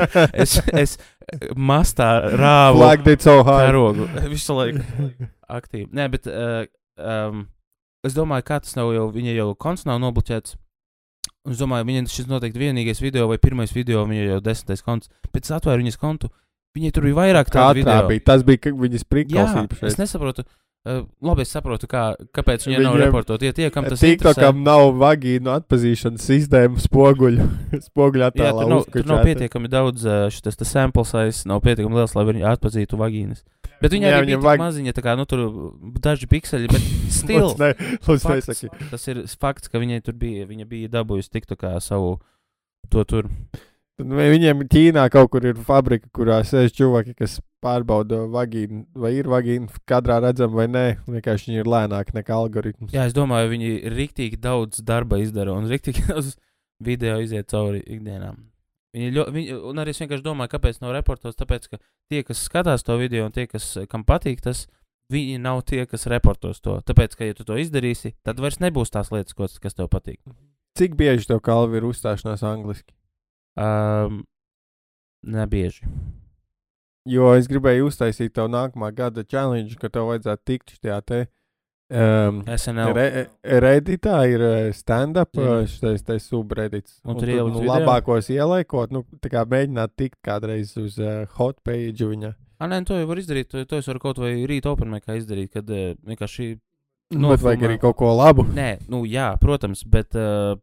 es, 0.42 0.56
es 0.72 0.96
mastā 1.56 2.10
rāvu 2.38 2.82
so 3.20 3.42
hard. 3.44 3.66
karogu 3.68 4.08
visu 4.30 4.56
laiku 4.56 4.82
aktīvi. 5.50 5.90
Nē, 5.92 6.08
bet 6.10 6.26
uh, 6.30 6.64
um, 6.96 7.44
es 8.06 8.16
domāju, 8.16 8.46
kā 8.48 8.60
tas 8.64 8.74
nav 8.78 8.94
jau, 8.96 9.06
viņa 9.14 9.36
jau 9.36 9.52
konts 9.60 9.86
nav 9.86 10.00
nobloķēts. 10.02 10.56
Un 10.56 10.70
Es 11.48 11.56
domāju, 11.56 11.86
viņa 11.88 12.10
šis 12.12 12.26
noteikti 12.28 12.60
vienīgais 12.60 13.00
video 13.00 13.26
vai 13.30 13.38
pirmais 13.40 13.72
video, 13.72 14.02
viņa 14.08 14.26
jau 14.26 14.40
desmitais 14.44 14.82
konts. 14.84 15.08
Pēc 15.32 15.48
tam 15.48 15.56
atvēru 15.56 15.80
viņas 15.82 15.96
kontu. 16.00 16.28
Viņai 16.76 16.92
tur 16.94 17.06
bija 17.08 17.18
vairāk 17.18 17.50
tādu 17.50 17.82
video. 17.82 18.08
bija. 18.08 18.24
Tas 18.30 18.42
bija 18.46 18.70
viņas 18.70 19.02
Jā, 19.04 19.08
prikals 19.10 19.82
es 19.90 19.98
nesaprotu. 19.98 20.44
Uh, 20.80 21.02
labi, 21.20 21.42
es 21.44 21.50
saprotu, 21.52 21.84
kā, 21.84 22.14
kāpēc 22.32 22.62
viņa 22.64 22.78
nav 22.80 22.94
Viņiem- 22.94 23.02
reportot. 23.04 23.42
Ja 23.44 23.52
tie, 23.52 23.66
kam 23.68 23.84
tas 23.84 24.00
ir. 24.00 24.14
TikTokam 24.16 24.62
nav 24.64 24.94
vagīnu 24.96 25.50
atpazīšanas 25.52 26.24
sistēma 26.24 26.80
spoguļu, 26.80 27.44
spoguļu 27.90 28.22
Jā, 28.24 28.30
attēlā. 28.32 28.62
tur 28.62 28.70
nav, 28.72 28.86
tur 28.94 29.04
nav 29.10 29.20
pietiekami 29.28 29.68
daudz 29.68 30.06
šis 30.32 30.56
sample 30.64 31.04
size, 31.04 31.44
nav 31.44 31.60
pietiekami 31.60 32.00
liels, 32.00 32.14
lai 32.16 32.24
viņi 32.30 32.46
atpazītu 32.54 32.96
vagīnas. 32.96 33.44
Bet 33.82 33.92
viņa 33.92 34.08
Jā, 34.08 34.16
arī 34.22 34.32
bija 34.32 34.40
vag... 34.40 34.58
maziņa, 34.60 34.92
tā 34.96 35.04
kā, 35.04 35.16
nu, 35.20 35.24
tur 35.28 35.44
daži 36.00 36.26
pikseli, 36.32 36.68
bet 36.72 36.80
stils. 37.20 37.58
Ne, 37.60 37.74
fakts, 38.08 38.64
tas 38.90 39.08
ir 39.12 39.20
fakts, 39.36 39.68
ka 39.68 39.80
viņai 39.84 40.00
tur 40.04 40.16
bija, 40.16 40.48
viņa 40.48 40.64
bija 40.68 40.88
dabūjusi 40.96 41.28
tiktu 41.36 41.60
kā 41.60 41.76
savu 41.84 42.16
to 42.88 43.04
tur. 43.04 43.28
Tad 44.00 44.16
viņiem 44.16 44.64
Ķīnā 44.72 45.06
kaut 45.12 45.30
kur 45.34 45.44
ir 45.46 45.58
fabrika, 45.66 46.08
kurā 46.16 46.40
sēž 46.46 46.72
cilvēki, 46.78 47.14
kas 47.18 47.38
pārbauda 47.60 48.22
vagīnu, 48.32 48.86
vai 48.96 49.12
ir 49.18 49.28
vagīna 49.28 49.68
kadrā 49.88 50.20
redzama 50.24 50.62
vai 50.62 50.68
nē. 50.70 50.84
Vienkārši 51.08 51.50
viņi 51.50 51.62
ir 51.62 51.68
lēnāki 51.68 52.16
nekā 52.16 52.36
algoritms. 52.36 52.94
Jā, 52.96 53.04
es 53.10 53.16
domāju, 53.16 53.52
viņi 53.52 53.72
rīktīgi 53.92 54.40
daudz 54.40 54.80
darba 54.86 55.20
izdara 55.20 55.56
un 55.56 55.68
rīktīgi 55.70 56.06
daudz 56.10 56.36
video 56.80 57.18
iziet 57.20 57.50
cauri 57.52 57.82
ikdienām. 57.84 58.38
Viņi, 58.96 59.10
ļo, 59.14 59.26
viņi, 59.30 59.56
un 59.70 59.78
arī 59.78 59.92
es 59.94 60.00
vienkārši 60.02 60.24
domāju, 60.24 60.50
kāpēc 60.56 60.80
nav 60.82 60.96
reportos, 60.96 61.36
tāpēc, 61.38 61.68
ka 61.70 61.78
tie, 62.10 62.24
kas 62.26 62.40
skatās 62.48 62.82
to 62.86 62.96
video 62.98 63.28
un 63.28 63.34
tie, 63.36 63.44
kas, 63.46 63.76
kam 63.90 64.02
patīk 64.08 64.40
tas, 64.42 64.64
viņi 65.12 65.38
nav 65.42 65.62
tie, 65.68 65.84
kas 65.86 66.08
reportos 66.10 66.58
to. 66.64 66.80
Tāpēc, 66.88 67.14
ka, 67.18 67.28
ja 67.28 67.36
tu 67.38 67.46
to 67.46 67.58
izdarīsi, 67.60 68.16
tad 68.26 68.42
vairs 68.42 68.58
nebūs 68.62 68.90
tās 68.90 69.12
lietas, 69.14 69.36
kas 69.36 69.78
tev 69.78 69.92
patīk. 69.92 70.18
Cik 70.78 70.96
bieži 70.98 71.28
tev 71.30 71.42
kalvi 71.44 71.78
ir 71.78 71.86
uzstāšanās 71.86 72.42
angliski? 72.46 72.90
Um, 73.60 74.22
nebieži. 75.26 75.84
Jo 77.08 77.32
es 77.36 77.48
gribēju 77.48 77.88
uztaisīt 77.88 78.34
tev 78.36 78.48
nākamā 78.52 78.90
gada 78.96 79.24
challenge, 79.24 79.76
ka 79.80 79.88
tev 79.92 80.10
vajadzētu 80.10 80.46
tikt 80.48 80.74
šajā 80.76 80.98
te. 81.08 81.20
Um, 81.90 82.44
SNL. 82.46 82.92
Re, 82.94 83.06
Redditā 83.64 84.20
ir 84.30 84.42
eh, 84.46 84.68
stand-up, 84.76 85.34
eh, 85.34 85.64
šis 85.66 86.04
te 86.06 86.18
subreddits. 86.22 87.00
Un 87.02 87.16
Un 87.16 87.18
tur 87.18 87.32
ielikt 87.32 87.56
nu, 87.56 87.64
video? 87.64 87.72
labākos 87.72 88.28
ieliekot, 88.30 88.92
nu, 88.94 89.02
tā 89.18 89.32
kā 89.32 89.42
mēģināt 89.42 89.96
tikt 89.98 90.20
kādreiz 90.22 90.76
uz 90.78 91.00
uh, 91.02 91.24
hot 91.40 91.58
page 91.66 92.06
viņa. 92.06 92.30
Ah, 92.60 92.68
nē, 92.70 92.84
to 92.86 92.94
jau 92.94 93.08
var 93.08 93.18
izdarīt. 93.18 93.48
To, 93.50 93.64
to 93.66 93.80
es 93.80 93.88
varu 93.90 94.04
kaut 94.04 94.20
vai 94.22 94.36
rīt 94.46 94.68
openmēkā 94.70 95.18
izdarīt, 95.18 95.50
kad 95.56 95.72
uh, 95.72 95.96
vienkārši. 96.06 96.52
Nu, 97.16 97.32
bet 97.32 97.42
vajag 97.42 97.66
arī 97.66 97.80
kaut 97.82 97.98
ko 97.98 98.12
labu. 98.14 98.44
Nē, 98.54 98.84
nu 98.92 99.02
jā, 99.10 99.32
protams, 99.42 99.82
bet 99.82 100.14
uh, 100.14 100.54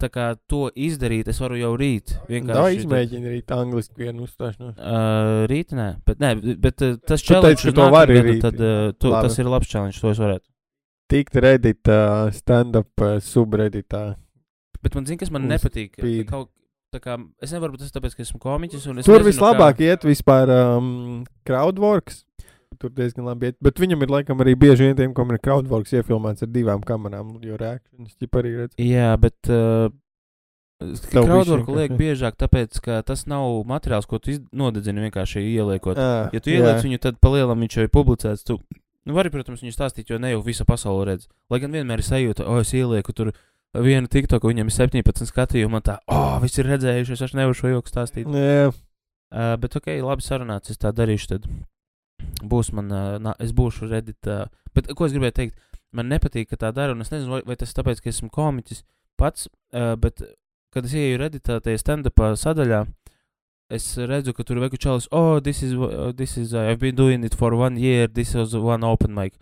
tā 0.00 0.10
kā 0.12 0.26
to 0.50 0.66
izdarīt, 0.72 1.28
es 1.32 1.38
varu 1.40 1.58
jau 1.60 1.72
rīt. 1.78 2.14
Vienkārši. 2.28 2.82
izmēģina 2.82 3.30
arī 3.30 3.40
angliski 3.56 4.04
vienu 4.04 4.26
uzstāšanos. 4.26 4.76
Uh, 4.76 5.44
rīt, 5.50 5.72
nē, 5.76 5.88
bet, 6.06 6.20
nē, 6.22 6.32
bet 6.62 6.84
uh, 6.84 6.98
tas 7.00 7.22
teici, 7.22 7.32
challenge 7.32 7.62
uz 7.62 7.70
to 7.70 7.80
nākamgadu, 7.80 8.26
rīt. 8.28 8.42
Tad, 8.44 8.60
uh, 8.60 8.90
tu, 8.96 9.12
Labi. 9.14 9.28
tas 9.28 9.40
ir 9.40 9.50
labs 9.50 9.72
challenge, 9.72 10.00
to 10.02 10.12
es 10.12 10.20
varētu. 10.22 10.46
Tikt 11.12 11.40
Reddit 11.42 11.92
uh, 11.92 12.28
stand-up 12.34 13.06
uh, 13.06 13.16
subredditā. 13.22 14.04
Bet 14.82 14.98
man 14.98 15.08
zina, 15.08 15.20
kas 15.22 15.32
man 15.34 15.46
Uz 15.46 15.54
nepatīk. 15.54 15.96
Kaut, 16.28 16.50
kā, 17.02 17.16
es 17.42 17.54
nevaru, 17.54 17.76
bet 17.76 17.86
tas 17.86 17.94
tāpēc, 17.94 18.18
ka 18.18 18.26
esmu 18.26 18.40
komiķis. 18.42 18.84
es 18.84 18.88
Tur 18.88 18.98
nezinu, 19.00 19.26
vislabāk 19.30 19.80
iet 19.86 20.04
vispār 20.06 20.52
um, 20.52 21.24
crowdworks. 21.48 22.24
Tur 22.80 22.90
diezgan 22.92 23.24
labi 23.24 23.50
iet. 23.50 23.56
Bet 23.64 23.78
viņam 23.80 24.02
ir 24.04 24.10
laikam 24.12 24.40
arī 24.44 24.52
bieži 24.58 24.88
vien 24.88 24.96
tiem, 24.98 25.12
kam 25.16 25.30
ir 25.32 25.38
crowdworks 25.40 25.94
iefilmēts 25.96 26.44
ar 26.44 26.50
divām 26.52 26.82
kamerām. 26.84 27.36
Jo 27.46 27.56
reakcijas 27.60 28.18
ķip 28.20 28.36
arī 28.42 28.56
redz. 28.62 28.74
Jā, 28.82 29.14
bet. 29.20 29.38
Uh, 29.48 29.88
bišķiņ, 30.82 31.62
liek 31.72 31.90
ka- 31.94 31.96
biežāk, 31.96 32.34
tāpēc, 32.36 32.80
ka 32.84 32.98
tas 33.06 33.22
nav 33.30 33.46
materiāls, 33.64 34.04
ko 34.10 34.18
tu 34.20 34.34
nodedzini 34.52 35.06
vienkārši 35.06 35.40
ieliekot. 35.54 35.96
À, 35.96 36.28
Ja 36.34 36.40
tu 36.40 36.50
ieliec 36.52 36.82
viņu, 36.84 36.98
tad 37.00 37.16
palielam 37.22 37.62
viņš 37.64 37.76
jau 37.78 37.86
ir 37.86 37.92
publicēts. 37.94 38.44
Tu 38.44 38.58
nu, 39.06 39.14
vari, 39.16 39.30
protams, 39.32 39.62
viņu 39.64 39.72
stāstīt, 39.72 40.10
jo 40.10 40.18
ne 40.18 40.34
jau 40.34 40.42
visa 40.44 40.66
pasaule 40.68 41.06
redz. 41.08 41.28
Lai 41.48 41.60
gan 41.62 41.72
vienmēr 41.72 42.02
ir 42.02 42.04
sajūta, 42.04 42.44
o, 42.44 42.58
es 42.60 42.74
ielieku 42.76 43.14
tur 43.16 43.32
vienu 43.72 44.06
tiktoku, 44.08 44.50
viņam 44.52 44.68
ir 44.68 44.76
17 44.76 45.24
skatījumu, 45.32 45.72
man 45.78 45.82
tā, 45.86 45.96
o, 46.12 46.20
visi 46.44 46.60
ir 46.60 46.68
redzējuši, 46.74 47.12
es 47.16 47.20
vairs 47.24 47.34
nevaru 47.40 47.54
šo 47.56 47.72
joku 47.72 47.88
stāstīt. 47.92 48.28
Jā, 48.28 48.72
Uh, 49.26 49.56
bet, 49.58 49.74
ok, 49.74 49.88
labi 50.06 50.22
sarunāts, 50.22 50.70
es 50.70 50.78
tā 50.78 50.92
darīšu. 50.94 51.26
Tad 51.32 51.46
būs 52.42 52.72
man, 52.76 52.90
uh, 52.92 53.16
nā, 53.22 53.34
es 53.42 53.52
būšu 53.56 53.90
Reddit. 53.90 54.20
Uh, 54.26 54.46
bet, 54.74 54.90
ko 54.94 55.08
es 55.08 55.14
gribēju 55.16 55.36
teikt? 55.36 55.62
Man 55.96 56.10
nepatīk, 56.12 56.50
ka 56.50 56.58
tā 56.60 56.72
dara, 56.76 56.92
un 56.92 57.04
es 57.04 57.12
nezinu, 57.12 57.36
vai, 57.36 57.42
vai 57.46 57.56
tas 57.56 57.70
ir 57.72 57.78
tāpēc, 57.78 58.02
ka 58.02 58.10
esmu 58.12 58.28
komiķis 58.34 58.82
pats, 59.16 59.48
uh, 59.72 59.94
bet, 60.00 60.22
kad 60.74 60.88
es 60.88 60.96
ieju 60.96 61.20
Redditā, 61.22 61.60
tajā 61.64 61.80
stand-upā 61.80 62.34
sadaļā, 62.36 62.84
es 63.72 63.86
redzu, 63.98 64.34
ka 64.36 64.44
tur 64.46 64.60
veku 64.62 64.78
čalis, 64.78 65.08
oh, 65.10 65.40
this 65.40 65.62
is, 65.62 65.74
uh, 65.74 66.12
this 66.16 66.36
is, 66.36 66.54
uh, 66.54 66.66
I've 66.68 66.82
been 66.82 66.94
doing 66.98 67.24
it 67.24 67.34
for 67.34 67.54
one 67.56 67.78
year, 67.80 68.06
this 68.06 68.34
was 68.34 68.54
one 68.54 68.84
open 68.84 69.14
mic. 69.14 69.38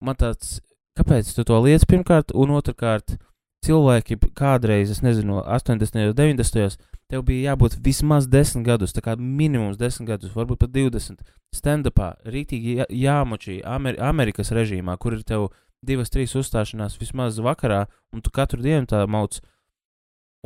Man 0.00 0.16
tāds, 0.16 0.58
kāpēc 0.98 1.34
tu 1.36 1.44
to 1.44 1.58
liec 1.60 1.84
pirmkārt, 1.90 2.32
un 2.34 2.56
otrkārt, 2.56 3.18
cilvēki 3.66 4.16
kādreiz, 4.36 4.90
es 4.94 5.02
nezinu, 5.04 5.42
80. 5.44 5.96
un 6.10 6.14
90. 6.16 6.78
tev 7.10 7.22
bija 7.26 7.52
jābūt 7.52 7.76
vismaz 7.84 8.28
10 8.30 8.64
gadus, 8.64 8.94
tā 8.96 9.02
kā 9.04 9.16
minimums 9.18 9.76
10 9.80 10.06
gadus, 10.08 10.32
varbūt 10.36 10.62
pat 10.64 10.72
20. 10.72 11.20
Stand-upā, 11.54 12.14
rītīgi 12.24 12.76
jā, 12.80 12.86
jāmočī 12.88 13.60
Amer 13.66 13.98
Amerikas 14.00 14.52
režīmā, 14.54 14.96
kur 14.98 15.16
ir 15.18 15.24
tev 15.26 15.48
divas, 15.82 16.10
trīs 16.12 16.34
uzstāšanās 16.38 16.98
vismaz 17.00 17.38
vakarā, 17.42 17.86
un 18.14 18.22
tu 18.22 18.30
katru 18.30 18.62
dienu 18.62 18.86
tā 18.86 19.02
mauc. 19.08 19.40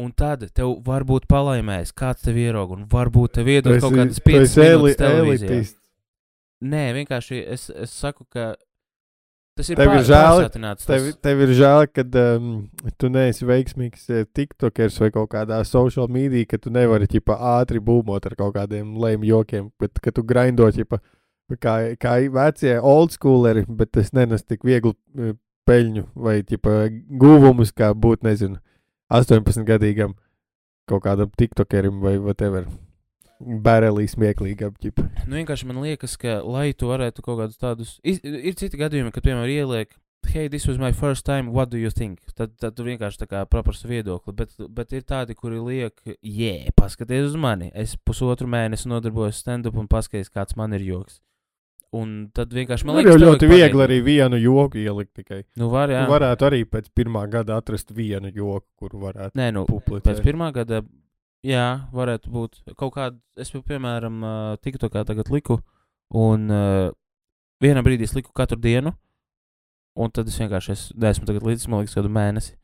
Un 0.00 0.10
tad 0.10 0.42
tev 0.50 0.72
varbūt 0.82 1.28
palaimēs, 1.30 1.92
kāds 1.94 2.24
tev 2.26 2.38
ierauga, 2.42 2.74
un 2.80 2.88
varbūt 2.90 3.36
tev 3.38 3.46
iedod 3.52 3.76
kaut 3.78 3.92
kādas 3.94 4.18
tu 4.18 4.26
5 4.26 4.40
esi 4.42 4.60
eli- 4.60 4.72
minūtes 4.74 4.98
televīzijā. 4.98 5.50
elitists. 5.50 5.80
Nē, 6.64 6.82
vienkārši 6.96 7.42
es, 7.46 7.68
es 7.70 7.92
saku, 7.94 8.24
ka 8.26 8.54
tas 9.56 9.68
ir 9.70 9.76
Tev 9.78 9.86
ir 9.86 9.98
pār- 9.98 10.06
žēl- 10.08 10.38
pārsātināts. 10.40 10.86
Tev, 10.88 11.08
tev 11.22 11.40
ir 11.46 11.52
žēl, 11.58 11.86
ka 11.94 12.04
um, 12.36 12.48
tu 12.98 13.08
neesi 13.12 13.46
veiksmīgs 13.48 14.08
eh, 14.10 14.24
tiktokers 14.34 14.98
vai 15.00 15.10
kaut 15.14 15.30
kādā 15.34 15.60
social 15.66 16.08
media, 16.08 16.44
ka 16.46 16.58
tu 16.58 16.70
nevari 16.74 17.06
ķipa, 17.10 17.36
ātri 17.58 17.78
būmot 17.80 18.26
ar 18.26 18.34
kaut 18.38 18.54
kādiem 18.56 18.96
lēmiem 18.98 19.28
jokiem, 19.30 19.70
bet 19.80 20.00
ka 20.02 20.10
tu 20.14 20.22
grindo 20.22 20.66
ķipa, 20.70 20.98
kā, 21.60 21.76
kā 22.00 22.16
vecie 22.34 22.78
old 22.80 23.14
schooleri, 23.14 23.64
bet 23.68 23.92
tas 23.92 24.12
nenes 24.12 24.42
tik 24.44 24.64
vieglu 24.66 24.94
eh, 25.18 25.34
peļņu 25.68 26.06
vai 26.14 26.42
ķipa, 26.42 26.74
guvumus, 27.20 27.70
kā 27.72 27.92
būt, 27.94 28.22
nezinu, 28.26 28.58
18 29.14 29.64
gadīgam 29.68 30.14
kaut 30.88 31.04
kādam 31.06 31.30
tiktokerim 31.38 32.00
vai 32.04 32.18
whatever. 32.18 32.66
Bērelī 33.40 34.06
smieklīgam 34.08 34.76
ķipa. 34.80 35.08
Nu, 35.26 35.36
vienkārši 35.40 35.66
man 35.66 35.80
liekas, 35.82 36.16
ka, 36.20 36.38
lai 36.46 36.72
tu 36.72 36.86
varētu 36.86 37.22
kaut 37.24 37.38
kādus 37.42 37.58
tādus. 37.60 37.96
iz- 38.04 38.20
Ir 38.24 38.54
citi 38.54 38.78
gadījumi, 38.78 39.12
kad, 39.12 39.22
piemēram, 39.26 39.50
ieliek, 39.50 39.88
hei, 40.30 40.48
this 40.48 40.66
was 40.66 40.78
my 40.78 40.92
first 40.92 41.24
time, 41.26 41.50
what 41.52 41.68
do 41.70 41.76
you 41.76 41.90
think? 41.90 42.20
Tad, 42.34 42.56
tad 42.58 42.76
tu 42.76 42.84
vienkārši 42.84 43.18
tā 43.24 43.26
kā 43.28 43.44
paprasti 43.46 43.88
viedokli. 43.90 44.32
Bet, 44.34 44.54
bet 44.70 44.92
ir 44.92 45.02
tādi, 45.02 45.34
kuri 45.34 45.58
liek, 45.60 46.00
jē, 46.24 46.70
paskaties 46.76 47.26
uz 47.32 47.36
mani. 47.36 47.70
Es 47.74 47.96
pusotru 47.96 48.46
mēnesi 48.48 48.86
nodarbojos 48.88 49.42
stand-up 49.42 49.76
un 49.76 49.86
paskaties, 49.88 50.30
kāds 50.32 50.56
man 50.56 50.72
ir 50.72 50.80
joks. 50.80 51.20
Un 51.94 52.30
tad 52.34 52.50
vienkārši 52.50 52.84
man 52.88 52.96
liekas, 52.96 53.14
tev 53.14 53.22
ļoti 53.28 53.46
viegli 53.50 53.82
arī 53.84 54.00
pamēģināt. 54.00 54.04
vienu 54.04 54.38
joku 54.42 54.78
ielikt 54.82 55.12
tikai. 55.14 55.44
Nu, 55.56 55.68
var, 55.70 55.88
jā. 55.92 56.06
Tu 56.06 56.10
varētu 56.10 56.46
arī 56.48 56.64
pēc 56.66 56.88
pirmā 56.96 57.28
gada 57.30 57.54
atrast 57.60 57.92
vienu 57.94 58.32
joku, 58.34 58.66
kuru 58.80 58.98
varētu 59.04 59.36
Nē, 59.38 59.52
nu, 59.54 59.62
publicēt. 59.68 60.02
pēc 60.08 60.22
pirmā 60.24 60.52
gada, 60.52 60.80
jā, 61.44 61.68
varētu 61.94 62.32
būt 62.32 62.60
kaut 62.78 62.94
kāda. 62.96 63.18
Es, 63.40 63.50
piemēram, 63.52 64.20
ā, 64.24 64.34
TikTokā 64.64 65.04
tagad 65.08 65.30
liku, 65.34 65.58
un 66.14 66.46
uh, 66.52 66.90
vienā 67.62 67.82
brīdī 67.84 68.06
es 68.06 68.14
liku 68.16 68.32
katru 68.36 68.60
dienu, 68.62 68.94
un 69.98 70.12
tad 70.14 70.30
es 70.30 70.38
vienkārši 70.38 70.74
es, 70.74 70.84
neesmu 70.94 71.26
tagad 71.28 71.46
līdzi, 71.46 71.70
man 71.70 71.82
liekas, 71.82 71.96
kādu 71.98 72.12
mēnesi. 72.14 72.54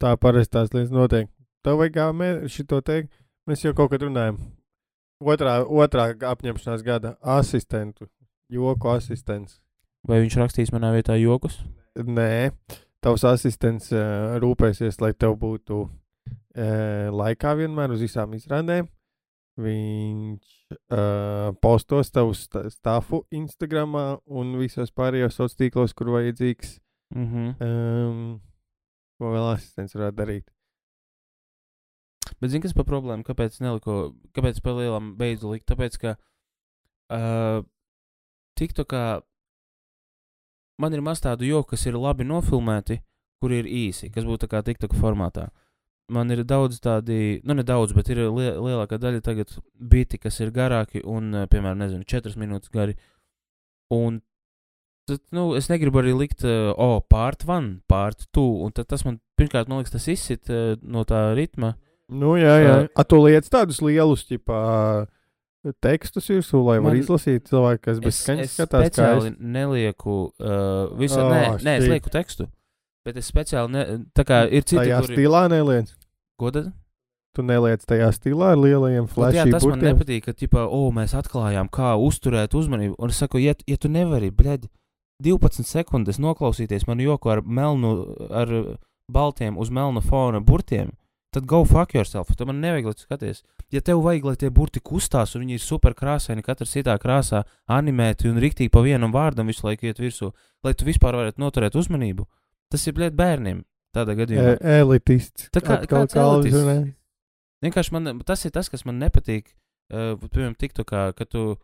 Tā 0.00 0.14
parasti 0.16 0.56
tās 0.56 0.72
lietas 0.72 0.94
notiek. 0.94 1.28
Tev 1.64 1.76
vajag 1.82 1.96
kā 1.98 2.06
mē, 2.16 2.30
šito 2.48 2.80
teikt. 2.80 3.12
Mēs 3.48 3.66
jau 3.66 3.74
kaut 3.76 3.90
kad 3.92 4.06
runājam. 4.06 4.38
Otrā, 5.20 5.58
otrā 5.64 6.06
apņemšanās 6.30 6.84
gada 6.86 7.18
asistentu, 7.20 8.08
joku 8.48 8.88
asistents. 8.94 9.58
Vai 10.08 10.22
viņš 10.22 10.38
rakstīs 10.40 10.72
manā 10.72 10.94
vietā 10.94 11.18
jokus? 11.20 11.58
Nē, 12.00 12.54
tavs 13.04 13.26
asistents 13.28 13.90
uh, 13.92 14.38
rūpēsies, 14.40 14.96
lai 15.04 15.12
tev 15.12 15.36
būtu 15.42 15.82
laikā 16.56 17.54
vienmēr 17.58 17.92
uz 17.94 18.02
visām 18.02 18.34
izrādēm. 18.34 18.88
Viņš 19.60 20.52
uh, 20.72 21.50
postos 21.60 22.10
tavu 22.14 22.32
sta- 22.38 22.68
stāfu 22.72 23.24
Instagram 23.34 23.96
un 24.26 24.54
visos 24.60 24.92
pārējos 24.94 25.36
sociālos 25.36 25.58
tīklos, 25.58 25.94
kur 25.96 26.12
vajadzīgs. 26.14 26.78
Mhm. 27.14 27.50
Um, 27.60 28.40
ko 29.20 29.32
vēl 29.34 29.50
asistents 29.52 29.96
varētu 29.98 30.16
darīt? 30.16 30.46
Bet 32.40 32.52
zini, 32.52 32.62
kas 32.64 32.72
par 32.76 32.86
problēmu? 32.88 33.26
Kāpēc 33.26 33.58
neliku, 33.60 34.14
kāpēc 34.36 34.62
pa 34.64 34.72
lielam 34.78 35.14
beidzu 35.18 35.50
likt? 35.50 35.66
Tāpēc, 35.68 35.98
ka 36.00 36.14
uh, 37.12 37.66
TikTokā 38.56 39.04
man 40.80 40.96
ir 40.96 41.02
maz 41.04 41.20
tādu 41.20 41.44
joku, 41.48 41.74
kas 41.74 41.84
ir 41.90 41.98
labi 42.00 42.24
nofilmēti, 42.24 43.00
kur 43.42 43.52
ir 43.52 43.68
īsi, 43.68 44.08
kas 44.14 44.24
būtu 44.24 44.46
tā 44.46 44.54
kā 44.54 44.62
TikTok 44.64 44.96
formātā. 44.96 45.50
Man 46.10 46.32
ir 46.34 46.42
daudz 46.48 46.80
tādi, 46.82 47.38
nu 47.46 47.54
ne 47.54 47.62
daudz, 47.66 47.94
bet 47.94 48.08
ir 48.10 48.24
lie, 48.26 48.50
lielākā 48.58 48.98
daļa 48.98 49.20
tagad 49.22 49.52
biti, 49.92 50.18
kas 50.18 50.40
ir 50.42 50.50
garāki 50.54 51.04
un, 51.06 51.30
uh, 51.34 51.46
piemēram, 51.50 51.78
nezinu, 51.84 52.06
4 52.10 52.34
minūtes 52.40 52.72
gari. 52.74 52.96
Un 53.94 54.18
tad, 55.10 55.22
nu, 55.34 55.50
es 55.58 55.70
negribu 55.70 56.02
arī 56.02 56.16
likt, 56.16 56.42
uh, 56.46 56.72
o, 56.74 56.88
oh, 56.96 56.98
pārt 57.10 57.46
one, 57.48 57.78
pārt 57.90 58.26
two, 58.34 58.60
un 58.64 58.74
tad 58.74 58.90
tas 58.90 59.06
man, 59.06 59.20
pirmkārt, 59.38 59.70
man 59.70 59.80
liekas, 59.80 59.94
tas 59.96 60.10
izsit 60.10 60.50
uh, 60.50 60.74
no 60.82 61.06
tā 61.08 61.30
ritma. 61.38 61.74
Nu, 62.10 62.34
jā, 62.38 62.56
jā. 62.62 62.76
Uh, 62.84 62.92
Uh, 62.98 63.06
tu 63.06 63.22
liec 63.22 63.46
tādus 63.50 63.78
lielus 63.86 64.26
ķipā, 64.26 64.60
tekstus 65.84 66.30
virsū, 66.32 66.62
lai 66.64 66.78
varētu 66.80 67.04
izlasīt 67.04 67.50
cilvēku, 67.50 67.82
kas 67.86 67.98
bez 68.02 68.14
Es, 68.16 68.22
skaņas 68.24 68.46
es 68.48 68.54
skatās. 68.56 68.80
kā 68.80 68.88
speciāli 68.88 69.30
es. 69.30 69.36
nelieku 69.58 70.16
uh, 70.32 70.96
visu, 70.98 71.20
Oh, 71.20 71.30
nē, 71.30 71.42
nē, 71.66 71.74
es 71.82 71.90
lieku 71.90 72.12
tekstu. 72.12 72.48
Bet 73.04 73.16
es 73.20 73.28
speciāli, 73.32 73.72
ne, 73.72 73.84
tā 74.16 74.24
kā 74.28 74.42
ir 74.48 74.64
citi, 74.64 74.82
Tajā 74.82 75.00
kuri... 75.04 75.16
stilā 75.16 75.42
neliec. 75.52 75.92
Ko 76.40 76.48
tad? 76.54 76.70
Tu 77.36 77.44
neliec 77.46 77.82
tajā 77.86 78.08
stilā 78.16 78.54
ar 78.54 78.58
lielajiem 78.58 79.04
Ot, 79.04 79.10
jā, 79.10 79.14
flashiem. 79.14 79.52
tas 79.54 79.66
man 79.68 79.82
nepatīk, 79.84 80.24
ka, 80.24 80.32
ķipā, 80.34 80.64
o, 80.66 80.86
mēs 80.94 81.12
atklājām, 81.18 81.68
kā 81.70 81.92
uzturēt 82.00 82.56
uzmanību. 82.58 82.96
Un 82.98 83.12
es 83.12 83.20
saku, 83.20 83.38
ja, 83.44 83.52
ja 83.68 83.76
tu 83.78 83.90
nevari, 83.92 84.32
bļaļ, 84.34 84.64
12 85.22 85.68
sekundes 85.68 86.18
noklausīties 86.18 86.88
manu 86.88 87.04
joku 87.04 87.30
ar 87.30 87.44
melnu, 87.44 87.92
ar 88.32 88.54
baltiem 89.12 89.60
uz 89.60 89.70
melna 89.70 90.00
fona 90.00 90.40
burtiem, 90.40 90.94
tad 91.30 91.46
go 91.46 91.60
fuck 91.68 91.94
yourself. 91.94 92.32
Tad 92.34 92.48
man 92.48 92.64
nevajag, 92.64 92.88
lai 92.88 92.96
tu 92.98 93.04
skaties. 93.04 93.44
Ja 93.70 93.84
tev 93.84 94.00
vajag, 94.02 94.26
lai 94.26 94.36
tie 94.40 94.50
burti 94.50 94.80
kustās, 94.82 95.36
un 95.36 95.44
viņi 95.44 95.60
ir 95.60 95.62
super 95.62 95.94
krāsaini, 95.94 96.42
katrs 96.42 96.72
citā 96.74 96.96
krāsā, 96.98 97.44
animēti 97.70 98.32
un 98.32 98.40
riktīgi 98.42 98.72
pa 98.72 98.82
vienam 98.82 99.12
vārdam 99.14 99.52
visu 99.52 99.68
laiku 99.68 99.86
iet 99.86 100.00
virsū, 100.02 100.32
lai 100.64 100.74
tu 100.74 100.88
vispār 100.88 101.20
varētu 101.20 101.42
noturēt 101.44 101.76
uzmanību, 101.78 102.26
tas 102.72 102.88
ir 102.88 102.96
bļaļ 102.96 103.14
bērniem 103.20 103.60
tādā 103.96 104.14
gadījumā. 104.18 104.56
E 104.60 104.76
elitists. 104.82 105.48
Tā 105.54 105.60
kā- 105.64 105.80
kāds 105.86 106.14
kalvis, 106.14 106.52
elitists? 106.52 106.94
Vienkārši 107.64 107.92
man, 107.92 108.20
tas 108.24 108.44
ir 108.44 108.50
tas, 108.54 108.68
kas 108.72 108.84
man 108.88 108.98
nepatīk. 109.00 109.52
Uh, 109.92 110.14
piemēram, 110.30 110.54
TikTokā, 110.56 111.10
ka 111.18 111.24
tu. 111.26 111.56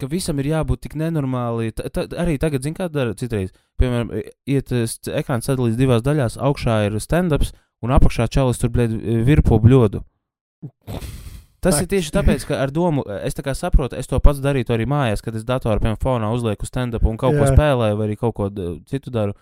Ka 0.00 0.06
visam 0.08 0.38
ir 0.40 0.46
jābūt 0.48 0.80
tik 0.86 0.94
nenormāli. 0.96 1.74
Ta, 1.76 1.90
ta, 1.92 2.06
arī 2.22 2.38
tagad, 2.40 2.62
zini, 2.64 2.74
kā 2.78 2.86
dara 2.88 3.12
citreiz. 3.12 3.50
Piemēram, 3.76 4.14
iet 4.48 4.70
st- 4.88 5.12
ekrāns 5.12 5.44
sadalīts 5.50 5.76
divās 5.76 6.00
daļās. 6.06 6.38
Augšā 6.40 6.86
ir 6.86 6.96
stand-ups, 7.04 7.52
un 7.84 7.90
apakšā 7.92 8.30
čalis 8.32 8.62
tur 8.62 8.70
blēd 8.72 8.94
virpo 9.26 9.58
bļodu. 9.60 10.00
Tas 11.64 11.78
ir 11.80 11.88
tieši 11.88 12.12
tāpēc, 12.12 12.44
ka 12.48 12.58
ar 12.60 12.72
domu, 12.72 13.02
es 13.24 13.36
kā 13.40 13.52
saprotu, 13.56 13.96
es 13.96 14.08
to 14.08 14.18
pats 14.20 14.40
darītu 14.44 14.72
arī 14.72 14.84
mājās, 14.88 15.22
kad 15.24 15.36
es 15.36 15.44
datorā, 15.48 15.78
piemēram, 15.80 16.00
fonā 16.00 16.28
uzlieku 16.36 16.68
stand-up 16.68 17.04
un 17.08 17.16
kaut 17.20 17.32
ko 17.36 17.44
Jā. 17.46 17.52
spēlēju, 17.54 17.96
vai 18.00 18.08
arī 18.08 18.16
kaut 18.20 18.34
ko 18.36 18.48
citu 18.88 19.12
daru. 19.12 19.32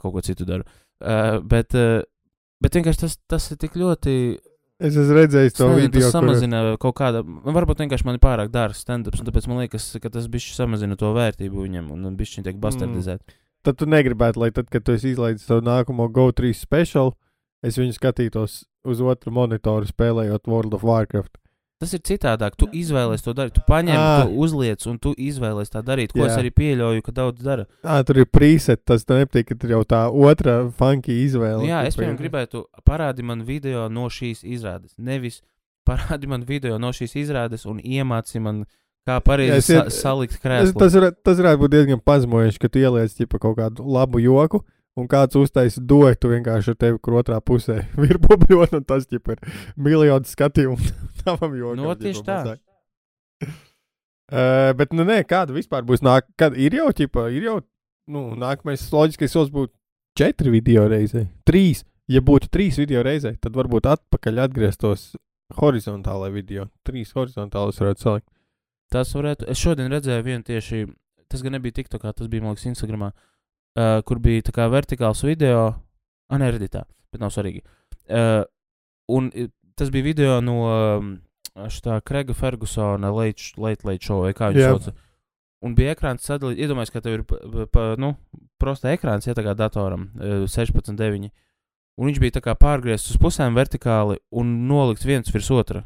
Kaut 0.00 0.12
ko 0.12 0.20
citu 0.24 0.44
daru. 0.48 0.64
Uh, 1.02 1.40
bet, 1.42 1.74
uh, 1.74 2.00
bet 2.62 2.78
vienkārši 2.78 3.04
tas, 3.04 3.18
tas 3.30 3.50
ir 3.50 3.60
tik 3.60 3.76
ļoti 3.80 4.16
Es 4.82 4.96
esmu 4.98 5.14
redzējis 5.14 5.54
to 5.54 5.66
nezinu, 5.68 5.78
video, 5.78 6.00
tas 6.00 6.08
kur 6.08 6.16
samazina 6.16 6.60
kaut 6.82 6.96
kādu. 6.98 7.20
Varbūt 7.54 7.84
vienkārši 7.84 8.06
man 8.08 8.16
ir 8.16 8.22
pārāk 8.24 8.48
dārgs 8.50 8.80
stand-ups, 8.82 9.20
un 9.22 9.28
tāpēc 9.28 9.46
man 9.46 9.60
liekas, 9.62 9.84
ka 10.02 10.10
tas 10.10 10.26
bišķi 10.32 10.56
samazina 10.56 10.96
to 10.98 11.12
vērtību 11.14 11.66
viņam, 11.68 11.92
un 11.94 12.16
bišķi 12.18 12.42
tiek 12.48 12.58
bastardizēt. 12.62 13.22
tad 13.62 13.78
tu 13.78 13.86
negribētu, 13.86 14.42
lai 14.42 14.50
tad, 14.50 14.66
kad 14.72 14.82
tu 14.82 14.96
izlaidis 14.98 15.46
savu 15.46 15.62
nākamo 15.62 16.08
GO3 16.10 16.50
special, 16.58 17.12
es 17.62 17.78
viņu 17.78 17.94
skatītos 17.94 18.64
uz 18.82 19.04
otru 19.06 19.30
monitoru 19.30 19.86
spēlējot 19.86 20.50
World 20.50 20.74
of 20.74 20.82
Warcraft. 20.82 21.38
Tas 21.82 21.92
ir 21.96 22.02
citādāk. 22.06 22.54
Tu 22.60 22.68
izvēlējies 22.78 23.24
to 23.26 23.32
darīt. 23.34 23.56
Tu 23.58 23.62
paņem, 23.66 23.96
Ā. 23.98 24.10
tu 24.22 24.36
uzliec, 24.44 24.84
un 24.86 25.00
tu 25.02 25.10
izvēlējies 25.18 25.72
tā 25.74 25.80
darīt. 25.82 26.12
Ko 26.14 26.22
Jā. 26.22 26.28
es 26.30 26.36
arī 26.38 26.52
pieļauju, 26.54 27.02
ka 27.02 27.14
daudz 27.16 27.42
dara. 27.42 27.64
Ah, 27.82 28.04
tur 28.06 28.20
ir 28.22 28.28
preset, 28.30 28.84
tas 28.86 29.02
tev 29.08 29.18
nepatīk, 29.24 29.48
ka 29.50 29.56
tur 29.58 29.72
jau 29.74 29.80
tā 29.90 30.04
otra 30.30 30.60
funky 30.78 31.16
izvēle. 31.24 31.66
Jā, 31.66 31.80
es 31.90 31.98
piemēram 31.98 32.20
gribētu 32.20 32.62
parādīt 32.86 33.26
man 33.26 33.42
video 33.48 33.88
no 33.90 34.06
šīs 34.06 34.44
izrādes. 34.46 34.94
Nevis 34.96 35.40
parādīt 35.88 36.30
man 36.30 36.44
video 36.46 36.78
no 36.78 36.92
šīs 36.94 37.16
izrādes 37.24 37.66
un 37.66 37.80
iemāci 37.82 38.38
man, 38.40 38.62
kā 39.02 39.18
pareizi 39.18 39.72
sa 39.74 39.80
iet- 39.82 39.90
salikt 39.98 40.38
krēslu. 40.38 40.78
tas, 40.78 40.94
tas 41.26 41.40
varētu 41.42 41.64
būt 41.64 41.74
diezgan 41.74 42.00
pazemojoši, 42.06 42.60
ka 42.62 42.68
tu 42.70 42.78
ieliec 42.78 43.10
ķipa, 43.18 43.40
kaut 43.42 43.56
kādu 43.58 43.82
labu 43.82 44.20
joku, 44.22 44.62
un 44.94 45.08
kāds 45.10 45.34
uztaisīs 45.34 45.82
doju, 45.82 46.14
tu 46.20 46.28
vienkārši 46.30 46.68
ar 46.76 46.78
tevi 46.78 46.98
kur 47.02 47.18
otrā 47.18 47.40
pusē 47.42 47.80
virbobļot, 47.98 48.76
un 48.78 48.84
tas 48.86 49.08
ķipa, 49.10 49.34
ir 49.34 49.38
miljonu 49.76 50.30
skatījumu 50.30 50.78
tavam 51.24 51.54
jokam. 51.58 51.82
Nu, 51.82 51.92
ķipa, 51.92 52.02
tieši 52.06 52.24
tā. 52.26 52.38
Uh, 54.32 54.72
bet, 54.78 54.92
nu, 54.96 55.06
nē, 55.08 55.22
kāda 55.28 55.54
vispār 55.56 55.86
būs 55.88 56.04
nāk, 56.04 56.28
kad 56.40 56.56
ir 56.58 56.76
jau, 56.78 56.90
ķipa, 57.02 57.28
ir 57.34 57.48
jau, 57.48 57.56
nu, 58.12 58.26
nākamais 58.38 58.84
loģiskais 58.92 59.34
solis 59.34 59.52
būtu 59.54 59.74
četri 60.18 60.52
video 60.54 60.86
reizē, 60.90 61.26
trīs. 61.48 61.86
Ja 62.10 62.20
būtu 62.24 62.50
trīs 62.52 62.76
video 62.80 63.00
reizē, 63.06 63.36
tad 63.40 63.54
varbūt 63.56 63.86
atpakaļ 63.88 64.40
atgrieztos 64.42 65.12
horizontālai 65.56 66.32
video. 66.34 66.66
Trīs 66.86 67.12
horizontālus 67.16 67.78
varētu 67.80 68.04
salikt. 68.04 68.26
Tas 68.92 69.12
varētu. 69.16 69.46
Es 69.52 69.60
šodien 69.60 69.92
redzēju 69.92 70.26
vienu 70.26 70.44
tieši. 70.46 70.86
Tas 71.32 71.44
gan 71.44 71.54
nebija 71.56 71.78
TikTokā, 71.78 72.12
tas 72.16 72.28
bija 72.28 72.44
Mākslinieks 72.44 72.74
Instagramā, 72.74 73.12
uh, 73.12 74.00
kur 74.04 74.20
bija 74.20 74.44
tā 74.48 74.52
kā 74.56 74.66
vertikāls 74.72 75.22
video. 75.24 75.70
Nē, 76.32 76.50
redītā, 76.52 76.82
bet 77.12 77.22
nav 77.22 77.32
svarīgi. 77.32 77.62
Uh, 78.08 78.42
un 79.12 79.30
tas 79.82 79.92
bija 79.94 80.06
video 80.06 80.40
no 80.44 80.56
um, 80.70 81.12
šitā 81.68 81.98
Krega 82.06 82.34
Fergusona 82.38 83.10
Late, 83.12 83.52
late, 83.60 83.86
late 83.88 84.06
Show, 84.06 84.22
vai 84.24 84.32
kā 84.36 84.52
viņš 84.52 84.62
yeah. 84.62 84.76
sauc. 84.78 85.08
Un 85.62 85.76
bija 85.78 85.92
ekrāns 85.94 86.26
sadalīts. 86.26 86.58
Iedomājieties, 86.64 86.94
ka 86.94 87.02
tev 87.04 87.20
ir 87.20 87.22
pa, 87.28 87.38
pa- 87.70 87.92
nu, 88.00 88.16
prosta 88.58 88.90
ekrāns, 88.94 89.28
ja 89.28 89.34
kā 89.38 89.54
datoram, 89.58 90.08
uh, 90.18 90.44
16, 90.50 90.94
9. 90.98 91.30
Un 92.00 92.08
viņš 92.08 92.18
bija 92.22 92.38
tā 92.38 92.42
kā 92.42 92.54
pārgriezts 92.56 93.12
uz 93.12 93.20
pusēm 93.20 93.54
vertikāli 93.58 94.16
un 94.32 94.52
nolikts 94.68 95.06
viens 95.06 95.28
virs 95.30 95.50
otra. 95.52 95.84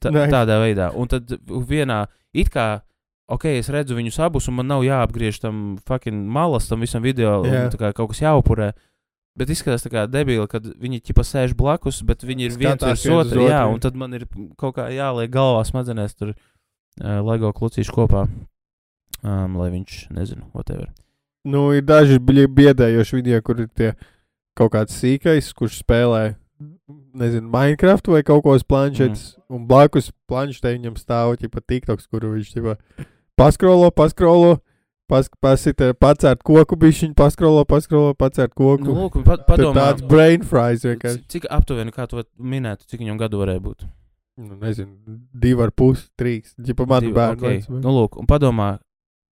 Tā, 0.00 0.10
tādā 0.10 0.58
veidā. 0.62 0.90
Un 0.96 1.10
tad 1.10 1.30
vienā 1.68 2.04
it 2.34 2.50
kā, 2.52 2.82
ok, 3.30 3.46
es 3.60 3.70
redzu 3.72 3.96
viņus 3.98 4.18
abus, 4.26 4.48
un 4.50 4.58
man 4.58 4.70
nav 4.70 4.84
jāapgriež 4.86 5.40
tam 5.42 5.78
fucking 5.86 6.26
malas, 6.30 6.68
tam 6.70 6.82
visam 6.84 7.04
video, 7.04 7.40
Jā. 7.46 7.66
un 7.68 7.78
kā 7.80 7.92
kaut 7.96 8.12
kas 8.12 8.22
jāupurē. 8.24 8.72
Bet 9.40 9.48
izskatās 9.54 9.86
tā 9.86 9.88
kā 9.88 10.04
debīli, 10.04 10.44
kad 10.52 10.66
viņi 10.68 11.00
ķipa 11.08 11.24
sēž 11.24 11.54
blakus, 11.56 12.02
bet 12.04 12.26
viņi 12.28 12.50
ir 12.50 12.56
viens 12.60 12.82
virs 12.84 13.06
otra. 13.08 13.44
Jā, 13.46 13.60
otru. 13.64 13.76
un 13.76 13.80
tad 13.80 13.96
man 13.96 14.12
ir 14.18 14.26
kaut 14.60 14.74
kā 14.76 14.90
jāliek 14.92 15.32
galvā 15.32 15.62
smadzenēs 15.64 16.12
tur 16.18 16.34
uh, 16.34 17.22
LEGO 17.24 17.54
klucīšu 17.56 17.94
kopā. 17.96 18.26
Um, 19.24 19.56
lai 19.60 19.70
viņš, 19.72 20.02
nezinu, 20.16 20.44
whatever. 20.52 20.90
Nu, 21.48 21.70
ir 21.72 21.86
daži 21.88 22.20
biedējoši 22.20 23.16
video, 23.16 23.40
kur 23.44 23.64
ir 23.64 23.70
tie 23.72 23.94
kaut 24.56 24.74
kāds 24.74 24.96
sīkais, 25.00 25.50
kurš 25.56 25.80
spēlē, 25.80 26.34
nezinu, 27.16 27.48
Minecraft 27.48 28.12
vai 28.12 28.20
kaut 28.26 28.44
ko 28.44 28.56
uz 28.58 28.64
planšetes, 28.68 29.22
mm. 29.38 29.56
un 29.56 29.64
blakus 29.68 30.10
planšetē 30.28 30.74
viņam 30.76 31.00
stāv 31.00 31.38
ķipa 31.40 31.64
TikToks, 31.64 32.08
kuru 32.12 32.34
viņš 32.36 32.52
ķipa 32.58 32.76
paskrolo, 33.40 33.88
paskrolo, 33.88 34.58
pas, 34.58 34.69
pasita, 35.10 35.92
pacērt 35.98 36.44
koku 36.46 36.78
bišķiņu, 36.80 37.14
paskrolo, 37.18 37.64
paskrolo, 37.68 38.12
pacērt 38.18 38.54
koku. 38.54 38.86
Nu, 38.86 38.96
lūk, 39.04 39.20
un 39.20 39.26
pa, 39.26 39.38
Tad 39.40 39.48
padomā, 39.48 39.78
tāds 39.80 40.06
brain 40.10 40.44
fries 40.46 40.86
vienkārši. 40.86 41.24
cik 41.34 41.48
aptuveni, 41.50 41.94
kā 41.94 42.06
tu 42.10 42.22
minētu, 42.38 42.86
cik 42.90 43.02
viņam 43.02 43.18
gadu 43.20 43.42
varēja 43.42 43.64
būt? 43.64 43.88
Nu, 44.40 44.56
nezinu, 44.60 45.18
divi 45.36 45.66
ar 45.66 45.74
pusi, 45.76 46.06
trīs. 46.16 46.54
Ģipa 46.56 46.86
man 46.88 47.10
bērnu. 47.10 47.42
okay. 47.42 47.58
vecumā. 47.60 47.82
Nu, 47.82 47.96
lūk, 47.98 48.16
un 48.22 48.30
padomā, 48.30 48.70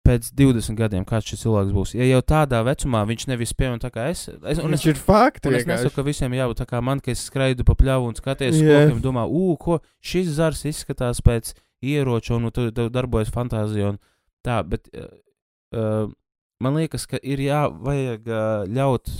pēc 0.05 0.29
20 0.37 0.77
gadiem, 0.77 1.05
kāds 1.07 1.27
šis 1.29 1.43
cilvēks 1.43 1.73
būs. 1.73 1.93
Ja 1.97 2.05
jau 2.07 2.21
tādā 2.25 2.61
vecumā 2.65 3.01
viņš 3.09 3.27
nevis 3.31 3.53
piemēram 3.57 3.81
tā 3.81 3.89
kā 3.93 4.07
es, 4.11 4.27
es, 4.29 4.61
un 4.61 4.73
es, 4.75 4.83
Viņš 4.83 4.87
ir 4.91 5.01
fakti. 5.01 5.53
es 5.57 5.65
nesaku, 5.69 5.95
ka 5.97 6.05
visiem 6.05 6.35
jābūt 6.37 6.61
tā 6.61 6.67
kā 6.69 6.81
man, 6.85 7.01
ka 7.01 7.13
es 7.13 7.25
skraidu 7.25 7.65
pa 7.65 7.73
pļavu 7.79 8.11
un 8.11 8.17
skaties, 8.17 8.59
yeah. 8.61 8.85
kokiem, 8.85 9.01
domā, 9.03 9.25
ū, 9.25 9.55
ko 9.61 9.79
šis 10.05 10.35
zars 10.37 10.61
izskatās 10.69 11.23
pēc 11.25 11.55
ieroča, 11.85 12.37
un 12.37 12.53
tu, 12.53 12.69
tu 12.75 12.87
darbojas 12.93 13.33
fantāzija 13.33 13.95
un 13.95 14.01
tā, 14.45 14.61
bet 14.61 14.89
uh, 15.75 16.05
uh, 16.05 16.13
man 16.63 16.79
liekas, 16.79 17.05
ka 17.09 17.19
ir 17.21 17.43
jā, 17.43 17.65
vajag 17.69 18.29
uh, 18.31 18.63
ļaut 18.71 19.11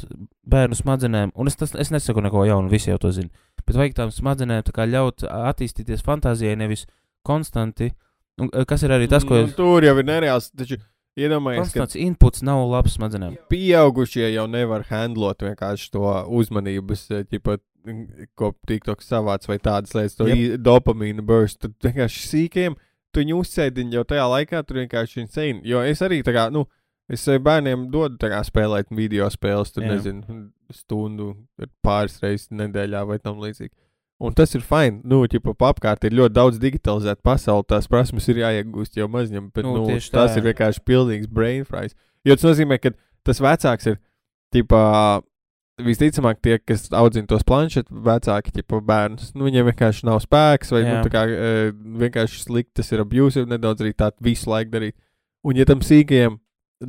bērnu 0.47 0.77
smadzenēm, 0.79 1.35
un 1.35 1.51
es, 1.51 1.59
tas, 1.59 1.75
es 1.75 1.91
nesaku 1.93 2.23
neko 2.23 2.45
jaunu, 2.47 2.71
visi 2.71 2.91
jau 2.91 2.99
to 3.01 3.11
zina, 3.15 3.31
bet 3.65 3.77
vajag 3.77 3.97
tām 3.99 4.15
smadzenēm 4.15 4.65
tā 4.69 4.87
ļaut 4.89 5.27
attīstīties 5.27 6.05
fantāzijai, 6.05 6.57
nevis 6.59 6.85
konstanti, 7.25 7.91
un, 8.39 8.51
uh, 8.51 8.65
kas 8.67 8.85
ir 8.87 8.95
arī 8.95 9.09
tas, 9.11 9.27
ko 9.27 9.41
Nu, 9.41 9.49
es... 9.49 9.55
Tur 9.57 9.85
jau 9.85 9.97
ir 9.99 10.07
nereāls. 10.07 10.51
Taču 10.55 10.79
iedomājies, 11.19 11.71
ka 11.71 11.83
Konstants 11.83 11.99
inputs 11.99 12.43
nav 12.45 12.65
labs 12.71 12.97
smadzenēm. 12.97 13.37
pieaugušie 13.51 14.27
jau 14.33 14.47
nevar 14.51 14.85
handlot 14.89 15.45
vienkārši 15.45 15.91
to 15.93 16.03
uzmanības, 16.39 17.05
eh, 17.11 17.23
ķipa, 17.31 17.59
ko 18.35 18.51
TikToks 18.67 19.07
savāc 19.11 19.45
vai 19.47 19.59
tādas 19.61 19.93
lietas, 19.95 20.17
to 20.17 20.27
yep. 20.27 20.59
dopamīnu 20.65 21.23
burst. 21.25 21.61
Tad 21.61 21.75
vienkārši 21.85 22.25
sīkiem 22.31 22.77
tu 23.15 23.23
viņu 23.23 23.39
uzsēdiņ 23.41 23.93
jau 23.95 24.03
tajā 24.11 24.25
laikā, 24.31 24.61
tur 24.67 24.81
vienkārši 24.83 25.23
insane. 25.23 25.63
Jo 25.67 25.83
es 25.87 26.03
arī 26.05 26.19
tā 26.25 26.33
kā, 26.35 26.49
nu, 26.53 26.65
es 27.11 27.23
bērniem 27.23 27.87
dodu 27.93 28.19
tā 28.21 28.31
kā 28.33 28.41
spēlēt 28.43 28.91
video 28.95 29.29
spēles, 29.31 29.71
tur 29.71 29.85
Jā. 29.85 29.95
nezinu, 29.95 30.43
stundu 30.73 31.31
pāris 31.85 32.19
reizes 32.23 32.51
nedēļā 32.51 33.05
vai 33.07 33.19
tam 33.23 33.39
līdzīgi. 33.43 33.73
Un 34.25 34.31
tas 34.35 34.53
ir 34.55 34.63
fini. 34.63 35.01
Nu, 35.03 35.25
ķipa, 35.27 35.53
apkārt 35.67 36.05
ir 36.07 36.15
ļoti 36.15 36.35
daudz 36.37 36.59
digitalizēta 36.61 37.19
pasaule. 37.25 37.65
Tās 37.67 37.89
prasmes 37.91 38.27
ir 38.31 38.39
jāiegūst 38.45 38.95
jau 38.95 39.09
mazņam, 39.11 39.49
bet 39.51 39.67
Nu, 39.67 39.75
nu, 39.75 39.87
tā, 39.89 39.97
tas 40.13 40.31
jā. 40.31 40.39
ir 40.39 40.47
vienkārši 40.47 40.83
pilnīgs 40.87 41.27
brain 41.27 41.65
fries. 41.67 41.97
Jo 42.25 42.37
tas 42.37 42.47
nozīmē, 42.47 42.79
ka 42.79 42.93
tas 43.27 43.41
vecāks 43.43 43.91
ir, 43.91 43.99
tipā, 44.55 44.85
visticamāk, 45.83 46.39
tie, 46.43 46.55
kas 46.63 46.87
audzina 46.95 47.27
tos 47.27 47.43
planšetus, 47.47 47.91
vecāki, 48.05 48.53
tipā, 48.55 48.79
bērnus, 48.85 49.33
nu, 49.35 49.47
viņiem 49.47 49.67
vienkārši 49.71 50.07
nav 50.07 50.21
spēks, 50.23 50.71
vai, 50.71 50.83
Jā. 50.85 51.01
nu, 51.01 51.11
kā, 51.11 51.25
e, 51.27 51.73
vienkārši 52.03 52.45
slikti, 52.45 52.77
tas 52.79 52.93
ir 52.93 53.03
abusive, 53.03 53.47
nedaudz 53.51 53.83
arī 53.83 53.91
tā 53.97 54.11
visu 54.23 54.51
laiku 54.51 54.71
darīt. 54.71 54.95
Un, 55.45 55.59
ja 55.59 55.67
tam 55.67 55.83
sīkajam 55.83 56.39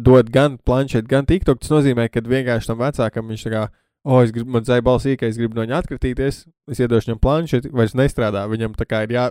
dod 0.07 0.31
gan 0.35 0.57
planšetu, 0.59 1.09
gan 1.11 1.27
tiktok, 1.27 1.61
tas 1.63 1.75
nozīmē, 1.75 2.07
ka 2.13 2.23
vienkārši 2.23 2.71
tam 2.71 2.81
vecākam 2.85 3.29
viņš 3.33 3.45
tā 3.49 3.53
kā, 3.53 3.65
oh, 4.07 4.23
es 4.23 4.33
gribu, 4.35 4.55
man 4.55 4.67
zai 4.67 4.79
balsīkais, 4.87 5.35
es 5.35 5.41
gribu 5.41 5.59
no 5.59 5.67
viņa 5.67 5.83
atkritīties, 5.83 6.45
es 6.71 6.83
iedošu 6.83 7.11
viņam 7.11 7.23
planšetu, 7.23 7.75
vairs 7.75 7.97
nestrādā, 7.99 8.47
viņam 8.51 8.79
tā 8.79 8.87
kā 8.87 9.03
ir 9.07 9.17
jā, 9.19 9.27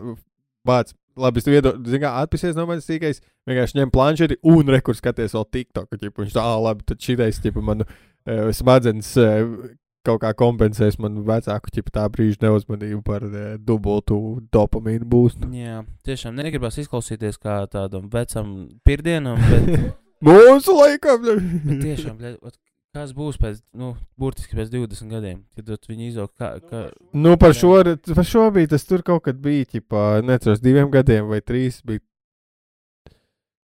vāc, 0.67 0.91
labi, 1.15 1.39
es 1.39 1.47
tev 1.47 1.55
iedodu, 1.55 1.79
zini, 1.87 2.03
kā 2.03 2.11
atpisies 2.23 2.57
no 2.57 2.67
manis 2.67 2.87
sīkais, 2.89 3.21
vienkārši 3.47 3.79
ņem 3.79 3.93
planšeti 3.93 4.39
un 4.51 4.73
rekurs 4.73 4.99
skaties 4.99 5.35
vēl 5.37 5.47
TikTok. 5.55 5.95
Ķipa, 5.95 6.23
viņš 6.23 6.35
tā, 6.35 6.43
ah, 6.43 6.59
labi, 6.59 6.83
tad 6.89 7.03
šitais, 7.03 7.39
tipa, 7.43 7.63
man 7.63 7.85
smadzenes 8.25 9.11
kaut 10.05 10.21
kā 10.21 10.31
kompensēs 10.37 10.99
man 11.01 11.17
vecāku 11.25 11.71
ķipa 11.73 11.93
tā 11.97 12.05
brīža 12.13 12.43
neuzmanību 12.45 13.01
par 13.05 13.25
uh, 13.25 13.55
dubultu 13.57 14.19
dopamīnu 14.53 15.07
būstu. 15.09 15.49
Jā, 15.55 15.81
tiešām 16.05 16.37
negribas 16.37 16.77
izklausīties 16.83 17.41
kā 17.41 17.63
tādam 17.71 18.05
vecam 18.13 18.55
pirdienam, 18.85 19.41
bet 19.49 19.95
Mūsu 20.25 20.75
laikam! 20.77 21.25
Bet 21.25 21.81
tiešām, 21.83 22.15
bļa, 22.17 22.53
kas 22.95 23.11
būs 23.15 23.37
pēc, 23.41 23.59
nu, 23.77 23.91
burtiski 24.19 24.57
pēc 24.57 24.71
20 24.73 25.11
gadiem, 25.11 25.41
kad 25.57 25.89
viņi 25.89 26.07
izaug, 26.07 26.31
kā, 26.39 26.55
kā, 26.63 26.85
Nu, 27.13 27.35
par 27.41 27.53
šo, 27.57 27.75
par 28.07 28.27
šo 28.27 28.47
bija 28.55 28.71
tas 28.75 28.87
tur 28.87 29.03
kaut 29.05 29.25
kad 29.27 29.41
bija, 29.41 29.67
ķipā, 29.75 30.05
neceros, 30.25 30.63
diviem 30.63 30.89
gadiem 30.93 31.27
vai 31.31 31.41
trīs 31.43 31.81
bija. 31.85 32.03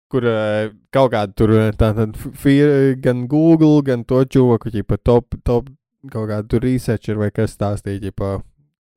Kur 0.07 0.23
eh, 0.23 0.69
kaut 0.95 1.11
kāda 1.11 1.35
tur 1.35 1.51
eh, 1.57 1.71
tā, 1.75 1.91
tā, 1.95 2.05
fir, 2.39 2.95
gan 3.03 3.25
Google, 3.27 3.81
gan 3.83 4.05
to 4.07 4.21
čūku, 4.23 4.71
ķipā, 4.71 4.99
top, 5.03 5.35
top, 5.43 5.67
kaut 6.11 6.29
kāda 6.29 6.45
tur 6.47 6.63
researcher 6.63 7.19
vai 7.19 7.27
kas 7.35 7.57
stāstīja, 7.57 8.05
ķipā, 8.05 8.29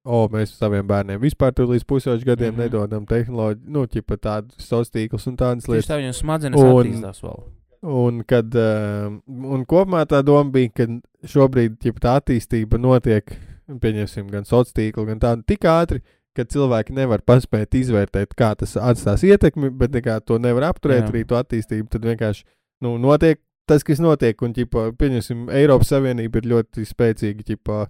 o, 0.06 0.20
mēs 0.30 0.54
saviem 0.60 0.86
bērniem 0.86 1.18
vispār 1.22 1.54
tur 1.56 1.66
līdz 1.72 1.86
pusauģu 1.90 2.28
gadiem 2.28 2.54
mm. 2.54 2.60
-hmm. 2.60 2.62
nedodam 2.62 3.08
tehnoloģiju, 3.10 3.72
nu, 3.74 3.86
ķipā, 3.90 4.20
tādu 4.22 4.54
sociālus 4.62 5.26
un 5.26 5.40
tādas 5.40 5.66
lietas. 5.68 5.90
tā 5.90 5.98
viņam 5.98 6.14
smadzenes 6.20 6.62
Un- 6.62 6.76
attīstās 6.76 7.24
vēl. 7.26 7.42
Un, 7.80 8.24
kad, 8.28 8.54
uh, 8.54 9.08
un 9.26 9.62
kopumā 9.64 10.04
tā 10.04 10.20
doma 10.22 10.50
bija, 10.52 10.68
ka 10.68 10.86
šobrīd 11.24 11.78
ķip, 11.80 11.96
tā 11.98 12.18
attīstība 12.20 12.76
notiek, 12.76 13.24
pieņemsim, 13.66 14.26
gan 14.28 14.44
sociālā 14.44 14.76
tīkla, 14.76 15.06
gan 15.06 15.22
tāda 15.22 15.46
tik 15.46 15.64
ātri, 15.64 16.02
ka 16.36 16.46
cilvēki 16.46 16.94
nevar 16.96 17.22
paspēt 17.26 17.74
izvērtēt, 17.80 18.34
kā 18.38 18.52
tas 18.58 18.76
atstās 18.78 19.24
ietekmi, 19.26 19.70
bet 19.74 19.96
to 20.26 20.38
nevar 20.38 20.70
apturēt, 20.70 21.06
Jā. 21.06 21.12
arī 21.12 21.24
to 21.26 21.38
attīstību. 21.38 21.88
Tad 21.90 22.06
vienkārši 22.06 22.44
nu, 22.84 22.96
notiek 23.02 23.40
tas, 23.70 23.84
kas 23.86 24.00
notiek, 24.02 24.38
un, 24.42 24.54
ķipa, 24.54 24.90
pieņemsim, 24.98 25.48
Eiropas 25.54 25.92
Savienība 25.92 26.40
ir 26.40 26.48
ļoti 26.50 26.86
spēcīga, 26.88 27.44
ķipa, 27.52 27.84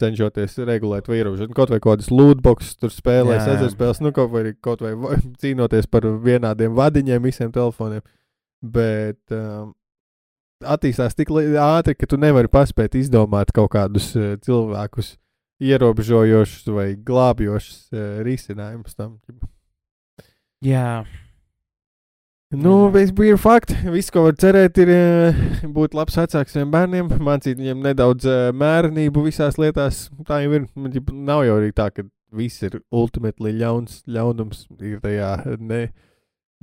cenšoties 0.00 0.58
regulēt 0.68 1.08
ierobežot. 1.12 1.52
Kaut 1.56 1.72
vai 1.72 1.80
kādas 1.84 2.10
lootboxes, 2.12 2.76
tur 2.80 2.92
spēlēs, 2.92 3.44
Jā. 3.44 3.56
azartspēles, 3.56 4.02
nu, 4.04 4.12
kaut 4.16 4.32
vai, 4.32 4.52
kaut 4.64 4.84
vai 4.84 4.92
va- 4.96 5.16
cīnoties 5.42 5.88
par 5.92 6.08
vienādiem 6.24 6.76
vadiņiem 6.76 7.28
visiem 7.28 7.52
telefoniem. 7.52 8.04
Bet 8.64 9.20
um, 9.36 9.72
attīstās 10.64 11.16
tik 11.16 11.32
ātri, 11.32 11.96
ka 11.96 12.08
tu 12.08 12.20
nevari 12.20 12.48
paspēt 12.52 12.96
izdomāt 13.00 13.52
kaut 13.56 13.72
kādus 13.76 14.10
uh, 14.16 14.34
cilvēkus 14.44 15.14
ierobežojošus 15.62 16.72
vai 16.72 16.88
glābjošus 16.96 17.78
uh, 17.92 18.08
risinājumus 18.26 18.98
tam. 18.98 19.16
Jā, 20.64 21.04
Nu, 22.50 22.90
bija 22.90 23.36
fakts. 23.36 23.74
Viss, 23.90 24.10
ko 24.14 24.22
var 24.28 24.36
cerēt, 24.38 24.78
ir 24.78 24.90
uh, 24.94 25.38
būt 25.76 25.96
labs 25.98 26.14
vecāks 26.14 26.54
saviem 26.54 26.70
bērniem, 26.70 27.08
mācīt 27.26 27.58
viņiem 27.58 27.80
nedaudz 27.82 28.28
uh, 28.30 28.36
mērenību 28.54 29.24
visās 29.24 29.58
lietās. 29.58 30.04
Tā 30.28 30.38
jau 30.44 30.52
ir. 30.54 30.68
Man 30.78 30.94
ģip, 30.94 31.10
nav 31.10 31.42
jau 31.42 31.56
arī 31.58 31.72
tā, 31.74 31.88
ka 31.90 32.06
viss 32.30 32.62
ir 32.62 32.78
ultimately 32.94 33.50
ļauns. 33.58 34.04
Ļaunums 34.06 34.62
ir 34.78 35.02
tajā 35.02 35.32
ne, 35.58 35.88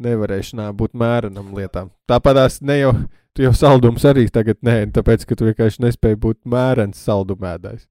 nevarēšanā 0.08 0.70
būt 0.80 0.96
mērenam 0.96 1.52
lietām. 1.58 1.92
Tāpat 2.08 2.40
tās 2.40 2.62
ne 2.64 2.80
jau, 2.80 2.94
tu 3.36 3.44
jau 3.44 3.52
saldums 3.58 4.08
arī 4.08 4.30
tagad 4.32 4.64
nē, 4.64 4.80
tāpēc, 4.96 5.28
ka 5.28 5.36
tu 5.36 5.52
vienkārši 5.52 5.84
nespēji 5.84 6.22
būt 6.24 6.40
mērens 6.48 7.04
saldumēdājs. 7.04 7.90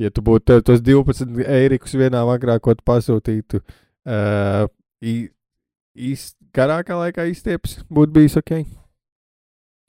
Ja 0.00 0.08
tu 0.10 0.24
būtu 0.24 0.62
tos 0.64 0.80
12 0.80 1.42
eirikus 1.44 1.92
vienā 1.98 2.22
vakarā, 2.24 2.56
ko 2.64 2.72
tu 2.76 2.84
pasūtītu, 2.88 3.60
uh, 4.08 4.64
īs, 5.04 6.30
garākā 6.56 6.96
laikā 6.96 7.26
izstieps, 7.28 7.82
būtu 7.92 8.16
bijis 8.16 8.38
ok. 8.40 8.54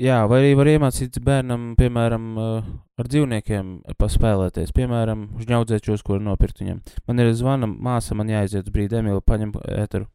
jā, 0.03 0.17
vai 0.27 0.41
arī 0.41 0.57
var 0.59 0.71
iemācīt 0.73 1.21
bērnam, 1.23 1.71
piemēram, 1.79 2.25
uh, 2.35 2.67
ar 2.99 3.09
dzīvniekiem 3.13 3.71
paspēlēties, 3.99 4.75
piemēram, 4.75 5.29
žņaudzēčos, 5.39 6.03
ko 6.03 6.19
nopirkt 6.19 6.59
viņam. 6.59 6.83
Man 7.07 7.23
ir 7.23 7.31
zvana 7.39 7.69
māsa, 7.71 8.17
man 8.19 8.31
jāaiziet 8.33 8.67
uz 8.67 8.75
brīdi, 8.75 8.99
Emīla, 8.99 9.23
paņem 9.23 9.55
ēteru. 9.77 10.09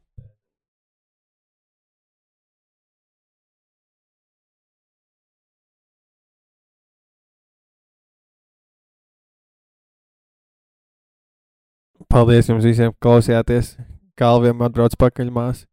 Paldies 12.08 12.46
jums 12.48 12.64
visiem, 12.64 12.92
klausījāties. 13.04 13.74
Kalviem 14.16 14.62
atbrauc 14.64 14.94
pakaļ 14.96 15.28
māsas. 15.28 15.66